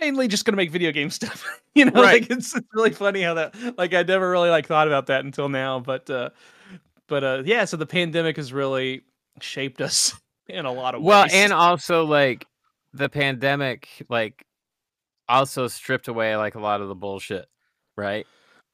Mainly 0.00 0.28
just 0.28 0.44
gonna 0.44 0.56
make 0.56 0.70
video 0.70 0.92
game 0.92 1.08
stuff. 1.20 1.44
you 1.74 1.86
know, 1.86 2.02
Right. 2.02 2.20
like 2.22 2.30
it's, 2.30 2.54
it's 2.54 2.66
really 2.74 2.90
funny 2.90 3.22
how 3.22 3.34
that 3.34 3.54
like 3.78 3.94
I 3.94 4.02
never 4.02 4.30
really 4.30 4.50
like 4.50 4.66
thought 4.66 4.86
about 4.88 5.06
that 5.06 5.24
until 5.24 5.48
now. 5.48 5.80
But 5.80 6.08
uh 6.10 6.30
but 7.06 7.24
uh 7.24 7.42
yeah, 7.46 7.64
so 7.64 7.76
the 7.76 7.86
pandemic 7.86 8.36
has 8.36 8.52
really 8.52 9.02
shaped 9.40 9.80
us 9.80 10.14
in 10.48 10.66
a 10.66 10.72
lot 10.72 10.94
of 10.94 11.00
ways. 11.02 11.06
well, 11.06 11.26
and 11.32 11.52
also 11.52 12.04
like 12.04 12.46
the 12.96 13.08
pandemic, 13.08 13.88
like 14.08 14.44
also 15.28 15.68
stripped 15.68 16.08
away 16.08 16.36
like 16.36 16.54
a 16.54 16.60
lot 16.60 16.80
of 16.80 16.88
the 16.88 16.94
bullshit, 16.94 17.46
right? 17.96 18.26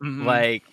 Mhm. 0.03 0.25
Like 0.27 0.65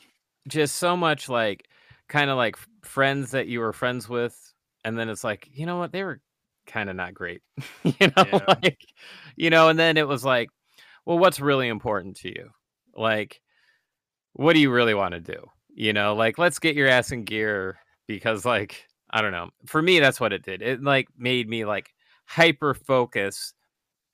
just 0.47 0.76
so 0.78 0.97
much 0.97 1.30
like 1.30 1.68
kind 2.10 2.30
of 2.30 2.38
like 2.38 2.58
friends 2.84 3.32
that 3.32 3.47
you 3.47 3.60
were 3.62 3.74
friends 3.74 4.10
with, 4.10 4.38
and 4.86 4.97
then 5.00 5.10
it's 5.10 5.24
like, 5.24 5.50
you 5.54 5.66
know 5.66 5.78
what, 5.80 5.91
they 5.91 6.04
were 6.04 6.22
kind 6.68 6.89
of 6.89 6.95
not 6.95 7.14
great, 7.14 7.41
you 7.84 8.12
know, 8.18 8.26
Yeah. 8.26 8.45
like 8.64 8.80
you 9.38 9.50
know, 9.50 9.70
and 9.70 9.80
then 9.80 9.97
it 9.97 10.08
was 10.08 10.26
like, 10.26 10.50
well, 11.06 11.20
what's 11.20 11.39
really 11.39 11.68
important 11.70 12.18
to 12.18 12.30
you? 12.30 12.52
Like, 12.95 13.41
what 14.34 14.54
do 14.54 14.60
you 14.60 14.72
really 14.72 14.93
want 14.93 15.14
to 15.14 15.20
do? 15.20 15.45
You 15.74 15.93
know, 15.93 16.16
like 16.16 16.38
let's 16.38 16.60
get 16.60 16.76
your 16.76 16.88
ass 16.88 17.12
in 17.12 17.24
gear 17.24 17.80
because 18.08 18.45
like 18.45 18.86
I 19.12 19.22
don't 19.22 19.32
know. 19.32 19.50
For 19.66 19.82
me, 19.82 20.00
that's 20.00 20.20
what 20.20 20.34
it 20.34 20.43
did. 20.43 20.62
It 20.62 20.82
like 20.84 21.08
made 21.18 21.47
me 21.50 21.66
like 21.66 21.93
hyper 22.30 22.74
focus 22.74 23.54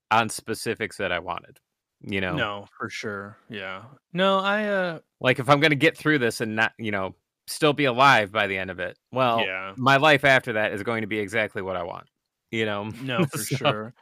on 0.09 0.29
specifics 0.29 0.97
that 0.97 1.11
I 1.11 1.19
wanted. 1.19 1.59
You 2.01 2.21
know, 2.21 2.35
no, 2.35 2.67
for 2.77 2.89
sure. 2.89 3.37
Yeah. 3.49 3.83
No, 4.13 4.39
I 4.39 4.65
uh 4.65 4.99
like 5.19 5.39
if 5.39 5.49
I'm 5.49 5.59
gonna 5.59 5.75
get 5.75 5.97
through 5.97 6.19
this 6.19 6.39
and 6.41 6.55
not, 6.55 6.73
you 6.77 6.91
know, 6.91 7.15
still 7.47 7.73
be 7.73 7.85
alive 7.85 8.31
by 8.31 8.47
the 8.47 8.57
end 8.57 8.69
of 8.71 8.79
it, 8.79 8.97
well, 9.11 9.41
yeah. 9.41 9.73
my 9.75 9.97
life 9.97 10.23
after 10.23 10.53
that 10.53 10.71
is 10.73 10.83
going 10.83 11.01
to 11.01 11.07
be 11.07 11.19
exactly 11.19 11.61
what 11.61 11.75
I 11.75 11.83
want. 11.83 12.07
You 12.51 12.65
know, 12.65 12.85
No, 13.01 13.25
for 13.31 13.37
So- 13.39 13.55
sure. 13.55 13.93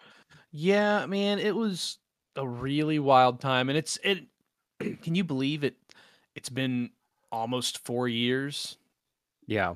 Yeah, 0.51 1.07
man, 1.07 1.39
it 1.39 1.55
was 1.55 1.97
a 2.35 2.47
really 2.47 2.99
wild 2.99 3.39
time, 3.41 3.69
and 3.69 3.77
it's 3.77 3.97
it. 4.03 4.25
Can 5.01 5.15
you 5.15 5.23
believe 5.23 5.63
it? 5.63 5.75
It's 6.35 6.49
been 6.49 6.91
almost 7.31 7.83
four 7.85 8.07
years. 8.07 8.77
Yeah. 9.47 9.75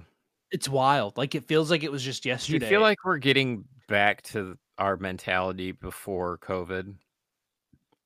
It's 0.51 0.69
wild. 0.69 1.17
Like 1.17 1.33
it 1.33 1.47
feels 1.47 1.71
like 1.71 1.83
it 1.83 1.91
was 1.91 2.03
just 2.03 2.25
yesterday. 2.25 2.65
you 2.65 2.69
feel 2.69 2.81
like 2.81 3.03
we're 3.03 3.17
getting 3.17 3.65
back 3.87 4.21
to 4.23 4.57
our 4.77 4.97
mentality 4.97 5.71
before 5.71 6.37
COVID? 6.39 6.95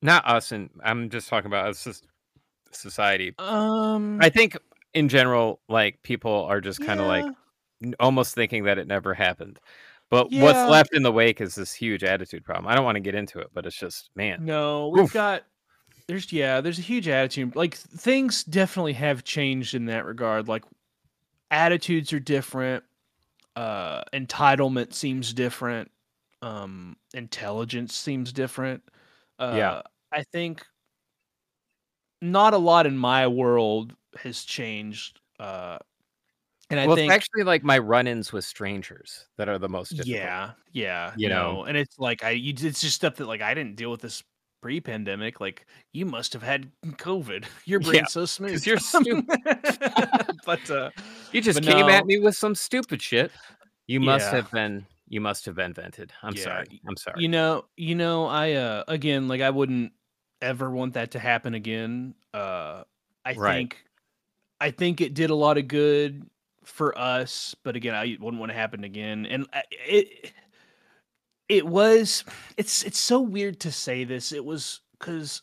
Not 0.02 0.26
us, 0.28 0.52
and 0.52 0.70
I'm 0.84 1.10
just 1.10 1.30
talking 1.30 1.48
about 1.48 1.68
us 1.68 1.86
as 1.86 2.02
society. 2.72 3.34
um, 3.40 4.18
I 4.22 4.30
think 4.30 4.58
in 4.94 5.10
general, 5.10 5.62
like 5.70 6.02
people 6.04 6.46
are 6.46 6.62
just 6.62 6.82
kind 6.82 7.00
of 7.00 7.06
like 7.08 7.26
yeah, 7.26 7.32
n- 7.84 7.96
almost 8.00 8.34
thinking 8.34 8.64
that 8.64 8.78
it 8.78 8.88
never 8.88 9.14
happened. 9.14 9.60
But 10.10 10.32
Yeah. 10.32 10.44
what's 10.44 10.70
left 10.70 10.94
in 10.94 11.04
the 11.04 11.12
wake 11.12 11.40
is 11.40 11.56
this 11.56 11.74
huge 11.74 12.04
attitude 12.04 12.44
problem. 12.44 12.68
I 12.68 12.76
don't 12.76 12.84
want 12.84 12.96
to 12.98 13.00
get 13.02 13.16
into 13.16 13.40
it, 13.40 13.48
but 13.54 13.66
it's 13.66 13.78
just 13.78 14.10
man. 14.16 14.44
no, 14.46 14.90
we've 14.90 15.04
Oof. 15.06 15.14
got. 15.14 15.44
There's 16.08 16.32
yeah, 16.34 16.60
there's 16.62 16.80
a 16.80 16.82
huge 16.82 17.08
attitude. 17.08 17.56
Like 17.56 17.76
things 17.76 18.44
definitely 18.44 18.94
have 18.94 19.24
changed 19.24 19.76
in 19.76 19.86
that 19.86 20.06
regard. 20.06 20.48
Like 20.48 20.66
attitudes 21.52 22.12
are 22.12 22.20
different. 22.20 22.84
Uh, 23.56 24.04
entitlement 24.14 24.93
seems 24.93 25.34
different. 25.34 25.91
Um, 26.41 26.97
intelligence 27.14 27.95
seems 27.95 28.32
different. 28.34 28.84
Uh, 29.39 29.54
Yeah. 29.58 29.82
I 30.12 30.24
think 30.24 30.66
not 32.22 32.54
a 32.54 32.58
lot 32.58 32.86
in 32.86 32.97
my 32.97 33.28
world 33.28 33.95
has 34.18 34.43
changed. 34.43 35.20
Uh, 35.39 35.78
and 36.70 36.80
I 36.80 36.88
well, 36.88 36.95
think 36.95 37.12
it's 37.12 37.16
actually 37.16 37.43
like 37.43 37.64
my 37.64 37.78
run-ins 37.80 38.34
with 38.34 38.45
strangers 38.45 39.28
that 39.38 39.49
are 39.49 39.60
the 39.60 39.70
most 39.70 39.91
difficult. 39.91 40.08
yeah, 40.08 40.52
yeah, 40.72 41.14
You 41.16 41.30
know? 41.30 41.54
no, 41.54 41.64
and 41.66 41.78
it's 41.78 41.99
like 41.99 42.24
I, 42.24 42.32
you, 42.32 42.54
it's 42.58 42.82
just 42.82 42.95
stuff 42.95 43.16
that 43.18 43.28
like 43.28 43.41
I 43.41 43.54
didn't 43.54 43.76
deal 43.76 43.91
with 43.91 44.02
this 44.02 44.24
pre-pandemic. 44.62 45.41
Like 45.41 45.66
you 45.93 46.05
must 46.05 46.34
have 46.34 46.43
had 46.43 46.72
COVID. 46.86 47.45
Your 47.66 47.82
Yeah, 47.82 47.89
brain's 47.89 48.12
so 48.12 48.26
smooth. 48.26 48.66
you're 48.66 48.78
stupid. 48.80 49.26
but 50.45 50.70
uh, 50.70 50.91
You 51.32 51.41
just 51.41 51.62
came 51.64 51.88
no. 51.88 51.89
at 51.89 52.05
me 52.05 52.20
with 52.20 52.36
some 52.36 52.55
stupid 52.55 53.01
shit. 53.01 53.32
You 53.88 53.99
must 53.99 54.28
Yeah. 54.32 54.38
have 54.38 54.51
been. 54.51 54.86
You 55.09 55.20
must 55.20 55.45
have 55.45 55.55
been 55.55 55.74
vented. 55.74 56.14
I'm 56.24 56.34
Yeah, 56.36 56.43
sorry. 56.43 56.82
I'm 56.88 56.95
sorry. 56.95 57.22
you 57.22 57.28
know, 57.28 57.66
you 57.76 57.95
know, 57.95 58.28
I 58.28 58.53
uh 58.53 58.84
again, 58.88 59.28
like 59.28 59.41
I 59.41 59.49
wouldn't 59.49 59.91
ever 60.41 60.70
want 60.72 60.93
that 60.93 61.12
to 61.12 61.20
happen 61.20 61.53
again. 61.53 62.16
Uh, 62.34 62.84
I 63.26 63.34
Right. 63.34 63.55
think, 63.57 63.84
I 64.62 64.72
think 64.72 65.01
it 65.01 65.14
did 65.14 65.30
a 65.30 65.36
lot 65.36 65.57
of 65.57 65.68
good 65.68 66.26
for 66.64 66.97
us, 66.97 67.53
but 67.64 67.76
again, 67.76 67.93
I 67.93 68.16
wouldn't 68.22 68.39
want 68.39 68.51
to 68.51 68.57
happen 68.57 68.84
again. 68.86 69.26
And 69.26 69.45
I- 69.51 69.64
it, 69.72 70.32
it 71.52 71.68
was, 71.68 72.24
it's 72.56 72.82
it's 72.84 72.97
so 72.97 73.20
weird 73.20 73.60
to 73.60 73.74
say 73.74 74.06
this. 74.06 74.32
It 74.32 74.45
was 74.45 74.80
because 74.97 75.41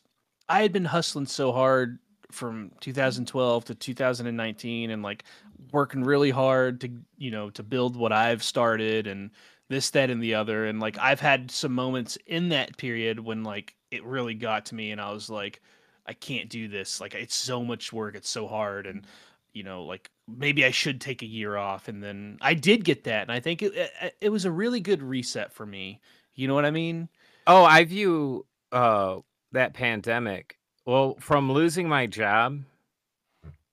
I 0.48 0.62
had 0.62 0.72
been 0.72 0.86
hustling 0.86 1.26
so 1.26 1.52
hard 1.52 1.98
from 2.32 2.72
2012 2.80 3.66
to 3.66 3.74
2019, 3.74 4.90
and 4.90 5.02
like 5.02 5.24
working 5.70 6.02
really 6.02 6.30
hard 6.30 6.80
to 6.80 6.90
you 7.18 7.30
know 7.30 7.50
to 7.50 7.62
build 7.62 7.94
what 7.94 8.10
I've 8.10 8.42
started 8.42 9.06
and 9.06 9.30
this, 9.68 9.90
that, 9.90 10.08
and 10.08 10.22
the 10.22 10.34
other. 10.34 10.64
And 10.64 10.80
like 10.80 10.96
I've 10.98 11.20
had 11.20 11.50
some 11.50 11.74
moments 11.74 12.16
in 12.26 12.48
that 12.48 12.78
period 12.78 13.20
when 13.20 13.44
like 13.44 13.74
it 13.90 14.02
really 14.02 14.34
got 14.34 14.64
to 14.66 14.74
me, 14.74 14.92
and 14.92 15.02
I 15.02 15.12
was 15.12 15.28
like, 15.28 15.60
I 16.06 16.14
can't 16.14 16.48
do 16.48 16.68
this. 16.68 17.02
Like 17.02 17.14
it's 17.14 17.34
so 17.34 17.62
much 17.62 17.92
work. 17.92 18.14
It's 18.14 18.30
so 18.30 18.48
hard, 18.48 18.86
and 18.86 19.06
you 19.52 19.62
know, 19.62 19.84
like 19.84 20.10
maybe 20.26 20.64
I 20.64 20.70
should 20.70 21.00
take 21.00 21.22
a 21.22 21.26
year 21.26 21.56
off. 21.56 21.88
And 21.88 22.02
then 22.02 22.38
I 22.40 22.54
did 22.54 22.84
get 22.84 23.04
that, 23.04 23.22
and 23.22 23.32
I 23.32 23.40
think 23.40 23.62
it 23.62 23.74
it, 23.74 24.16
it 24.20 24.28
was 24.30 24.44
a 24.44 24.50
really 24.50 24.80
good 24.80 25.02
reset 25.02 25.52
for 25.52 25.66
me. 25.66 26.00
You 26.34 26.48
know 26.48 26.54
what 26.54 26.64
I 26.64 26.70
mean? 26.70 27.08
Oh, 27.46 27.64
I 27.64 27.84
view 27.84 28.46
uh 28.72 29.18
that 29.52 29.74
pandemic. 29.74 30.58
Well, 30.86 31.16
from 31.20 31.50
losing 31.52 31.88
my 31.88 32.06
job 32.06 32.62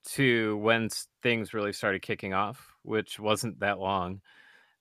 to 0.09 0.57
when 0.57 0.89
things 1.23 1.53
really 1.53 1.73
started 1.73 2.01
kicking 2.01 2.33
off, 2.33 2.73
which 2.83 3.19
wasn't 3.19 3.59
that 3.59 3.79
long. 3.79 4.21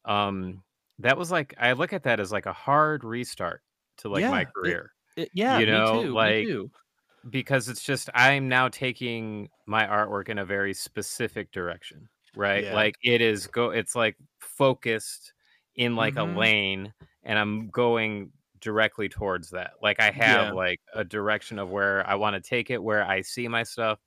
Um, 0.04 0.62
that 0.98 1.16
was 1.16 1.30
like 1.30 1.54
I 1.58 1.72
look 1.72 1.92
at 1.92 2.02
that 2.04 2.20
as 2.20 2.30
like 2.30 2.46
a 2.46 2.52
hard 2.52 3.04
restart 3.04 3.62
to 3.98 4.08
like 4.08 4.20
Yeah, 4.22 4.30
my 4.30 4.42
it- 4.42 4.52
career 4.54 4.92
It- 5.16 5.30
yeah, 5.32 5.58
You 5.58 5.66
know, 5.66 5.94
me 5.94 6.02
too. 6.04 6.12
like, 6.14 6.36
me 6.36 6.46
too. 6.46 6.70
Because 7.30 7.68
it's 7.68 7.82
just 7.84 8.10
I'm 8.14 8.48
now 8.48 8.68
taking 8.68 9.48
my 9.66 9.86
artwork 9.86 10.28
in 10.28 10.38
a 10.38 10.44
very 10.44 10.74
specific 10.74 11.52
direction, 11.52 12.08
right? 12.34 12.66
Yeah. 12.66 12.70
Like 12.70 12.96
it 13.02 13.20
is 13.20 13.46
go 13.46 13.70
it's 13.70 13.94
like 13.94 14.16
focused 14.40 15.32
in 15.76 15.96
like 15.96 16.16
Mhm. 16.16 16.16
a 16.16 16.24
lane 16.24 16.94
and 17.22 17.38
I'm 17.38 17.68
going 17.70 18.32
directly 18.60 19.08
towards 19.08 19.50
that. 19.50 19.72
Like 19.82 20.00
I 20.00 20.10
have 20.10 20.48
Yeah. 20.48 20.52
like 20.52 20.80
a 20.94 21.04
direction 21.04 21.58
of 21.58 21.70
where 21.70 22.06
I 22.08 22.14
want 22.14 22.34
to 22.34 22.40
take 22.48 22.70
it, 22.70 22.82
where 22.82 23.04
I 23.06 23.20
see 23.22 23.48
my 23.48 23.62
stuff, 23.62 24.00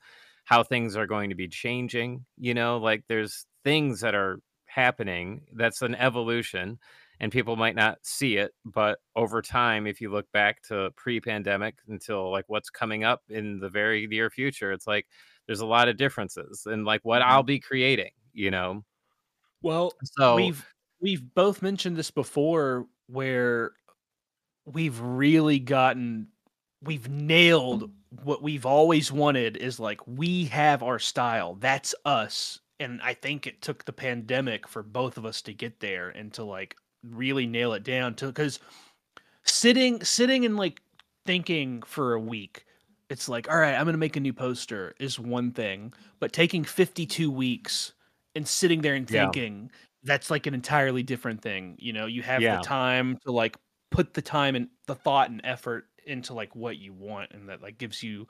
how 0.46 0.64
things 0.64 0.96
are 0.96 1.08
going 1.08 1.30
to 1.30 1.36
be 1.36 1.48
changing, 1.48 2.26
you 2.38 2.54
know, 2.54 2.78
like 2.78 3.04
there's 3.08 3.46
things 3.64 4.02
that 4.02 4.16
are 4.16 4.40
happening 4.66 5.46
that's 5.54 5.82
an 5.82 5.96
evolution 5.96 6.80
and 7.20 7.32
people 7.32 7.56
might 7.56 7.76
not 7.76 7.98
see 8.04 8.38
it 8.38 8.52
but 8.66 9.00
over 9.16 9.42
time 9.42 9.88
if 9.88 10.00
you 10.02 10.12
look 10.12 10.32
back 10.32 10.62
to 10.62 10.92
pre-pandemic 10.96 11.76
until 11.88 12.32
like 12.32 12.46
what's 12.48 12.70
coming 12.70 13.04
up 13.04 13.22
in 13.30 13.60
the 13.60 13.70
very 13.70 14.08
near 14.08 14.30
future 14.30 14.72
it's 14.72 14.88
like 14.88 15.06
there's 15.48 15.62
a 15.62 15.66
lot 15.66 15.88
of 15.88 15.98
differences 15.98 16.68
in 16.70 16.84
like 16.84 17.02
what. 17.04 17.22
I'll 17.22 17.42
mm-hmm. 17.42 17.48
be 17.48 17.60
creating 17.60 18.12
you 18.34 18.52
know 18.52 18.84
Well, 19.62 19.94
so 20.04 20.36
we've 20.36 20.66
we've 21.02 21.24
both 21.34 21.62
mentioned 21.62 21.98
this 21.98 22.12
before 22.12 22.86
where 23.08 23.72
we've 24.66 25.00
really 25.00 25.60
gotten 25.60 26.28
we've 26.84 27.10
nailed 27.10 27.90
what 28.24 28.42
we've 28.42 28.66
always 28.66 29.12
wanted 29.12 29.58
is 29.58 29.80
like 29.80 30.06
we 30.08 30.46
have 30.46 30.84
our 30.84 31.00
style 31.00 31.56
that's 31.56 31.96
us 32.06 32.60
and 32.80 33.02
i 33.02 33.14
think 33.14 33.48
it 33.48 33.62
took 33.62 33.84
the 33.86 33.94
pandemic 33.94 34.68
for 34.68 34.84
both 34.84 35.18
of 35.18 35.26
us 35.26 35.42
to 35.42 35.54
get 35.54 35.80
there 35.80 36.10
and 36.10 36.34
to 36.34 36.44
like 36.44 36.76
really 37.12 37.46
nail 37.48 37.74
it 37.74 37.84
down 37.84 38.16
to 38.16 38.28
because 38.28 38.60
sitting 39.46 40.04
sitting 40.04 40.46
and 40.46 40.58
like 40.58 40.82
thinking 41.26 41.82
for 41.84 42.14
a 42.14 42.20
week 42.20 42.66
it's 43.10 43.30
like 43.30 43.50
all 43.50 43.58
right 43.58 43.76
i'm 43.76 43.86
gonna 43.86 43.98
make 43.98 44.16
a 44.16 44.20
new 44.20 44.34
poster 44.34 44.94
is 45.00 45.20
one 45.20 45.52
thing 45.52 45.94
but 46.20 46.34
taking 46.34 46.64
52 46.64 47.32
weeks 47.32 47.94
and 48.36 48.48
sitting 48.48 48.82
there 48.82 48.96
and 48.96 49.10
Yeah. 49.10 49.34
thinking 49.34 49.72
that's 50.04 50.30
like 50.32 50.48
an 50.48 50.54
entirely 50.54 51.04
different 51.04 51.42
thing 51.42 51.76
you 51.80 51.94
know 51.94 52.06
you 52.06 52.22
have 52.22 52.44
Yeah. 52.44 52.50
the 52.50 52.58
time 52.58 53.18
to 53.26 53.32
like 53.32 53.58
put 53.92 54.14
the 54.14 54.22
time 54.22 54.56
and 54.56 54.70
the 54.88 54.96
thought 54.96 55.30
and 55.30 55.42
effort 55.44 55.86
into 56.06 56.34
like 56.34 56.56
what 56.56 56.78
you 56.78 56.94
want 56.94 57.32
and 57.34 57.50
that 57.50 57.62
like 57.62 57.78
gives 57.78 58.04
you 58.04 58.28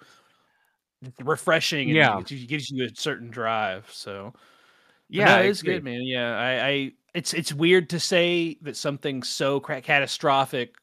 refreshing 1.23 1.91
and 1.91 1.95
Yeah. 1.95 2.15
gives 2.15 2.31
you, 2.31 2.47
gives 2.47 2.69
you 2.71 2.85
a 2.85 2.89
certain 2.95 3.29
drive 3.29 3.89
so 3.91 4.33
yeah 5.09 5.37
no, 5.37 5.41
it's 5.43 5.61
good 5.61 5.83
man 5.83 6.01
yeah 6.03 6.37
I, 6.37 6.67
I 6.67 6.91
it's 7.13 7.33
it's 7.33 7.53
weird 7.53 7.89
to 7.91 7.99
say 7.99 8.57
that 8.61 8.75
something 8.77 9.23
so 9.23 9.59
cra- 9.59 9.81
catastrophic 9.81 10.75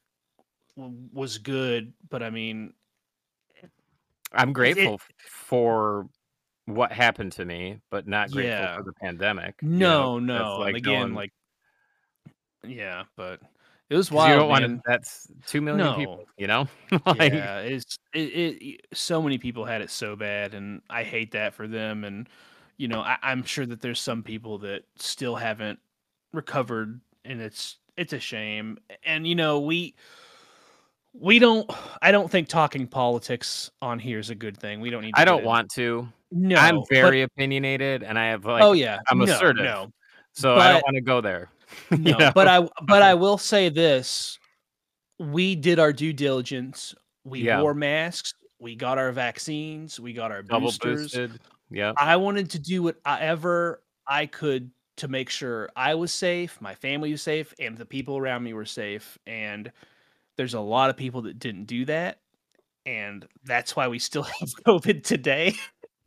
w- 0.75 0.95
was 1.13 1.37
good, 1.37 1.93
but 2.09 2.21
I 2.21 2.29
mean, 2.29 2.73
I'm 4.33 4.51
grateful 4.51 4.95
f- 4.95 5.09
for 5.29 6.09
what 6.65 6.91
happened 6.91 7.31
to 7.33 7.45
me, 7.45 7.79
but 7.89 8.07
not 8.07 8.31
grateful 8.31 8.51
Yeah. 8.51 8.75
for 8.77 8.83
the 8.83 8.93
pandemic. 8.93 9.55
you 9.61 9.69
know, 9.69 10.19
no, 10.19 10.37
no. 10.39 10.57
like 10.59 10.75
again, 10.75 11.01
going- 11.01 11.13
like, 11.13 11.31
yeah, 12.67 13.03
but 13.15 13.39
it 13.89 13.95
was 13.95 14.11
wild. 14.11 14.31
you 14.31 14.35
don't 14.37 14.49
want 14.49 14.65
to. 14.65 14.81
That's 14.85 15.27
two 15.45 15.61
million 15.61 15.95
people. 15.95 16.25
You 16.37 16.47
know, 16.47 16.67
like 17.05 17.31
yeah, 17.33 17.59
it's 17.59 17.97
it, 18.13 18.19
it. 18.19 18.81
So 18.93 19.21
many 19.21 19.37
people 19.37 19.63
had 19.63 19.81
it 19.81 19.91
so 19.91 20.15
bad, 20.15 20.53
and 20.53 20.81
I 20.89 21.03
hate 21.03 21.31
that 21.31 21.53
for 21.53 21.67
them. 21.67 22.03
And 22.03 22.27
you 22.77 22.87
know, 22.87 23.01
I, 23.01 23.17
I'm 23.23 23.43
sure 23.43 23.65
that 23.65 23.81
there's 23.81 23.99
some 23.99 24.23
people 24.23 24.57
that 24.59 24.83
still 24.97 25.35
haven't 25.35 25.79
recovered, 26.33 26.99
and 27.23 27.41
it's 27.41 27.77
it's 27.97 28.13
a 28.13 28.19
shame. 28.19 28.77
And 29.03 29.27
you 29.27 29.35
know, 29.35 29.59
we 29.61 29.95
we 31.13 31.39
don't. 31.39 31.69
I 32.01 32.11
don't 32.11 32.29
think 32.29 32.47
talking 32.47 32.87
politics 32.87 33.71
on 33.81 33.99
here 33.99 34.19
is 34.19 34.29
a 34.29 34.35
good 34.35 34.57
thing. 34.57 34.81
We 34.81 34.89
don't 34.89 35.03
need. 35.03 35.15
To 35.15 35.21
I 35.21 35.25
don't 35.25 35.43
want 35.43 35.71
to. 35.71 36.07
No, 36.31 36.57
I'm 36.57 36.79
but- 36.79 36.89
very 36.89 37.21
opinionated, 37.21 38.03
and 38.03 38.19
I 38.19 38.27
have 38.27 38.45
like. 38.45 38.63
oh 38.63 38.73
yeah, 38.73 38.99
I'm 39.09 39.19
no, 39.19 39.25
assertive. 39.25 39.63
No, 39.63 39.91
so 40.33 40.55
I 40.55 40.73
don't 40.73 40.83
want 40.83 40.95
to 40.95 41.01
go 41.01 41.21
there. 41.21 41.49
you 41.91 42.15
know? 42.17 42.31
But 42.33 42.47
I 42.47 42.67
but 42.83 43.01
I 43.01 43.13
will 43.15 43.37
say 43.37 43.69
this: 43.69 44.37
we 45.19 45.55
did 45.55 45.79
our 45.79 45.93
due 45.93 46.13
diligence. 46.13 46.93
We 47.23 47.41
Yeah. 47.41 47.61
wore 47.61 47.73
masks. 47.73 48.33
We 48.59 48.75
got 48.75 48.97
our 48.97 49.11
vaccines. 49.11 49.99
We 49.99 50.13
got 50.13 50.31
our 50.31 50.41
double 50.41 50.67
boosters. 50.67 51.01
boosted. 51.13 51.39
Yeah. 51.69 51.93
I 51.97 52.17
wanted 52.17 52.49
to 52.51 52.59
do 52.59 52.83
whatever 52.83 53.81
I 54.07 54.25
could 54.25 54.71
to 54.97 55.07
make 55.07 55.29
sure 55.29 55.69
I 55.75 55.95
was 55.95 56.11
safe, 56.11 56.59
my 56.61 56.75
family 56.75 57.11
was 57.11 57.21
safe, 57.21 57.53
and 57.59 57.77
the 57.77 57.85
people 57.85 58.17
around 58.17 58.43
me 58.43 58.53
were 58.53 58.65
safe. 58.65 59.17
And 59.27 59.71
there's 60.37 60.53
a 60.53 60.59
lot 60.59 60.89
of 60.89 60.97
people 60.97 61.23
that 61.23 61.39
didn't 61.39 61.65
do 61.65 61.85
that. 61.85 62.19
And 62.85 63.25
that's 63.45 63.75
why 63.75 63.87
we 63.87 63.99
still 63.99 64.23
have 64.39 64.49
COVID 64.67 65.03
today. 65.03 65.55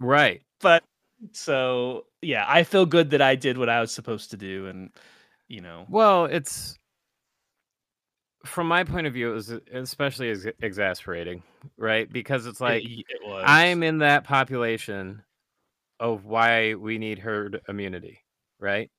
Right. 0.01 0.43
but 0.60 0.85
so, 1.32 2.06
yeah, 2.22 2.44
I 2.48 2.64
feel 2.64 2.86
good 2.86 3.10
that 3.10 3.22
I 3.22 3.35
did 3.35 3.59
what 3.59 3.68
I 3.68 3.80
was 3.80 3.93
supposed 3.93 4.30
to 4.32 4.36
do. 4.36 4.66
And, 4.66 4.90
you 5.48 5.60
know, 5.60 5.86
Well, 5.89 6.26
it's 6.26 6.78
from 8.44 8.68
my 8.68 8.85
point 8.85 9.06
of 9.06 9.12
view, 9.12 9.30
it 9.30 9.35
was 9.35 9.51
especially 9.72 10.30
ex- 10.30 10.47
exasperating, 10.62 11.43
right? 11.76 12.10
Because 12.10 12.47
it's 12.47 12.60
like 12.60 12.85
it, 12.85 13.05
it. 13.09 13.43
I'm 13.44 13.82
in 13.82 13.98
that 13.98 14.24
population 14.24 15.22
of 16.00 16.24
why 16.24 16.74
we 16.74 16.98
need 16.98 17.18
herd 17.18 17.60
immunity, 17.68 18.20
right? 18.58 18.90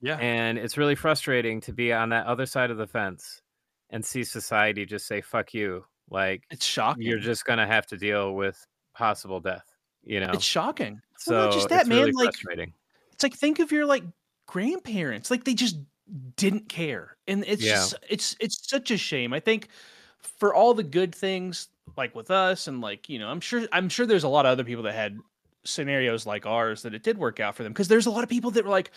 yeah. 0.00 0.16
And 0.18 0.58
it's 0.58 0.76
really 0.76 0.96
frustrating 0.96 1.60
to 1.62 1.72
be 1.72 1.92
on 1.92 2.08
that 2.10 2.26
other 2.26 2.44
side 2.46 2.70
of 2.72 2.76
the 2.78 2.86
fence 2.88 3.40
and 3.90 4.04
see 4.04 4.24
society 4.24 4.84
just 4.84 5.06
say 5.06 5.20
"fuck 5.20 5.54
you," 5.54 5.84
like 6.10 6.42
It's 6.50 6.64
shocking. 6.66 7.02
you're 7.04 7.18
just 7.20 7.44
gonna 7.44 7.66
have 7.66 7.86
to 7.88 7.96
deal 7.96 8.34
with 8.34 8.58
possible 8.94 9.38
death, 9.40 9.64
you 10.02 10.18
know. 10.20 10.30
It's 10.32 10.44
shocking. 10.44 11.00
so 11.18 11.32
well, 11.34 11.44
not 11.46 11.54
just 11.54 11.68
that, 11.68 11.80
it's 11.82 11.88
man. 11.88 11.98
really 11.98 12.12
like, 12.12 12.24
frustrating. 12.34 12.72
it's 13.12 13.22
like 13.22 13.34
think 13.34 13.60
of 13.60 13.70
your 13.70 13.86
like 13.86 14.02
grandparents 14.46 15.30
like 15.30 15.44
they 15.44 15.54
just 15.54 15.76
didn't 16.36 16.68
care 16.68 17.16
and 17.28 17.44
it's 17.46 17.62
Yeah. 17.62 17.74
just 17.76 17.94
it's 18.10 18.36
it's 18.40 18.68
such 18.68 18.90
a 18.90 18.98
shame 18.98 19.32
i 19.32 19.40
think 19.40 19.68
for 20.18 20.52
all 20.54 20.74
the 20.74 20.82
good 20.82 21.14
things 21.14 21.68
like 21.96 22.14
with 22.14 22.30
us 22.30 22.66
and 22.66 22.80
like 22.80 23.08
you 23.08 23.18
know 23.18 23.28
i'm 23.28 23.40
sure 23.40 23.66
i'm 23.72 23.88
sure 23.88 24.04
there's 24.04 24.24
a 24.24 24.28
lot 24.28 24.44
of 24.44 24.50
other 24.52 24.64
people 24.64 24.82
that 24.82 24.94
had 24.94 25.16
scenarios 25.64 26.26
like 26.26 26.46
ours 26.46 26.82
that 26.82 26.94
it 26.94 27.02
did 27.02 27.18
work 27.18 27.40
out 27.40 27.54
for 27.54 27.62
them 27.62 27.72
because 27.72 27.88
there's 27.88 28.06
a 28.06 28.10
lot 28.10 28.22
of 28.24 28.28
people 28.30 28.50
that 28.50 28.64
were 28.64 28.70
like 28.70 28.90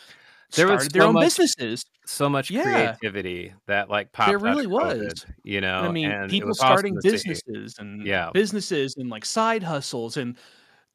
There 0.52 0.68
was 0.68 0.84
started 0.86 0.92
their 0.94 1.02
so 1.04 1.08
own 1.10 1.14
much 1.14 1.24
businesses 1.26 1.86
so 2.06 2.30
much 2.30 2.50
Yeah. 2.52 2.64
creativity 2.64 3.54
that 3.68 3.90
like 3.90 4.12
popped. 4.12 4.30
there 4.30 4.38
really 4.40 4.68
was 4.68 4.98
COVID, 4.98 5.26
you 5.44 5.60
know. 5.62 5.80
I 5.82 5.92
mean, 5.92 6.10
and 6.12 6.30
people 6.30 6.50
awesome 6.52 6.66
starting 6.68 7.02
see. 7.02 7.10
businesses 7.12 7.76
and 7.80 8.06
Yeah. 8.06 8.30
businesses 8.34 8.96
and 8.98 9.10
like 9.10 9.26
side 9.26 9.64
hustles 9.64 10.18
and 10.18 10.38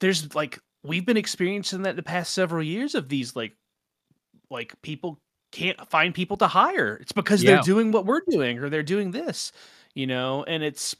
there's 0.01 0.35
like 0.35 0.59
we've 0.83 1.05
been 1.05 1.17
experiencing 1.17 1.83
that 1.83 1.97
the 1.97 2.03
past 2.03 2.33
several 2.33 2.63
years 2.63 2.95
of 2.95 3.09
these 3.09 3.35
like 3.37 3.57
like 4.51 4.81
people 4.83 5.21
can't 5.53 5.89
find 5.91 6.15
people 6.15 6.37
to 6.39 6.47
hire. 6.47 6.97
It's 7.01 7.13
because 7.13 7.43
Yeah. 7.43 7.55
they're 7.57 7.63
doing 7.63 7.91
what 7.93 8.07
we're 8.07 8.23
doing 8.29 8.59
or 8.61 8.69
they're 8.71 8.83
doing 8.83 9.11
this, 9.11 9.53
you 9.95 10.07
know, 10.07 10.45
and 10.45 10.63
it's 10.63 10.95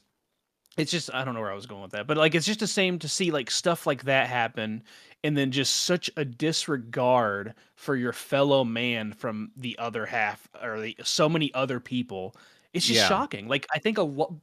it's 0.77 0.91
just 0.91 1.13
I 1.13 1.23
don't 1.25 1.33
know 1.33 1.41
where 1.41 1.51
I 1.51 1.55
was 1.55 1.65
going 1.65 1.81
with 1.81 1.91
that, 1.91 2.07
but 2.07 2.17
like 2.17 2.33
it's 2.35 2.45
just 2.45 2.59
the 2.61 2.67
same 2.67 2.99
to 2.99 3.07
see 3.07 3.31
like 3.31 3.51
stuff 3.51 3.85
like 3.85 4.03
that 4.03 4.27
happen 4.27 4.83
and 5.23 5.37
then 5.37 5.51
just 5.51 5.81
such 5.81 6.09
a 6.17 6.25
disregard 6.25 7.53
for 7.75 7.95
your 7.95 8.13
fellow 8.13 8.63
man 8.63 9.13
from 9.13 9.51
the 9.57 9.77
other 9.77 10.05
half 10.05 10.47
or 10.63 10.79
the, 10.81 10.95
so 11.03 11.27
many 11.29 11.53
other 11.53 11.79
people. 11.79 12.35
It's 12.73 12.85
just 12.87 13.01
Yeah. 13.01 13.07
shocking. 13.07 13.47
Like 13.47 13.67
I 13.73 13.79
think 13.79 13.97
a 13.97 14.03
lot 14.03 14.33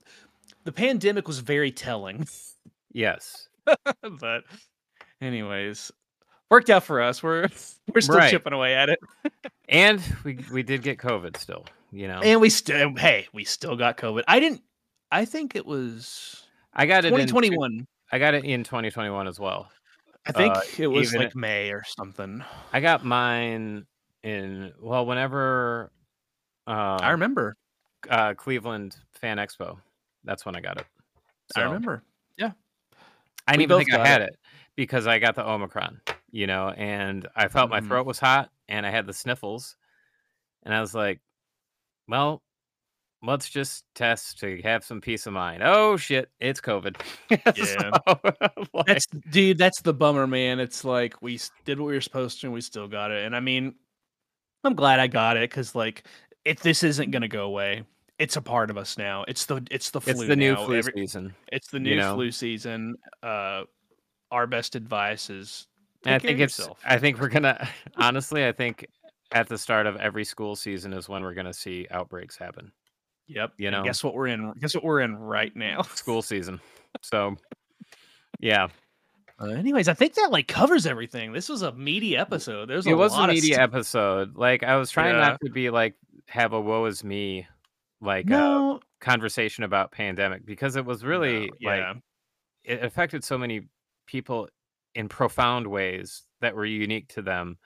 the 0.65 0.73
pandemic 0.73 1.27
was 1.27 1.39
very 1.41 1.71
telling. 1.73 2.27
Yes. 2.93 3.49
but 4.21 4.45
anyways, 5.21 5.91
worked 6.51 6.71
out 6.71 6.85
for 6.85 7.01
us. 7.03 7.23
We're 7.23 7.49
we're 7.95 8.01
still 8.01 8.17
Right. 8.17 8.31
chipping 8.31 8.53
away 8.53 8.75
at 8.75 8.89
it. 8.91 9.01
And 9.71 10.01
we 10.25 10.39
we 10.51 10.63
did 10.63 10.81
get 10.81 10.97
COVID 10.97 11.37
still, 11.37 11.67
you 11.93 12.09
know. 12.09 12.21
And 12.23 12.41
we 12.41 12.49
still 12.49 12.95
hey, 12.97 13.27
we 13.35 13.45
still 13.45 13.77
got 13.77 13.99
COVID. 13.99 14.23
I 14.27 14.41
didn't 14.41 14.63
I 15.11 15.25
think 15.25 15.57
it 15.57 15.65
was 15.65 16.47
I 16.75 16.87
got 16.87 17.05
it 17.05 17.13
in 17.13 17.27
2021. 17.27 17.87
I 18.13 18.19
got 18.19 18.35
it 18.35 18.45
in 18.45 18.65
2021 18.65 19.27
as 19.27 19.39
well. 19.41 19.71
I 20.27 20.33
think 20.33 20.55
uh, 20.55 20.61
it 20.79 20.87
was 20.87 21.15
even 21.15 21.27
like 21.27 21.35
May 21.35 21.71
or 21.71 21.83
something. 21.85 22.45
I 22.73 22.81
got 22.81 23.05
mine 23.05 23.87
in 24.23 24.73
well, 24.81 25.07
whenever 25.07 25.91
uh, 26.67 26.99
I 27.01 27.11
remember. 27.11 27.57
uh, 28.09 28.35
Cleveland 28.35 28.97
Fan 29.13 29.39
Expo. 29.39 29.79
That's 30.25 30.45
when 30.45 30.55
I 30.57 30.61
got 30.61 30.79
it. 30.79 30.87
I 31.57 31.63
remember. 31.63 32.03
Yeah. 32.37 32.53
I 33.47 33.53
didn't 33.53 33.63
even 33.63 33.79
think 33.79 33.95
I 33.95 34.07
had 34.07 34.21
it. 34.21 34.37
because 34.77 35.07
I 35.07 35.19
got 35.19 35.35
the 35.35 35.49
Omicron, 35.49 36.01
you 36.31 36.47
know, 36.47 36.69
and 36.71 37.27
I 37.35 37.49
felt 37.49 37.71
my 37.71 37.81
Mhm. 37.81 37.89
throat 37.89 38.07
was 38.07 38.19
hot 38.21 38.51
and 38.69 38.87
I 38.87 38.91
had 38.91 39.07
the 39.07 39.13
sniffles, 39.15 39.77
and 40.65 40.75
I 40.75 40.81
was 40.81 40.95
like, 40.95 41.21
well. 42.07 42.43
Let's 43.23 43.49
just 43.49 43.85
test 43.95 44.39
to 44.41 44.61
have 44.63 44.85
some 44.85 45.01
peace 45.01 45.27
of 45.27 45.33
mind. 45.33 45.63
Oh 45.65 45.97
shit, 45.97 46.31
it's 46.41 46.61
COVID. 46.61 46.97
Yeah. 47.31 47.53
So, 47.65 48.21
like, 48.73 48.87
That's 48.87 49.07
dude, 49.07 49.59
that's 49.59 49.81
the 49.83 49.93
bummer, 49.93 50.27
man. 50.27 50.61
It's 50.61 50.85
like 50.85 51.21
we 51.21 51.41
did 51.65 51.81
what 51.81 51.87
we 51.87 51.95
were 51.95 52.01
supposed 52.01 52.41
to 52.41 52.47
and 52.47 52.55
we 52.55 52.61
still 52.61 52.87
got 52.89 53.11
it. 53.11 53.25
And 53.27 53.35
I 53.35 53.41
mean, 53.41 53.75
I'm 54.65 54.75
glad 54.75 55.01
I 55.01 55.09
got 55.09 55.37
it 55.37 55.51
because 55.51 55.75
like 55.75 56.05
if 56.45 56.61
this 56.61 56.83
isn't 56.85 57.11
gonna 57.11 57.29
go 57.29 57.45
away, 57.45 57.85
it's 58.19 58.37
a 58.37 58.43
part 58.43 58.71
of 58.71 58.77
us 58.79 58.97
now. 58.97 59.25
It's 59.27 59.47
the 59.47 59.67
it's 59.71 59.91
the 59.91 60.01
flu. 60.01 60.13
it's 60.13 60.27
the 60.27 60.37
new 60.37 60.55
now. 60.55 60.65
flu 60.67 60.77
Every- 60.79 60.93
season. 60.95 61.35
It's 61.53 61.69
the 61.69 61.79
you 61.79 61.85
new 61.85 61.97
know? 61.97 62.15
flu 62.15 62.31
season. 62.31 62.97
Uh 63.23 63.63
our 64.31 64.47
best 64.47 64.75
advice 64.77 65.31
is 65.31 65.67
I 66.05 66.19
think 66.19 66.39
it's. 66.41 66.59
yourself. 66.59 66.79
I 66.85 66.99
think 66.99 67.21
we're 67.21 67.29
gonna. 67.29 67.69
honestly, 67.97 68.47
I 68.47 68.53
think 68.53 68.87
at 69.33 69.49
the 69.49 69.59
start 69.59 69.87
of 69.87 69.97
every 69.97 70.25
school 70.25 70.55
season 70.55 70.93
is 70.93 71.09
when 71.09 71.23
we're 71.23 71.35
gonna 71.35 71.53
see 71.53 71.87
outbreaks 71.91 72.37
happen. 72.37 72.71
Yep. 73.29 73.53
you 73.59 73.69
and 73.69 73.77
know. 73.77 73.85
guess 73.85 74.03
what 74.03 74.15
we're 74.15 74.27
in 74.29 74.53
guess 74.61 74.75
what 74.75 74.85
we're 74.85 75.01
in 75.01 75.17
right 75.17 75.55
now. 75.55 75.83
School 75.95 76.23
season. 76.23 76.61
So, 77.03 77.37
yeah, 78.41 78.69
Uh, 79.41 79.47
anyways, 79.49 79.87
I 79.89 79.95
think 79.95 80.15
that 80.15 80.31
like 80.33 80.49
covers 80.49 80.87
everything. 80.87 81.33
This 81.33 81.49
was 81.49 81.63
a 81.63 81.73
meaty 81.73 82.17
episode. 82.17 82.69
There's 82.69 82.87
a 82.87 82.91
it 82.91 82.95
was 82.95 83.13
a 83.13 83.17
lot 83.17 83.29
of 83.31 83.35
media 83.35 83.55
stuff. 83.55 83.65
episode. 83.75 84.37
Like 84.37 84.63
I 84.63 84.77
was 84.77 84.91
trying 84.91 85.15
Yeah. 85.15 85.21
not 85.29 85.41
to 85.45 85.51
be 85.51 85.71
like 85.71 85.95
have 86.27 86.53
a 86.53 86.61
woe 86.61 86.85
is 86.87 87.05
me 87.05 87.47
like 88.01 88.31
uh, 88.31 88.79
conversation 89.01 89.65
about 89.65 89.93
pandemic 89.93 90.45
because 90.47 90.77
it 90.77 90.85
was 90.85 91.05
really 91.05 91.47
no, 91.47 91.53
yeah. 91.61 91.89
like 91.93 91.97
it 92.65 92.85
affected 92.85 93.25
so 93.25 93.39
many 93.39 93.63
people 94.07 94.49
in 94.95 95.09
profound 95.09 95.67
ways 95.67 96.23
that 96.41 96.55
were 96.55 96.65
unique 96.65 97.09
to 97.09 97.23
them, 97.23 97.59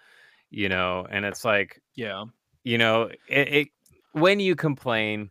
you 0.51 0.69
know. 0.69 1.07
And 1.11 1.25
it's 1.25 1.45
like 1.45 1.81
yeah. 1.95 2.25
you 2.65 2.79
know 2.79 3.11
it, 3.29 3.49
it 3.49 3.69
when 4.13 4.41
you 4.41 4.55
complain 4.57 5.31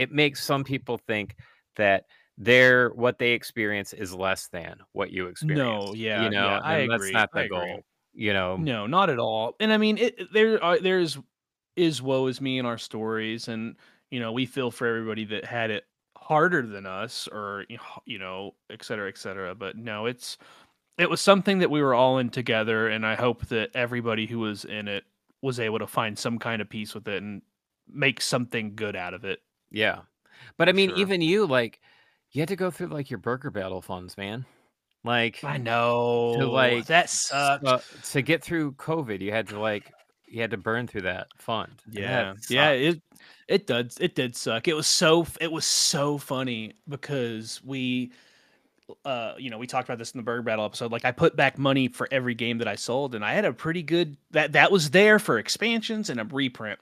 it 0.00 0.12
makes 0.12 0.44
some 0.44 0.64
people 0.64 0.98
think 0.98 1.36
that 1.76 2.06
their 2.38 2.90
what 2.94 3.18
they 3.18 3.32
experience 3.32 3.92
is 3.92 4.14
less 4.14 4.48
than 4.48 4.78
what 4.92 5.10
you 5.12 5.26
experience 5.28 5.84
No, 5.84 5.92
yeah, 5.94 6.22
you 6.22 6.30
know 6.30 6.48
yeah, 6.48 6.60
I 6.62 6.78
and 6.78 6.88
that's 6.90 7.12
agree, 7.12 7.12
not 7.12 7.30
I 7.34 7.42
the 7.42 7.44
agree. 7.44 7.76
goal 7.76 7.84
you 8.14 8.32
know 8.32 8.64
No, 8.64 8.86
not 8.86 9.10
at 9.10 9.18
all. 9.18 9.56
And 9.60 9.72
I 9.72 9.78
mean, 9.78 9.98
it 9.98 10.32
there 10.32 10.62
are 10.62 10.78
there's 10.80 11.18
is 11.76 12.02
woe 12.02 12.26
is 12.28 12.40
me 12.40 12.58
in 12.58 12.66
our 12.66 12.78
stories, 12.78 13.48
and 13.48 13.76
you 14.10 14.20
know 14.20 14.32
we 14.32 14.46
feel 14.46 14.70
for 14.70 14.86
everybody 14.86 15.24
that 15.26 15.44
had 15.46 15.70
it 15.70 15.86
harder 16.16 16.66
than 16.66 16.86
us, 16.86 17.28
or 17.28 17.66
you 17.70 17.78
know, 17.78 18.02
you 18.06 18.18
know, 18.18 18.56
et 18.70 18.84
cetera, 18.84 19.08
et 19.08 19.18
cetera. 19.18 19.54
But 19.54 19.76
no, 19.76 20.06
it's 20.06 20.38
it 20.98 21.10
was 21.10 21.20
something 21.22 21.58
that 21.60 21.70
we 21.70 21.82
were 21.82 21.94
all 21.94 22.18
in 22.18 22.30
together, 22.30 22.88
and 22.88 23.06
I 23.06 23.16
hope 23.16 23.46
that 23.48 23.70
everybody 23.74 24.26
who 24.26 24.40
was 24.40 24.64
in 24.64 24.88
it 24.88 25.04
was 25.42 25.60
able 25.60 25.78
to 25.80 25.86
find 25.86 26.18
some 26.18 26.38
kind 26.38 26.62
of 26.62 26.68
peace 26.70 26.94
with 26.94 27.08
it 27.08 27.22
and 27.22 27.42
make 27.88 28.20
something 28.20 28.76
good 28.76 28.96
out 28.96 29.14
of 29.14 29.24
it. 29.24 29.40
Yeah 29.70 30.00
but 30.56 30.68
i 30.68 30.72
mean 30.72 30.90
Sure. 30.90 30.98
even 30.98 31.20
you 31.20 31.46
like 31.46 31.80
you 32.32 32.40
had 32.40 32.48
to 32.48 32.56
go 32.56 32.70
through 32.70 32.88
like 32.88 33.10
your 33.10 33.18
burger 33.18 33.50
battle 33.50 33.80
funds 33.80 34.16
man 34.16 34.44
like 35.02 35.42
I 35.42 35.56
know 35.56 36.32
like, 36.32 36.86
that 36.86 37.08
sucks. 37.08 37.64
uh, 37.66 37.80
to 38.12 38.22
get 38.22 38.42
through 38.42 38.72
covid 38.72 39.20
you 39.20 39.32
had 39.32 39.48
to 39.48 39.58
like 39.58 39.92
you 40.30 40.40
had 40.40 40.52
to 40.52 40.56
burn 40.56 40.86
through 40.86 41.02
that 41.02 41.26
fund. 41.36 41.72
and 41.86 42.04
that 42.04 42.36
Yeah, 42.48 42.70
yeah, 42.70 42.70
it 42.70 43.02
it 43.48 43.66
does 43.66 43.98
it 44.00 44.14
did 44.14 44.36
suck. 44.36 44.68
It 44.68 44.74
was 44.74 44.86
so 44.86 45.26
it 45.40 45.50
was 45.50 45.64
so 45.64 46.18
funny 46.18 46.74
because 46.88 47.60
we 47.64 48.12
uh 49.04 49.34
you 49.38 49.50
know, 49.50 49.58
we 49.58 49.66
talked 49.66 49.88
about 49.88 49.98
this 49.98 50.12
in 50.12 50.18
the 50.18 50.24
burger 50.24 50.42
Battle 50.42 50.64
episode. 50.64 50.92
Like 50.92 51.04
I 51.04 51.10
put 51.10 51.36
back 51.36 51.58
money 51.58 51.88
for 51.88 52.08
every 52.10 52.34
game 52.34 52.58
that 52.58 52.68
I 52.68 52.76
sold 52.76 53.14
and 53.14 53.24
I 53.24 53.34
had 53.34 53.44
a 53.44 53.52
pretty 53.52 53.82
good 53.82 54.16
that 54.30 54.52
that 54.52 54.70
was 54.70 54.90
there 54.90 55.18
for 55.18 55.38
expansions 55.38 56.10
and 56.10 56.20
a 56.20 56.24
reprint. 56.24 56.78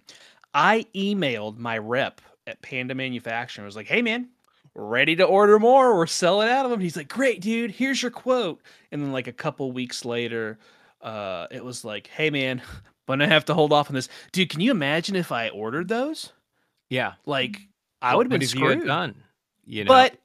I 0.55 0.86
emailed 0.94 1.56
my 1.59 1.78
rep 1.78 2.20
at 2.49 2.62
Panda 2.62 2.95
Manufacturing. 2.95 3.65
Was 3.65 3.77
like, 3.77 3.87
"Hey 3.87 4.03
man, 4.03 4.29
ready 4.75 5.15
to 5.16 5.25
order 5.25 5.59
more. 5.59 5.97
We're 5.97 6.07
selling 6.07 6.49
out 6.49 6.65
of 6.65 6.70
them." 6.70 6.81
He's 6.81 6.97
like, 6.97 7.09
"Great, 7.09 7.41
dude. 7.41 7.70
Here's 7.70 8.01
your 8.03 8.11
quote." 8.11 8.61
And 8.91 9.03
then 9.03 9.12
like 9.12 9.27
a 9.27 9.33
couple 9.33 9.70
weeks 9.73 10.05
later, 10.05 10.59
uh 11.03 11.47
it 11.51 11.65
was 11.65 11.85
like, 11.85 12.09
"Hey 12.09 12.31
man, 12.31 12.61
I'm 13.09 13.19
gonna 13.19 13.29
have 13.29 13.45
to 13.47 13.55
hold 13.55 13.73
off 13.73 13.89
on 13.91 13.95
this." 13.95 14.09
Dude, 14.33 14.51
can 14.51 14.61
you 14.61 14.70
imagine 14.70 15.15
if 15.16 15.31
I 15.33 15.49
ordered 15.51 15.89
those? 15.89 16.33
yeah. 16.91 17.12
Like 17.27 17.61
I 18.03 18.16
would 18.16 18.27
have 18.27 18.31
been 18.31 18.41
would 18.41 18.53
you 18.55 18.61
have 18.65 18.73
screwed. 18.73 18.87
done? 18.87 19.15
You 19.66 19.85
know, 19.85 19.89
But 19.89 20.16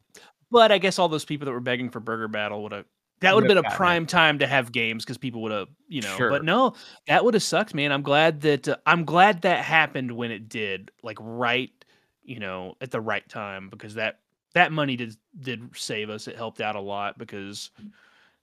but 0.51 0.71
I 0.71 0.77
guess 0.77 0.99
all 0.99 1.09
those 1.09 1.25
people 1.25 1.45
that 1.45 1.51
were 1.51 1.59
begging 1.59 1.89
for 1.89 1.99
Burger 1.99 2.27
Battle 2.27 2.63
would 2.63 2.71
have 2.71 2.85
that 3.21 3.33
would 3.35 3.43
have 3.45 3.47
been 3.49 3.57
a 3.57 3.61
gotten 3.63 3.73
it. 3.73 3.77
prime 3.77 4.05
time 4.05 4.39
to 4.39 4.47
have 4.47 4.71
games 4.71 5.03
because 5.05 5.17
people 5.17 5.41
would 5.43 5.51
have 5.51 5.67
you 5.87 6.01
know. 6.01 6.15
Sure. 6.17 6.29
But 6.29 6.43
no, 6.45 6.73
that 7.07 7.23
would 7.25 7.33
have 7.33 7.43
sucked, 7.43 7.73
man. 7.73 7.91
I'm 7.91 8.01
glad 8.03 8.41
that 8.41 8.67
uh, 8.67 8.77
I'm 8.85 9.05
glad 9.05 9.41
that 9.43 9.63
happened 9.65 10.11
when 10.11 10.31
it 10.31 10.47
did, 10.49 10.91
like 11.03 11.17
right, 11.21 11.71
you 12.23 12.39
know, 12.39 12.75
at 12.81 12.91
the 12.91 13.01
right 13.01 13.27
time 13.27 13.69
because 13.69 13.95
that 13.95 14.19
that 14.53 14.71
money 14.71 14.95
did 14.95 15.15
did 15.39 15.75
save 15.75 16.09
us. 16.09 16.27
It 16.27 16.35
helped 16.35 16.61
out 16.61 16.75
a 16.75 16.81
lot 16.81 17.17
because 17.17 17.71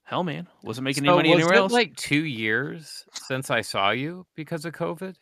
hell, 0.03 0.23
man, 0.23 0.47
wasn't 0.63 0.85
making 0.85 1.05
so 1.05 1.09
any 1.09 1.15
money 1.15 1.29
was 1.29 1.43
anywhere 1.43 1.55
it 1.55 1.61
else. 1.63 1.71
like 1.71 1.95
two 1.95 2.25
years 2.25 3.05
since 3.13 3.49
I 3.49 3.61
saw 3.61 3.91
you 3.91 4.25
because 4.35 4.65
of 4.65 4.73
COVID? 4.73 5.15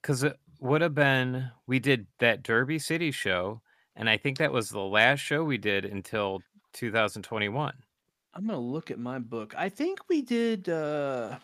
Because 0.00 0.22
it 0.22 0.38
would 0.60 0.80
have 0.80 0.94
been 0.94 1.50
we 1.66 1.78
did 1.78 2.06
that 2.18 2.42
Derby 2.42 2.78
City 2.78 3.10
show, 3.10 3.60
and 3.96 4.08
I 4.08 4.16
think 4.16 4.38
that 4.38 4.52
was 4.52 4.70
the 4.70 4.80
last 4.80 5.20
show 5.20 5.44
we 5.44 5.58
did 5.58 5.84
until 5.84 6.40
2021. 6.74 7.74
I'm 8.32 8.46
gonna 8.46 8.58
look 8.58 8.90
at 8.90 8.98
my 8.98 9.18
book. 9.18 9.54
I 9.56 9.68
think 9.68 10.08
we 10.08 10.22
did. 10.22 10.68
uh 10.68 11.36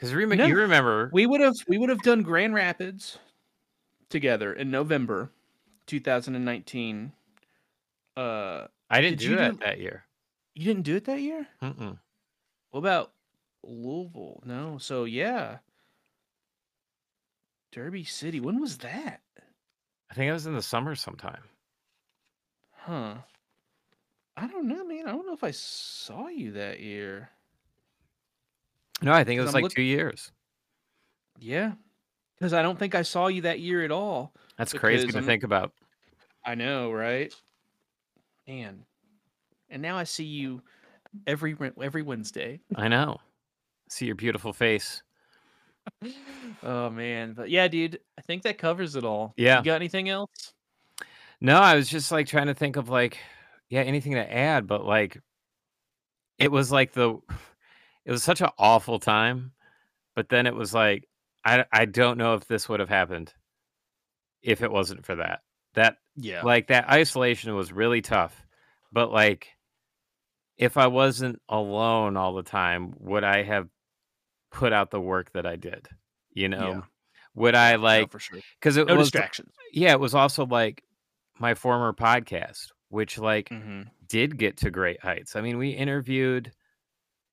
Because 0.00 0.14
rem- 0.14 0.30
No, 0.30 0.46
you 0.46 0.56
remember 0.56 1.10
We 1.12 1.26
would 1.26 1.42
have 1.42 1.54
we 1.68 1.76
would 1.76 1.90
have 1.90 2.00
done 2.02 2.22
Grand 2.22 2.54
Rapids 2.54 3.18
together 4.08 4.52
in 4.52 4.70
November 4.70 5.30
2019. 5.86 7.12
Uh 8.16 8.66
I 8.88 9.00
didn't 9.02 9.18
did 9.18 9.28
do 9.28 9.36
that 9.36 9.52
do- 9.52 9.56
that 9.58 9.78
year. 9.78 10.04
you 10.54 10.64
didn't 10.64 10.84
do 10.84 10.96
it 10.96 11.04
that 11.04 11.20
year? 11.20 11.46
Mm-mm. 11.62 11.98
What 12.70 12.78
about 12.78 13.12
Louisville? 13.62 14.42
No. 14.46 14.78
So 14.78 15.04
yeah. 15.04 15.58
Derby 17.72 18.04
City. 18.04 18.40
When 18.40 18.58
was 18.60 18.78
that? 18.78 19.20
I 20.10 20.14
think 20.14 20.28
it 20.28 20.32
was 20.32 20.46
in 20.46 20.54
the 20.54 20.62
summer 20.62 20.94
sometime. 20.94 21.42
Huh. 22.72 23.14
I 24.36 24.46
don't 24.48 24.66
know, 24.66 24.84
man. 24.84 25.06
I 25.06 25.12
don't 25.12 25.26
know 25.26 25.34
if 25.34 25.44
I 25.44 25.50
saw 25.52 26.28
you 26.28 26.52
that 26.52 26.80
year. 26.80 27.28
No, 29.02 29.12
I 29.12 29.24
think 29.24 29.38
it 29.38 29.42
was 29.42 29.54
like 29.54 29.62
look- 29.64 29.72
two 29.74 29.82
years. 29.82 30.30
Yeah. 31.38 31.72
Because 32.38 32.52
I 32.52 32.62
don't 32.62 32.78
think 32.78 32.94
I 32.94 33.02
saw 33.02 33.26
you 33.26 33.42
that 33.42 33.60
year 33.60 33.84
at 33.84 33.90
all. 33.90 34.32
That's 34.56 34.72
crazy 34.72 35.06
to 35.08 35.16
I'm- 35.16 35.26
think 35.26 35.42
about. 35.42 35.72
I 36.44 36.54
know, 36.54 36.90
right? 36.90 37.34
Man. 38.48 38.84
And 39.68 39.82
now 39.82 39.96
I 39.96 40.04
see 40.04 40.24
you 40.24 40.62
every 41.26 41.56
every 41.80 42.02
Wednesday. 42.02 42.60
I 42.74 42.88
know. 42.88 43.18
See 43.88 44.06
your 44.06 44.14
beautiful 44.16 44.52
face. 44.52 45.02
Oh 46.62 46.90
man, 46.90 47.32
but 47.32 47.48
yeah, 47.48 47.66
dude, 47.66 48.00
I 48.18 48.22
think 48.22 48.42
that 48.42 48.58
covers 48.58 48.96
it 48.96 49.04
all. 49.04 49.32
Yeah. 49.36 49.58
You 49.58 49.64
got 49.64 49.76
anything 49.76 50.08
else? 50.10 50.52
No, 51.40 51.56
I 51.56 51.74
was 51.74 51.88
just 51.88 52.12
like 52.12 52.26
trying 52.26 52.48
to 52.48 52.54
think 52.54 52.76
of 52.76 52.88
like, 52.90 53.18
yeah, 53.70 53.80
anything 53.80 54.12
to 54.12 54.32
add, 54.32 54.66
but 54.66 54.84
like, 54.84 55.18
it 56.38 56.52
was 56.52 56.70
like 56.70 56.92
the, 56.92 57.18
it 58.04 58.10
was 58.12 58.22
such 58.22 58.40
an 58.40 58.50
awful 58.58 58.98
time, 58.98 59.52
but 60.14 60.28
then 60.28 60.46
it 60.46 60.54
was 60.54 60.74
like, 60.74 61.08
I 61.44 61.64
I 61.72 61.86
don't 61.86 62.18
know 62.18 62.34
if 62.34 62.46
this 62.46 62.68
would 62.68 62.80
have 62.80 62.88
happened, 62.88 63.34
if 64.42 64.62
it 64.62 64.70
wasn't 64.70 65.04
for 65.04 65.16
that. 65.16 65.40
That 65.74 65.98
Yeah. 66.16 66.42
like 66.44 66.68
that 66.68 66.88
isolation 66.88 67.54
was 67.54 67.72
really 67.72 68.02
tough, 68.02 68.46
but 68.92 69.10
like, 69.12 69.48
if 70.56 70.76
I 70.76 70.86
wasn't 70.88 71.40
alone 71.48 72.16
all 72.16 72.34
the 72.34 72.42
time, 72.42 72.94
would 72.98 73.24
I 73.24 73.42
have 73.42 73.68
put 74.50 74.72
out 74.72 74.90
the 74.90 75.00
work 75.00 75.32
that 75.32 75.46
I 75.46 75.56
did? 75.56 75.88
You 76.32 76.48
know, 76.48 76.84
would 77.34 77.54
I 77.54 77.76
like 77.76 78.12
for 78.12 78.18
sure. 78.18 78.40
because 78.60 78.76
it 78.76 78.86
No 78.86 78.96
was 78.96 79.10
distractions. 79.10 79.54
yeah, 79.72 79.92
it 79.92 80.00
was 80.00 80.14
also 80.14 80.46
like 80.46 80.84
my 81.38 81.54
former 81.54 81.92
podcast, 81.92 82.68
which 82.88 83.18
like 83.18 83.50
hmm 83.50 83.82
did 84.08 84.38
get 84.38 84.56
to 84.58 84.70
great 84.70 85.00
heights. 85.00 85.36
I 85.36 85.40
mean, 85.40 85.58
we 85.58 85.70
interviewed 85.70 86.52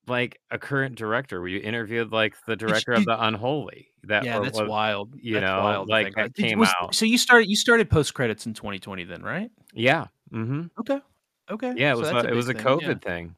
like 0.08 0.40
a 0.52 0.58
current 0.58 0.96
director. 0.96 1.40
where 1.40 1.50
you 1.50 1.60
interviewed 1.60 2.12
like 2.12 2.36
the 2.46 2.56
director 2.56 2.92
of 2.94 3.06
the 3.06 3.24
Unholy. 3.26 3.90
That 4.04 4.24
Yeah, 4.24 4.40
that's 4.40 4.60
was- 4.60 4.70
wild. 4.70 5.14
you 5.22 5.34
That's 5.36 5.44
know, 5.44 5.64
wild 5.64 5.90
like, 5.90 6.16
that. 6.16 6.34
Did- 6.34 6.46
came 6.50 6.60
was- 6.60 6.74
out. 6.82 6.96
So 6.96 7.06
you 7.06 7.18
started 7.18 7.50
you 7.50 7.56
started 7.56 7.90
post 7.90 8.14
credits 8.14 8.46
in 8.46 8.54
2020 8.54 9.04
then, 9.04 9.22
right? 9.22 9.50
Yeah. 9.74 10.06
Mm-hmm. 10.34 10.68
Okay. 10.80 11.00
Okay. 11.50 11.74
Yeah, 11.78 11.94
it 11.94 11.96
so 11.96 12.02
was 12.14 12.26
a, 12.26 12.28
it 12.30 12.36
was 12.36 12.50
a 12.50 12.54
thing, 12.54 12.64
COVID 12.64 13.04
yeah. 13.04 13.10
thing. 13.10 13.36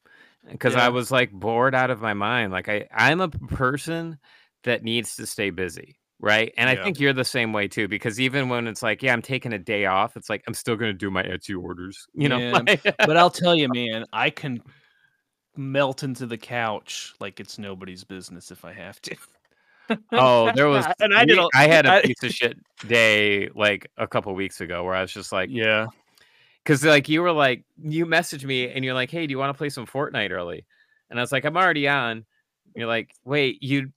Because 0.49 0.73
Yeah. 0.75 0.85
I 0.85 0.89
was 0.89 1.11
like 1.11 1.31
bored 1.31 1.75
out 1.75 1.89
of 1.91 2.01
my 2.01 2.13
mind. 2.13 2.51
Like 2.51 2.69
I, 2.69 2.87
I'm 2.93 3.19
a 3.21 3.29
person 3.29 4.17
that 4.63 4.83
needs 4.83 5.15
to 5.17 5.25
stay 5.25 5.49
busy. 5.51 5.95
Right. 6.21 6.53
And 6.57 6.69
I 6.69 6.75
think 6.75 6.99
you're 6.99 7.13
the 7.13 7.23
same 7.23 7.53
way 7.53 7.69
too, 7.69 7.87
because 7.87 8.19
even 8.19 8.49
when 8.49 8.67
it's 8.67 8.83
like, 8.83 9.01
yeah, 9.01 9.13
I'm 9.13 9.21
taking 9.21 9.53
a 9.53 9.57
day 9.59 9.85
off, 9.85 10.17
it's 10.17 10.29
like 10.29 10.43
I'm 10.47 10.53
still 10.53 10.75
gonna 10.75 10.91
do 10.93 11.09
my 11.09 11.23
Etsy 11.23 11.57
orders. 11.57 12.07
You 12.13 12.27
know, 12.29 12.37
Yeah, 12.67 12.91
But 13.05 13.15
I'll 13.15 13.29
tell 13.29 13.55
you, 13.55 13.69
man, 13.73 14.05
I 14.11 14.29
can 14.29 14.61
melt 15.59 16.03
into 16.03 16.25
the 16.25 16.37
couch 16.37 17.13
like 17.19 17.39
it's 17.39 17.59
nobody's 17.59 18.03
business 18.03 18.49
if 18.49 18.63
I 18.65 18.73
have 18.73 18.99
to. 19.03 19.15
Oh, 20.11 20.51
there 20.53 20.67
was. 20.67 20.85
and 20.99 21.15
I 21.15 21.25
did. 21.25 21.39
we- 21.39 21.43
a- 21.43 21.47
I 21.55 21.67
had 21.67 21.87
a 21.87 21.93
I- 21.93 22.01
piece 22.03 22.21
of 22.21 22.31
shit 22.31 22.59
day 22.87 23.49
like 23.55 23.89
a 23.97 24.07
couple 24.07 24.33
weeks 24.35 24.61
ago 24.61 24.83
where 24.83 24.93
I 24.93 25.01
was 25.01 25.11
just 25.11 25.31
like, 25.31 25.49
yeah. 25.51 25.87
because 26.63 26.85
like 26.85 27.09
you 27.09 27.23
were 27.23 27.31
like, 27.31 27.63
you 27.81 28.05
messaged 28.05 28.43
me 28.43 28.69
and 28.69 28.85
you're 28.85 28.93
like, 28.93 29.09
hey, 29.09 29.25
do 29.25 29.31
you 29.31 29.39
want 29.39 29.51
to 29.51 29.57
play 29.57 29.69
some 29.69 29.87
Fortnite 29.87 30.29
early? 30.29 30.63
And 31.09 31.19
I 31.19 31.23
was 31.23 31.31
like, 31.31 31.43
I'm 31.43 31.57
already 31.57 31.87
on. 31.87 32.23
You're 32.75 32.85
like, 32.87 33.09
wait, 33.25 33.63
you 33.63 33.91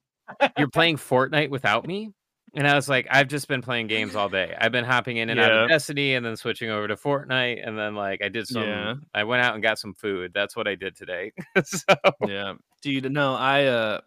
you're 0.57 0.69
playing 0.71 0.97
Fortnite 0.97 1.51
without 1.51 1.87
me? 1.87 2.11
And 2.55 2.69
I 2.69 2.75
was 2.75 2.87
like, 2.89 3.07
I've 3.11 3.29
just 3.29 3.49
been 3.49 3.63
playing 3.63 3.87
games 3.87 4.15
all 4.15 4.29
day. 4.29 4.55
I've 4.59 4.73
been 4.73 4.85
hopping 4.85 5.17
in 5.17 5.31
and 5.31 5.41
out 5.41 5.51
of 5.51 5.71
Yeah. 5.71 5.75
Destiny 5.75 6.15
and 6.15 6.25
then 6.25 6.37
switching 6.37 6.69
over 6.69 6.87
to 6.87 6.97
Fortnite. 6.97 7.67
And 7.67 7.79
then 7.79 7.95
like 7.95 8.23
I 8.23 8.29
did 8.29 8.47
some 8.47 8.63
Yeah. 8.65 8.95
I 9.15 9.25
went 9.25 9.43
out 9.43 9.55
and 9.55 9.63
got 9.63 9.79
some 9.79 9.95
food. 9.95 10.33
That's 10.35 10.55
what 10.55 10.69
I 10.69 10.75
did 10.75 10.95
today. 10.95 11.33
so 11.65 11.95
yeah 12.27 12.55
dude 12.83 13.11
no 13.13 13.35
i 13.35 13.65
uh 13.67 14.01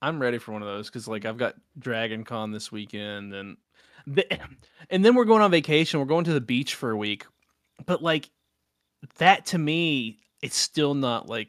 i'm 0.00 0.20
ready 0.22 0.38
for 0.38 0.52
one 0.52 0.62
of 0.62 0.68
those 0.68 0.86
because 0.86 1.08
like 1.08 1.24
i've 1.24 1.36
got 1.36 1.54
dragon 1.78 2.22
con 2.24 2.52
this 2.52 2.70
weekend 2.70 3.34
and 3.34 3.56
the, 4.06 4.24
and 4.90 5.04
then 5.04 5.14
we're 5.16 5.24
going 5.24 5.42
on 5.42 5.50
vacation 5.50 5.98
we're 6.00 6.06
going 6.06 6.24
to 6.24 6.32
the 6.32 6.40
beach 6.40 6.76
for 6.76 6.90
a 6.92 6.96
week 6.96 7.26
but 7.86 8.02
like 8.02 8.30
that 9.18 9.46
to 9.46 9.58
me 9.58 10.18
it's 10.42 10.56
still 10.56 10.94
not 10.94 11.28
like 11.28 11.48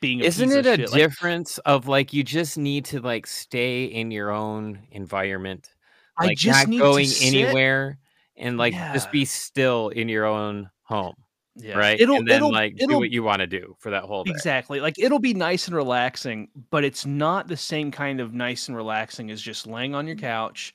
being 0.00 0.20
a 0.20 0.24
Isn't 0.24 0.50
it 0.52 0.66
a 0.66 0.76
shit. 0.76 0.90
Like, 0.90 0.98
difference 0.98 1.58
of 1.58 1.88
like 1.88 2.12
you 2.12 2.24
just 2.24 2.58
need 2.58 2.84
to 2.86 3.00
like 3.00 3.26
stay 3.26 3.84
in 3.84 4.10
your 4.10 4.30
own 4.30 4.80
environment, 4.90 5.70
i 6.18 6.26
like 6.26 6.38
just 6.38 6.68
not 6.68 6.78
going 6.78 7.08
anywhere, 7.22 7.98
and 8.36 8.58
like 8.58 8.72
just 8.72 9.12
be 9.12 9.24
still 9.24 9.90
in 9.90 10.08
your 10.08 10.24
own 10.24 10.70
home, 10.82 11.14
yeah. 11.56 11.76
right? 11.76 12.00
it'll 12.00 12.16
and 12.16 12.28
then 12.28 12.36
it'll, 12.36 12.52
like 12.52 12.76
do 12.76 12.84
it'll 12.84 12.98
what 12.98 13.10
you 13.10 13.22
want 13.22 13.40
to 13.40 13.46
do 13.46 13.76
for 13.78 13.90
that 13.90 14.04
whole 14.04 14.24
day. 14.24 14.32
Exactly. 14.32 14.80
Like 14.80 14.98
it'll 14.98 15.18
be 15.18 15.34
nice 15.34 15.66
and 15.66 15.76
relaxing, 15.76 16.48
but 16.70 16.84
it's 16.84 17.06
not 17.06 17.48
the 17.48 17.56
same 17.56 17.90
kind 17.90 18.20
of 18.20 18.32
nice 18.34 18.68
and 18.68 18.76
relaxing 18.76 19.30
as 19.30 19.40
just 19.40 19.66
laying 19.66 19.94
on 19.94 20.06
your 20.06 20.16
mm. 20.16 20.20
couch, 20.20 20.74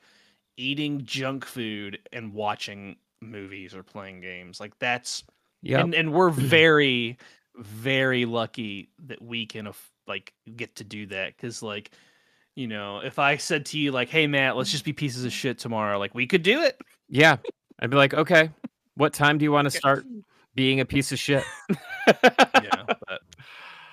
eating 0.58 1.04
junk 1.04 1.46
food 1.46 2.00
and 2.14 2.34
watching 2.34 2.96
movies 3.22 3.76
or 3.76 3.84
playing 3.84 4.22
games. 4.22 4.60
Like 4.60 4.78
that's 4.80 5.24
Yeah, 5.62 5.82
and 5.82 5.94
and 5.94 6.14
we're 6.14 6.30
very 6.30 7.18
very 7.58 8.26
lucky 8.26 8.90
that 9.06 9.22
we 9.22 9.46
can 9.46 9.68
af- 9.68 9.92
like 10.08 10.34
get 10.56 10.76
to 10.76 10.84
do 10.84 11.08
that 11.08 11.38
cuz 11.38 11.64
like 11.64 11.92
you 12.56 12.68
know, 12.68 13.00
if 13.00 13.20
I 13.20 13.36
said 13.36 13.66
to 13.68 13.80
you 13.80 13.92
like, 13.92 14.08
"Hey 14.08 14.28
Matt, 14.28 14.56
let's 14.56 14.72
just 14.72 14.86
be 14.86 14.94
pieces 14.94 15.26
of 15.26 15.34
shit 15.34 15.60
tomorrow." 15.60 16.00
Like 16.00 16.16
we 16.16 16.26
could 16.26 16.44
do 16.44 16.62
it. 16.62 16.80
yeah. 17.10 17.38
I'd 17.80 17.90
be 17.90 17.98
like, 17.98 18.14
okay, 18.14 18.50
what 18.96 19.14
time 19.14 19.38
do 19.38 19.44
you 19.44 19.52
want 19.52 19.66
to 19.66 19.72
start 19.72 20.06
being 20.56 20.80
a 20.80 20.86
piece 20.86 21.12
of 21.12 21.20
shit? 21.20 21.44
yeah, 22.08 22.84
but 22.88 23.22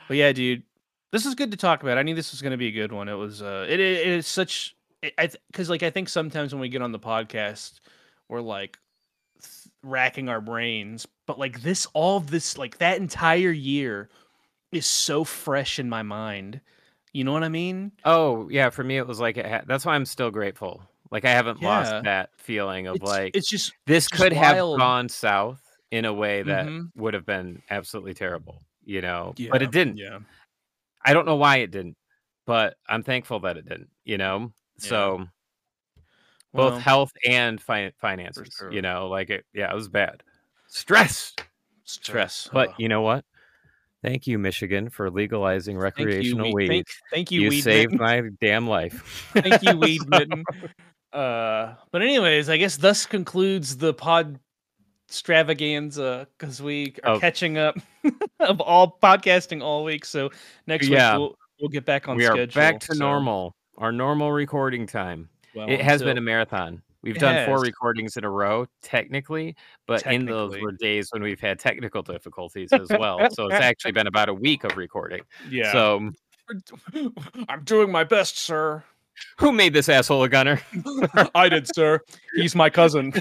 but 0.08 0.16
yeah, 0.16 0.32
dude, 0.32 0.62
this 1.10 1.26
is 1.26 1.34
good 1.34 1.50
to 1.50 1.56
talk 1.56 1.82
about. 1.82 1.98
I 1.98 2.02
knew 2.02 2.14
this 2.14 2.30
was 2.30 2.42
going 2.42 2.52
to 2.52 2.56
be 2.56 2.68
a 2.68 2.72
good 2.72 2.92
one. 2.92 3.08
It 3.08 3.14
was 3.14 3.42
uh, 3.42 3.66
it, 3.68 3.80
it 3.80 4.06
is 4.06 4.26
such 4.26 4.76
it, 5.02 5.14
I 5.18 5.30
because 5.50 5.68
like 5.68 5.82
I 5.82 5.90
think 5.90 6.08
sometimes 6.08 6.54
when 6.54 6.60
we 6.60 6.68
get 6.68 6.82
on 6.82 6.92
the 6.92 6.98
podcast, 6.98 7.80
we're 8.28 8.40
like 8.40 8.78
th- 8.78 8.91
racking 9.82 10.28
our 10.28 10.40
brains, 10.40 11.06
but 11.26 11.38
like 11.38 11.62
this, 11.62 11.86
all 11.94 12.16
of 12.18 12.30
this, 12.30 12.58
like 12.58 12.78
that 12.78 12.98
entire 12.98 13.52
year 13.52 14.10
is 14.72 14.86
so 14.86 15.24
fresh 15.24 15.78
in 15.78 15.88
my 15.90 16.02
mind 16.02 16.60
You 17.14 17.24
know 17.24 17.32
what 17.32 17.44
I 17.44 17.50
mean? 17.50 17.92
Oh 18.04 18.48
yeah, 18.48 18.70
for 18.70 18.82
me 18.84 18.96
it 18.96 19.06
was 19.06 19.20
like 19.20 19.36
it 19.36 19.46
ha- 19.46 19.62
that's 19.66 19.84
why 19.86 19.94
I'm 19.94 20.06
still 20.06 20.30
grateful. 20.30 20.82
Like 21.10 21.24
I 21.24 21.30
haven't 21.30 21.60
Yeah. 21.60 21.62
lost 21.62 22.02
that 22.02 22.30
feeling 22.38 22.86
of 22.86 23.02
It's, 23.02 23.02
like 23.02 23.34
it's 23.34 23.50
just 23.50 23.72
this 23.86 24.08
just 24.08 24.08
could 24.08 24.32
have 24.32 24.64
wild. 24.64 24.72
gone 24.72 25.08
south 25.08 25.62
in 25.90 26.04
a 26.04 26.12
way 26.14 26.42
that 26.42 26.74
Mhm. 26.74 26.92
would 26.96 27.14
have 27.14 27.26
been 27.26 27.62
absolutely 27.70 28.14
terrible, 28.14 28.62
you 28.84 29.00
know. 29.02 29.36
yeah, 29.36 29.50
But 29.50 29.62
it 29.62 29.70
didn't. 29.70 30.00
Yeah. 30.00 30.20
I 31.04 31.12
don't 31.14 31.26
know 31.26 31.36
why 31.36 31.58
it 31.58 31.70
didn't, 31.70 31.96
but 32.46 32.76
I'm 32.88 33.02
thankful 33.02 33.40
that 33.40 33.56
it 33.56 33.66
didn't, 33.66 33.90
you 34.04 34.18
know. 34.18 34.52
Yeah. 34.78 35.08
So 35.08 35.26
both 36.54 36.72
Well, 36.72 36.80
health 36.80 37.12
and 37.26 37.60
fi- 37.60 37.92
finances, 38.00 38.48
sure. 38.58 38.72
you 38.72 38.82
know, 38.82 39.08
like 39.08 39.30
it 39.30 39.44
yeah, 39.54 39.70
it 39.70 39.74
was 39.74 39.88
bad. 39.88 40.22
Stress. 40.68 41.34
stress. 41.84 42.48
But 42.52 42.70
Ugh. 42.70 42.74
you 42.78 42.88
know 42.88 43.02
what? 43.02 43.24
Thank 44.02 44.26
you, 44.26 44.38
Michigan, 44.38 44.90
for 44.90 45.10
legalizing 45.10 45.78
Thank 45.80 45.98
you, 45.98 46.04
recreational 46.06 46.52
weed-. 46.52 46.66
Thank, 46.68 46.86
thank 47.12 47.30
you, 47.30 47.42
you 47.42 47.48
weed 47.50 47.60
saved 47.62 47.92
mitten. 47.92 48.06
my 48.06 48.22
damn 48.40 48.66
life. 48.66 49.30
Thank 49.34 49.62
you, 49.62 49.76
weed 49.76 50.00
mitten. 50.08 50.44
Uh, 51.12 51.74
but 51.92 52.02
anyways, 52.02 52.48
I 52.48 52.56
guess 52.56 52.76
thus 52.78 53.06
concludes 53.06 53.76
the 53.76 53.94
pod 53.94 54.38
extravaganza 55.08 56.26
because 56.38 56.60
we 56.62 56.94
are 57.04 57.14
Oh. 57.16 57.20
catching 57.20 57.58
up 57.58 57.76
of 58.40 58.60
all 58.60 58.98
podcasting 59.02 59.62
all 59.62 59.84
week. 59.84 60.04
So 60.04 60.30
next 60.66 60.88
Yeah. 60.88 61.12
week 61.12 61.18
we'll 61.20 61.36
we'll 61.60 61.68
get 61.68 61.84
back 61.84 62.08
on 62.08 62.16
we 62.16 62.26
are 62.26 62.32
schedule. 62.32 62.60
back 62.60 62.80
to 62.80 62.94
so, 62.96 62.98
normal, 62.98 63.54
our 63.78 63.92
normal 63.92 64.32
recording 64.32 64.86
time. 64.86 65.28
Well, 65.54 65.68
it 65.68 65.80
has 65.80 66.02
been 66.02 66.18
a 66.18 66.22
marathon. 66.22 66.82
We've 67.02 67.18
done 67.18 67.46
four 67.46 67.58
recordings 67.60 68.16
in 68.16 68.24
a 68.24 68.30
row, 68.30 68.66
technically, 68.80 69.56
but 69.86 70.06
in 70.06 70.24
those 70.24 70.56
were 70.60 70.72
days 70.72 71.08
when 71.10 71.22
we've 71.22 71.40
had 71.40 71.58
technical 71.58 72.02
difficulties 72.02 72.72
as 72.72 72.88
well. 72.90 73.18
so 73.32 73.46
it's 73.46 73.54
actually 73.54 73.92
been 73.92 74.06
about 74.06 74.28
a 74.28 74.34
week 74.34 74.62
of 74.64 74.76
recording. 74.76 75.22
yeah. 75.50 75.72
So 75.72 76.10
I'm 77.48 77.64
doing 77.64 77.90
my 77.90 78.04
best, 78.04 78.38
sir. 78.38 78.84
who 79.38 79.52
made 79.52 79.72
this 79.72 79.88
asshole 79.88 80.22
a 80.22 80.28
gunner? 80.28 80.60
I 81.34 81.48
did, 81.48 81.66
sir. 81.74 82.00
He's 82.34 82.54
my 82.54 82.70
cousin. 82.70 83.12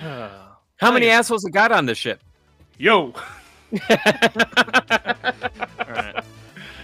How 0.00 0.92
many 0.92 1.08
assholes 1.08 1.44
have 1.44 1.52
got 1.52 1.72
on 1.72 1.86
this 1.86 1.98
ship? 1.98 2.20
Yo. 2.78 3.12
All 3.12 3.80
right. 5.88 6.07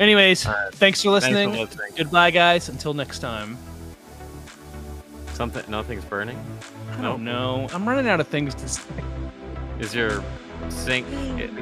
Anyways, 0.01 0.43
thanks 0.45 0.71
for 0.71 0.77
Thanks 0.77 1.03
for 1.03 1.11
listening. 1.11 1.53
listening. 1.53 1.93
Goodbye, 1.97 2.31
guys. 2.31 2.69
Until 2.69 2.95
next 2.95 3.21
time. 3.21 3.57
Something, 5.35 5.65
nothing's 5.69 6.05
burning. 6.05 6.39
I 6.97 7.03
don't 7.03 7.25
know. 7.25 7.69
I'm 7.73 7.89
running 7.89 8.09
out 8.09 8.21
of 8.21 8.29
things 8.29 8.55
to 8.57 8.69
say. 8.69 8.83
Is 9.81 9.95
your 9.95 10.23
sink, 10.69 11.07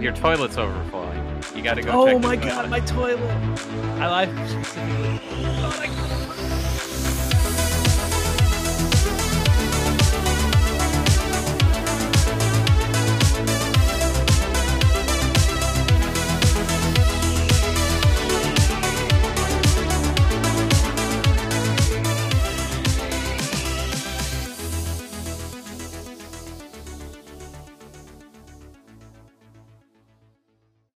your 0.01 0.13
toilet's 0.13 0.59
overflowing? 0.59 1.19
You 1.55 1.63
got 1.63 1.75
to 1.75 1.83
go. 1.83 1.91
Oh 1.93 2.07
check 2.07 2.21
the 2.21 2.29
my 2.29 2.37
toilet. 2.37 2.49
god, 2.55 2.71
my 2.71 2.81
toilet. 2.81 3.19
I 4.01 4.09
like. 4.09 4.29
Oh 4.29 5.77
my 5.79 5.87
God. 5.87 6.22